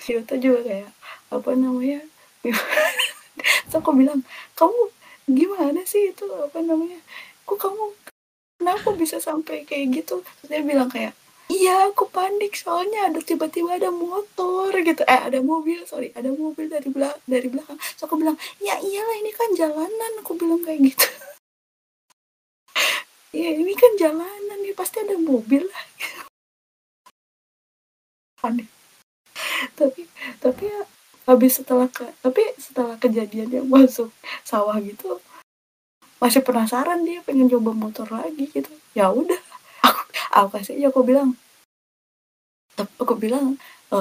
si 0.00 0.16
juga 0.16 0.60
kayak 0.64 0.90
apa 1.30 1.50
namanya 1.54 2.00
terus 2.42 3.74
aku 3.76 3.94
bilang 3.94 4.24
kamu 4.56 4.80
gimana 5.30 5.80
sih 5.86 6.10
itu 6.10 6.26
apa 6.40 6.58
namanya 6.64 6.98
kok 7.46 7.60
kamu 7.60 7.94
kenapa 8.60 8.92
bisa 8.92 9.16
sampai 9.16 9.64
kayak 9.64 10.04
gitu? 10.04 10.20
Terus 10.20 10.48
dia 10.52 10.60
bilang 10.60 10.92
kayak 10.92 11.16
iya 11.50 11.90
aku 11.90 12.06
panik 12.12 12.54
soalnya 12.54 13.08
ada 13.08 13.24
tiba-tiba 13.24 13.80
ada 13.80 13.88
motor 13.88 14.68
gitu. 14.76 15.00
Eh 15.08 15.20
ada 15.32 15.40
mobil 15.40 15.80
sorry 15.88 16.12
ada 16.12 16.28
mobil 16.28 16.68
dari 16.68 16.92
belakang 16.92 17.24
dari 17.24 17.48
belakang. 17.48 17.80
So 17.96 18.04
aku 18.04 18.20
bilang 18.20 18.36
ya 18.60 18.76
iyalah 18.76 19.16
ini 19.24 19.32
kan 19.32 19.48
jalanan 19.56 20.12
aku 20.20 20.36
bilang 20.36 20.60
kayak 20.60 20.92
gitu. 20.92 21.08
Ya 23.30 23.54
ini 23.54 23.78
kan 23.78 23.94
jalanan 23.94 24.58
nih 24.58 24.74
pasti 24.74 25.06
ada 25.06 25.14
mobil 25.14 25.62
lah. 25.62 25.84
Panik 28.42 28.79
tapi 29.78 30.06
tapi 30.40 30.68
ya 30.68 30.80
habis 31.28 31.60
setelah 31.62 31.86
ke 31.86 32.06
tapi 32.24 32.42
setelah 32.58 32.96
kejadian 32.98 33.48
yang 33.50 33.66
masuk 33.68 34.10
sawah 34.42 34.76
gitu 34.82 35.20
masih 36.20 36.44
penasaran 36.44 37.00
dia 37.02 37.24
pengen 37.24 37.48
coba 37.48 37.72
motor 37.72 38.04
lagi 38.12 38.44
gitu. 38.52 38.68
Ya 38.92 39.08
udah 39.08 39.40
aku 39.80 40.00
aku 40.36 40.48
kasih 40.60 40.76
aja 40.76 40.92
aku 40.92 41.00
bilang 41.00 41.32
aku 42.76 43.16
bilang 43.16 43.56
e, 43.88 43.98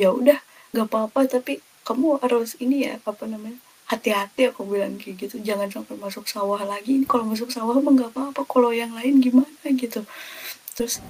ya 0.00 0.08
udah 0.16 0.40
gak 0.72 0.88
apa-apa 0.88 1.28
tapi 1.28 1.60
kamu 1.84 2.16
harus 2.24 2.56
ini 2.56 2.88
ya 2.88 2.96
apa 3.04 3.28
namanya 3.28 3.60
hati-hati 3.92 4.48
aku 4.48 4.64
bilang 4.64 4.96
kayak 4.96 5.28
gitu. 5.28 5.44
Jangan 5.44 5.68
sampai 5.68 6.00
masuk 6.00 6.24
sawah 6.24 6.64
lagi. 6.64 7.04
Kalau 7.04 7.28
masuk 7.28 7.52
sawah 7.52 7.76
mah 7.76 7.92
nggak 7.92 8.16
apa-apa 8.16 8.42
kalau 8.48 8.72
yang 8.72 8.96
lain 8.96 9.20
gimana? 9.20 9.68
Gitu. 9.68 10.00
Terus 10.72 11.04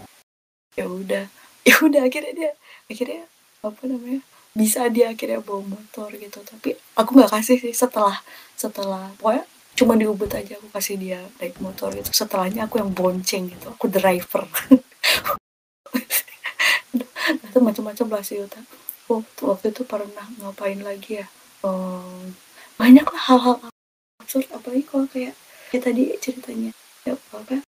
ya 0.75 0.91
udah 0.91 1.31
ya 1.69 1.75
udah 1.79 2.03
akhirnya 2.03 2.35
dia 2.35 2.53
akhirnya 2.91 3.23
apa 3.63 3.83
namanya 3.87 4.21
bisa 4.53 4.85
dia 4.91 5.15
akhirnya 5.15 5.41
bawa 5.41 5.63
motor 5.65 6.11
gitu. 6.13 6.43
Tapi 6.43 6.75
aku 6.99 7.11
nggak 7.17 7.33
kasih 7.33 7.57
sih 7.63 7.73
setelah 7.73 8.21
setelah 8.59 9.15
pokoknya 9.17 9.47
cuma 9.73 9.97
di 9.97 10.05
Ubud 10.05 10.29
aja 10.29 10.61
aku 10.61 10.69
kasih 10.69 10.99
dia 10.99 11.21
naik 11.39 11.57
motor 11.63 11.95
gitu. 11.95 12.11
Setelahnya 12.13 12.67
aku 12.69 12.83
yang 12.83 12.93
bonceng 12.93 13.49
gitu 13.49 13.73
aku 13.73 13.87
driver. 13.89 14.45
Itu 17.49 17.59
macam-macam 17.63 18.07
lah 18.13 18.23
sih 18.27 18.43
Yuta. 18.43 18.61
Oh, 19.13 19.21
waktu 19.45 19.77
itu 19.77 19.85
pernah 19.85 20.25
ngapain 20.41 20.81
lagi 20.81 21.21
ya? 21.21 21.27
Um, 21.61 22.33
banyak 22.81 23.05
lah 23.05 23.23
hal-hal 23.29 23.57
absurd. 24.25 24.49
Apalagi 24.49 24.89
kalau 24.89 25.05
kayak 25.05 25.37
kayak 25.69 25.85
tadi 25.85 26.03
ceritanya 26.17 26.73
ya 27.05 27.17
apa 27.35 27.61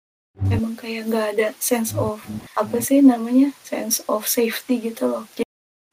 emang 0.49 0.73
kayak 0.73 1.09
nggak 1.09 1.27
ada 1.37 1.47
sense 1.61 1.93
of 1.93 2.19
apa 2.57 2.81
sih 2.81 3.01
namanya 3.01 3.53
sense 3.61 4.01
of 4.09 4.25
safety 4.25 4.81
gitu 4.81 5.09
loh 5.09 5.25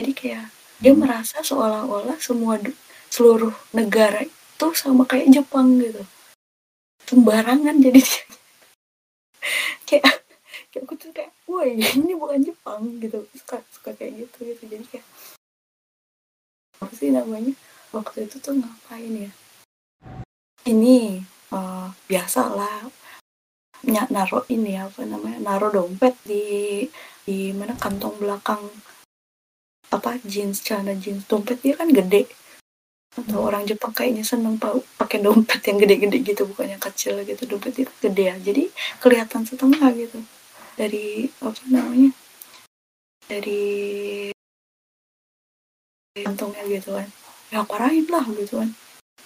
jadi 0.00 0.12
kayak 0.16 0.46
dia 0.80 0.96
merasa 0.96 1.44
seolah-olah 1.44 2.16
semua 2.16 2.56
seluruh 3.12 3.52
negara 3.76 4.24
tuh 4.56 4.72
sama 4.72 5.04
kayak 5.04 5.28
Jepang 5.28 5.76
gitu. 5.76 6.00
Sembarangan 7.04 7.76
jadi 7.76 8.00
dia. 8.00 8.24
Kayak 9.90 10.22
kayak 10.70 10.86
aku 10.86 10.94
tuh 10.94 11.10
kayak 11.10 11.34
woi 11.50 11.74
ini 11.74 12.14
bukan 12.14 12.40
Jepang 12.46 13.02
gitu. 13.02 13.26
Suka 13.34 13.58
suka 13.74 13.90
kayak 13.92 14.24
gitu 14.24 14.54
gitu. 14.54 14.62
Jadi 14.70 14.84
kayak 14.86 15.06
apa 16.80 16.92
sih 16.94 17.10
namanya 17.10 17.52
waktu 17.90 18.30
itu 18.30 18.38
tuh 18.38 18.56
ngapain 18.56 19.28
ya? 19.28 19.30
Ini 20.64 21.26
uh, 21.50 21.90
biasa 22.06 22.54
lah 22.54 22.88
naro 24.10 24.42
ini 24.50 24.74
apa 24.76 25.06
namanya 25.06 25.38
naro 25.40 25.70
dompet 25.70 26.14
di 26.26 26.44
di 27.24 27.54
mana 27.54 27.78
kantong 27.78 28.18
belakang 28.18 28.60
apa 29.90 30.22
jeans 30.22 30.62
celana 30.62 30.94
jeans 30.94 31.26
dompet 31.26 31.58
dia 31.62 31.74
kan 31.74 31.90
gede. 31.90 32.30
Atau 33.10 33.42
orang 33.42 33.66
Jepang 33.66 33.90
kayaknya 33.90 34.22
seneng 34.22 34.54
pakai 34.94 35.18
dompet 35.18 35.60
yang 35.66 35.82
gede-gede 35.82 36.22
gitu 36.22 36.46
bukan 36.46 36.78
yang 36.78 36.82
kecil 36.82 37.18
gitu 37.26 37.42
dompet 37.46 37.74
itu 37.74 37.92
gede 37.98 38.24
ya. 38.30 38.36
Jadi 38.38 38.70
kelihatan 39.02 39.42
setengah 39.42 39.90
gitu. 39.98 40.18
Dari 40.78 41.26
apa 41.42 41.62
namanya 41.66 42.10
dari 43.26 43.62
kantongnya 46.14 46.64
gitu 46.70 46.94
kan. 46.94 47.08
Ya 47.50 47.66
parahin 47.66 48.06
lah 48.06 48.22
gitu 48.30 48.62
kan. 48.62 48.70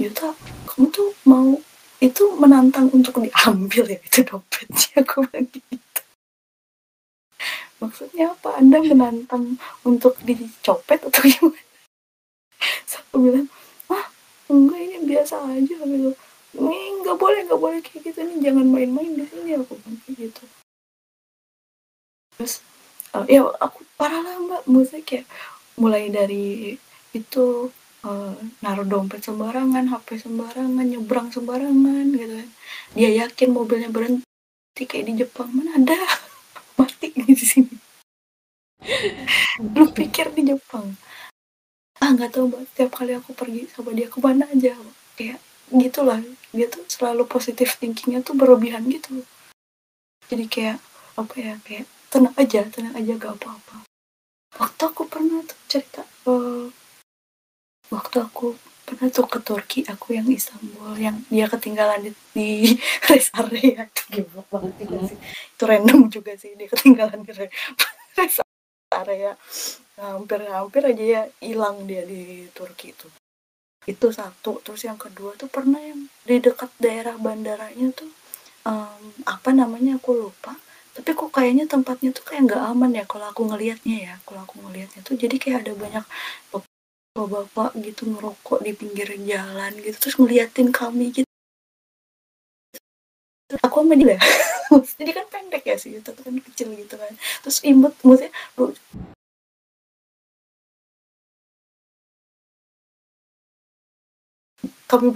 Yuta 0.01 0.32
kamu 0.66 0.91
tuh 0.91 1.12
mau 1.28 1.61
itu 2.03 2.24
menantang 2.36 2.91
untuk 2.93 3.23
diambil 3.23 3.97
ya 3.97 3.99
itu 4.05 4.20
dompetnya 4.27 5.01
aku 5.03 5.24
bilang 5.24 5.49
gitu 5.49 5.84
maksudnya 7.85 8.32
apa? 8.32 8.56
Anda 8.56 8.81
menantang 8.81 9.61
untuk 9.85 10.16
dicopet 10.24 11.05
atau 11.05 11.23
gimana? 11.31 11.61
So, 12.89 13.05
aku 13.05 13.16
bilang 13.20 13.48
enggak 14.44 14.81
ini 14.81 14.98
biasa 15.09 15.40
aja 15.40 15.77
gitu 15.85 16.12
ini 16.55 17.02
nggak 17.02 17.19
boleh 17.19 17.40
nggak 17.51 17.61
boleh 17.61 17.81
kayak 17.82 18.01
gitu. 18.11 18.19
Nih 18.23 18.39
jangan 18.39 18.66
main-main 18.70 19.11
di 19.11 19.24
sini 19.27 19.59
aku 19.59 19.74
bilang 19.82 19.98
kayak 20.06 20.16
gitu. 20.31 20.44
Terus 22.39 22.55
uh, 23.15 23.27
ya 23.27 23.43
aku 23.59 23.82
parah 23.98 24.23
lah 24.23 24.39
mbak. 24.39 24.62
Maksudnya 24.70 25.02
kayak 25.02 25.27
mulai 25.74 26.11
dari 26.15 26.78
itu 27.15 27.70
uh, 28.06 28.35
naruh 28.62 28.86
dompet 28.86 29.23
sembarangan 29.27 29.90
HP 29.90 30.23
sembarangan 30.23 30.86
nyebrang 30.86 31.28
sembarangan 31.35 32.05
gitu 32.15 32.35
kan. 32.39 32.51
Dia 32.94 33.11
yakin 33.27 33.51
mobilnya 33.51 33.90
berhenti 33.90 34.82
kayak 34.86 35.05
di 35.11 35.27
Jepang. 35.27 35.51
Mana 35.51 35.74
ada 35.74 35.98
di 37.40 37.44
sini. 37.44 37.74
Lu 39.74 39.88
pikir 39.90 40.32
di 40.36 40.52
Jepang? 40.52 40.92
Ah 42.02 42.12
nggak 42.12 42.36
tahu 42.36 42.52
mbak. 42.52 42.62
Setiap 42.72 42.90
kali 43.01 43.16
aku 43.16 43.32
pergi 43.32 43.70
sama 43.72 43.96
dia 43.96 44.10
ke 44.12 44.18
mana 44.20 44.44
aja 44.51 44.76
kayak 45.14 45.38
gitulah 45.70 46.20
dia 46.52 46.66
tuh 46.68 46.84
selalu 46.90 47.24
positif 47.24 47.80
thinkingnya 47.80 48.20
tuh 48.20 48.36
berlebihan 48.36 48.84
gitu 48.90 49.24
jadi 50.28 50.44
kayak 50.48 50.78
apa 51.14 51.34
ya 51.38 51.55
kayak 51.62 51.86
tenang 52.09 52.34
aja 52.34 52.60
tenang 52.72 52.94
aja 52.96 53.12
gak 53.20 53.36
apa-apa. 53.38 53.76
Waktu 54.55 54.82
aku 54.86 55.02
pernah 55.10 55.42
tuh 55.44 55.59
cerita 55.66 56.02
uh, 56.26 56.70
waktu 57.90 58.16
aku 58.22 58.56
pernah 58.94 59.10
tuh 59.10 59.26
ke 59.26 59.38
Turki 59.42 59.80
aku 59.90 60.14
yang 60.14 60.30
Istanbul 60.30 60.94
yang 60.94 61.18
dia 61.26 61.50
ketinggalan 61.50 62.06
di, 62.06 62.10
di 62.30 62.48
rest 63.10 63.34
area. 63.34 63.90
Itu 63.90 64.02
gimana? 64.08 64.46
Banget 64.48 64.72
sih. 65.10 65.18
Itu 65.58 65.62
random 65.66 66.00
juga 66.08 66.32
sih 66.38 66.54
dia 66.54 66.70
ketinggalan 66.70 67.26
di 67.26 67.32
rest 68.16 68.46
area. 68.94 69.34
Hampir-hampir 69.98 70.82
aja 70.86 71.04
ya 71.04 71.22
hilang 71.42 71.84
dia 71.90 72.06
di 72.06 72.46
Turki 72.54 72.94
itu. 72.94 73.10
Itu 73.84 74.14
satu. 74.14 74.62
Terus 74.62 74.86
yang 74.86 74.96
kedua 74.96 75.34
tuh 75.34 75.50
pernah 75.50 75.82
yang 75.82 76.06
di 76.22 76.38
dekat 76.38 76.70
daerah 76.78 77.18
bandaranya 77.18 77.90
tuh 77.90 78.10
um, 78.64 79.02
apa 79.26 79.50
namanya 79.50 79.98
aku 79.98 80.14
lupa. 80.14 80.54
Tapi 80.94 81.10
kok 81.10 81.34
kayaknya 81.34 81.66
tempatnya 81.66 82.14
tuh 82.14 82.22
kayak 82.22 82.54
nggak 82.54 82.62
aman 82.70 82.90
ya 82.94 83.04
kalau 83.04 83.26
aku 83.26 83.50
ngelihatnya 83.50 83.96
ya. 83.98 84.14
Kalau 84.22 84.46
aku 84.46 84.62
ngelihatnya 84.62 85.02
tuh 85.02 85.18
jadi 85.18 85.36
kayak 85.42 85.58
ada 85.66 85.72
banyak 85.74 86.04
bapak-bapak 87.15 87.78
gitu 87.78 88.11
ngerokok 88.11 88.59
di 88.66 88.74
pinggir 88.74 89.07
jalan 89.23 89.70
gitu 89.78 89.97
terus 90.03 90.19
ngeliatin 90.19 90.74
kami 90.74 91.15
gitu. 91.15 91.31
Aku 93.62 93.86
sama 93.86 93.95
dia. 93.95 94.19
Jadi 94.99 95.11
kan 95.15 95.27
pendek 95.31 95.62
ya 95.62 95.78
sih 95.78 96.03
itu 96.03 96.11
kan 96.11 96.35
kecil 96.43 96.74
gitu 96.74 96.99
kan. 96.99 97.15
Terus 97.47 97.62
imut 97.62 97.95
maksudnya 98.03 98.35
kami 104.91 105.15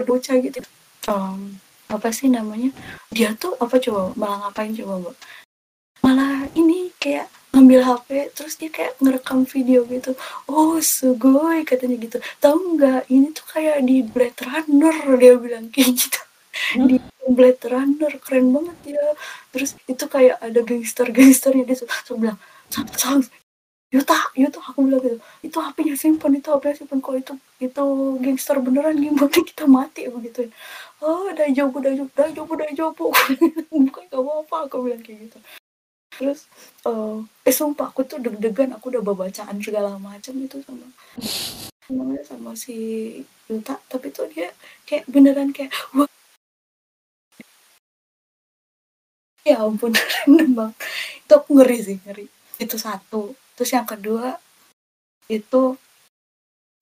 berbocah 0.00 0.36
gitu. 0.40 0.64
Um, 1.04 1.60
apa 1.92 2.08
sih 2.16 2.32
namanya? 2.32 2.72
Dia 3.12 3.36
tuh 3.36 3.60
apa 3.60 3.76
coba 3.76 4.16
malah 4.16 4.48
ngapain 4.48 4.72
coba 4.72 4.94
mbak? 5.04 5.16
Malah 6.00 6.48
ini 6.56 6.88
kayak 6.96 7.41
ngambil 7.52 7.80
HP 7.84 8.08
terus 8.32 8.56
dia 8.56 8.72
kayak 8.72 8.96
ngerekam 8.98 9.44
video 9.44 9.84
gitu. 9.84 10.16
Oh 10.48 10.80
sugoi 10.80 11.68
katanya 11.68 11.96
gitu. 12.00 12.18
Tahu 12.40 12.80
nggak 12.80 13.12
ini 13.12 13.28
tuh 13.36 13.46
kayak 13.52 13.84
di 13.84 14.00
Blade 14.02 14.40
Runner 14.40 14.96
dia 15.20 15.34
bilang 15.36 15.68
kayak 15.68 15.92
gitu. 15.92 16.20
Hmm? 16.52 16.84
di 16.84 16.96
Blade 17.28 17.64
Runner 17.64 18.12
keren 18.20 18.52
banget 18.52 18.96
ya. 18.96 19.04
Terus 19.52 19.76
itu 19.84 20.04
kayak 20.08 20.40
ada 20.40 20.60
gangster-gangsternya 20.64 21.64
dia 21.68 21.76
tuh 21.76 22.16
bilang 22.16 22.40
sang 22.72 23.20
Yuta, 23.92 24.16
Yuta 24.32 24.56
aku 24.64 24.88
bilang 24.88 25.04
gitu, 25.04 25.20
itu 25.44 25.56
HP-nya 25.60 26.00
simpan, 26.00 26.32
itu 26.32 26.48
HP-nya 26.48 26.80
simpan, 26.80 27.04
kok 27.04 27.12
itu 27.12 27.32
itu 27.60 27.84
gangster 28.24 28.56
beneran 28.56 28.96
gimana 28.96 29.28
kita 29.28 29.68
mati 29.68 30.08
begitu. 30.08 30.48
Oh, 31.04 31.28
udah 31.28 31.44
jauh, 31.52 31.68
udah 31.68 31.92
jauh, 31.92 32.08
udah 32.08 32.28
jauh, 32.32 32.48
udah 32.48 32.68
jauh, 32.72 32.92
bukan 33.68 34.02
gak 34.08 34.16
apa-apa, 34.16 34.56
aku 34.64 34.76
bilang 34.88 35.04
kayak 35.04 35.28
gitu. 35.28 35.36
Terus, 36.18 36.46
uh, 36.84 37.24
eh 37.48 37.54
sumpah 37.54 37.88
aku 37.88 38.04
tuh 38.04 38.20
deg-degan, 38.20 38.76
aku 38.76 38.92
udah 38.92 39.02
bacaan 39.02 39.56
segala 39.60 39.96
macam 39.96 40.34
itu 40.38 40.60
sama 40.64 40.86
namanya 41.92 42.24
sama 42.24 42.56
si 42.56 42.76
Yuta, 43.50 43.76
tapi 43.90 44.08
tuh 44.14 44.24
dia 44.32 44.48
kayak 44.88 45.04
beneran 45.10 45.52
kayak 45.52 45.72
wah. 45.92 46.08
Ya 49.42 49.58
ampun 49.58 49.92
random 50.24 50.50
banget. 50.54 50.76
Itu 51.26 51.32
aku 51.34 51.48
ngeri 51.58 51.78
sih 51.82 51.96
ngeri. 52.06 52.26
Itu 52.62 52.76
satu. 52.78 53.34
Terus 53.58 53.70
yang 53.74 53.84
kedua 53.84 54.38
itu 55.26 55.74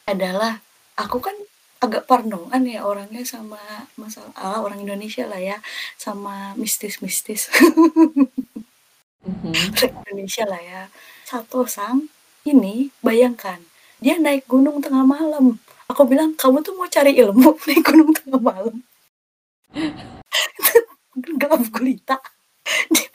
adalah 0.05 0.61
aku 0.99 1.19
kan 1.23 1.37
agak 1.81 2.05
parnoan 2.05 2.69
ya 2.69 2.85
orangnya 2.85 3.25
sama 3.25 3.57
masalah 3.97 4.37
ah, 4.37 4.61
orang 4.61 4.85
Indonesia 4.85 5.25
lah 5.25 5.41
ya 5.41 5.57
sama 5.97 6.53
mistis-mistis 6.61 7.49
Mhm. 9.31 9.55
Indonesia 10.11 10.45
lah 10.51 10.61
ya. 10.61 10.83
Satu 11.23 11.63
sang 11.71 12.11
ini 12.43 12.91
bayangkan 13.07 13.63
dia 14.03 14.19
naik 14.19 14.51
gunung 14.51 14.83
tengah 14.83 15.07
malam. 15.07 15.63
Aku 15.87 16.03
bilang 16.07 16.35
kamu 16.35 16.63
tuh 16.67 16.75
mau 16.75 16.89
cari 16.91 17.15
ilmu 17.15 17.55
naik 17.69 17.83
gunung 17.87 18.11
tengah 18.17 18.41
malam. 18.43 18.77
Gelap 21.41 21.63
gulita. 21.71 22.19
Dia, 22.91 23.09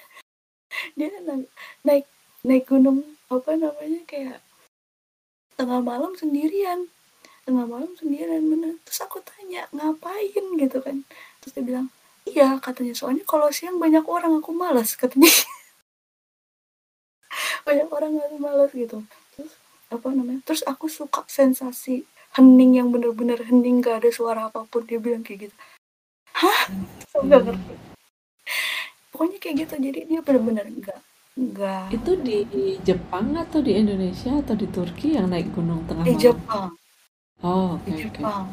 dia 0.96 1.10
naik, 1.24 1.48
naik 1.84 2.06
naik 2.48 2.64
gunung 2.70 3.04
apa 3.28 3.52
namanya 3.60 4.02
kayak 4.08 4.40
tengah 5.60 5.82
malam 5.84 6.16
sendirian. 6.16 6.88
Tengah 7.44 7.66
malam 7.68 7.92
sendirian 8.00 8.44
bener. 8.48 8.80
Terus 8.88 9.00
aku 9.04 9.20
tanya 9.20 9.68
ngapain? 9.76 10.46
Gitu 10.56 10.78
kan. 10.80 11.04
Terus 11.44 11.52
dia 11.56 11.64
bilang 11.64 11.88
iya 12.24 12.56
katanya. 12.64 12.94
Soalnya 12.96 13.28
kalau 13.28 13.52
siang 13.52 13.78
banyak 13.84 14.06
orang 14.08 14.40
aku 14.40 14.56
malas 14.56 14.96
katanya 14.96 15.28
banyak 17.66 17.90
orang 17.90 18.22
aku 18.22 18.38
malas 18.38 18.72
gitu. 18.72 19.02
Terus 19.34 19.52
apa 19.90 20.08
namanya 20.14 20.42
terus 20.46 20.62
aku 20.64 20.86
suka 20.86 21.26
sensasi 21.26 22.06
hening 22.38 22.78
yang 22.78 22.94
bener-bener 22.94 23.42
hening 23.42 23.82
gak 23.82 24.06
ada 24.06 24.10
suara 24.14 24.48
apa 24.54 24.64
pun 24.70 24.86
dia 24.86 25.02
bilang 25.02 25.26
kayak 25.26 25.50
gitu. 25.50 25.56
Hah? 26.38 26.70
Saya 27.10 27.22
nggak 27.26 27.42
ngerti. 27.50 27.74
Pokoknya 29.10 29.38
kayak 29.42 29.56
gitu 29.66 29.74
jadi 29.82 30.00
dia 30.06 30.20
bener-bener 30.22 30.66
nggak 30.68 31.00
nggak 31.36 31.92
Itu 31.92 32.16
di 32.24 32.48
Jepang 32.88 33.36
atau 33.36 33.60
di 33.60 33.76
Indonesia 33.76 34.40
atau 34.40 34.56
di 34.56 34.68
Turki 34.72 35.20
yang 35.20 35.28
naik 35.32 35.52
gunung 35.52 35.84
tengah 35.84 36.08
di 36.08 36.16
malam? 36.16 36.24
Jepang. 36.24 36.66
Oh, 37.44 37.76
di 37.84 37.92
oke 37.92 38.08
oke. 38.08 38.22
Jepang. 38.24 38.44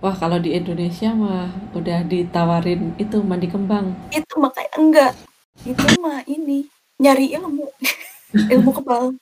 Wah, 0.00 0.16
kalau 0.16 0.40
di 0.40 0.56
Indonesia 0.56 1.12
mah 1.12 1.52
udah 1.76 2.00
ditawarin 2.08 2.96
itu 2.96 3.20
mandi 3.20 3.48
kembang. 3.52 3.92
itu 4.08 4.34
makanya 4.40 4.72
enggak. 4.80 5.12
Itu 5.60 5.84
mah 6.00 6.24
ini 6.24 6.64
nyari 7.00 7.36
ilmu 7.36 7.68
ilmu 8.34 8.70
kebal. 8.78 9.18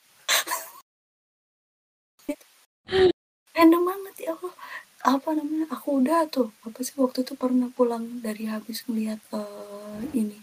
Random 3.57 3.81
banget 3.81 4.15
ya 4.29 4.31
Allah. 4.37 4.53
Apa 4.99 5.29
namanya? 5.33 5.65
Aku 5.73 6.03
udah 6.03 6.29
tuh 6.29 6.53
apa 6.61 6.79
sih 6.85 6.93
waktu 6.99 7.25
itu 7.25 7.33
pernah 7.33 7.71
pulang 7.73 8.21
dari 8.21 8.45
habis 8.45 8.85
ngeliat 8.85 9.21
eh, 9.33 9.99
ini 10.13 10.37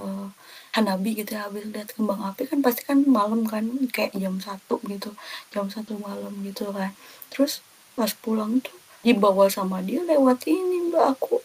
eh, 0.00 0.28
Hanabi 0.72 1.18
gitu 1.18 1.36
ya 1.36 1.50
habis 1.50 1.66
lihat 1.68 1.92
kembang 1.92 2.22
api 2.24 2.46
kan 2.48 2.62
pasti 2.64 2.86
kan 2.86 3.02
malam 3.04 3.44
kan 3.44 3.66
kayak 3.90 4.14
jam 4.16 4.38
satu 4.38 4.78
gitu 4.88 5.10
jam 5.52 5.68
satu 5.68 6.00
malam 6.00 6.32
gitu 6.46 6.72
kan. 6.72 6.96
Terus 7.28 7.60
pas 7.98 8.12
pulang 8.16 8.62
tuh 8.64 8.76
dibawa 9.04 9.50
sama 9.52 9.84
dia 9.84 10.00
lewat 10.04 10.48
ini 10.48 10.88
mbak 10.88 11.04
aku 11.18 11.36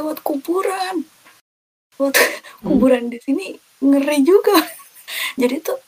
lewat 0.00 0.24
kuburan. 0.24 1.04
Lewat 2.00 2.16
kuburan 2.64 3.12
di 3.12 3.18
sini 3.20 3.58
ngeri 3.82 4.24
juga 4.24 4.77
jadi 5.38 5.62
tuh 5.62 5.78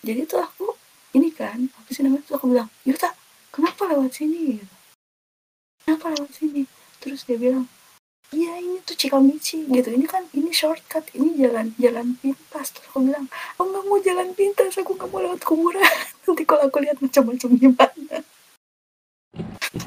jadi 0.00 0.24
tuh 0.24 0.40
aku 0.40 0.72
ini 1.12 1.28
kan 1.28 1.68
apa 1.68 1.88
sih 1.92 2.00
namanya 2.00 2.24
tuh 2.24 2.40
aku 2.40 2.48
bilang 2.48 2.72
Yuta 2.88 3.12
kenapa 3.52 3.84
lewat 3.92 4.16
sini? 4.16 4.56
Gitu. 4.58 4.74
Kenapa 5.84 6.16
lewat 6.16 6.32
sini? 6.32 6.64
Terus 6.98 7.28
dia 7.28 7.36
bilang 7.36 7.68
iya 8.32 8.56
ini 8.56 8.80
tuh 8.80 8.96
Cikamichi 8.96 9.68
gitu. 9.68 9.92
Ini 9.92 10.08
kan 10.08 10.24
ini 10.32 10.50
shortcut 10.50 11.04
ini 11.12 11.36
jalan 11.36 11.76
jalan 11.76 12.16
pintas. 12.16 12.72
Terus 12.72 12.88
aku 12.88 13.04
bilang 13.04 13.28
aku 13.60 13.68
nggak 13.68 13.84
mau 13.84 13.98
jalan 14.00 14.28
pintas 14.32 14.72
aku 14.80 14.96
nggak 14.96 15.10
mau 15.12 15.20
lewat 15.20 15.40
kuburan. 15.44 15.84
Nanti 16.24 16.42
kalau 16.48 16.64
aku 16.66 16.80
lihat 16.80 16.96
macam-macam 16.98 17.50
gimana 17.60 18.18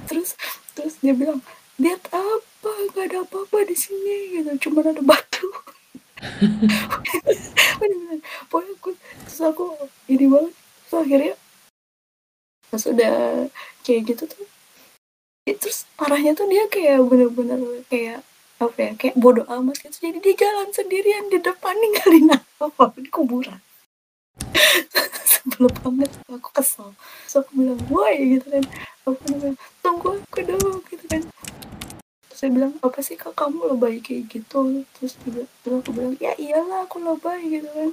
terus 0.10 0.34
terus 0.74 0.98
dia 1.02 1.14
bilang 1.14 1.42
lihat 1.78 2.02
apa 2.10 2.70
nggak 2.94 3.06
ada 3.10 3.18
apa-apa 3.26 3.66
di 3.66 3.76
sini. 3.76 4.40
Gitu. 4.40 4.70
Cuma 4.70 4.86
ada 4.86 5.02
batu 5.02 5.50
Bener-bener. 7.80 8.20
pokoknya 8.50 8.74
aku 8.78 8.90
terus 9.26 9.42
aku 9.42 9.66
ini 10.10 10.26
banget. 10.30 10.54
Terus 10.56 10.96
akhirnya 11.02 11.34
pas 12.70 12.84
udah 12.92 13.16
kayak 13.86 14.02
gitu 14.12 14.24
tuh 14.28 14.46
ya, 15.46 15.54
terus 15.56 15.86
parahnya 15.96 16.34
tuh 16.34 16.50
dia 16.50 16.66
kayak 16.68 17.06
bener-bener 17.06 17.60
kayak 17.88 18.26
apa 18.56 18.78
ya 18.80 18.92
kayak 18.98 19.16
bodoh 19.20 19.46
amat 19.48 19.78
gitu. 19.84 19.98
Jadi 20.10 20.18
dia 20.24 20.36
jalan 20.48 20.70
sendirian 20.72 21.30
di 21.30 21.40
depan 21.40 21.76
ninggalin 21.78 22.36
apa 22.36 22.84
di 22.98 23.10
kuburan. 23.12 23.60
Sebelum 25.32 25.74
banget 25.84 26.12
aku 26.32 26.50
kesel. 26.56 26.96
Terus 27.28 27.36
aku 27.44 27.50
bilang 27.54 27.80
why 27.92 28.18
gitu 28.18 28.48
kan. 28.50 28.66
Apa 29.06 29.22
namanya 29.30 29.54
tunggu 29.86 30.18
aku 30.18 30.40
dong 30.42 30.82
gitu 30.90 31.06
kan 31.06 31.24
terus 32.36 32.52
saya 32.52 32.52
bilang 32.52 32.76
apa 32.84 33.00
sih 33.00 33.16
kak 33.16 33.32
kamu 33.32 33.72
lebay 33.72 34.04
kayak 34.04 34.28
gitu? 34.28 34.84
Terus 35.00 35.16
dia 35.24 35.48
bilang- 35.64 35.80
aku 35.80 35.92
bilang 35.96 36.16
ya 36.20 36.36
iyalah 36.36 36.84
aku 36.84 37.00
lebay 37.00 37.40
gitu 37.48 37.70
kan. 37.72 37.92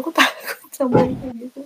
Aku 0.00 0.08
takut 0.16 0.72
sama 0.72 1.04
kayak 1.04 1.36
gitu. 1.36 1.60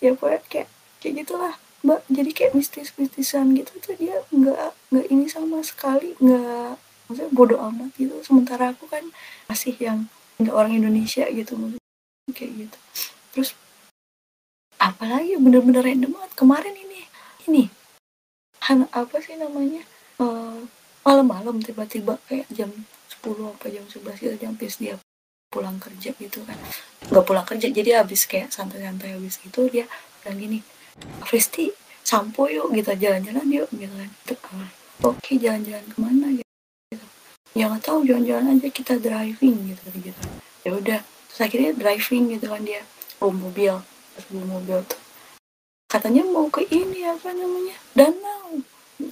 Ya 0.00 0.16
pokoknya 0.16 0.40
kayak 0.48 0.68
kayak 1.04 1.14
gitulah 1.20 1.54
mbak. 1.84 2.00
Jadi 2.08 2.30
kayak 2.32 2.52
mistis-mistisan 2.56 3.52
gitu 3.52 3.76
tuh 3.84 4.00
dia 4.00 4.24
nggak 4.32 4.72
nggak 4.96 5.06
ini 5.12 5.28
sama 5.28 5.60
sekali 5.60 6.16
nggak 6.24 6.80
maksudnya 7.12 7.30
bodoh 7.36 7.60
amat 7.60 7.92
gitu. 8.00 8.16
Sementara 8.24 8.72
aku 8.72 8.88
kan 8.88 9.04
masih 9.52 9.76
yang 9.76 10.08
nggak 10.40 10.56
orang 10.56 10.72
Indonesia 10.72 11.28
gitu 11.28 11.52
kayak 12.32 12.52
gitu. 12.64 12.78
Terus 13.36 13.52
apalagi 14.80 15.36
bener-bener 15.36 15.84
random 15.84 16.16
banget 16.16 16.32
kemarin 16.32 16.72
ini 16.72 17.04
ini. 17.44 17.64
Apa 18.96 19.20
sih 19.20 19.36
namanya 19.36 19.84
Eh, 20.16 20.60
malam-malam 21.04 21.60
tiba-tiba 21.60 22.16
kayak 22.24 22.48
jam 22.48 22.72
10 23.12 23.52
apa 23.52 23.68
jam 23.68 23.84
11 23.84 24.16
gitu 24.16 24.34
jam 24.40 24.56
habis 24.56 24.80
dia 24.80 24.96
pulang 25.52 25.76
kerja 25.76 26.16
gitu 26.16 26.40
kan. 26.48 26.56
Nggak 27.12 27.24
pulang 27.28 27.46
kerja 27.46 27.68
jadi 27.68 28.00
habis 28.00 28.24
kayak 28.24 28.48
santai-santai 28.48 29.12
habis 29.12 29.36
gitu 29.36 29.68
dia 29.68 29.84
bilang 30.24 30.40
gini 30.40 30.58
Fristi 31.28 31.70
sampo 32.00 32.48
yuk 32.48 32.72
gitu 32.72 32.96
jalan-jalan 32.96 33.46
yuk 33.52 33.68
gitu 33.76 33.92
kan. 33.92 34.10
Ah, 34.56 34.68
oke 35.04 35.32
jalan-jalan 35.36 35.84
ke 35.84 35.96
mana? 36.00 36.26
Gitu. 36.32 37.06
Ya 37.52 37.68
nggak 37.68 37.84
tahu 37.84 38.08
jalan-jalan 38.08 38.56
aja 38.56 38.68
kita 38.72 38.96
driving 38.96 39.76
gitu 39.76 39.84
gitu 40.00 40.22
ya 40.66 40.74
udah 40.74 41.00
terus 41.30 41.40
akhirnya 41.44 41.70
driving 41.76 42.34
gitu 42.34 42.50
kan 42.50 42.62
dia. 42.66 42.82
Bawa 43.22 43.32
mobil. 43.32 43.74
Terus 44.16 44.26
mobil 44.32 44.80
tuh. 44.88 45.00
Katanya 45.86 46.26
mau 46.26 46.50
ke 46.50 46.66
ini 46.66 47.06
apa 47.06 47.30
namanya 47.30 47.78
danau 47.94 48.45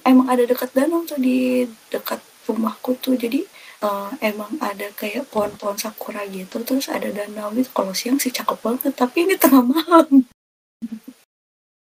emang 0.04 0.28
ada 0.28 0.44
dekat 0.44 0.70
danau 0.76 1.02
tuh 1.08 1.18
di 1.18 1.64
dekat 1.88 2.20
rumahku 2.46 2.96
tuh. 3.00 3.16
Jadi 3.16 3.44
eh, 3.84 4.10
emang 4.20 4.54
ada 4.60 4.92
kayak 4.92 5.28
pohon-pohon 5.32 5.80
sakura 5.80 6.22
gitu. 6.28 6.60
Terus 6.62 6.92
ada 6.92 7.08
danau 7.10 7.50
gitu. 7.56 7.72
Kalau 7.72 7.96
siang 7.96 8.20
sih 8.20 8.30
cakep 8.30 8.58
banget 8.60 8.92
tapi 8.94 9.24
ini 9.26 9.34
tengah 9.40 9.64
malam. 9.64 10.28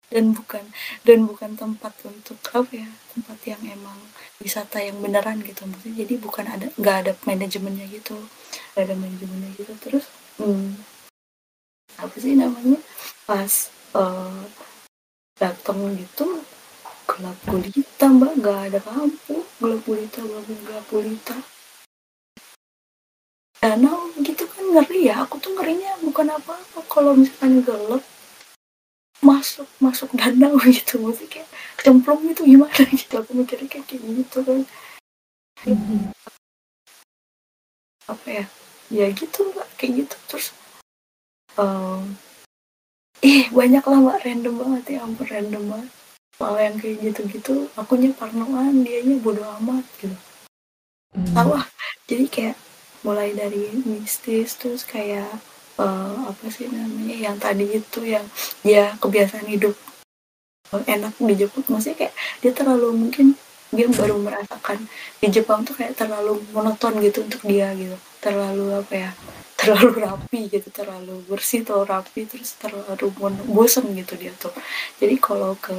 Dan 0.06 0.32
bukan 0.32 0.64
dan 1.04 1.28
bukan 1.28 1.60
tempat 1.60 1.92
untuk 2.08 2.40
apa 2.56 2.72
ya 2.72 2.88
tempat 3.12 3.40
yang 3.44 3.62
emang 3.68 4.00
wisata 4.40 4.80
yang 4.80 4.98
beneran 5.04 5.44
gitu. 5.44 5.68
Maksudnya 5.68 6.08
jadi 6.08 6.14
bukan 6.18 6.46
ada 6.48 6.68
nggak 6.80 6.96
ada 7.04 7.12
manajemennya 7.28 7.86
gitu. 7.92 8.16
Nggak 8.74 8.84
ada 8.88 8.96
manajemennya 8.96 9.52
gitu. 9.60 9.74
Terus 9.84 10.06
hmm, 10.40 10.80
apa 12.00 12.16
sih 12.16 12.40
namanya? 12.40 12.80
Pas 13.28 13.68
eh, 13.98 14.42
datang 15.36 16.00
gitu 16.00 16.40
gelap 17.16 17.38
gulita 17.48 18.06
mbak. 18.12 18.32
Nggak 18.44 18.60
ada 18.68 18.80
lampu. 18.92 19.36
Gelap 19.64 19.82
gulita 19.88 20.20
gelap 20.20 20.46
gelap 20.52 20.86
gulita. 20.92 21.36
Danau 23.64 24.12
gitu 24.20 24.44
kan 24.52 24.64
ngeri 24.76 25.08
ya. 25.08 25.24
Aku 25.24 25.40
tuh 25.40 25.56
ngerinya 25.56 25.96
bukan 26.04 26.28
apa-apa 26.36 26.80
kalau 26.92 27.16
misalkan 27.16 27.64
gelap. 27.64 28.04
Masuk 29.24 29.68
masuk 29.80 30.12
danau 30.20 30.60
gitu. 30.76 31.00
Maksudnya 31.00 31.32
kayak 31.32 31.50
cemplung 31.80 32.22
gitu. 32.28 32.44
Gimana 32.44 32.84
gitu? 33.00 33.14
Aku 33.24 33.32
mikirnya 33.32 33.72
kayak 33.72 33.88
gitu 33.88 34.38
kan. 34.44 34.62
Apa 38.12 38.28
ya? 38.28 38.46
Ya 38.92 39.08
gitu 39.16 39.56
mbak. 39.56 39.68
Kayak 39.80 40.04
gitu. 40.04 40.16
Terus 40.28 40.48
em, 41.56 42.20
eh 43.24 43.48
banyak 43.56 43.84
lah 43.88 44.00
mbak. 44.04 44.20
Random 44.28 44.54
banget 44.60 45.00
ya. 45.00 45.08
Ampun 45.08 45.26
random 45.32 45.64
banget 45.72 45.95
soal 46.36 46.56
yang 46.60 46.76
kayak 46.76 47.00
gitu-gitu 47.00 47.72
akunya 47.80 48.12
parnoan 48.12 48.84
dianya 48.84 49.16
bodo 49.24 49.44
amat 49.64 49.86
gitu. 50.04 50.16
Hmm. 51.16 51.32
tahu 51.32 51.52
ah 51.56 51.66
jadi 52.12 52.28
kayak 52.28 52.56
mulai 53.08 53.32
dari 53.32 53.72
mistis 53.88 54.58
terus 54.60 54.84
kayak 54.84 55.30
eh, 55.78 56.16
apa 56.26 56.46
sih 56.50 56.68
namanya 56.68 57.16
yang 57.16 57.38
tadi 57.38 57.80
itu 57.80 58.02
yang 58.02 58.26
dia 58.66 58.98
kebiasaan 59.00 59.48
hidup 59.48 59.78
eh, 60.74 60.84
enak 60.90 61.14
di 61.22 61.34
Jepang. 61.38 61.64
Maksudnya 61.70 61.98
kayak 62.08 62.14
dia 62.42 62.52
terlalu 62.52 62.90
mungkin 62.92 63.38
dia 63.72 63.88
baru 63.92 64.18
merasakan 64.20 64.88
di 65.22 65.28
Jepang 65.30 65.68
tuh 65.68 65.76
kayak 65.76 65.96
terlalu 66.00 66.42
monoton 66.52 66.98
gitu 67.00 67.24
untuk 67.24 67.42
dia 67.46 67.72
gitu. 67.78 67.96
Terlalu 68.20 68.66
apa 68.76 68.94
ya 68.94 69.12
terlalu 69.60 69.92
rapi 70.04 70.42
gitu 70.52 70.68
terlalu 70.70 71.26
bersih 71.30 71.64
terlalu 71.66 71.86
rapi 71.90 72.22
terus 72.28 72.58
terlalu 72.58 73.08
bosen 73.48 73.86
gitu 73.94 74.18
dia 74.18 74.34
tuh. 74.36 74.54
Jadi 74.98 75.16
kalau 75.22 75.54
ke 75.62 75.78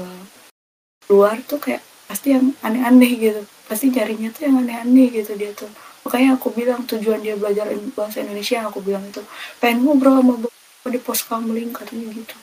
luar 1.07 1.39
tuh 1.47 1.59
kayak 1.63 1.83
pasti 2.07 2.35
yang 2.35 2.55
aneh-aneh 2.63 3.13
gitu. 3.19 3.43
Pasti 3.67 3.91
nyarinya 3.91 4.31
tuh 4.31 4.43
yang 4.47 4.57
aneh-aneh 4.63 5.11
gitu 5.11 5.35
dia 5.35 5.51
tuh. 5.55 5.71
Makanya 6.07 6.39
aku 6.39 6.55
bilang 6.55 6.87
tujuan 6.87 7.19
dia 7.19 7.35
belajar 7.35 7.67
bahasa 7.99 8.23
Indonesia 8.23 8.63
aku 8.63 8.79
bilang 8.79 9.03
itu 9.11 9.19
pengen 9.59 9.83
ngobrol 9.83 10.23
sama 10.23 10.35
bapak 10.39 10.91
di 10.95 11.01
pos 11.03 11.27
kamling 11.27 11.75
katanya 11.75 12.07
gitu. 12.15 12.37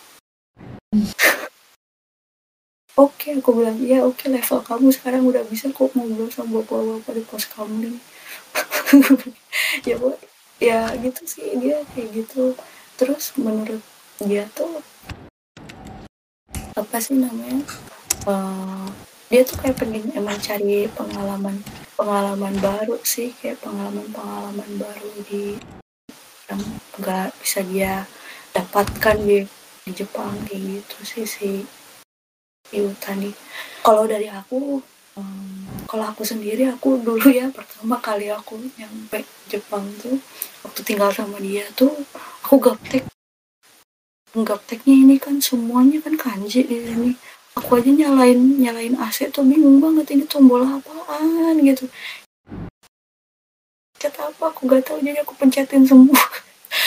Oke 3.00 3.40
aku 3.40 3.58
bilang 3.58 3.80
ya 3.82 4.06
oke 4.06 4.30
level 4.30 4.62
kamu 4.62 4.94
sekarang 4.94 5.26
udah 5.26 5.42
bisa 5.50 5.72
kok 5.74 5.90
ngobrol 5.98 6.30
sama 6.30 6.62
bapak-bapak 6.62 7.14
di 7.18 7.24
pos 7.26 7.50
kamling 7.50 7.98
ya 9.90 9.98
bu 9.98 10.14
ya 10.62 10.94
gitu 11.02 11.26
sih 11.26 11.56
dia 11.58 11.82
kayak 11.96 12.12
gitu. 12.14 12.54
Terus 13.00 13.34
menurut 13.40 13.82
dia 14.22 14.46
tuh 14.54 14.84
apa 16.78 16.98
sih 17.02 17.18
namanya 17.18 17.66
uh, 18.28 18.88
dia 19.28 19.42
tuh 19.42 19.58
kayak 19.60 19.82
pengen 19.82 20.14
emang 20.14 20.38
cari 20.40 20.86
pengalaman 20.94 21.58
pengalaman 21.98 22.54
baru 22.62 22.98
sih 23.02 23.34
kayak 23.40 23.62
pengalaman-pengalaman 23.64 24.72
baru 24.78 25.12
di 25.26 25.58
yang 26.52 26.62
nggak 27.00 27.34
bisa 27.40 27.64
dia 27.66 28.06
dapatkan 28.54 29.18
di 29.24 29.48
di 29.84 29.92
Jepang 29.92 30.32
kayak 30.48 30.62
gitu 30.62 30.98
sih 31.04 31.26
si 31.26 31.50
Iutani 32.72 33.34
kalau 33.84 34.08
dari 34.08 34.32
aku 34.32 34.80
um, 35.18 35.68
kalau 35.90 36.10
aku 36.10 36.24
sendiri 36.26 36.70
aku 36.70 37.02
dulu 37.02 37.28
ya 37.30 37.50
pertama 37.52 38.00
kali 38.00 38.30
aku 38.32 38.58
nyampe 38.80 39.26
Jepang 39.50 39.86
tuh 40.02 40.18
waktu 40.64 40.82
tinggal 40.82 41.12
sama 41.12 41.38
dia 41.38 41.68
tuh 41.76 41.92
aku 42.46 42.58
gaptek. 42.62 43.04
Gapteknya 44.34 44.98
ini 44.98 45.22
kan 45.22 45.38
semuanya 45.38 46.02
kan 46.02 46.18
kanji 46.18 46.66
di 46.66 46.78
sini 46.82 47.12
aku 47.54 47.78
aja 47.78 47.90
nyalain 47.90 48.40
nyalain 48.58 48.96
AC 48.98 49.30
tuh 49.30 49.46
bingung 49.46 49.78
banget 49.78 50.10
ini 50.14 50.26
tombol 50.26 50.66
apaan 50.66 51.56
gitu. 51.62 51.86
Pencet 53.94 54.16
apa? 54.20 54.44
Aku 54.50 54.66
gak 54.66 54.84
tahu 54.84 55.00
jadi 55.00 55.22
aku 55.22 55.38
pencetin 55.38 55.86
semua. 55.86 56.18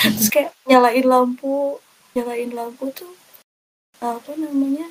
Terus 0.03 0.29
kayak 0.29 0.51
nyalain 0.67 1.07
lampu 1.07 1.79
nyalain 2.13 2.51
lampu 2.51 2.91
tuh 2.91 3.13
apa 4.03 4.37
namanya 4.37 4.89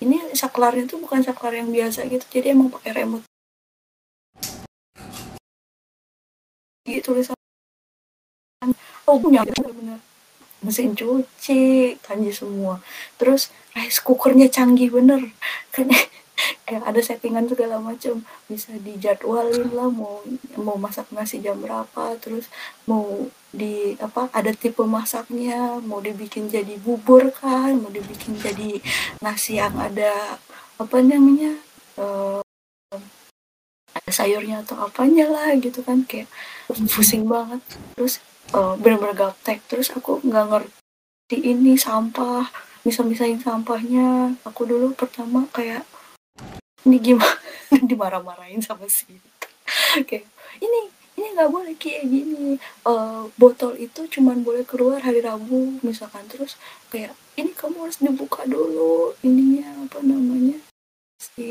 ini 0.00 0.20
saklarnya 0.32 0.88
tuh 0.88 1.00
bukan 1.00 1.20
saklar 1.20 1.52
yang 1.52 1.68
biasa 1.72 2.08
gitu 2.08 2.24
jadi 2.30 2.56
emang 2.56 2.72
pakai 2.72 2.96
remote. 2.96 3.26
Gitu 6.86 7.02
tulisan. 7.02 7.36
Oh 9.06 9.18
punya 9.18 9.42
bener-bener 9.42 9.98
mesin 10.66 10.98
cuci 10.98 11.94
kanji 12.02 12.34
semua. 12.34 12.82
Terus 13.14 13.54
rice 13.78 14.02
cookernya 14.02 14.50
canggih 14.50 14.90
bener. 14.90 15.30
Kan 16.66 16.82
ada 16.82 17.00
settingan 17.00 17.46
segala 17.46 17.78
macam. 17.78 18.26
Bisa 18.50 18.74
dijadwalin 18.82 19.70
lah 19.70 19.88
mau 19.88 20.20
mau 20.58 20.76
masak 20.76 21.08
nasi 21.14 21.38
jam 21.38 21.56
berapa 21.62 22.18
terus 22.18 22.50
mau 22.90 23.30
di 23.54 23.94
apa 24.02 24.28
ada 24.34 24.50
tipe 24.50 24.82
masaknya. 24.82 25.78
Mau 25.86 26.02
dibikin 26.02 26.50
jadi 26.50 26.76
bubur 26.82 27.30
kan 27.30 27.78
mau 27.78 27.88
dibikin 27.88 28.36
jadi 28.42 28.82
nasi 29.22 29.62
yang 29.62 29.78
ada 29.78 30.42
apa 30.76 30.96
namanya 31.00 31.56
uh, 31.96 32.44
ada 33.96 34.10
sayurnya 34.12 34.60
atau 34.60 34.76
apanya 34.84 35.30
lah 35.30 35.56
gitu 35.56 35.80
kan. 35.80 36.04
Kayak 36.04 36.28
pusing 36.92 37.24
banget. 37.24 37.62
Terus 37.96 38.20
uh, 38.54 38.74
bener-bener 38.78 39.16
gaptek. 39.16 39.64
Terus 39.66 39.90
aku 39.90 40.22
nggak 40.22 40.46
ngerti 40.52 41.38
ini 41.42 41.74
sampah 41.74 42.46
bisa-misain 42.86 43.40
sampahnya. 43.40 44.36
Aku 44.46 44.68
dulu 44.68 44.92
pertama 44.94 45.48
kayak 45.50 45.82
ini 46.86 47.00
gimana? 47.02 47.40
Dimarah-marahin 47.88 48.62
sama 48.62 48.86
si 48.86 49.10
oke 49.98 50.22
ini 50.62 50.80
ini 51.16 51.26
nggak 51.32 51.50
boleh 51.50 51.74
kayak 51.74 52.04
gini. 52.06 52.60
Uh, 52.86 53.26
botol 53.40 53.74
itu 53.74 54.06
cuman 54.06 54.44
boleh 54.44 54.62
keluar 54.62 55.02
hari 55.02 55.24
Rabu 55.24 55.80
misalkan. 55.82 56.28
Terus 56.30 56.60
kayak 56.92 57.16
ini 57.40 57.50
kamu 57.56 57.88
harus 57.88 57.98
dibuka 57.98 58.44
dulu 58.46 59.16
ininya 59.24 59.88
apa 59.88 59.98
namanya 60.04 60.60
si 61.16 61.48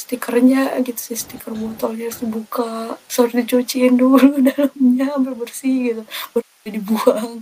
stikernya 0.00 0.80
gitu 0.80 1.12
sih 1.12 1.16
stiker 1.16 1.52
botolnya 1.52 2.08
harus 2.08 2.24
dibuka 2.24 2.96
harus 2.96 3.32
dicuciin 3.36 4.00
dulu 4.00 4.40
dalamnya 4.48 5.06
sampai 5.12 5.34
bersih 5.36 5.76
gitu 5.92 6.02
baru 6.32 6.48
dibuang. 6.64 7.32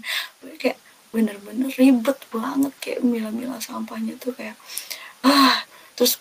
Kayak 0.59 0.79
bener-bener 1.15 1.71
ribet 1.79 2.19
banget 2.35 2.73
kayak 2.83 3.01
mila-mila 3.07 3.57
sampahnya 3.63 4.19
tuh 4.21 4.35
kayak 4.37 4.59
ah 5.25 5.65
terus 5.97 6.21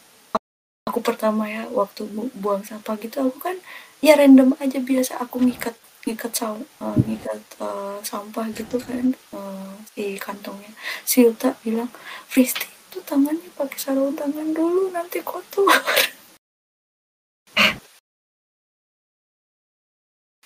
aku 0.88 1.03
pertama 1.03 1.45
ya 1.52 1.68
waktu 1.69 2.07
bu 2.07 2.31
buang 2.39 2.64
sampah 2.64 2.95
gitu 3.03 3.19
aku 3.27 3.38
kan 3.44 3.57
ya 3.99 4.15
random 4.15 4.56
aja 4.64 4.80
biasa 4.80 5.19
aku 5.19 5.44
ngikat 5.44 5.76
ngikat 6.07 6.31
uh, 6.39 6.95
ngikat 7.03 7.41
uh, 7.60 7.99
sampah 7.99 8.48
gitu 8.56 8.80
kan 8.80 9.11
uh, 9.35 9.76
di 9.91 10.15
kantongnya. 10.15 10.72
Si 11.03 11.26
Yuta 11.26 11.60
bilang 11.65 11.91
Fristi 12.31 12.76
itu 12.98 13.06
tangannya 13.06 13.53
pakai 13.53 13.78
sarung 13.78 14.18
tangan 14.18 14.57
dulu 14.57 14.90
nanti 14.90 15.22
kotor. 15.22 15.69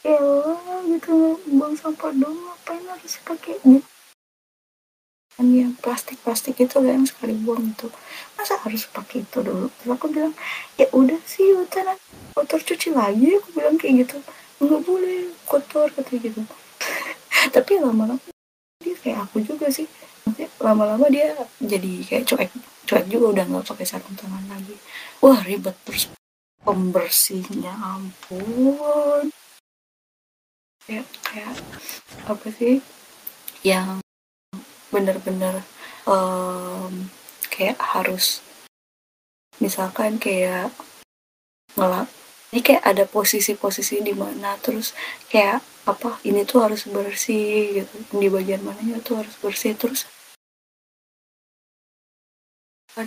Ya 0.01 0.17
gitu 0.89 1.37
buang 1.45 1.77
sampah 1.77 2.09
dong 2.09 2.33
ngapain 2.33 2.81
harus 2.89 3.21
pakai 3.21 3.61
gitu? 3.61 3.85
Kan 5.37 5.47
yang 5.53 5.77
plastik-plastik 5.77 6.57
itu 6.57 6.73
kan 6.73 7.05
sekali 7.05 7.37
buang 7.37 7.69
itu 7.69 7.85
masa 8.33 8.57
harus 8.65 8.89
pakai 8.89 9.21
itu 9.21 9.45
dulu? 9.45 9.69
Terus 9.69 9.93
aku 9.93 10.09
bilang 10.09 10.33
ya 10.75 10.89
udah 10.89 11.21
sih 11.29 11.53
udah 11.53 11.95
kotor 12.33 12.59
cuci 12.65 12.91
lagi. 12.97 13.37
Aku 13.39 13.53
bilang 13.53 13.77
kayak 13.77 14.09
gitu. 14.09 14.17
Nggak 14.57 14.81
boleh 14.89 15.29
kotor 15.45 15.87
kata 15.93 16.17
gitu. 16.17 16.41
Tapi 17.55 17.71
lama-lama 17.77 18.17
dia 18.81 18.97
kayak 18.97 19.29
aku 19.29 19.45
juga 19.45 19.69
sih 19.69 19.85
lama-lama 20.61 21.09
dia 21.09 21.33
jadi 21.57 22.05
kayak 22.05 22.25
cuek 22.29 22.51
cuek 22.85 23.05
juga 23.09 23.25
udah 23.33 23.45
nggak 23.49 23.67
pakai 23.71 23.85
sarung 23.87 24.15
tangan 24.17 24.45
lagi. 24.51 24.75
Wah 25.23 25.41
ribet 25.41 25.75
terus. 25.87 26.11
Pembersihnya 26.61 27.73
ampun. 27.73 29.33
Kayak 30.85 31.07
kayak 31.25 31.55
apa 32.29 32.47
sih? 32.53 32.85
Yang 33.65 34.05
bener-bener 34.93 35.65
um, 36.05 37.09
kayak 37.49 37.79
harus 37.81 38.45
misalkan 39.57 40.17
kayak 40.21 40.73
ngelap 41.77 42.09
ini 42.51 42.59
kayak 42.59 42.83
ada 42.83 43.03
posisi-posisi 43.07 44.03
di 44.03 44.11
mana 44.11 44.59
terus 44.59 44.91
kayak 45.31 45.63
apa 45.87 46.19
ini 46.27 46.43
tuh 46.43 46.67
harus 46.67 46.83
bersih 46.83 47.79
gitu. 47.79 47.95
Di 48.19 48.27
bagian 48.27 48.61
mananya 48.61 48.99
tuh 48.99 49.23
harus 49.23 49.33
bersih. 49.39 49.71
Terus 49.79 50.03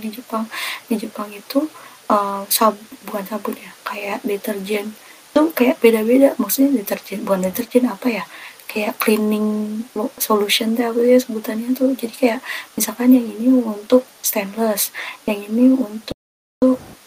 di 0.00 0.08
Jepang 0.08 0.48
di 0.88 0.96
Jepang 0.96 1.28
itu 1.28 1.68
uh, 2.08 2.48
sab 2.48 2.72
bukan 3.04 3.24
sabun 3.28 3.52
ya 3.60 3.72
kayak 3.84 4.24
deterjen. 4.24 4.96
Tuh 5.36 5.52
kayak 5.52 5.76
beda-beda 5.84 6.32
maksudnya 6.40 6.80
deterjen 6.80 7.28
bukan 7.28 7.44
deterjen 7.44 7.84
apa 7.84 8.08
ya 8.08 8.24
kayak 8.64 8.96
cleaning 8.96 9.84
solution 10.16 10.72
tuh 10.72 10.88
apa 10.88 11.04
ya 11.04 11.20
sebutannya 11.20 11.76
tuh. 11.76 11.92
Jadi 11.92 12.14
kayak 12.16 12.40
misalkan 12.80 13.12
yang 13.12 13.28
ini 13.28 13.60
untuk 13.60 14.08
stainless 14.24 14.88
yang 15.28 15.44
ini 15.44 15.76
untuk 15.76 16.16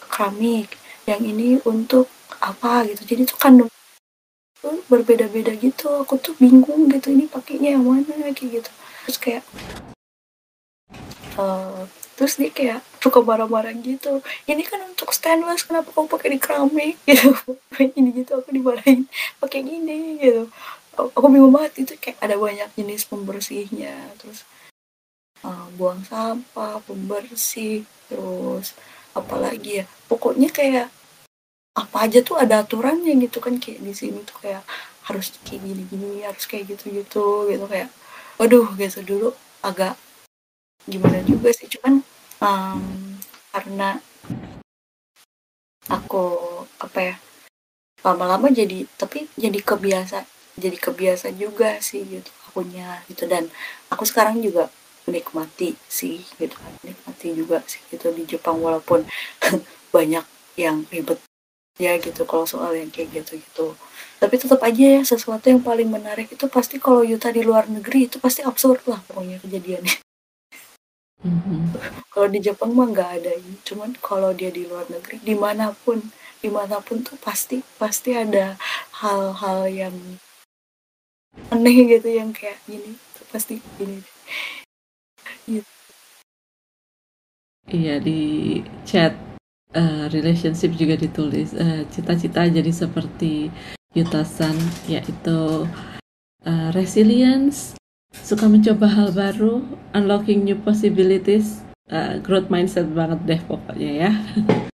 keramik 0.06 0.78
yang 1.02 1.18
ini 1.24 1.58
untuk 1.66 2.06
apa 2.38 2.86
gitu. 2.88 3.02
Jadi 3.04 3.22
tuh 3.28 3.38
kandung 3.38 3.70
tuh 4.58 4.82
berbeda-beda 4.90 5.54
gitu. 5.54 6.02
Aku 6.02 6.18
tuh 6.18 6.34
bingung 6.38 6.90
gitu 6.90 7.14
ini 7.14 7.30
pakainya 7.30 7.78
yang 7.78 7.84
mana 7.86 8.30
kayak 8.34 8.62
gitu. 8.62 8.70
Terus 9.06 9.18
kayak 9.18 9.44
uh, 11.38 11.86
terus 12.18 12.34
dia 12.34 12.50
kayak 12.50 12.80
suka 12.98 13.22
marah-marah 13.22 13.72
gitu. 13.78 14.20
Ini 14.50 14.62
kan 14.66 14.82
untuk 14.90 15.14
stainless 15.14 15.62
kenapa 15.62 15.94
kamu 15.94 16.10
pakai 16.10 16.28
di 16.34 16.38
keramik? 16.42 16.94
Gitu. 17.06 17.30
Ini 17.78 18.10
gitu 18.10 18.42
aku 18.42 18.50
dimarahin 18.50 19.06
pakai 19.38 19.62
gini 19.62 20.18
gitu. 20.18 20.50
Aku 20.98 21.30
bingung 21.30 21.54
banget. 21.54 21.86
Itu 21.86 21.94
kayak 21.94 22.18
ada 22.18 22.34
banyak 22.34 22.74
jenis 22.74 23.06
pembersihnya. 23.06 23.94
Terus 24.18 24.42
uh, 25.46 25.70
buang 25.78 26.02
sampah 26.02 26.82
pembersih 26.82 27.86
terus 28.10 28.74
apalagi 29.14 29.82
ya? 29.82 29.84
Pokoknya 30.10 30.50
kayak 30.50 30.90
apa 31.78 32.10
aja 32.10 32.18
tuh 32.26 32.34
ada 32.42 32.66
aturannya 32.66 33.14
gitu 33.22 33.38
kan 33.38 33.62
kayak 33.62 33.78
di 33.86 33.94
sini 33.94 34.26
tuh 34.26 34.34
kayak 34.42 34.66
harus 35.06 35.30
kayak 35.46 35.62
gini 35.62 35.82
gini 35.86 36.26
harus 36.26 36.44
kayak 36.50 36.74
gitu 36.74 36.90
gitu 36.90 37.46
gitu 37.46 37.64
kayak 37.70 37.88
waduh 38.36 38.66
gitu 38.74 38.98
dulu 39.06 39.28
agak 39.62 39.94
gimana 40.90 41.22
juga 41.22 41.54
sih 41.54 41.70
cuman 41.70 42.02
um, 42.42 42.82
karena 43.54 44.02
aku 45.86 46.26
apa 46.82 46.98
ya 46.98 47.14
lama-lama 48.02 48.50
jadi 48.50 48.84
tapi 48.98 49.30
jadi 49.38 49.58
kebiasa 49.62 50.26
jadi 50.58 50.76
kebiasa 50.76 51.30
juga 51.34 51.78
sih 51.78 52.02
gitu 52.02 52.30
akunya 52.50 53.02
gitu 53.06 53.30
dan 53.30 53.46
aku 53.90 54.02
sekarang 54.02 54.42
juga 54.42 54.66
menikmati 55.06 55.78
sih 55.88 56.26
gitu 56.36 56.54
menikmati 56.82 57.32
juga 57.32 57.62
sih 57.64 57.80
gitu 57.88 58.10
di 58.12 58.26
Jepang 58.26 58.60
walaupun 58.60 59.06
banyak 59.94 60.26
yang 60.58 60.84
ribet 60.90 61.22
ya 61.78 61.96
gitu. 61.98 62.26
Kalau 62.28 62.44
soal 62.44 62.74
yang 62.76 62.90
kayak 62.90 63.22
gitu 63.22 63.40
gitu 63.40 63.78
tapi 64.18 64.34
tetap 64.34 64.58
aja 64.66 64.98
ya 64.98 65.02
sesuatu 65.06 65.46
yang 65.46 65.62
paling 65.62 65.86
menarik 65.86 66.26
itu 66.34 66.50
pasti 66.50 66.82
kalau 66.82 67.06
Yuta 67.06 67.30
di 67.30 67.46
luar 67.46 67.70
negeri 67.70 68.10
itu 68.10 68.18
pasti 68.18 68.42
absurd 68.42 68.82
lah 68.90 68.98
pokoknya 69.06 69.38
kejadiannya. 69.42 69.96
Mhm. 71.18 71.74
kalau 72.14 72.30
di 72.30 72.38
Jepang 72.38 72.70
mah 72.74 72.90
nggak 72.90 73.10
ada. 73.22 73.30
Ini 73.34 73.58
cuman 73.66 73.90
kalau 73.98 74.30
dia 74.34 74.50
di 74.54 74.66
luar 74.66 74.86
negeri 74.90 75.18
di 75.22 75.34
mana 75.34 75.74
pun 75.74 75.98
di 76.38 76.46
mana 76.46 76.78
pun 76.78 77.02
tuh 77.02 77.18
pasti 77.18 77.62
pasti 77.74 78.14
ada 78.14 78.54
hal-hal 79.02 79.66
yang 79.66 79.94
aneh 81.50 81.78
gitu 81.90 82.10
yang 82.10 82.30
kayak 82.34 82.58
gini. 82.66 82.98
Tuh 83.18 83.26
pasti 83.34 83.58
gini. 83.78 84.02
Iya 87.68 88.00
di 88.00 88.18
chat 88.86 89.27
eh, 89.74 90.04
relationship 90.12 90.72
juga 90.76 90.96
ditulis 90.96 91.52
eh, 91.52 91.84
cita-cita 91.92 92.48
jadi 92.48 92.72
seperti 92.72 93.52
Yutasan 93.96 94.54
yaitu 94.84 95.64
eh, 96.44 96.68
resilience, 96.76 97.74
suka 98.12 98.44
mencoba 98.46 98.86
hal 98.88 99.08
baru, 99.16 99.64
unlocking 99.96 100.44
new 100.44 100.56
possibilities, 100.60 101.64
eh, 101.88 102.20
growth 102.20 102.52
mindset 102.52 102.88
banget 102.92 103.20
deh 103.24 103.40
pokoknya 103.48 103.90
ya. 104.08 104.12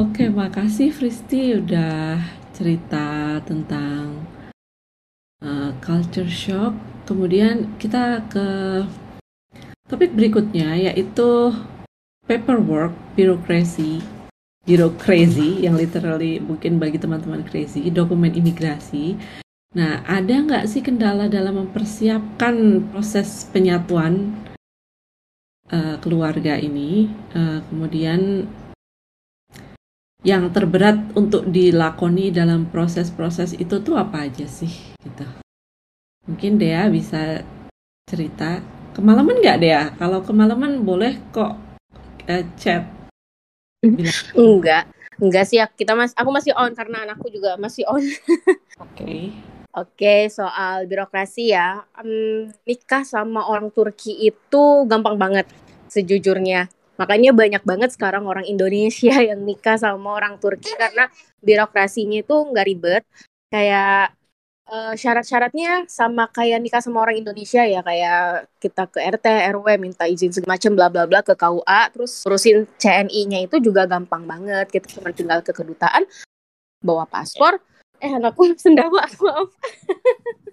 Oke, 0.00 0.32
makasih 0.32 0.94
Fristi 0.94 1.58
udah 1.58 2.16
cerita 2.54 3.38
tentang 3.44 4.24
eh, 5.42 5.70
culture 5.82 6.30
shock. 6.30 6.72
Kemudian 7.04 7.76
kita 7.76 8.24
ke 8.32 8.46
topik 9.84 10.16
berikutnya 10.16 10.72
yaitu 10.80 11.52
paperwork, 12.24 12.92
birokrasi, 13.16 14.00
birokrasi 14.64 15.64
yang 15.64 15.76
literally 15.76 16.40
mungkin 16.40 16.80
bagi 16.80 16.96
teman-teman 16.96 17.44
crazy, 17.44 17.92
dokumen 17.92 18.32
imigrasi. 18.32 19.16
Nah, 19.74 20.06
ada 20.06 20.32
nggak 20.32 20.64
sih 20.70 20.80
kendala 20.80 21.28
dalam 21.28 21.66
mempersiapkan 21.66 22.86
proses 22.94 23.44
penyatuan 23.50 24.32
eh, 25.68 25.96
keluarga 26.00 26.56
ini? 26.56 27.10
Eh, 27.34 27.58
kemudian 27.68 28.48
yang 30.24 30.48
terberat 30.48 31.12
untuk 31.12 31.44
dilakoni 31.52 32.32
dalam 32.32 32.64
proses-proses 32.72 33.52
itu 33.60 33.76
tuh 33.84 34.00
apa 34.00 34.24
aja 34.24 34.48
sih 34.48 34.72
gitu. 35.04 35.26
Mungkin 36.24 36.56
Dea 36.56 36.88
bisa 36.88 37.44
cerita. 38.08 38.64
Kemalaman 38.96 39.42
nggak 39.44 39.60
Dea? 39.60 39.92
Kalau 40.00 40.24
kemalaman 40.24 40.80
boleh 40.80 41.20
kok 41.28 41.63
eh, 42.28 42.44
chat. 42.56 42.82
Bilang, 43.84 44.16
Enggak, 44.32 44.84
enggak 45.20 45.44
sih. 45.44 45.60
Kita 45.76 45.92
mas, 45.92 46.16
aku 46.16 46.30
masih 46.32 46.56
on 46.56 46.72
karena 46.72 47.04
anakku 47.04 47.28
juga 47.28 47.60
masih 47.60 47.84
on. 47.84 48.00
Oke. 48.84 49.32
Oke, 49.74 50.30
soal 50.30 50.86
birokrasi 50.86 51.50
ya. 51.50 51.82
Em, 51.98 52.46
nikah 52.62 53.02
sama 53.02 53.44
orang 53.50 53.74
Turki 53.74 54.14
itu 54.22 54.64
gampang 54.86 55.18
banget 55.18 55.50
sejujurnya. 55.90 56.70
Makanya 56.94 57.34
banyak 57.34 57.62
banget 57.66 57.90
sekarang 57.90 58.22
orang 58.30 58.46
Indonesia 58.46 59.18
yang 59.34 59.42
nikah 59.42 59.74
sama 59.74 60.14
orang 60.14 60.38
Turki 60.38 60.70
karena 60.78 61.10
birokrasinya 61.42 62.22
itu 62.22 62.34
nggak 62.34 62.66
ribet. 62.70 63.02
Kayak 63.50 64.14
eh, 64.68 64.94
syarat-syaratnya 64.96 65.88
sama 65.88 66.28
kayak 66.32 66.60
nikah 66.60 66.82
sama 66.84 67.04
orang 67.04 67.20
Indonesia 67.20 67.64
ya. 67.64 67.80
Kayak 67.84 68.48
kita 68.60 68.84
ke 68.88 68.98
RT, 69.00 69.26
RW 69.56 69.66
minta 69.76 70.04
izin 70.08 70.32
segala 70.32 70.56
macam 70.56 70.72
bla 70.76 70.88
bla 70.92 71.04
bla 71.04 71.20
ke 71.20 71.34
KUA. 71.36 71.80
Terus 71.92 72.12
urusin 72.24 72.68
CNI-nya 72.80 73.44
itu 73.44 73.56
juga 73.60 73.84
gampang 73.84 74.24
banget. 74.24 74.72
Kita 74.72 74.86
cuma 74.98 75.12
tinggal 75.12 75.40
ke 75.44 75.52
kedutaan, 75.52 76.08
bawa 76.84 77.08
paspor. 77.08 77.60
Eh 78.00 78.12
anakku 78.12 78.52
sendawa, 78.62 79.04
maaf. 79.08 79.48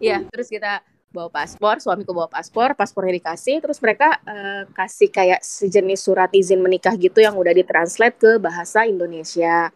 ya 0.00 0.22
terus 0.28 0.48
kita 0.52 0.84
bawa 1.12 1.32
paspor 1.32 1.80
suamiku 1.80 2.12
bawa 2.12 2.28
paspor 2.28 2.76
paspornya 2.76 3.16
dikasih 3.16 3.64
terus 3.64 3.80
mereka 3.80 4.20
eh, 4.28 4.68
kasih 4.76 5.08
kayak 5.08 5.40
sejenis 5.40 6.04
surat 6.04 6.28
izin 6.36 6.60
menikah 6.60 6.92
gitu 7.00 7.24
yang 7.24 7.40
udah 7.40 7.56
ditranslate 7.56 8.20
ke 8.20 8.30
bahasa 8.36 8.84
Indonesia 8.84 9.72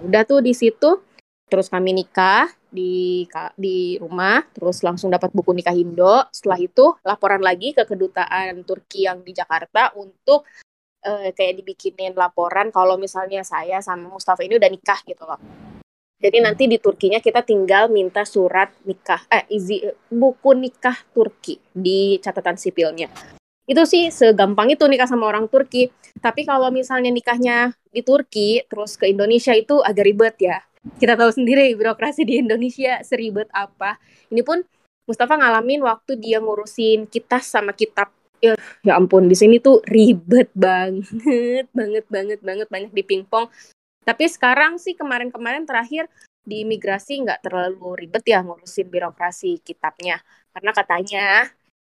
udah 0.00 0.22
tuh 0.24 0.40
di 0.40 0.56
situ 0.56 1.04
terus 1.52 1.68
kami 1.68 1.92
nikah 1.92 2.48
di 2.68 3.24
di 3.56 3.96
rumah 3.96 4.44
terus 4.52 4.84
langsung 4.84 5.08
dapat 5.08 5.32
buku 5.32 5.56
nikah 5.56 5.72
Indo 5.72 6.28
setelah 6.30 6.60
itu 6.60 6.94
laporan 7.02 7.40
lagi 7.40 7.72
ke 7.72 7.88
kedutaan 7.88 8.62
Turki 8.68 9.08
yang 9.08 9.24
di 9.24 9.32
Jakarta 9.32 9.96
untuk 9.96 10.44
eh, 11.04 11.32
kayak 11.32 11.64
dibikinin 11.64 12.12
laporan 12.12 12.68
kalau 12.68 13.00
misalnya 13.00 13.40
saya 13.40 13.80
sama 13.80 14.12
Mustafa 14.12 14.44
ini 14.44 14.60
udah 14.60 14.70
nikah 14.70 15.00
gitu 15.08 15.24
loh 15.24 15.40
jadi 16.18 16.42
nanti 16.42 16.66
di 16.66 16.82
Turkinya 16.82 17.22
kita 17.22 17.46
tinggal 17.46 17.86
minta 17.86 18.26
surat 18.26 18.74
nikah, 18.82 19.22
eh 19.30 19.46
izi 19.54 19.86
buku 20.10 20.50
nikah 20.50 20.98
Turki 21.14 21.62
di 21.70 22.18
catatan 22.18 22.58
sipilnya. 22.58 23.06
Itu 23.70 23.86
sih 23.86 24.10
segampang 24.10 24.74
itu 24.74 24.82
nikah 24.90 25.06
sama 25.06 25.30
orang 25.30 25.46
Turki. 25.46 25.94
Tapi 26.18 26.42
kalau 26.42 26.74
misalnya 26.74 27.14
nikahnya 27.14 27.70
di 27.94 28.02
Turki 28.02 28.66
terus 28.66 28.98
ke 28.98 29.06
Indonesia 29.06 29.54
itu 29.54 29.78
agak 29.78 30.04
ribet 30.10 30.34
ya. 30.42 30.58
Kita 30.98 31.18
tahu 31.18 31.30
sendiri 31.34 31.74
birokrasi 31.74 32.22
di 32.22 32.38
Indonesia 32.40 33.02
seribet 33.02 33.50
apa. 33.50 33.98
Ini 34.30 34.42
pun 34.46 34.62
Mustafa 35.08 35.40
ngalamin 35.40 35.80
waktu 35.82 36.20
dia 36.20 36.38
ngurusin 36.38 37.08
kitas 37.08 37.48
sama 37.48 37.72
kitab. 37.72 38.12
Ya, 38.38 38.54
ya 38.86 38.94
ampun, 38.94 39.26
di 39.26 39.34
sini 39.34 39.58
tuh 39.58 39.82
ribet 39.82 40.52
banget, 40.54 41.66
banget, 41.78 42.06
banget, 42.06 42.38
banget, 42.38 42.68
banyak 42.70 42.92
di 42.94 43.02
pingpong. 43.02 43.50
Tapi 44.06 44.24
sekarang 44.30 44.78
sih 44.78 44.94
kemarin-kemarin 44.94 45.66
terakhir 45.66 46.06
di 46.46 46.62
imigrasi 46.62 47.24
nggak 47.26 47.42
terlalu 47.42 47.98
ribet 48.06 48.22
ya 48.28 48.44
ngurusin 48.46 48.86
birokrasi 48.86 49.58
kitabnya. 49.64 50.22
Karena 50.54 50.70
katanya 50.70 51.26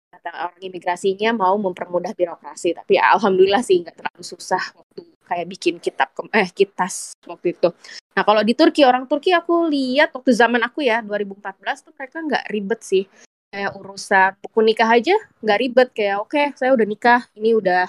kata 0.07 0.31
orang 0.47 0.61
imigrasinya 0.63 1.35
mau 1.35 1.59
mempermudah 1.59 2.15
birokrasi. 2.15 2.77
Tapi 2.79 2.95
alhamdulillah 2.95 3.65
sih 3.65 3.83
nggak 3.83 3.97
terlalu 3.99 4.23
susah 4.23 4.63
waktu 4.71 5.16
kayak 5.27 5.45
bikin 5.51 5.75
kitab 5.83 6.15
eh 6.31 6.47
kitas 6.55 7.11
waktu 7.27 7.51
itu. 7.51 7.69
Nah 8.15 8.23
kalau 8.23 8.41
di 8.41 8.55
Turki 8.55 8.87
orang 8.87 9.03
Turki 9.05 9.35
aku 9.35 9.67
lihat 9.67 10.15
waktu 10.15 10.31
zaman 10.31 10.63
aku 10.63 10.87
ya 10.87 11.03
2014 11.03 11.83
tuh 11.83 11.93
mereka 11.93 12.17
nggak 12.23 12.45
ribet 12.47 12.79
sih. 12.79 13.03
Kayak 13.51 13.75
urusan 13.75 14.31
buku 14.39 14.59
nikah 14.63 14.89
aja 14.89 15.15
nggak 15.43 15.59
ribet 15.59 15.89
kayak 15.91 16.17
oke 16.23 16.43
saya 16.55 16.71
udah 16.71 16.87
nikah 16.87 17.21
ini 17.35 17.51
udah 17.55 17.87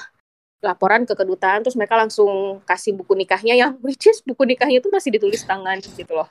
laporan 0.59 1.07
ke 1.07 1.15
kedutaan 1.15 1.63
terus 1.63 1.79
mereka 1.79 1.95
langsung 1.95 2.59
kasih 2.67 2.91
buku 2.99 3.15
nikahnya 3.15 3.55
yang 3.55 3.79
which 3.87 4.11
is 4.11 4.19
buku 4.27 4.43
nikahnya 4.43 4.83
itu 4.83 4.91
masih 4.91 5.15
ditulis 5.15 5.47
tangan 5.47 5.79
gitu 5.79 6.11
loh. 6.11 6.27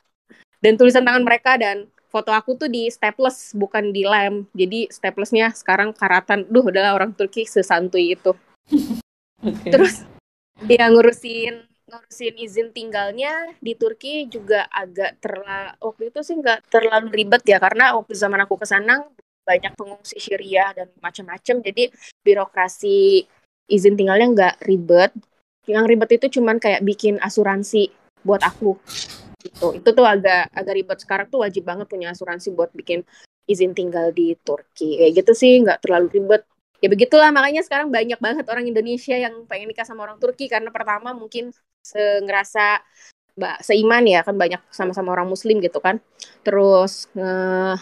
Dan 0.59 0.75
tulisan 0.75 1.05
tangan 1.05 1.23
mereka 1.23 1.55
dan 1.55 1.87
foto 2.09 2.33
aku 2.33 2.57
tuh 2.57 2.65
di 2.65 2.89
staples 2.89 3.53
bukan 3.53 3.93
di 3.93 4.01
lem. 4.03 4.49
Jadi 4.57 4.89
staplesnya 4.89 5.53
sekarang 5.53 5.93
karatan. 5.93 6.49
Duh 6.49 6.65
udahlah 6.65 6.97
orang 6.97 7.13
Turki 7.13 7.45
sesantuy 7.45 8.17
itu. 8.17 8.33
Oke. 9.37 9.69
terus 9.69 10.01
ya 10.65 10.89
ngurusin 10.89 11.61
ngurusin 11.87 12.35
izin 12.41 12.67
tinggalnya 12.73 13.53
di 13.61 13.77
Turki 13.77 14.25
juga 14.25 14.65
agak 14.73 15.21
terlalu 15.21 15.77
waktu 15.77 16.03
itu 16.09 16.19
sih 16.25 16.35
nggak 16.41 16.73
terlalu 16.73 17.13
ribet 17.13 17.45
ya 17.45 17.61
karena 17.61 17.93
waktu 17.93 18.17
zaman 18.17 18.43
aku 18.43 18.57
ke 18.57 18.65
sana 18.65 19.05
banyak 19.47 19.79
pengungsi 19.79 20.19
Syria 20.19 20.75
dan 20.75 20.91
macam-macam 20.99 21.63
jadi 21.63 21.87
birokrasi 22.19 23.23
izin 23.67 23.95
tinggalnya 23.99 24.27
nggak 24.31 24.55
ribet. 24.67 25.11
Yang 25.67 25.85
ribet 25.91 26.09
itu 26.19 26.39
cuman 26.39 26.59
kayak 26.63 26.83
bikin 26.83 27.19
asuransi 27.19 27.91
buat 28.23 28.39
aku 28.43 28.79
gitu. 29.43 29.75
Itu 29.75 29.89
tuh 29.91 30.07
agak 30.07 30.51
agak 30.51 30.73
ribet. 30.75 30.97
Sekarang 31.03 31.27
tuh 31.27 31.43
wajib 31.43 31.67
banget 31.67 31.87
punya 31.91 32.11
asuransi 32.15 32.55
buat 32.55 32.71
bikin 32.71 33.03
izin 33.47 33.75
tinggal 33.75 34.15
di 34.15 34.35
Turki. 34.39 34.99
Kayak 34.99 35.23
gitu 35.23 35.31
sih 35.35 35.51
nggak 35.63 35.83
terlalu 35.83 36.07
ribet 36.19 36.43
ya 36.77 36.87
begitulah 36.87 37.29
makanya 37.33 37.65
sekarang 37.65 37.89
banyak 37.89 38.19
banget 38.21 38.45
orang 38.49 38.65
Indonesia 38.69 39.17
yang 39.17 39.45
pengen 39.49 39.71
nikah 39.71 39.85
sama 39.87 40.05
orang 40.05 40.21
Turki. 40.21 40.45
Karena 40.49 40.69
pertama 40.69 41.13
mungkin 41.13 41.51
ngerasa 41.95 42.83
seiman 43.61 44.03
ya 44.09 44.25
kan 44.25 44.33
banyak 44.33 44.59
sama-sama 44.73 45.13
orang 45.13 45.29
Muslim 45.29 45.61
gitu 45.61 45.77
kan. 45.81 46.01
Terus 46.41 47.09
eh, 47.17 47.75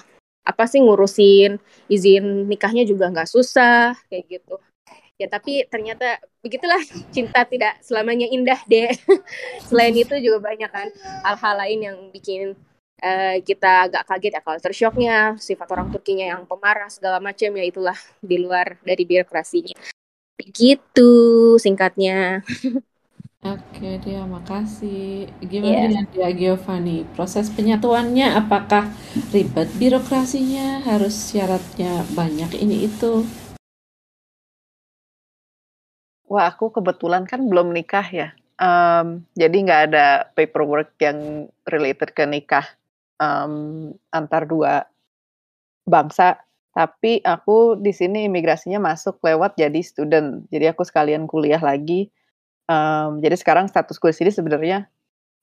apa 0.46 0.64
sih 0.70 0.80
ngurusin 0.84 1.58
izin 1.90 2.46
nikahnya 2.46 2.86
juga 2.86 3.10
nggak 3.10 3.30
susah 3.30 3.98
kayak 4.12 4.40
gitu. 4.40 4.56
Ya 5.16 5.32
tapi 5.32 5.64
ternyata 5.72 6.20
begitulah 6.44 6.80
cinta 7.16 7.48
tidak 7.48 7.80
selamanya 7.82 8.28
indah 8.30 8.60
deh 8.68 8.92
selain 9.68 9.96
itu 9.96 10.14
juga 10.22 10.44
banyak 10.44 10.70
kan 10.70 10.88
hal-hal 11.24 11.56
lain 11.56 11.80
yang 11.82 11.98
bikin 12.12 12.54
eh, 13.06 13.38
kita 13.46 13.86
agak 13.86 14.04
kaget 14.10 14.34
ya 14.34 14.42
culture 14.42 14.74
shocknya 14.74 15.18
sifat 15.38 15.68
orang 15.70 15.94
Turkinya 15.94 16.26
yang 16.34 16.42
pemarah 16.50 16.90
segala 16.90 17.22
macam 17.22 17.54
ya 17.54 17.66
itulah 17.70 17.98
di 18.18 18.42
luar 18.42 18.82
dari 18.82 19.06
birokrasinya 19.06 19.78
begitu 20.36 21.10
singkatnya 21.62 22.42
Oke 23.46 24.02
dia 24.02 24.26
makasih. 24.26 25.30
Gimana 25.38 25.70
Iya. 25.70 25.82
dengan 25.86 26.06
dia 26.10 26.30
Giovanni? 26.34 27.06
Proses 27.14 27.54
penyatuannya 27.54 28.34
apakah 28.42 28.90
ribet 29.30 29.70
birokrasinya? 29.78 30.82
Harus 30.82 31.14
syaratnya 31.30 32.02
banyak 32.18 32.58
ini 32.58 32.90
itu? 32.90 33.22
Wah, 36.26 36.50
aku 36.50 36.74
kebetulan 36.74 37.30
kan 37.30 37.46
belum 37.46 37.70
nikah 37.70 38.10
ya. 38.10 38.34
Um, 38.58 39.22
jadi 39.38 39.54
nggak 39.62 39.82
ada 39.94 40.26
paperwork 40.34 40.98
yang 40.98 41.46
related 41.70 42.18
ke 42.18 42.26
nikah 42.26 42.66
um, 43.20 43.94
antar 44.12 44.48
dua 44.48 44.86
bangsa. 45.88 46.42
Tapi 46.76 47.24
aku 47.24 47.80
di 47.80 47.96
sini 47.96 48.28
imigrasinya 48.28 48.84
masuk 48.84 49.24
lewat 49.24 49.56
jadi 49.56 49.80
student. 49.80 50.44
Jadi 50.52 50.68
aku 50.68 50.84
sekalian 50.84 51.24
kuliah 51.24 51.62
lagi. 51.64 52.12
Um, 52.68 53.24
jadi 53.24 53.40
sekarang 53.40 53.72
statusku 53.72 54.12
di 54.12 54.16
sini 54.18 54.32
sebenarnya 54.34 54.90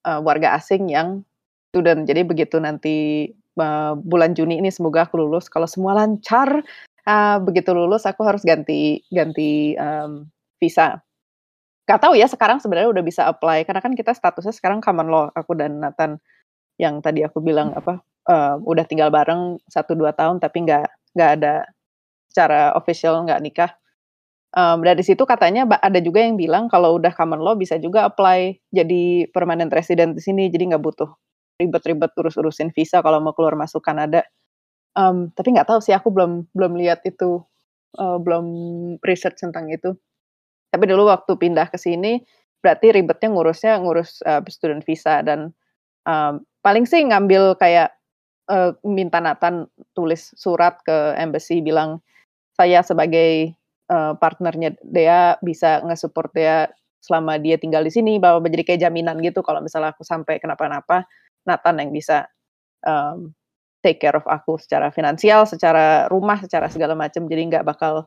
uh, 0.04 0.20
warga 0.20 0.52
asing 0.60 0.92
yang 0.92 1.24
student. 1.72 2.04
Jadi 2.04 2.20
begitu 2.28 2.60
nanti 2.60 3.30
uh, 3.56 3.96
bulan 3.96 4.36
Juni 4.36 4.60
ini 4.60 4.68
semoga 4.68 5.08
aku 5.08 5.24
lulus. 5.24 5.48
Kalau 5.48 5.64
semua 5.64 5.96
lancar, 5.96 6.60
uh, 7.08 7.38
begitu 7.40 7.72
lulus 7.72 8.04
aku 8.04 8.28
harus 8.28 8.44
ganti 8.44 9.00
ganti 9.08 9.72
um, 9.80 10.28
visa. 10.60 11.00
Gak 11.88 11.98
tahu 11.98 12.14
ya 12.14 12.28
sekarang 12.28 12.60
sebenarnya 12.60 12.92
udah 12.92 13.04
bisa 13.04 13.26
apply 13.26 13.66
karena 13.66 13.80
kan 13.82 13.96
kita 13.96 14.12
statusnya 14.12 14.52
sekarang 14.52 14.84
common 14.84 15.08
law. 15.08 15.32
Aku 15.32 15.56
dan 15.56 15.80
Nathan 15.80 16.20
yang 16.80 17.00
tadi 17.04 17.24
aku 17.24 17.40
bilang 17.44 17.72
apa 17.76 18.00
uh, 18.28 18.56
udah 18.62 18.84
tinggal 18.86 19.10
bareng 19.10 19.58
satu 19.66 19.96
dua 19.98 20.14
tahun 20.14 20.38
tapi 20.38 20.64
nggak 20.66 20.86
nggak 21.16 21.30
ada 21.40 21.66
secara 22.32 22.72
official 22.72 23.20
nggak 23.28 23.40
nikah. 23.44 23.72
Um, 24.52 24.84
dari 24.84 25.00
situ 25.00 25.24
katanya 25.24 25.64
ada 25.64 25.96
juga 26.04 26.20
yang 26.20 26.36
bilang 26.36 26.68
kalau 26.68 27.00
udah 27.00 27.08
common 27.16 27.40
law 27.40 27.56
bisa 27.56 27.80
juga 27.80 28.04
apply 28.04 28.60
jadi 28.68 29.28
permanent 29.32 29.72
resident 29.72 30.12
di 30.12 30.20
sini, 30.20 30.52
jadi 30.52 30.72
nggak 30.72 30.82
butuh 30.84 31.08
ribet-ribet 31.56 32.12
urus-urusin 32.16 32.68
visa 32.72 33.00
kalau 33.00 33.20
mau 33.24 33.32
keluar 33.32 33.56
masuk 33.56 33.80
Kanada. 33.80 34.24
Um, 34.92 35.32
tapi 35.32 35.56
nggak 35.56 35.72
tahu 35.72 35.80
sih, 35.80 35.96
aku 35.96 36.12
belum 36.12 36.52
belum 36.52 36.76
lihat 36.76 37.00
itu, 37.08 37.40
uh, 37.96 38.18
belum 38.20 38.44
research 39.00 39.40
tentang 39.40 39.72
itu. 39.72 39.96
Tapi 40.68 40.84
dulu 40.84 41.08
waktu 41.08 41.32
pindah 41.32 41.72
ke 41.72 41.80
sini, 41.80 42.20
berarti 42.60 42.92
ribetnya 42.92 43.32
ngurusnya 43.32 43.80
ngurus 43.80 44.20
uh, 44.24 44.44
student 44.52 44.84
visa 44.84 45.24
dan 45.24 45.56
um, 46.04 46.44
paling 46.62 46.86
sih 46.88 47.02
ngambil 47.02 47.58
kayak 47.58 47.92
uh, 48.48 48.74
minta 48.86 49.18
Nathan 49.18 49.66
tulis 49.92 50.32
surat 50.38 50.78
ke 50.86 51.14
embassy 51.18 51.60
bilang 51.60 52.00
saya 52.54 52.80
sebagai 52.86 53.52
uh, 53.90 54.14
partnernya 54.16 54.78
dia 54.86 55.36
bisa 55.42 55.82
nge-support 55.84 56.30
dia 56.32 56.70
selama 57.02 57.36
dia 57.42 57.58
tinggal 57.58 57.82
di 57.82 57.90
sini 57.90 58.22
bahwa 58.22 58.46
menjadi 58.46 58.72
kayak 58.72 58.80
jaminan 58.86 59.18
gitu 59.18 59.42
kalau 59.42 59.58
misalnya 59.58 59.90
aku 59.90 60.06
sampai 60.06 60.38
kenapa-napa 60.38 61.04
Nathan 61.42 61.82
yang 61.82 61.90
bisa 61.90 62.30
um, 62.86 63.34
take 63.82 63.98
care 63.98 64.14
of 64.14 64.22
aku 64.30 64.62
secara 64.62 64.94
finansial, 64.94 65.42
secara 65.42 66.06
rumah, 66.06 66.38
secara 66.38 66.70
segala 66.70 66.94
macam. 66.94 67.26
Jadi 67.26 67.42
nggak 67.50 67.66
bakal 67.66 68.06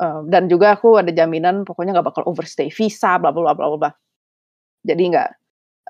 um, 0.00 0.28
dan 0.28 0.48
juga 0.48 0.76
aku 0.76 1.00
ada 1.00 1.10
jaminan 1.12 1.64
pokoknya 1.64 1.96
nggak 2.00 2.08
bakal 2.12 2.22
overstay 2.28 2.68
visa 2.68 3.16
bla 3.20 3.32
bla 3.32 3.52
bla 3.56 3.76
bla 3.76 3.90
jadi 4.84 5.02
nggak 5.12 5.30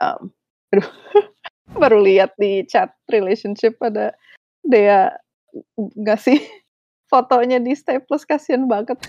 um, 0.03 0.31
baru 1.75 1.99
lihat 2.03 2.37
di 2.39 2.63
chat 2.69 2.95
relationship 3.11 3.75
ada 3.83 4.15
dia 4.63 5.15
ngasih 5.79 6.39
fotonya 7.11 7.59
di 7.59 7.75
staples 7.75 8.27
kasihan 8.27 8.67
banget. 8.67 8.99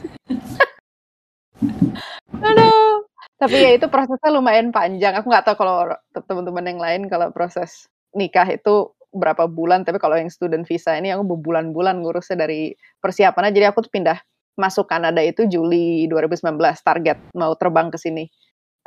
Aduh. 2.38 3.06
Tapi 3.38 3.54
ya 3.54 3.70
itu 3.78 3.86
prosesnya 3.86 4.34
lumayan 4.34 4.74
panjang. 4.74 5.14
Aku 5.14 5.30
nggak 5.30 5.46
tahu 5.46 5.62
kalau 5.62 5.94
teman-teman 6.26 6.66
yang 6.66 6.82
lain 6.82 7.02
kalau 7.06 7.30
proses 7.30 7.86
nikah 8.18 8.50
itu 8.50 8.90
berapa 9.14 9.46
bulan. 9.46 9.86
Tapi 9.86 10.02
kalau 10.02 10.18
yang 10.18 10.34
student 10.34 10.66
visa 10.66 10.98
ini 10.98 11.14
aku 11.14 11.38
berbulan-bulan 11.38 12.02
ngurusnya 12.02 12.50
dari 12.50 12.74
persiapannya. 12.98 13.54
Jadi 13.54 13.66
aku 13.70 13.86
tuh 13.86 13.94
pindah 13.94 14.18
masuk 14.58 14.90
Kanada 14.90 15.22
itu 15.22 15.46
Juli 15.46 16.10
2019 16.10 16.58
target 16.82 17.18
mau 17.38 17.54
terbang 17.54 17.94
ke 17.94 17.98
sini. 18.02 18.26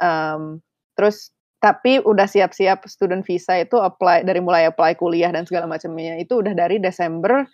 Um, 0.03 0.59
terus 0.99 1.31
tapi 1.61 2.01
udah 2.01 2.25
siap-siap 2.25 2.89
student 2.89 3.21
visa 3.21 3.61
itu 3.61 3.77
apply 3.77 4.25
dari 4.25 4.41
mulai 4.41 4.65
apply 4.73 4.97
kuliah 4.97 5.29
dan 5.29 5.45
segala 5.45 5.69
macamnya 5.69 6.17
itu 6.17 6.41
udah 6.41 6.57
dari 6.57 6.81
Desember 6.81 7.45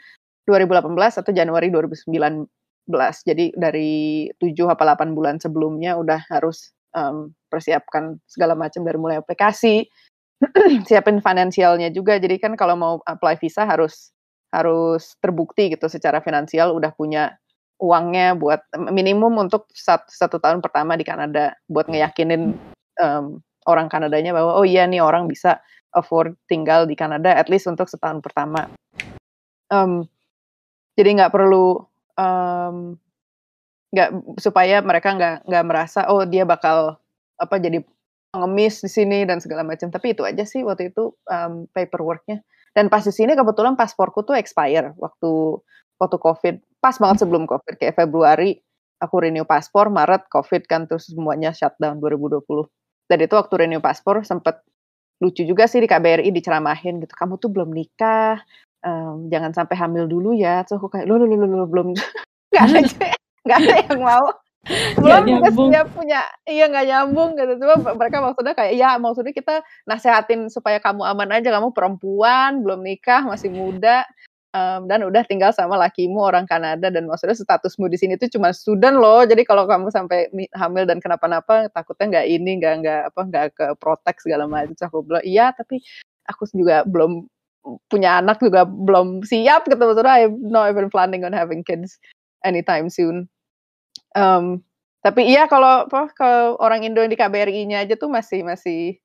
2018 0.46 0.94
atau 0.94 1.32
Januari 1.34 1.74
2019. 1.74 2.46
Jadi 3.26 3.50
dari 3.58 4.30
7 4.38 4.70
apa 4.70 4.94
8 4.94 5.10
bulan 5.10 5.42
sebelumnya 5.42 5.98
udah 5.98 6.22
harus 6.30 6.70
um, 6.94 7.34
persiapkan 7.50 8.22
segala 8.30 8.54
macam 8.54 8.86
dari 8.86 8.94
mulai 8.94 9.18
aplikasi, 9.18 9.90
siapin 10.88 11.18
finansialnya 11.18 11.90
juga. 11.90 12.22
Jadi 12.22 12.38
kan 12.38 12.54
kalau 12.54 12.78
mau 12.78 12.94
apply 13.10 13.42
visa 13.42 13.66
harus 13.66 14.14
harus 14.54 15.18
terbukti 15.18 15.74
gitu 15.74 15.90
secara 15.90 16.22
finansial 16.22 16.70
udah 16.78 16.94
punya 16.94 17.34
uangnya 17.82 18.38
buat 18.38 18.62
minimum 18.88 19.50
untuk 19.50 19.66
satu, 19.74 20.08
satu 20.08 20.38
tahun 20.38 20.62
pertama 20.62 20.96
di 20.96 21.04
Kanada 21.04 21.58
buat 21.68 21.90
ngeyakinin 21.90 22.56
um, 23.02 23.42
orang 23.66 23.90
Kanadanya 23.90 24.32
bahwa 24.32 24.56
oh 24.56 24.66
iya 24.66 24.86
nih 24.86 25.02
orang 25.02 25.26
bisa 25.26 25.60
afford 25.93 26.34
tinggal 26.47 26.86
di 26.86 26.94
Kanada 26.94 27.34
at 27.34 27.51
least 27.51 27.66
untuk 27.66 27.90
setahun 27.90 28.22
pertama. 28.22 28.70
Um, 29.70 30.06
jadi 30.94 31.18
nggak 31.18 31.32
perlu 31.34 31.82
nggak 33.93 34.10
um, 34.14 34.38
supaya 34.40 34.80
mereka 34.80 35.12
nggak 35.12 35.36
nggak 35.44 35.64
merasa 35.66 36.09
oh 36.09 36.24
dia 36.24 36.48
bakal 36.48 36.97
apa 37.36 37.60
jadi 37.60 37.84
ngemis 38.36 38.84
di 38.84 38.90
sini 38.93 39.18
dan 39.24 39.40
segala 39.40 39.64
macam. 39.64 39.88
Tapi 39.88 40.12
itu 40.12 40.22
aja 40.22 40.44
sih 40.44 40.62
waktu 40.62 40.93
itu 40.93 41.16
um, 41.28 41.68
paperworknya. 41.72 42.44
Dan 42.76 42.93
pas 42.93 43.01
di 43.01 43.12
sini 43.12 43.32
kebetulan 43.32 43.72
pasporku 43.74 44.20
tuh 44.24 44.36
expire 44.36 44.93
waktu 45.01 45.60
waktu 45.97 46.16
COVID. 46.20 46.55
Pas 46.80 46.97
banget 47.01 47.24
sebelum 47.24 47.48
COVID 47.48 47.80
kayak 47.80 47.97
Februari 47.97 48.60
aku 49.01 49.16
renew 49.20 49.44
paspor, 49.48 49.88
Maret 49.88 50.28
COVID 50.28 50.68
kan 50.68 50.84
terus 50.88 51.09
semuanya 51.09 51.52
shutdown 51.52 52.01
2020 52.01 52.44
dan 53.06 53.18
itu 53.22 53.34
waktu 53.34 53.54
renew 53.66 53.82
paspor 53.82 54.22
sempat 54.26 54.62
lucu 55.22 55.46
juga 55.48 55.64
sih 55.64 55.80
di 55.80 55.88
KBRI 55.88 56.28
diceramahin 56.28 57.00
gitu 57.00 57.14
kamu 57.16 57.40
tuh 57.40 57.48
belum 57.48 57.72
nikah 57.72 58.42
um, 58.86 59.26
jangan 59.32 59.50
sampai 59.52 59.74
hamil 59.74 60.06
dulu 60.06 60.36
ya. 60.36 60.62
Terus 60.62 60.78
aku 60.78 60.88
kayak 60.94 61.06
lo 61.10 61.18
lo 61.18 61.26
lo 61.26 61.46
lo 61.46 61.66
belum. 61.66 61.92
Nggak 62.54 62.64
ada 62.70 62.80
nggak 63.46 63.58
ada 63.62 63.74
yang 63.78 64.00
mau. 64.02 64.26
Belum 64.98 65.22
kita 65.38 65.86
punya 65.94 66.20
iya 66.50 66.66
nggak 66.66 66.86
nyambung 66.90 67.38
gitu. 67.38 67.52
Cuma 67.62 67.94
mereka 67.94 68.18
maksudnya 68.18 68.54
kayak 68.58 68.74
ya 68.74 68.90
maksudnya 68.98 69.34
kita 69.34 69.54
nasehatin 69.86 70.50
supaya 70.50 70.82
kamu 70.82 71.06
aman 71.06 71.30
aja 71.30 71.54
kamu 71.54 71.70
perempuan 71.70 72.66
belum 72.66 72.82
nikah 72.82 73.22
masih 73.22 73.54
muda 73.54 74.02
um, 74.56 74.80
dan 74.88 75.04
udah 75.04 75.22
tinggal 75.28 75.52
sama 75.52 75.76
lakimu 75.76 76.24
orang 76.24 76.48
Kanada 76.48 76.88
dan 76.88 77.04
maksudnya 77.04 77.36
statusmu 77.36 77.92
di 77.92 78.00
sini 78.00 78.16
tuh 78.16 78.32
cuma 78.32 78.56
student 78.56 78.96
loh. 78.96 79.22
Jadi 79.28 79.44
kalau 79.44 79.68
kamu 79.68 79.92
sampai 79.92 80.32
hamil 80.56 80.88
dan 80.88 80.98
kenapa-napa 80.98 81.68
takutnya 81.70 82.20
nggak 82.20 82.26
ini 82.26 82.50
nggak 82.60 82.74
nggak 82.80 83.02
apa 83.12 83.20
nggak 83.28 83.46
ke 83.52 83.66
protek 83.76 84.16
segala 84.24 84.48
macam. 84.48 84.72
Aku 84.72 85.04
bilang 85.04 85.24
iya 85.26 85.52
tapi 85.52 85.84
aku 86.24 86.48
juga 86.56 86.82
belum 86.88 87.28
punya 87.90 88.22
anak 88.22 88.40
juga 88.40 88.64
belum 88.64 89.26
siap 89.26 89.68
gitu. 89.68 89.78
Maksudnya 89.78 90.24
I'm 90.24 90.40
not 90.48 90.72
even 90.72 90.88
planning 90.88 91.26
on 91.28 91.36
having 91.36 91.60
kids 91.60 92.00
anytime 92.40 92.88
soon. 92.88 93.28
Um, 94.16 94.64
tapi 95.04 95.28
iya 95.28 95.46
kalau 95.46 95.86
apa 95.86 96.10
ke 96.10 96.30
orang 96.58 96.82
Indo 96.82 97.04
di 97.04 97.14
KBRI-nya 97.14 97.86
aja 97.86 97.94
tuh 97.94 98.10
masih 98.10 98.42
masih 98.42 98.98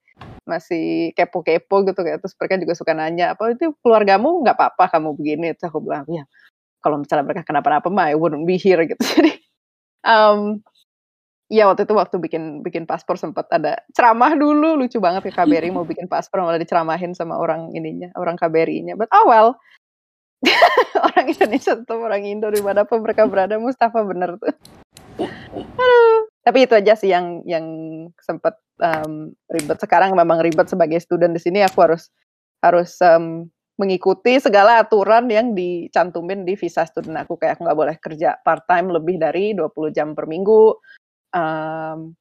masih 0.45 1.15
kepo-kepo 1.15 1.85
gitu 1.88 1.99
kayak 2.02 2.19
terus 2.22 2.35
mereka 2.35 2.56
juga 2.60 2.73
suka 2.76 2.91
nanya 2.98 3.34
apa 3.38 3.53
itu 3.53 3.73
keluargamu? 3.85 4.41
Nggak 4.43 4.56
apa-apa 4.57 4.98
kamu 4.98 5.15
begini 5.15 5.53
terus 5.56 5.69
aku 5.69 5.80
bilang 5.84 6.06
ya 6.10 6.26
kalau 6.81 6.98
misalnya 6.98 7.26
mereka 7.30 7.45
kenapa-napa 7.45 7.88
mah 7.93 8.10
I 8.10 8.18
wouldn't 8.18 8.49
be 8.49 8.57
here 8.57 8.81
gitu. 8.84 8.99
Jadi 9.15 9.38
um, 10.06 10.60
ya 11.52 11.68
waktu 11.68 11.84
itu 11.84 11.93
waktu 11.93 12.15
bikin 12.18 12.64
bikin 12.65 12.84
paspor 12.88 13.19
sempat 13.19 13.52
ada 13.52 13.77
ceramah 13.91 14.34
dulu 14.34 14.80
lucu 14.80 14.98
banget 14.98 15.27
ke 15.27 15.31
KBRI 15.35 15.69
mau 15.69 15.84
bikin 15.84 16.07
paspor 16.07 16.41
malah 16.41 16.57
diceramahin 16.57 17.11
sama 17.11 17.35
orang 17.35 17.76
ininya 17.76 18.10
orang 18.15 18.39
KBRI-nya 18.39 18.95
but 18.98 19.11
oh 19.14 19.27
well. 19.27 19.60
Orang 21.06 21.30
Indonesia 21.30 21.77
tetap 21.77 22.02
orang 22.02 22.26
Indo 22.26 22.49
di 22.49 22.65
mana 22.65 22.81
pun 22.81 23.06
mereka 23.06 23.30
berada 23.30 23.61
Mustafa 23.61 24.02
bener 24.02 24.41
tuh. 24.41 24.49
Aduh. 25.77 26.18
Tapi 26.41 26.65
itu 26.65 26.73
aja 26.73 26.98
sih 26.98 27.14
yang 27.14 27.45
yang 27.45 27.65
sempat 28.18 28.57
um, 28.82 29.32
ribet. 29.53 29.78
Sekarang 29.80 30.18
memang 30.18 30.41
ribet 30.41 30.68
sebagai 30.68 30.99
student 30.99 31.38
di 31.38 31.41
sini 31.41 31.62
aku 31.62 31.80
harus 31.86 32.10
harus 32.62 32.98
um, 33.02 33.48
mengikuti 33.80 34.38
segala 34.38 34.86
aturan 34.86 35.26
yang 35.32 35.58
dicantumin 35.58 36.45
di 36.45 36.53
visa 36.53 36.86
student 36.86 37.26
aku 37.26 37.34
kayak 37.40 37.58
aku 37.58 37.66
nggak 37.66 37.80
boleh 37.80 37.95
kerja 37.98 38.38
part 38.45 38.62
time 38.70 38.94
lebih 38.94 39.18
dari 39.18 39.58
20 39.58 39.95
jam 39.95 40.14
per 40.14 40.30
minggu. 40.30 40.78
Um, 41.32 42.14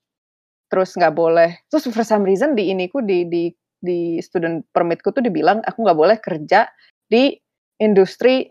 terus 0.71 0.95
nggak 0.95 1.17
boleh. 1.17 1.61
Terus 1.69 1.91
for 1.91 2.07
some 2.07 2.25
reason 2.25 2.55
di 2.55 2.71
iniku 2.71 3.03
di 3.03 3.27
di 3.27 3.51
di 3.81 4.21
student 4.21 4.63
permitku 4.71 5.11
tuh 5.11 5.25
dibilang 5.25 5.65
aku 5.65 5.83
nggak 5.83 5.99
boleh 5.99 6.17
kerja 6.21 6.69
di 7.09 7.35
industri 7.81 8.47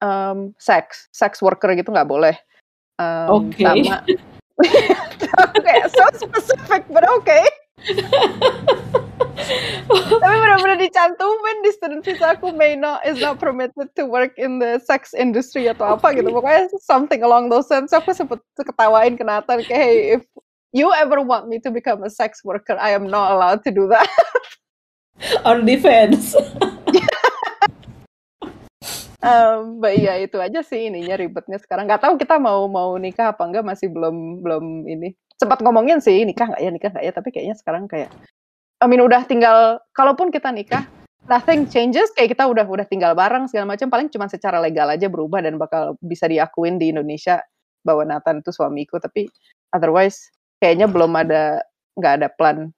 um, 0.00 0.56
seks, 0.56 1.12
sex 1.12 1.38
worker 1.44 1.72
gitu 1.76 1.92
nggak 1.92 2.08
boleh. 2.08 2.34
Um, 2.98 3.48
okay. 3.48 3.84
Sama 3.86 3.96
kayak 5.64 5.88
so 5.92 6.04
specific 6.16 6.84
but 6.92 7.04
okay. 7.20 7.44
Tapi 10.22 10.34
benar-benar 10.38 10.78
dicantumin 10.78 11.56
di 11.66 11.70
student 11.74 12.02
visa 12.06 12.38
aku 12.38 12.54
may 12.54 12.78
not 12.78 13.02
is 13.02 13.18
not 13.18 13.42
permitted 13.42 13.90
to 13.98 14.06
work 14.06 14.36
in 14.38 14.62
the 14.62 14.78
sex 14.78 15.10
industry 15.16 15.66
atau 15.66 15.98
apa 15.98 16.14
gitu. 16.14 16.30
Pokoknya 16.30 16.70
something 16.78 17.26
along 17.26 17.50
those 17.50 17.66
sense 17.66 17.90
aku 17.90 18.14
sempet 18.14 18.38
ketawain 18.54 19.18
ke 19.18 19.24
Nathan 19.26 19.66
kayak 19.66 19.80
hey 19.82 19.96
if 20.20 20.22
you 20.70 20.94
ever 20.94 21.18
want 21.20 21.50
me 21.50 21.58
to 21.58 21.74
become 21.74 22.06
a 22.06 22.10
sex 22.12 22.44
worker 22.46 22.78
I 22.78 22.94
am 22.94 23.10
not 23.10 23.34
allowed 23.34 23.66
to 23.66 23.74
do 23.74 23.90
that. 23.90 24.06
On 25.42 25.66
defense 25.66 26.38
um, 29.22 29.78
but 29.78 29.94
iya 29.94 30.18
itu 30.20 30.36
aja 30.42 30.60
sih 30.60 30.90
ininya 30.90 31.16
ribetnya 31.16 31.58
sekarang. 31.62 31.86
Nggak 31.86 32.02
tahu 32.02 32.14
kita 32.18 32.36
mau 32.42 32.66
mau 32.66 32.98
nikah 32.98 33.32
apa 33.32 33.42
enggak 33.46 33.64
masih 33.64 33.88
belum 33.88 34.42
belum 34.42 34.90
ini. 34.90 35.14
Sempat 35.38 35.62
ngomongin 35.62 36.02
sih 36.02 36.22
nikah 36.26 36.50
nggak 36.50 36.62
ya 36.62 36.70
nikah 36.70 36.90
nggak 36.92 37.04
ya 37.06 37.12
tapi 37.14 37.28
kayaknya 37.34 37.56
sekarang 37.58 37.86
kayak 37.86 38.10
I 38.82 38.86
mean 38.90 39.02
udah 39.02 39.22
tinggal 39.26 39.78
kalaupun 39.94 40.34
kita 40.34 40.50
nikah 40.50 40.86
nothing 41.30 41.70
changes 41.70 42.10
kayak 42.18 42.34
kita 42.34 42.46
udah 42.50 42.66
udah 42.66 42.86
tinggal 42.86 43.14
bareng 43.14 43.46
segala 43.46 43.74
macam 43.74 43.86
paling 43.86 44.10
cuma 44.10 44.26
secara 44.26 44.58
legal 44.58 44.90
aja 44.90 45.06
berubah 45.06 45.38
dan 45.38 45.54
bakal 45.54 45.94
bisa 46.02 46.26
diakuin 46.26 46.82
di 46.82 46.90
Indonesia 46.90 47.38
bahwa 47.86 48.06
Nathan 48.06 48.42
itu 48.42 48.50
suamiku 48.50 48.98
tapi 48.98 49.30
otherwise 49.74 50.30
kayaknya 50.58 50.90
belum 50.90 51.14
ada 51.14 51.62
nggak 51.98 52.14
ada 52.22 52.28
plan 52.30 52.70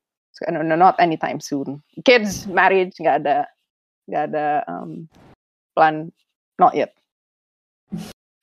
no, 0.50 0.60
no, 0.64 0.74
not 0.74 0.96
anytime 0.98 1.38
soon. 1.38 1.80
Kids 2.02 2.48
marriage 2.50 2.96
nggak 2.98 3.24
ada 3.24 3.36
nggak 4.10 4.24
ada 4.32 4.46
um, 4.68 5.08
plan 5.72 6.12
not 6.60 6.72
yet 6.74 6.92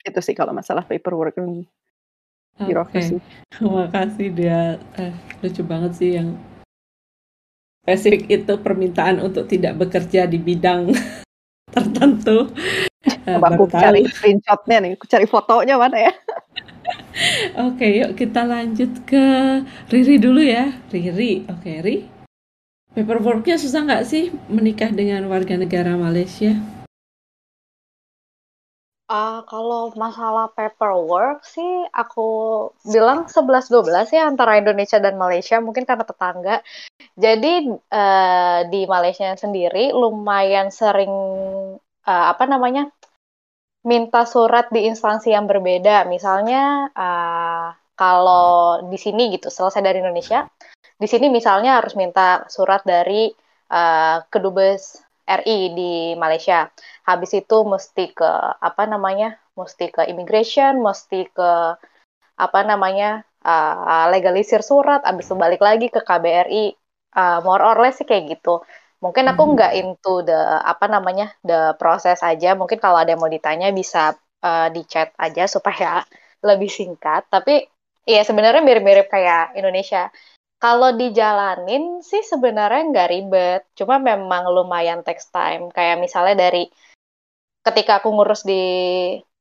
itu 0.02 0.18
sih 0.18 0.34
kalau 0.34 0.50
masalah 0.50 0.82
paperwork 0.82 1.38
dan 1.38 1.62
birokrasi 2.58 3.22
Terima 3.48 3.86
kasih 3.88 4.28
dia 4.34 4.76
eh, 4.98 5.14
lucu 5.40 5.62
banget 5.64 5.92
sih 5.96 6.10
yang 6.20 6.36
spesifik 7.82 8.30
itu 8.30 8.54
permintaan 8.62 9.18
untuk 9.18 9.50
tidak 9.50 9.74
bekerja 9.74 10.30
di 10.30 10.38
bidang 10.38 10.94
tertentu. 11.74 12.48
Eh, 13.02 13.38
Coba 13.38 13.54
aku 13.54 13.66
baru 13.66 13.66
tahu. 13.66 13.82
cari 13.82 14.02
screenshotnya 14.06 14.76
nih, 14.82 14.90
aku 14.94 15.06
cari 15.10 15.26
fotonya 15.26 15.74
mana 15.74 16.10
ya? 16.10 16.12
Oke, 17.70 17.86
yuk 17.98 18.18
kita 18.18 18.46
lanjut 18.46 18.90
ke 19.06 19.24
Riri 19.90 20.22
dulu 20.22 20.38
ya. 20.42 20.70
Riri, 20.90 21.46
oke 21.46 21.70
Riri. 21.82 22.06
Paperworknya 22.94 23.58
susah 23.58 23.86
nggak 23.86 24.06
sih 24.06 24.30
menikah 24.50 24.90
dengan 24.90 25.26
warga 25.30 25.54
negara 25.54 25.94
Malaysia? 25.94 26.58
Ah, 29.12 29.44
kalau 29.44 29.92
masalah 29.92 30.48
paperwork 30.56 31.44
sih 31.44 31.84
aku 31.92 32.22
bilang 32.92 33.28
11-12 33.28 34.08
ya 34.08 34.24
antara 34.24 34.56
Indonesia 34.56 34.96
dan 35.04 35.20
Malaysia 35.20 35.60
mungkin 35.60 35.84
karena 35.84 36.04
tetangga. 36.08 36.64
Jadi 37.24 37.52
eh, 37.76 38.60
di 38.72 38.80
Malaysia 38.88 39.28
sendiri 39.36 39.92
lumayan 39.92 40.72
sering 40.72 41.12
eh, 42.08 42.26
apa 42.32 42.44
namanya 42.48 42.88
minta 43.84 44.24
surat 44.24 44.72
di 44.72 44.80
instansi 44.88 45.28
yang 45.36 45.44
berbeda. 45.44 46.08
Misalnya 46.08 46.88
eh, 46.96 47.68
kalau 47.92 48.80
di 48.88 48.96
sini 48.96 49.28
gitu 49.36 49.52
selesai 49.52 49.84
dari 49.84 50.00
Indonesia, 50.00 50.48
di 50.96 51.08
sini 51.12 51.28
misalnya 51.28 51.76
harus 51.84 51.92
minta 52.00 52.48
surat 52.48 52.80
dari 52.88 53.28
eh, 53.68 54.16
Kedubes 54.32 55.01
RI 55.26 55.72
di 55.78 55.92
Malaysia. 56.18 56.68
Habis 57.08 57.30
itu 57.40 57.56
mesti 57.66 58.12
ke 58.14 58.30
apa 58.68 58.82
namanya? 58.88 59.38
Mesti 59.58 59.84
ke 59.94 60.02
immigration, 60.12 60.80
mesti 60.82 61.28
ke 61.30 61.50
apa 62.38 62.60
namanya? 62.66 63.22
uh, 63.42 64.06
legalisir 64.14 64.62
surat, 64.62 65.02
habis 65.02 65.26
itu 65.26 65.34
balik 65.34 65.58
lagi 65.58 65.90
ke 65.90 66.00
KBRI. 66.02 66.64
Uh, 67.12 67.44
more 67.44 67.60
or 67.60 67.76
less 67.82 68.00
sih 68.00 68.06
kayak 68.08 68.24
gitu. 68.38 68.62
Mungkin 69.04 69.26
aku 69.28 69.42
Mhm. 69.44 69.52
nggak 69.58 69.72
into 69.80 70.22
the 70.24 70.38
apa 70.62 70.86
namanya? 70.88 71.34
the 71.44 71.74
proses 71.80 72.22
aja. 72.22 72.54
Mungkin 72.56 72.78
kalau 72.80 72.96
ada 73.02 73.12
yang 73.12 73.20
mau 73.20 73.28
ditanya 73.32 73.68
bisa 73.74 74.14
uh, 74.46 74.68
di 74.72 74.82
chat 74.88 75.12
aja 75.18 75.44
supaya 75.50 76.02
lebih 76.48 76.70
singkat. 76.70 77.26
Tapi 77.28 77.66
ya 78.06 78.22
sebenarnya 78.24 78.62
mirip-mirip 78.64 79.06
kayak 79.10 79.58
Indonesia. 79.58 80.08
Kalau 80.62 80.94
dijalanin 80.94 82.06
sih 82.06 82.22
sebenarnya 82.22 82.86
nggak 82.94 83.10
ribet, 83.10 83.62
cuma 83.74 83.98
memang 83.98 84.46
lumayan 84.46 85.02
takes 85.02 85.26
time. 85.34 85.74
Kayak 85.74 85.98
misalnya 85.98 86.46
dari 86.46 86.70
ketika 87.66 87.98
aku 87.98 88.14
ngurus 88.14 88.46
di 88.46 88.62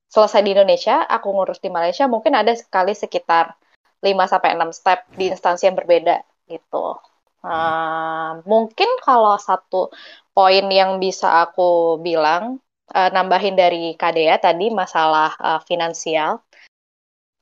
selesai 0.10 0.42
di 0.42 0.58
Indonesia, 0.58 1.06
aku 1.06 1.30
ngurus 1.30 1.62
di 1.62 1.70
Malaysia, 1.70 2.10
mungkin 2.10 2.34
ada 2.34 2.58
sekali 2.58 2.98
sekitar 2.98 3.54
5 4.02 4.26
sampai 4.26 4.58
6 4.58 4.74
step 4.74 5.00
di 5.14 5.30
instansi 5.30 5.70
yang 5.70 5.78
berbeda 5.78 6.26
gitu. 6.50 6.98
Uh, 7.46 8.42
mungkin 8.50 8.90
kalau 9.06 9.38
satu 9.38 9.94
poin 10.34 10.66
yang 10.74 10.98
bisa 10.98 11.46
aku 11.46 12.02
bilang 12.02 12.58
uh, 12.98 13.10
nambahin 13.14 13.54
dari 13.54 13.94
KDA 13.94 14.42
tadi 14.42 14.74
masalah 14.74 15.38
uh, 15.38 15.62
finansial. 15.70 16.42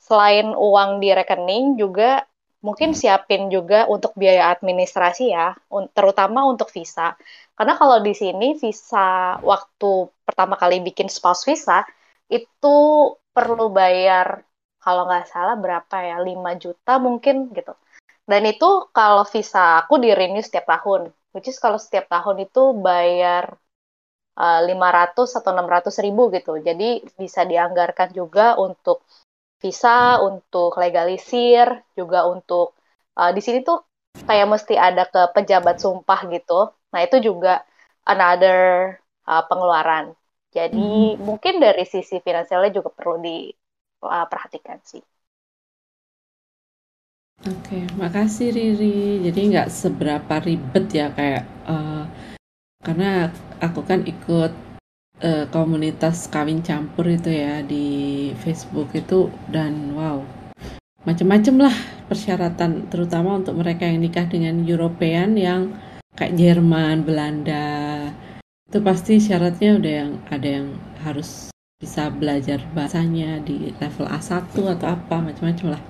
Selain 0.03 0.51
uang 0.51 0.99
di 0.99 1.15
rekening 1.15 1.79
juga 1.79 2.27
mungkin 2.65 2.91
siapin 2.91 3.47
juga 3.47 3.87
untuk 3.87 4.11
biaya 4.19 4.51
administrasi 4.53 5.31
ya, 5.31 5.55
terutama 5.95 6.43
untuk 6.51 6.69
visa. 6.75 7.15
Karena 7.55 7.73
kalau 7.79 7.97
di 8.03 8.13
sini 8.15 8.55
visa 8.59 9.35
waktu 9.43 9.91
pertama 10.27 10.55
kali 10.59 10.79
bikin 10.83 11.07
spouse 11.11 11.43
visa 11.47 11.83
itu 12.31 12.75
perlu 13.35 13.71
bayar 13.71 14.43
kalau 14.83 15.07
nggak 15.07 15.27
salah 15.27 15.55
berapa 15.59 15.95
ya 16.09 16.17
5 16.23 16.51
juta 16.63 16.93
mungkin 16.99 17.51
gitu. 17.57 17.73
Dan 18.29 18.45
itu 18.45 18.69
kalau 18.93 19.25
visa 19.25 19.81
aku 19.81 19.97
di 20.03 20.13
renew 20.13 20.43
setiap 20.43 20.65
tahun, 20.69 21.09
which 21.33 21.49
is 21.49 21.57
kalau 21.57 21.79
setiap 21.81 22.05
tahun 22.07 22.45
itu 22.45 22.61
bayar 22.77 23.57
uh, 24.37 24.61
500 24.63 25.39
atau 25.39 25.51
600 25.51 26.05
ribu 26.05 26.29
gitu. 26.31 26.53
Jadi 26.61 27.03
bisa 27.19 27.41
dianggarkan 27.43 28.09
juga 28.15 28.55
untuk 28.55 29.03
visa, 29.59 30.19
untuk 30.23 30.79
legalisir, 30.79 31.67
juga 31.95 32.25
untuk 32.27 32.75
uh, 33.19 33.31
di 33.35 33.41
sini 33.43 33.61
tuh 33.61 33.83
kayak 34.25 34.47
mesti 34.47 34.75
ada 34.79 35.03
ke 35.07 35.21
pejabat 35.35 35.77
sumpah 35.83 36.19
gitu. 36.31 36.71
Nah 36.91 36.99
itu 37.03 37.19
juga 37.19 37.63
another 38.07 38.95
uh, 39.27 39.43
pengeluaran. 39.45 40.15
Jadi 40.49 41.13
mungkin 41.21 41.61
dari 41.61 41.85
sisi 41.85 42.17
finansialnya 42.17 42.73
juga 42.73 42.89
perlu 42.89 43.21
diperhatikan 43.21 44.81
sih. 44.81 45.03
Oke, 47.47 47.87
makasih 47.95 48.51
Riri. 48.51 49.23
Jadi 49.23 49.39
nggak 49.55 49.71
seberapa 49.71 50.43
ribet 50.43 50.85
ya 50.91 51.07
kayak 51.15 51.43
eh, 51.71 52.03
karena 52.83 53.31
aku 53.63 53.79
kan 53.87 54.03
ikut 54.03 54.51
eh, 55.23 55.45
komunitas 55.51 56.27
kawin 56.27 56.63
campur 56.63 57.07
itu 57.07 57.31
ya 57.31 57.63
di 57.63 57.87
Facebook 58.39 58.91
itu 58.95 59.31
dan 59.51 59.95
wow 59.95 60.23
macem-macem 61.07 61.55
lah 61.63 61.75
persyaratan 62.11 62.91
terutama 62.91 63.39
untuk 63.39 63.55
mereka 63.55 63.87
yang 63.87 64.03
nikah 64.03 64.27
dengan 64.27 64.67
European 64.67 65.39
yang 65.39 65.71
kayak 66.19 66.35
Jerman, 66.35 67.07
Belanda 67.07 67.67
itu 68.69 68.79
pasti 68.83 69.17
syaratnya 69.17 69.81
udah 69.81 69.93
yang 70.05 70.11
ada 70.29 70.47
yang 70.61 70.67
harus 71.01 71.49
bisa 71.79 72.11
belajar 72.11 72.59
bahasanya 72.75 73.39
di 73.41 73.71
level 73.79 74.05
A1 74.05 74.51
atau 74.51 74.87
apa 74.91 75.15
macam-macam 75.23 75.79
lah. 75.79 75.81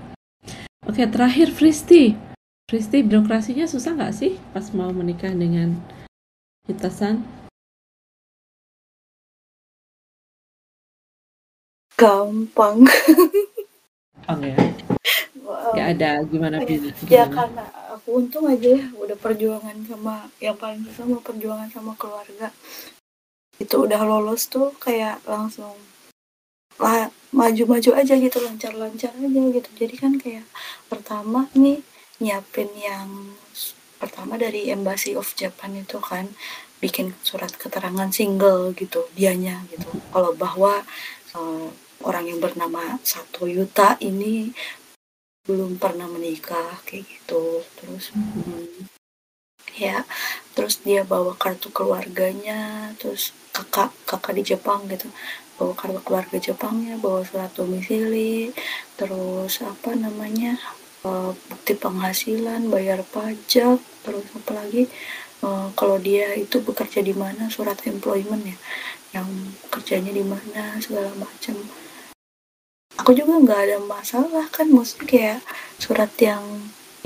Oke, 0.86 1.04
terakhir 1.10 1.50
Fristi. 1.52 2.14
Fristi, 2.70 3.02
birokrasinya 3.02 3.66
susah 3.66 3.98
nggak 3.98 4.14
sih 4.14 4.38
pas 4.54 4.64
mau 4.78 4.94
menikah 4.94 5.34
dengan 5.34 5.76
kita 6.70 6.94
San? 12.00 12.08
gampang. 12.08 12.78
Oh 14.30 14.38
ya, 14.40 14.56
nggak 15.74 15.88
ada 15.98 16.12
gimana 16.30 16.62
ya, 16.62 16.78
gimana. 16.78 16.94
ya 17.10 17.26
karena 17.28 17.66
aku 17.98 18.08
untung 18.22 18.46
aja 18.46 18.78
ya 18.78 18.86
udah 18.94 19.18
perjuangan 19.18 19.78
sama 19.90 20.30
yang 20.38 20.54
paling 20.54 20.86
susah 20.86 21.04
mau 21.10 21.20
perjuangan 21.20 21.70
sama 21.74 21.98
keluarga. 21.98 22.54
Itu 23.60 23.90
udah 23.90 24.02
lolos 24.06 24.48
tuh 24.48 24.72
kayak 24.78 25.26
langsung 25.26 25.74
lah 26.80 27.12
maju-maju 27.36 27.92
aja 27.98 28.14
gitu 28.16 28.38
lancar-lancar 28.40 29.12
aja 29.12 29.42
gitu. 29.50 29.70
Jadi 29.76 29.96
kan 29.98 30.14
kayak 30.22 30.46
pertama 30.88 31.50
nih 31.58 31.84
nyiapin 32.22 32.70
yang 32.78 33.36
pertama 34.00 34.40
dari 34.40 34.72
Embassy 34.72 35.18
of 35.18 35.34
Japan 35.36 35.76
itu 35.76 36.00
kan 36.00 36.32
bikin 36.80 37.12
surat 37.26 37.52
keterangan 37.58 38.14
single 38.14 38.72
gitu 38.78 39.10
dianya 39.18 39.66
gitu. 39.68 39.90
Kalau 40.14 40.32
bahwa 40.38 40.86
eh, 41.36 41.89
orang 42.08 42.32
yang 42.32 42.40
bernama 42.40 43.00
Sato 43.04 43.50
Yuta 43.50 44.00
ini 44.00 44.52
belum 45.44 45.82
pernah 45.82 46.06
menikah 46.06 46.80
kayak 46.86 47.10
gitu. 47.10 47.66
Terus 47.80 48.14
hmm, 48.14 48.88
ya 49.76 50.04
terus 50.54 50.84
dia 50.84 51.08
bawa 51.08 51.34
kartu 51.40 51.72
keluarganya 51.72 52.92
terus 53.00 53.32
kakak 53.56 53.92
kakak 54.06 54.38
di 54.38 54.44
Jepang 54.56 54.86
gitu. 54.88 55.10
Bawa 55.60 55.74
kartu 55.76 56.00
keluarga 56.06 56.38
Jepangnya 56.40 56.96
bawa 56.96 57.26
surat 57.28 57.52
domisili 57.52 58.54
terus 58.96 59.60
apa 59.60 59.92
namanya 59.98 60.56
uh, 61.04 61.36
bukti 61.52 61.76
penghasilan 61.76 62.72
bayar 62.72 63.04
pajak 63.04 63.80
terus 64.06 64.26
apalagi 64.36 64.88
uh, 65.44 65.68
kalau 65.76 66.00
dia 66.00 66.32
itu 66.36 66.64
bekerja 66.64 67.04
di 67.04 67.12
mana? 67.12 67.52
Surat 67.52 67.80
employment 67.88 68.44
ya 68.48 68.58
yang 69.10 69.30
kerjanya 69.74 70.14
di 70.14 70.22
mana 70.22 70.78
segala 70.78 71.10
macam 71.18 71.58
aku 73.00 73.16
juga 73.16 73.40
nggak 73.40 73.62
ada 73.64 73.78
masalah 73.80 74.46
kan 74.52 74.68
maksudnya 74.68 75.08
kayak 75.08 75.40
surat 75.80 76.12
yang 76.20 76.44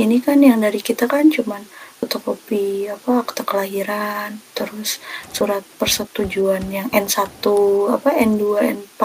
ini 0.01 0.17
kan 0.17 0.41
yang 0.41 0.57
dari 0.57 0.81
kita 0.81 1.05
kan 1.05 1.29
cuman 1.29 1.61
fotokopi 2.01 2.89
apa 2.89 3.21
akte 3.23 3.45
kelahiran 3.45 4.41
terus 4.57 4.97
surat 5.31 5.61
persetujuan 5.77 6.65
yang 6.73 6.89
N1 6.91 7.45
apa 7.93 8.09
N2 8.11 8.43
N4 8.59 9.01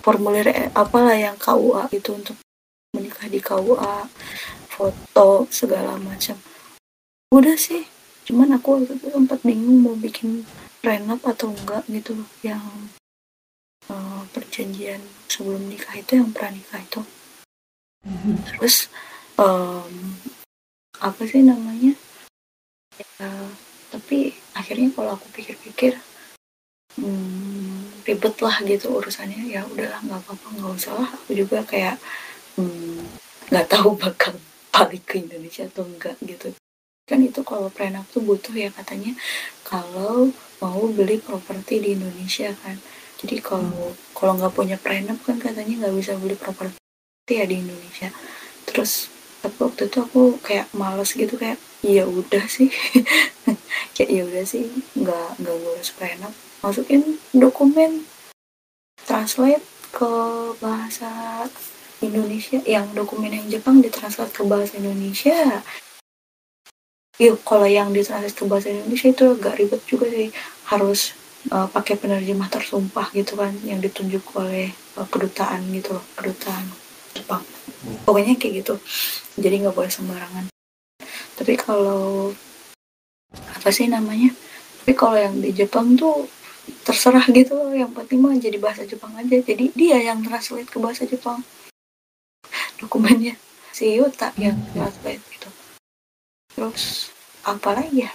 formulir 0.00 0.48
eh, 0.48 0.70
apalah 0.72 1.12
yang 1.12 1.36
KUA 1.36 1.92
itu 1.92 2.16
untuk 2.16 2.38
menikah 2.96 3.28
di 3.28 3.42
KUA 3.44 4.08
foto 4.72 5.44
segala 5.52 6.00
macam. 6.00 6.40
Udah 7.34 7.58
sih 7.60 7.84
cuman 8.24 8.56
aku 8.56 8.80
waktu 8.80 8.96
itu 8.96 9.08
sempat 9.12 9.40
bingung 9.44 9.84
mau 9.84 9.96
bikin 9.96 10.48
prenup 10.80 11.20
atau 11.24 11.52
enggak 11.52 11.84
gitu 11.88 12.16
yang 12.40 12.60
uh, 13.88 14.22
perjanjian 14.32 15.00
sebelum 15.28 15.68
nikah 15.68 15.96
itu 15.96 16.20
yang 16.20 16.30
pranikah 16.32 16.80
itu. 16.80 17.02
Terus 18.54 18.88
um, 19.36 20.16
apa 20.98 21.22
sih 21.28 21.44
namanya? 21.44 21.92
Ya, 22.98 23.30
tapi 23.92 24.34
akhirnya 24.54 24.90
kalau 24.94 25.14
aku 25.14 25.26
pikir-pikir 25.34 25.98
hmm, 26.98 28.04
ribet 28.06 28.36
lah 28.40 28.56
gitu 28.64 28.98
urusannya. 28.98 29.48
Ya 29.50 29.66
udahlah 29.66 30.00
nggak 30.04 30.20
apa-apa 30.24 30.46
nggak 30.56 30.72
usah 30.78 30.94
lah. 30.96 31.10
Aku 31.22 31.34
juga 31.34 31.62
kayak 31.66 31.96
hmm, 32.56 33.04
nggak 33.50 33.66
hmm, 33.66 33.74
tahu 33.74 33.90
bakal 33.98 34.32
balik 34.72 35.04
ke 35.06 35.22
Indonesia 35.22 35.66
atau 35.66 35.84
enggak 35.86 36.16
gitu. 36.22 36.54
Kan 37.08 37.24
itu 37.24 37.40
kalau 37.40 37.72
prenup 37.72 38.04
tuh 38.12 38.20
butuh 38.20 38.52
ya 38.52 38.68
katanya 38.68 39.16
kalau 39.64 40.28
mau 40.60 40.82
beli 40.92 41.22
properti 41.22 41.80
di 41.80 41.88
Indonesia 41.96 42.52
kan 42.60 42.76
jadi 43.18 43.42
kalau 43.42 43.94
kalau 44.14 44.38
nggak 44.38 44.54
punya 44.54 44.76
prenup 44.78 45.18
kan 45.26 45.42
katanya 45.42 45.86
nggak 45.86 45.94
bisa 45.98 46.14
beli 46.14 46.38
properti 46.38 46.78
ya 47.34 47.44
di 47.44 47.58
Indonesia. 47.58 48.14
Terus 48.70 49.10
tapi 49.42 49.58
waktu 49.58 49.90
itu 49.90 49.98
aku 50.02 50.38
kayak 50.42 50.70
males 50.74 51.14
gitu 51.14 51.34
kayak 51.34 51.58
iya 51.82 52.06
udah 52.06 52.44
sih. 52.46 52.70
Kayak 53.98 54.10
iya 54.14 54.22
udah 54.30 54.44
sih 54.46 54.70
nggak 54.94 55.42
nggak 55.42 55.56
ngurus 55.58 55.90
prenup. 55.90 56.30
Masukin 56.62 57.18
dokumen 57.34 58.06
translate 59.02 59.66
ke 59.90 60.10
bahasa 60.62 61.10
Indonesia 61.98 62.62
yang 62.62 62.86
dokumen 62.94 63.34
yang 63.34 63.46
Jepang 63.50 63.82
ditranslate 63.82 64.30
ke 64.30 64.46
bahasa 64.46 64.78
Indonesia. 64.78 65.62
Iya, 67.18 67.34
kalau 67.42 67.66
yang 67.66 67.90
ditranslate 67.90 68.38
ke 68.38 68.46
bahasa 68.46 68.70
Indonesia 68.70 69.10
itu 69.10 69.24
agak 69.34 69.58
ribet 69.58 69.82
juga 69.90 70.06
sih. 70.06 70.30
Harus 70.70 71.18
uh, 71.54 71.68
pakai 71.70 71.94
penerjemah 71.94 72.50
tersumpah 72.50 73.08
gitu 73.14 73.38
kan 73.38 73.54
yang 73.62 73.78
ditunjuk 73.78 74.22
oleh 74.34 74.74
uh, 74.98 75.06
kedutaan 75.06 75.62
gitu 75.70 75.94
loh 75.94 76.04
kedutaan 76.18 76.64
Jepang. 77.14 77.42
Pokoknya 78.02 78.34
kayak 78.34 78.64
gitu. 78.64 78.74
Jadi 79.38 79.54
nggak 79.62 79.74
boleh 79.74 79.90
sembarangan. 79.90 80.44
Tapi 81.38 81.54
kalau 81.54 82.34
apa 83.30 83.68
sih 83.68 83.86
namanya 83.86 84.32
tapi 84.80 84.96
kalau 84.96 85.20
yang 85.20 85.36
di 85.36 85.52
Jepang 85.52 86.00
tuh 86.00 86.24
terserah 86.80 87.28
gitu 87.28 87.52
loh 87.52 87.76
yang 87.76 87.92
penting 87.92 88.24
mah 88.24 88.32
jadi 88.40 88.56
bahasa 88.56 88.88
Jepang 88.88 89.12
aja. 89.20 89.36
Jadi 89.36 89.68
dia 89.76 90.00
yang 90.00 90.24
translate 90.24 90.72
ke 90.72 90.80
bahasa 90.80 91.04
Jepang. 91.04 91.44
Dokumennya. 92.80 93.36
Si 93.68 93.94
Yuta 94.00 94.32
yang 94.40 94.56
translate 94.72 95.20
gitu. 95.28 95.48
Terus 96.56 97.12
apa 97.44 97.76
lagi 97.76 98.08
ya? 98.08 98.12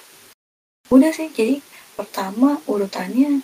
Udah 0.89 1.13
sih 1.13 1.29
jadi 1.29 1.61
pertama 1.93 2.59
urutannya 2.67 3.41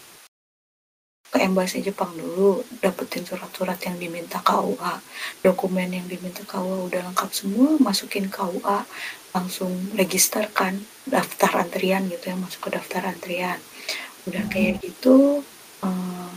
ke 1.29 1.37
embasi 1.45 1.85
Jepang 1.85 2.09
dulu 2.17 2.65
dapetin 2.81 3.21
surat-surat 3.21 3.77
yang 3.85 4.01
diminta 4.01 4.41
KUA 4.41 4.97
dokumen 5.45 5.93
yang 5.93 6.09
diminta 6.09 6.41
KUA 6.41 6.89
udah 6.89 7.01
lengkap 7.05 7.29
semua 7.29 7.77
masukin 7.77 8.33
KUA 8.33 8.81
langsung 9.33 9.93
registerkan 9.93 10.81
daftar 11.05 11.65
antrian 11.65 12.09
gitu 12.09 12.33
ya 12.33 12.35
masuk 12.37 12.69
ke 12.69 12.69
daftar 12.77 13.13
antrian. 13.13 13.59
Udah 14.25 14.43
kayak 14.49 14.81
gitu 14.81 15.45
uh, 15.85 16.33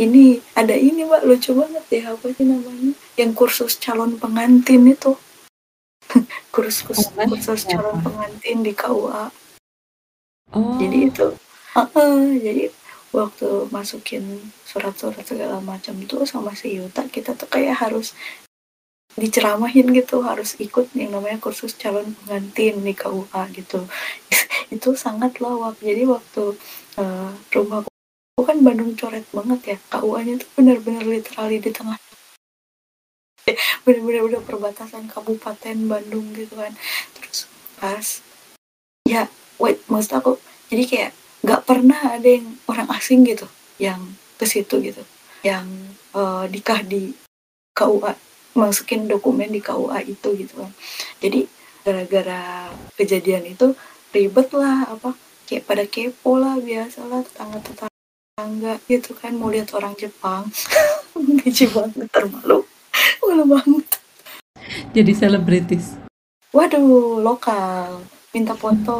ini 0.00 0.40
ada 0.56 0.72
ini 0.72 1.04
mbak 1.04 1.26
lucu 1.28 1.52
banget 1.52 1.84
ya 1.92 2.16
apa 2.16 2.26
sih 2.32 2.46
namanya 2.46 2.92
yang 3.20 3.36
kursus 3.36 3.76
calon 3.76 4.16
pengantin 4.16 4.88
itu. 4.88 5.12
Kursus 6.54 7.12
kursus 7.12 7.68
calon 7.68 8.00
pengantin 8.00 8.64
di 8.64 8.72
KUA 8.72 9.28
oh. 10.54 10.76
jadi 10.80 10.98
itu 11.10 11.26
uh, 11.76 11.80
uh, 11.80 12.22
jadi 12.38 12.70
waktu 13.08 13.72
masukin 13.72 14.52
surat-surat 14.68 15.24
segala 15.24 15.64
macam 15.64 15.96
itu 15.96 16.20
sama 16.28 16.52
si 16.52 16.76
Yuta 16.76 17.08
kita 17.08 17.32
tuh 17.32 17.48
kayak 17.48 17.80
harus 17.80 18.12
diceramahin 19.18 19.90
gitu 19.90 20.22
harus 20.22 20.54
ikut 20.62 20.94
yang 20.94 21.10
namanya 21.10 21.42
kursus 21.42 21.74
calon 21.74 22.14
pengantin 22.22 22.80
di 22.80 22.94
KUA 22.94 23.42
gitu. 23.52 23.82
Itu 24.74 24.94
sangat 24.94 25.42
lawak. 25.42 25.82
Jadi 25.82 26.06
waktu 26.06 26.54
uh, 27.02 27.32
rumahku 27.50 27.90
kan 28.46 28.62
Bandung 28.62 28.94
coret 28.94 29.26
banget 29.34 29.60
ya 29.74 29.76
KUA-nya 29.90 30.38
tuh 30.38 30.50
benar-benar 30.54 31.02
literally 31.02 31.58
di 31.58 31.74
tengah 31.74 31.98
benar-benar 33.84 34.22
udah 34.30 34.40
perbatasan 34.46 35.10
kabupaten 35.10 35.76
Bandung 35.90 36.30
gitu 36.38 36.54
kan. 36.54 36.78
Terus 37.18 37.50
pas 37.82 38.22
ya 39.02 39.26
wait 39.58 39.82
maksud 39.90 40.18
aku 40.18 40.38
jadi 40.68 40.84
kayak 40.86 41.10
nggak 41.42 41.62
pernah 41.64 42.18
ada 42.18 42.28
yang 42.28 42.58
orang 42.66 42.88
asing 42.94 43.22
gitu 43.22 43.46
yang 43.78 44.02
ke 44.38 44.44
situ 44.46 44.78
gitu. 44.82 45.02
Yang 45.42 45.66
uh, 46.14 46.44
nikah 46.50 46.82
di 46.82 47.14
KUA 47.74 48.14
masukin 48.58 49.06
dokumen 49.06 49.54
di 49.54 49.62
KUA 49.62 50.02
itu 50.06 50.28
gitu 50.34 50.54
kan. 50.58 50.72
Jadi 51.22 51.46
gara-gara 51.86 52.68
kejadian 52.98 53.54
itu 53.54 53.72
ribet 54.10 54.50
lah 54.50 54.92
apa 54.92 55.14
kayak 55.46 55.64
pada 55.64 55.84
kepo 55.86 56.36
lah 56.36 56.58
biasalah 56.58 57.22
tetangga 57.24 57.58
tetangga 57.64 58.74
gitu 58.90 59.14
kan 59.14 59.32
mau 59.38 59.48
lihat 59.48 59.70
orang 59.74 59.94
Jepang. 59.94 60.50
Lucu 61.16 61.66
banget 61.70 62.08
termalu. 62.10 62.66
Malu 63.22 63.44
banget. 63.46 63.86
Jadi 64.92 65.12
selebritis. 65.14 65.96
Waduh 66.50 67.22
lokal 67.22 68.17
minta 68.32 68.52
foto 68.52 68.98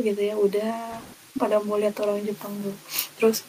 gitu 0.00 0.20
ya 0.20 0.34
udah 0.34 1.00
pada 1.36 1.60
mau 1.62 1.76
lihat 1.78 1.96
orang 2.02 2.24
Jepang 2.24 2.52
tuh. 2.64 2.76
Terus 3.20 3.46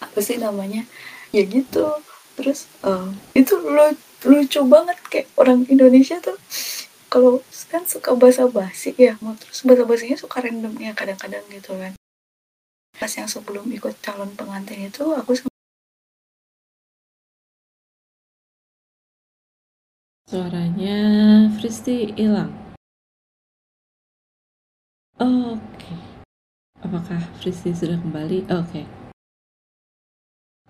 apa 0.00 0.18
sih 0.24 0.40
namanya? 0.40 0.88
Ya 1.30 1.46
gitu. 1.46 1.86
Terus 2.34 2.66
uh, 2.82 3.12
itu 3.36 3.52
lu, 3.60 3.94
lucu 4.26 4.60
banget 4.64 4.96
kayak 5.12 5.28
orang 5.36 5.68
Indonesia 5.68 6.16
tuh 6.18 6.36
kalau 7.10 7.42
kan 7.70 7.82
suka 7.86 8.14
bahasa 8.14 8.46
basi 8.46 8.94
ya 8.94 9.18
mau 9.18 9.34
terus 9.34 9.66
bahasa 9.66 9.82
basinya 9.82 10.16
suka 10.18 10.42
random 10.42 10.74
ya 10.78 10.94
kadang-kadang 10.94 11.42
gitu 11.50 11.74
kan. 11.76 11.92
Pas 12.96 13.12
yang 13.16 13.28
sebelum 13.30 13.66
ikut 13.72 13.96
calon 14.02 14.30
pengantin 14.36 14.88
itu 14.88 15.04
aku 15.14 15.38
suaranya 20.30 20.98
Fristi 21.58 22.14
hilang 22.14 22.69
oke 25.20 25.60
okay. 25.76 26.10
Apakah 26.80 27.20
Fristi 27.36 27.76
sudah 27.76 28.00
kembali? 28.00 28.48
Oke. 28.48 28.64
Okay. 28.72 28.84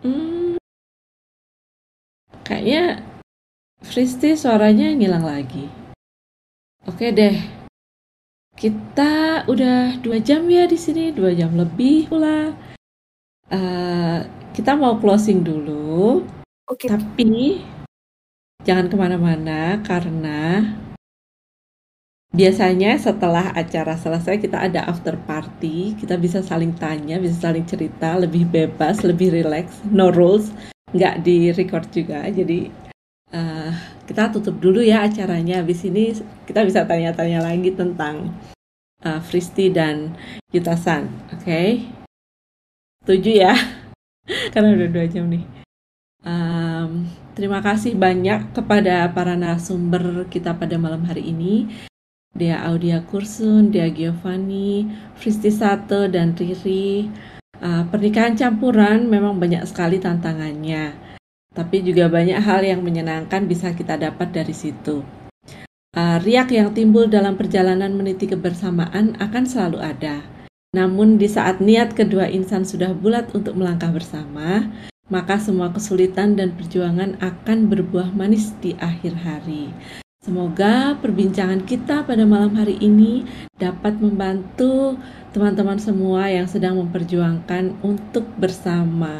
Hmm, 0.02 0.59
kayaknya 2.43 3.06
Fristi 3.78 4.35
suaranya 4.35 4.90
ngilang 4.90 5.22
lagi. 5.22 5.70
Oke 6.82 7.14
deh. 7.14 7.39
Kita 8.59 9.47
udah 9.47 10.02
dua 10.02 10.18
jam 10.18 10.51
ya 10.51 10.66
di 10.66 10.74
sini, 10.74 11.14
dua 11.14 11.31
jam 11.31 11.55
lebih 11.55 12.10
pula. 12.10 12.59
Uh, 13.47 14.27
kita 14.51 14.74
mau 14.74 14.98
closing 14.98 15.47
dulu. 15.47 16.27
Oke. 16.66 16.90
Tapi 16.90 17.62
jangan 18.66 18.90
ke 18.90 18.97
mana-mana 18.98 19.78
karena 19.86 20.66
Biasanya 22.31 22.94
setelah 22.94 23.51
acara 23.59 23.98
selesai 23.98 24.39
kita 24.39 24.62
ada 24.62 24.86
after 24.86 25.19
party, 25.27 25.98
kita 25.98 26.15
bisa 26.15 26.39
saling 26.47 26.70
tanya, 26.78 27.19
bisa 27.19 27.51
saling 27.51 27.66
cerita, 27.66 28.15
lebih 28.15 28.47
bebas, 28.47 29.02
lebih 29.02 29.35
relax, 29.35 29.82
no 29.90 30.15
rules, 30.15 30.55
nggak 30.94 31.27
di 31.27 31.51
record 31.51 31.90
juga. 31.90 32.23
Jadi 32.31 32.70
uh, 33.35 33.74
kita 34.07 34.31
tutup 34.31 34.62
dulu 34.62 34.78
ya 34.78 35.11
acaranya. 35.11 35.59
Habis 35.59 35.82
ini 35.90 36.15
kita 36.47 36.62
bisa 36.62 36.86
tanya-tanya 36.86 37.43
lagi 37.43 37.74
tentang 37.74 38.31
uh, 39.02 39.19
Fristi 39.27 39.66
dan 39.74 40.15
Yutasan, 40.55 41.11
oke? 41.35 41.43
Okay? 41.43 41.90
Setuju 43.02 43.31
ya? 43.43 43.55
Karena 44.55 44.78
udah 44.78 44.86
dua 44.86 45.07
jam 45.11 45.27
nih. 45.27 45.43
Um, 46.23 47.11
Terima 47.40 47.65
kasih 47.65 47.97
banyak 47.97 48.52
kepada 48.52 49.09
para 49.16 49.32
narasumber 49.32 50.28
kita 50.28 50.52
pada 50.52 50.77
malam 50.77 51.09
hari 51.09 51.31
ini. 51.32 51.73
Dea 52.31 52.62
Audia 52.65 53.02
Kursun, 53.05 53.74
Dea 53.74 53.90
Giovanni, 53.90 54.86
Fristi 55.19 55.51
Sato, 55.51 56.07
dan 56.07 56.32
Riri. 56.39 57.11
Uh, 57.61 57.85
pernikahan 57.93 58.39
campuran 58.39 59.05
memang 59.05 59.36
banyak 59.36 59.61
sekali 59.69 60.01
tantangannya, 60.01 60.97
tapi 61.52 61.85
juga 61.85 62.09
banyak 62.09 62.40
hal 62.40 62.65
yang 62.65 62.81
menyenangkan 62.81 63.44
bisa 63.44 63.77
kita 63.77 64.01
dapat 64.01 64.32
dari 64.32 64.57
situ. 64.57 65.05
Uh, 65.93 66.16
riak 66.24 66.55
yang 66.55 66.73
timbul 66.73 67.11
dalam 67.11 67.36
perjalanan 67.36 67.93
meniti 67.93 68.31
kebersamaan 68.31 69.19
akan 69.20 69.44
selalu 69.44 69.78
ada. 69.82 70.24
Namun 70.70 71.19
di 71.19 71.27
saat 71.27 71.59
niat 71.59 71.98
kedua 71.98 72.31
insan 72.31 72.62
sudah 72.62 72.94
bulat 72.94 73.28
untuk 73.35 73.59
melangkah 73.59 73.90
bersama, 73.90 74.70
maka 75.11 75.36
semua 75.43 75.74
kesulitan 75.74 76.39
dan 76.39 76.55
perjuangan 76.55 77.19
akan 77.19 77.66
berbuah 77.66 78.15
manis 78.15 78.55
di 78.62 78.78
akhir 78.78 79.19
hari. 79.19 79.74
Semoga 80.20 81.01
perbincangan 81.01 81.64
kita 81.64 82.05
pada 82.05 82.28
malam 82.28 82.52
hari 82.52 82.76
ini 82.76 83.24
dapat 83.56 83.97
membantu 84.05 85.01
teman-teman 85.32 85.80
semua 85.80 86.28
yang 86.28 86.44
sedang 86.44 86.76
memperjuangkan 86.76 87.80
untuk 87.80 88.28
bersama. 88.36 89.16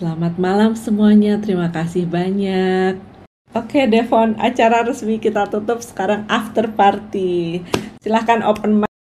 Selamat 0.00 0.40
malam 0.40 0.72
semuanya, 0.72 1.36
terima 1.36 1.68
kasih 1.68 2.08
banyak. 2.08 2.96
Oke 3.52 3.84
Devon, 3.84 4.40
acara 4.40 4.88
resmi 4.88 5.20
kita 5.20 5.44
tutup 5.52 5.84
sekarang 5.84 6.24
after 6.32 6.72
party. 6.72 7.60
Silahkan 8.00 8.40
open 8.40 8.80
mic. 8.80 8.97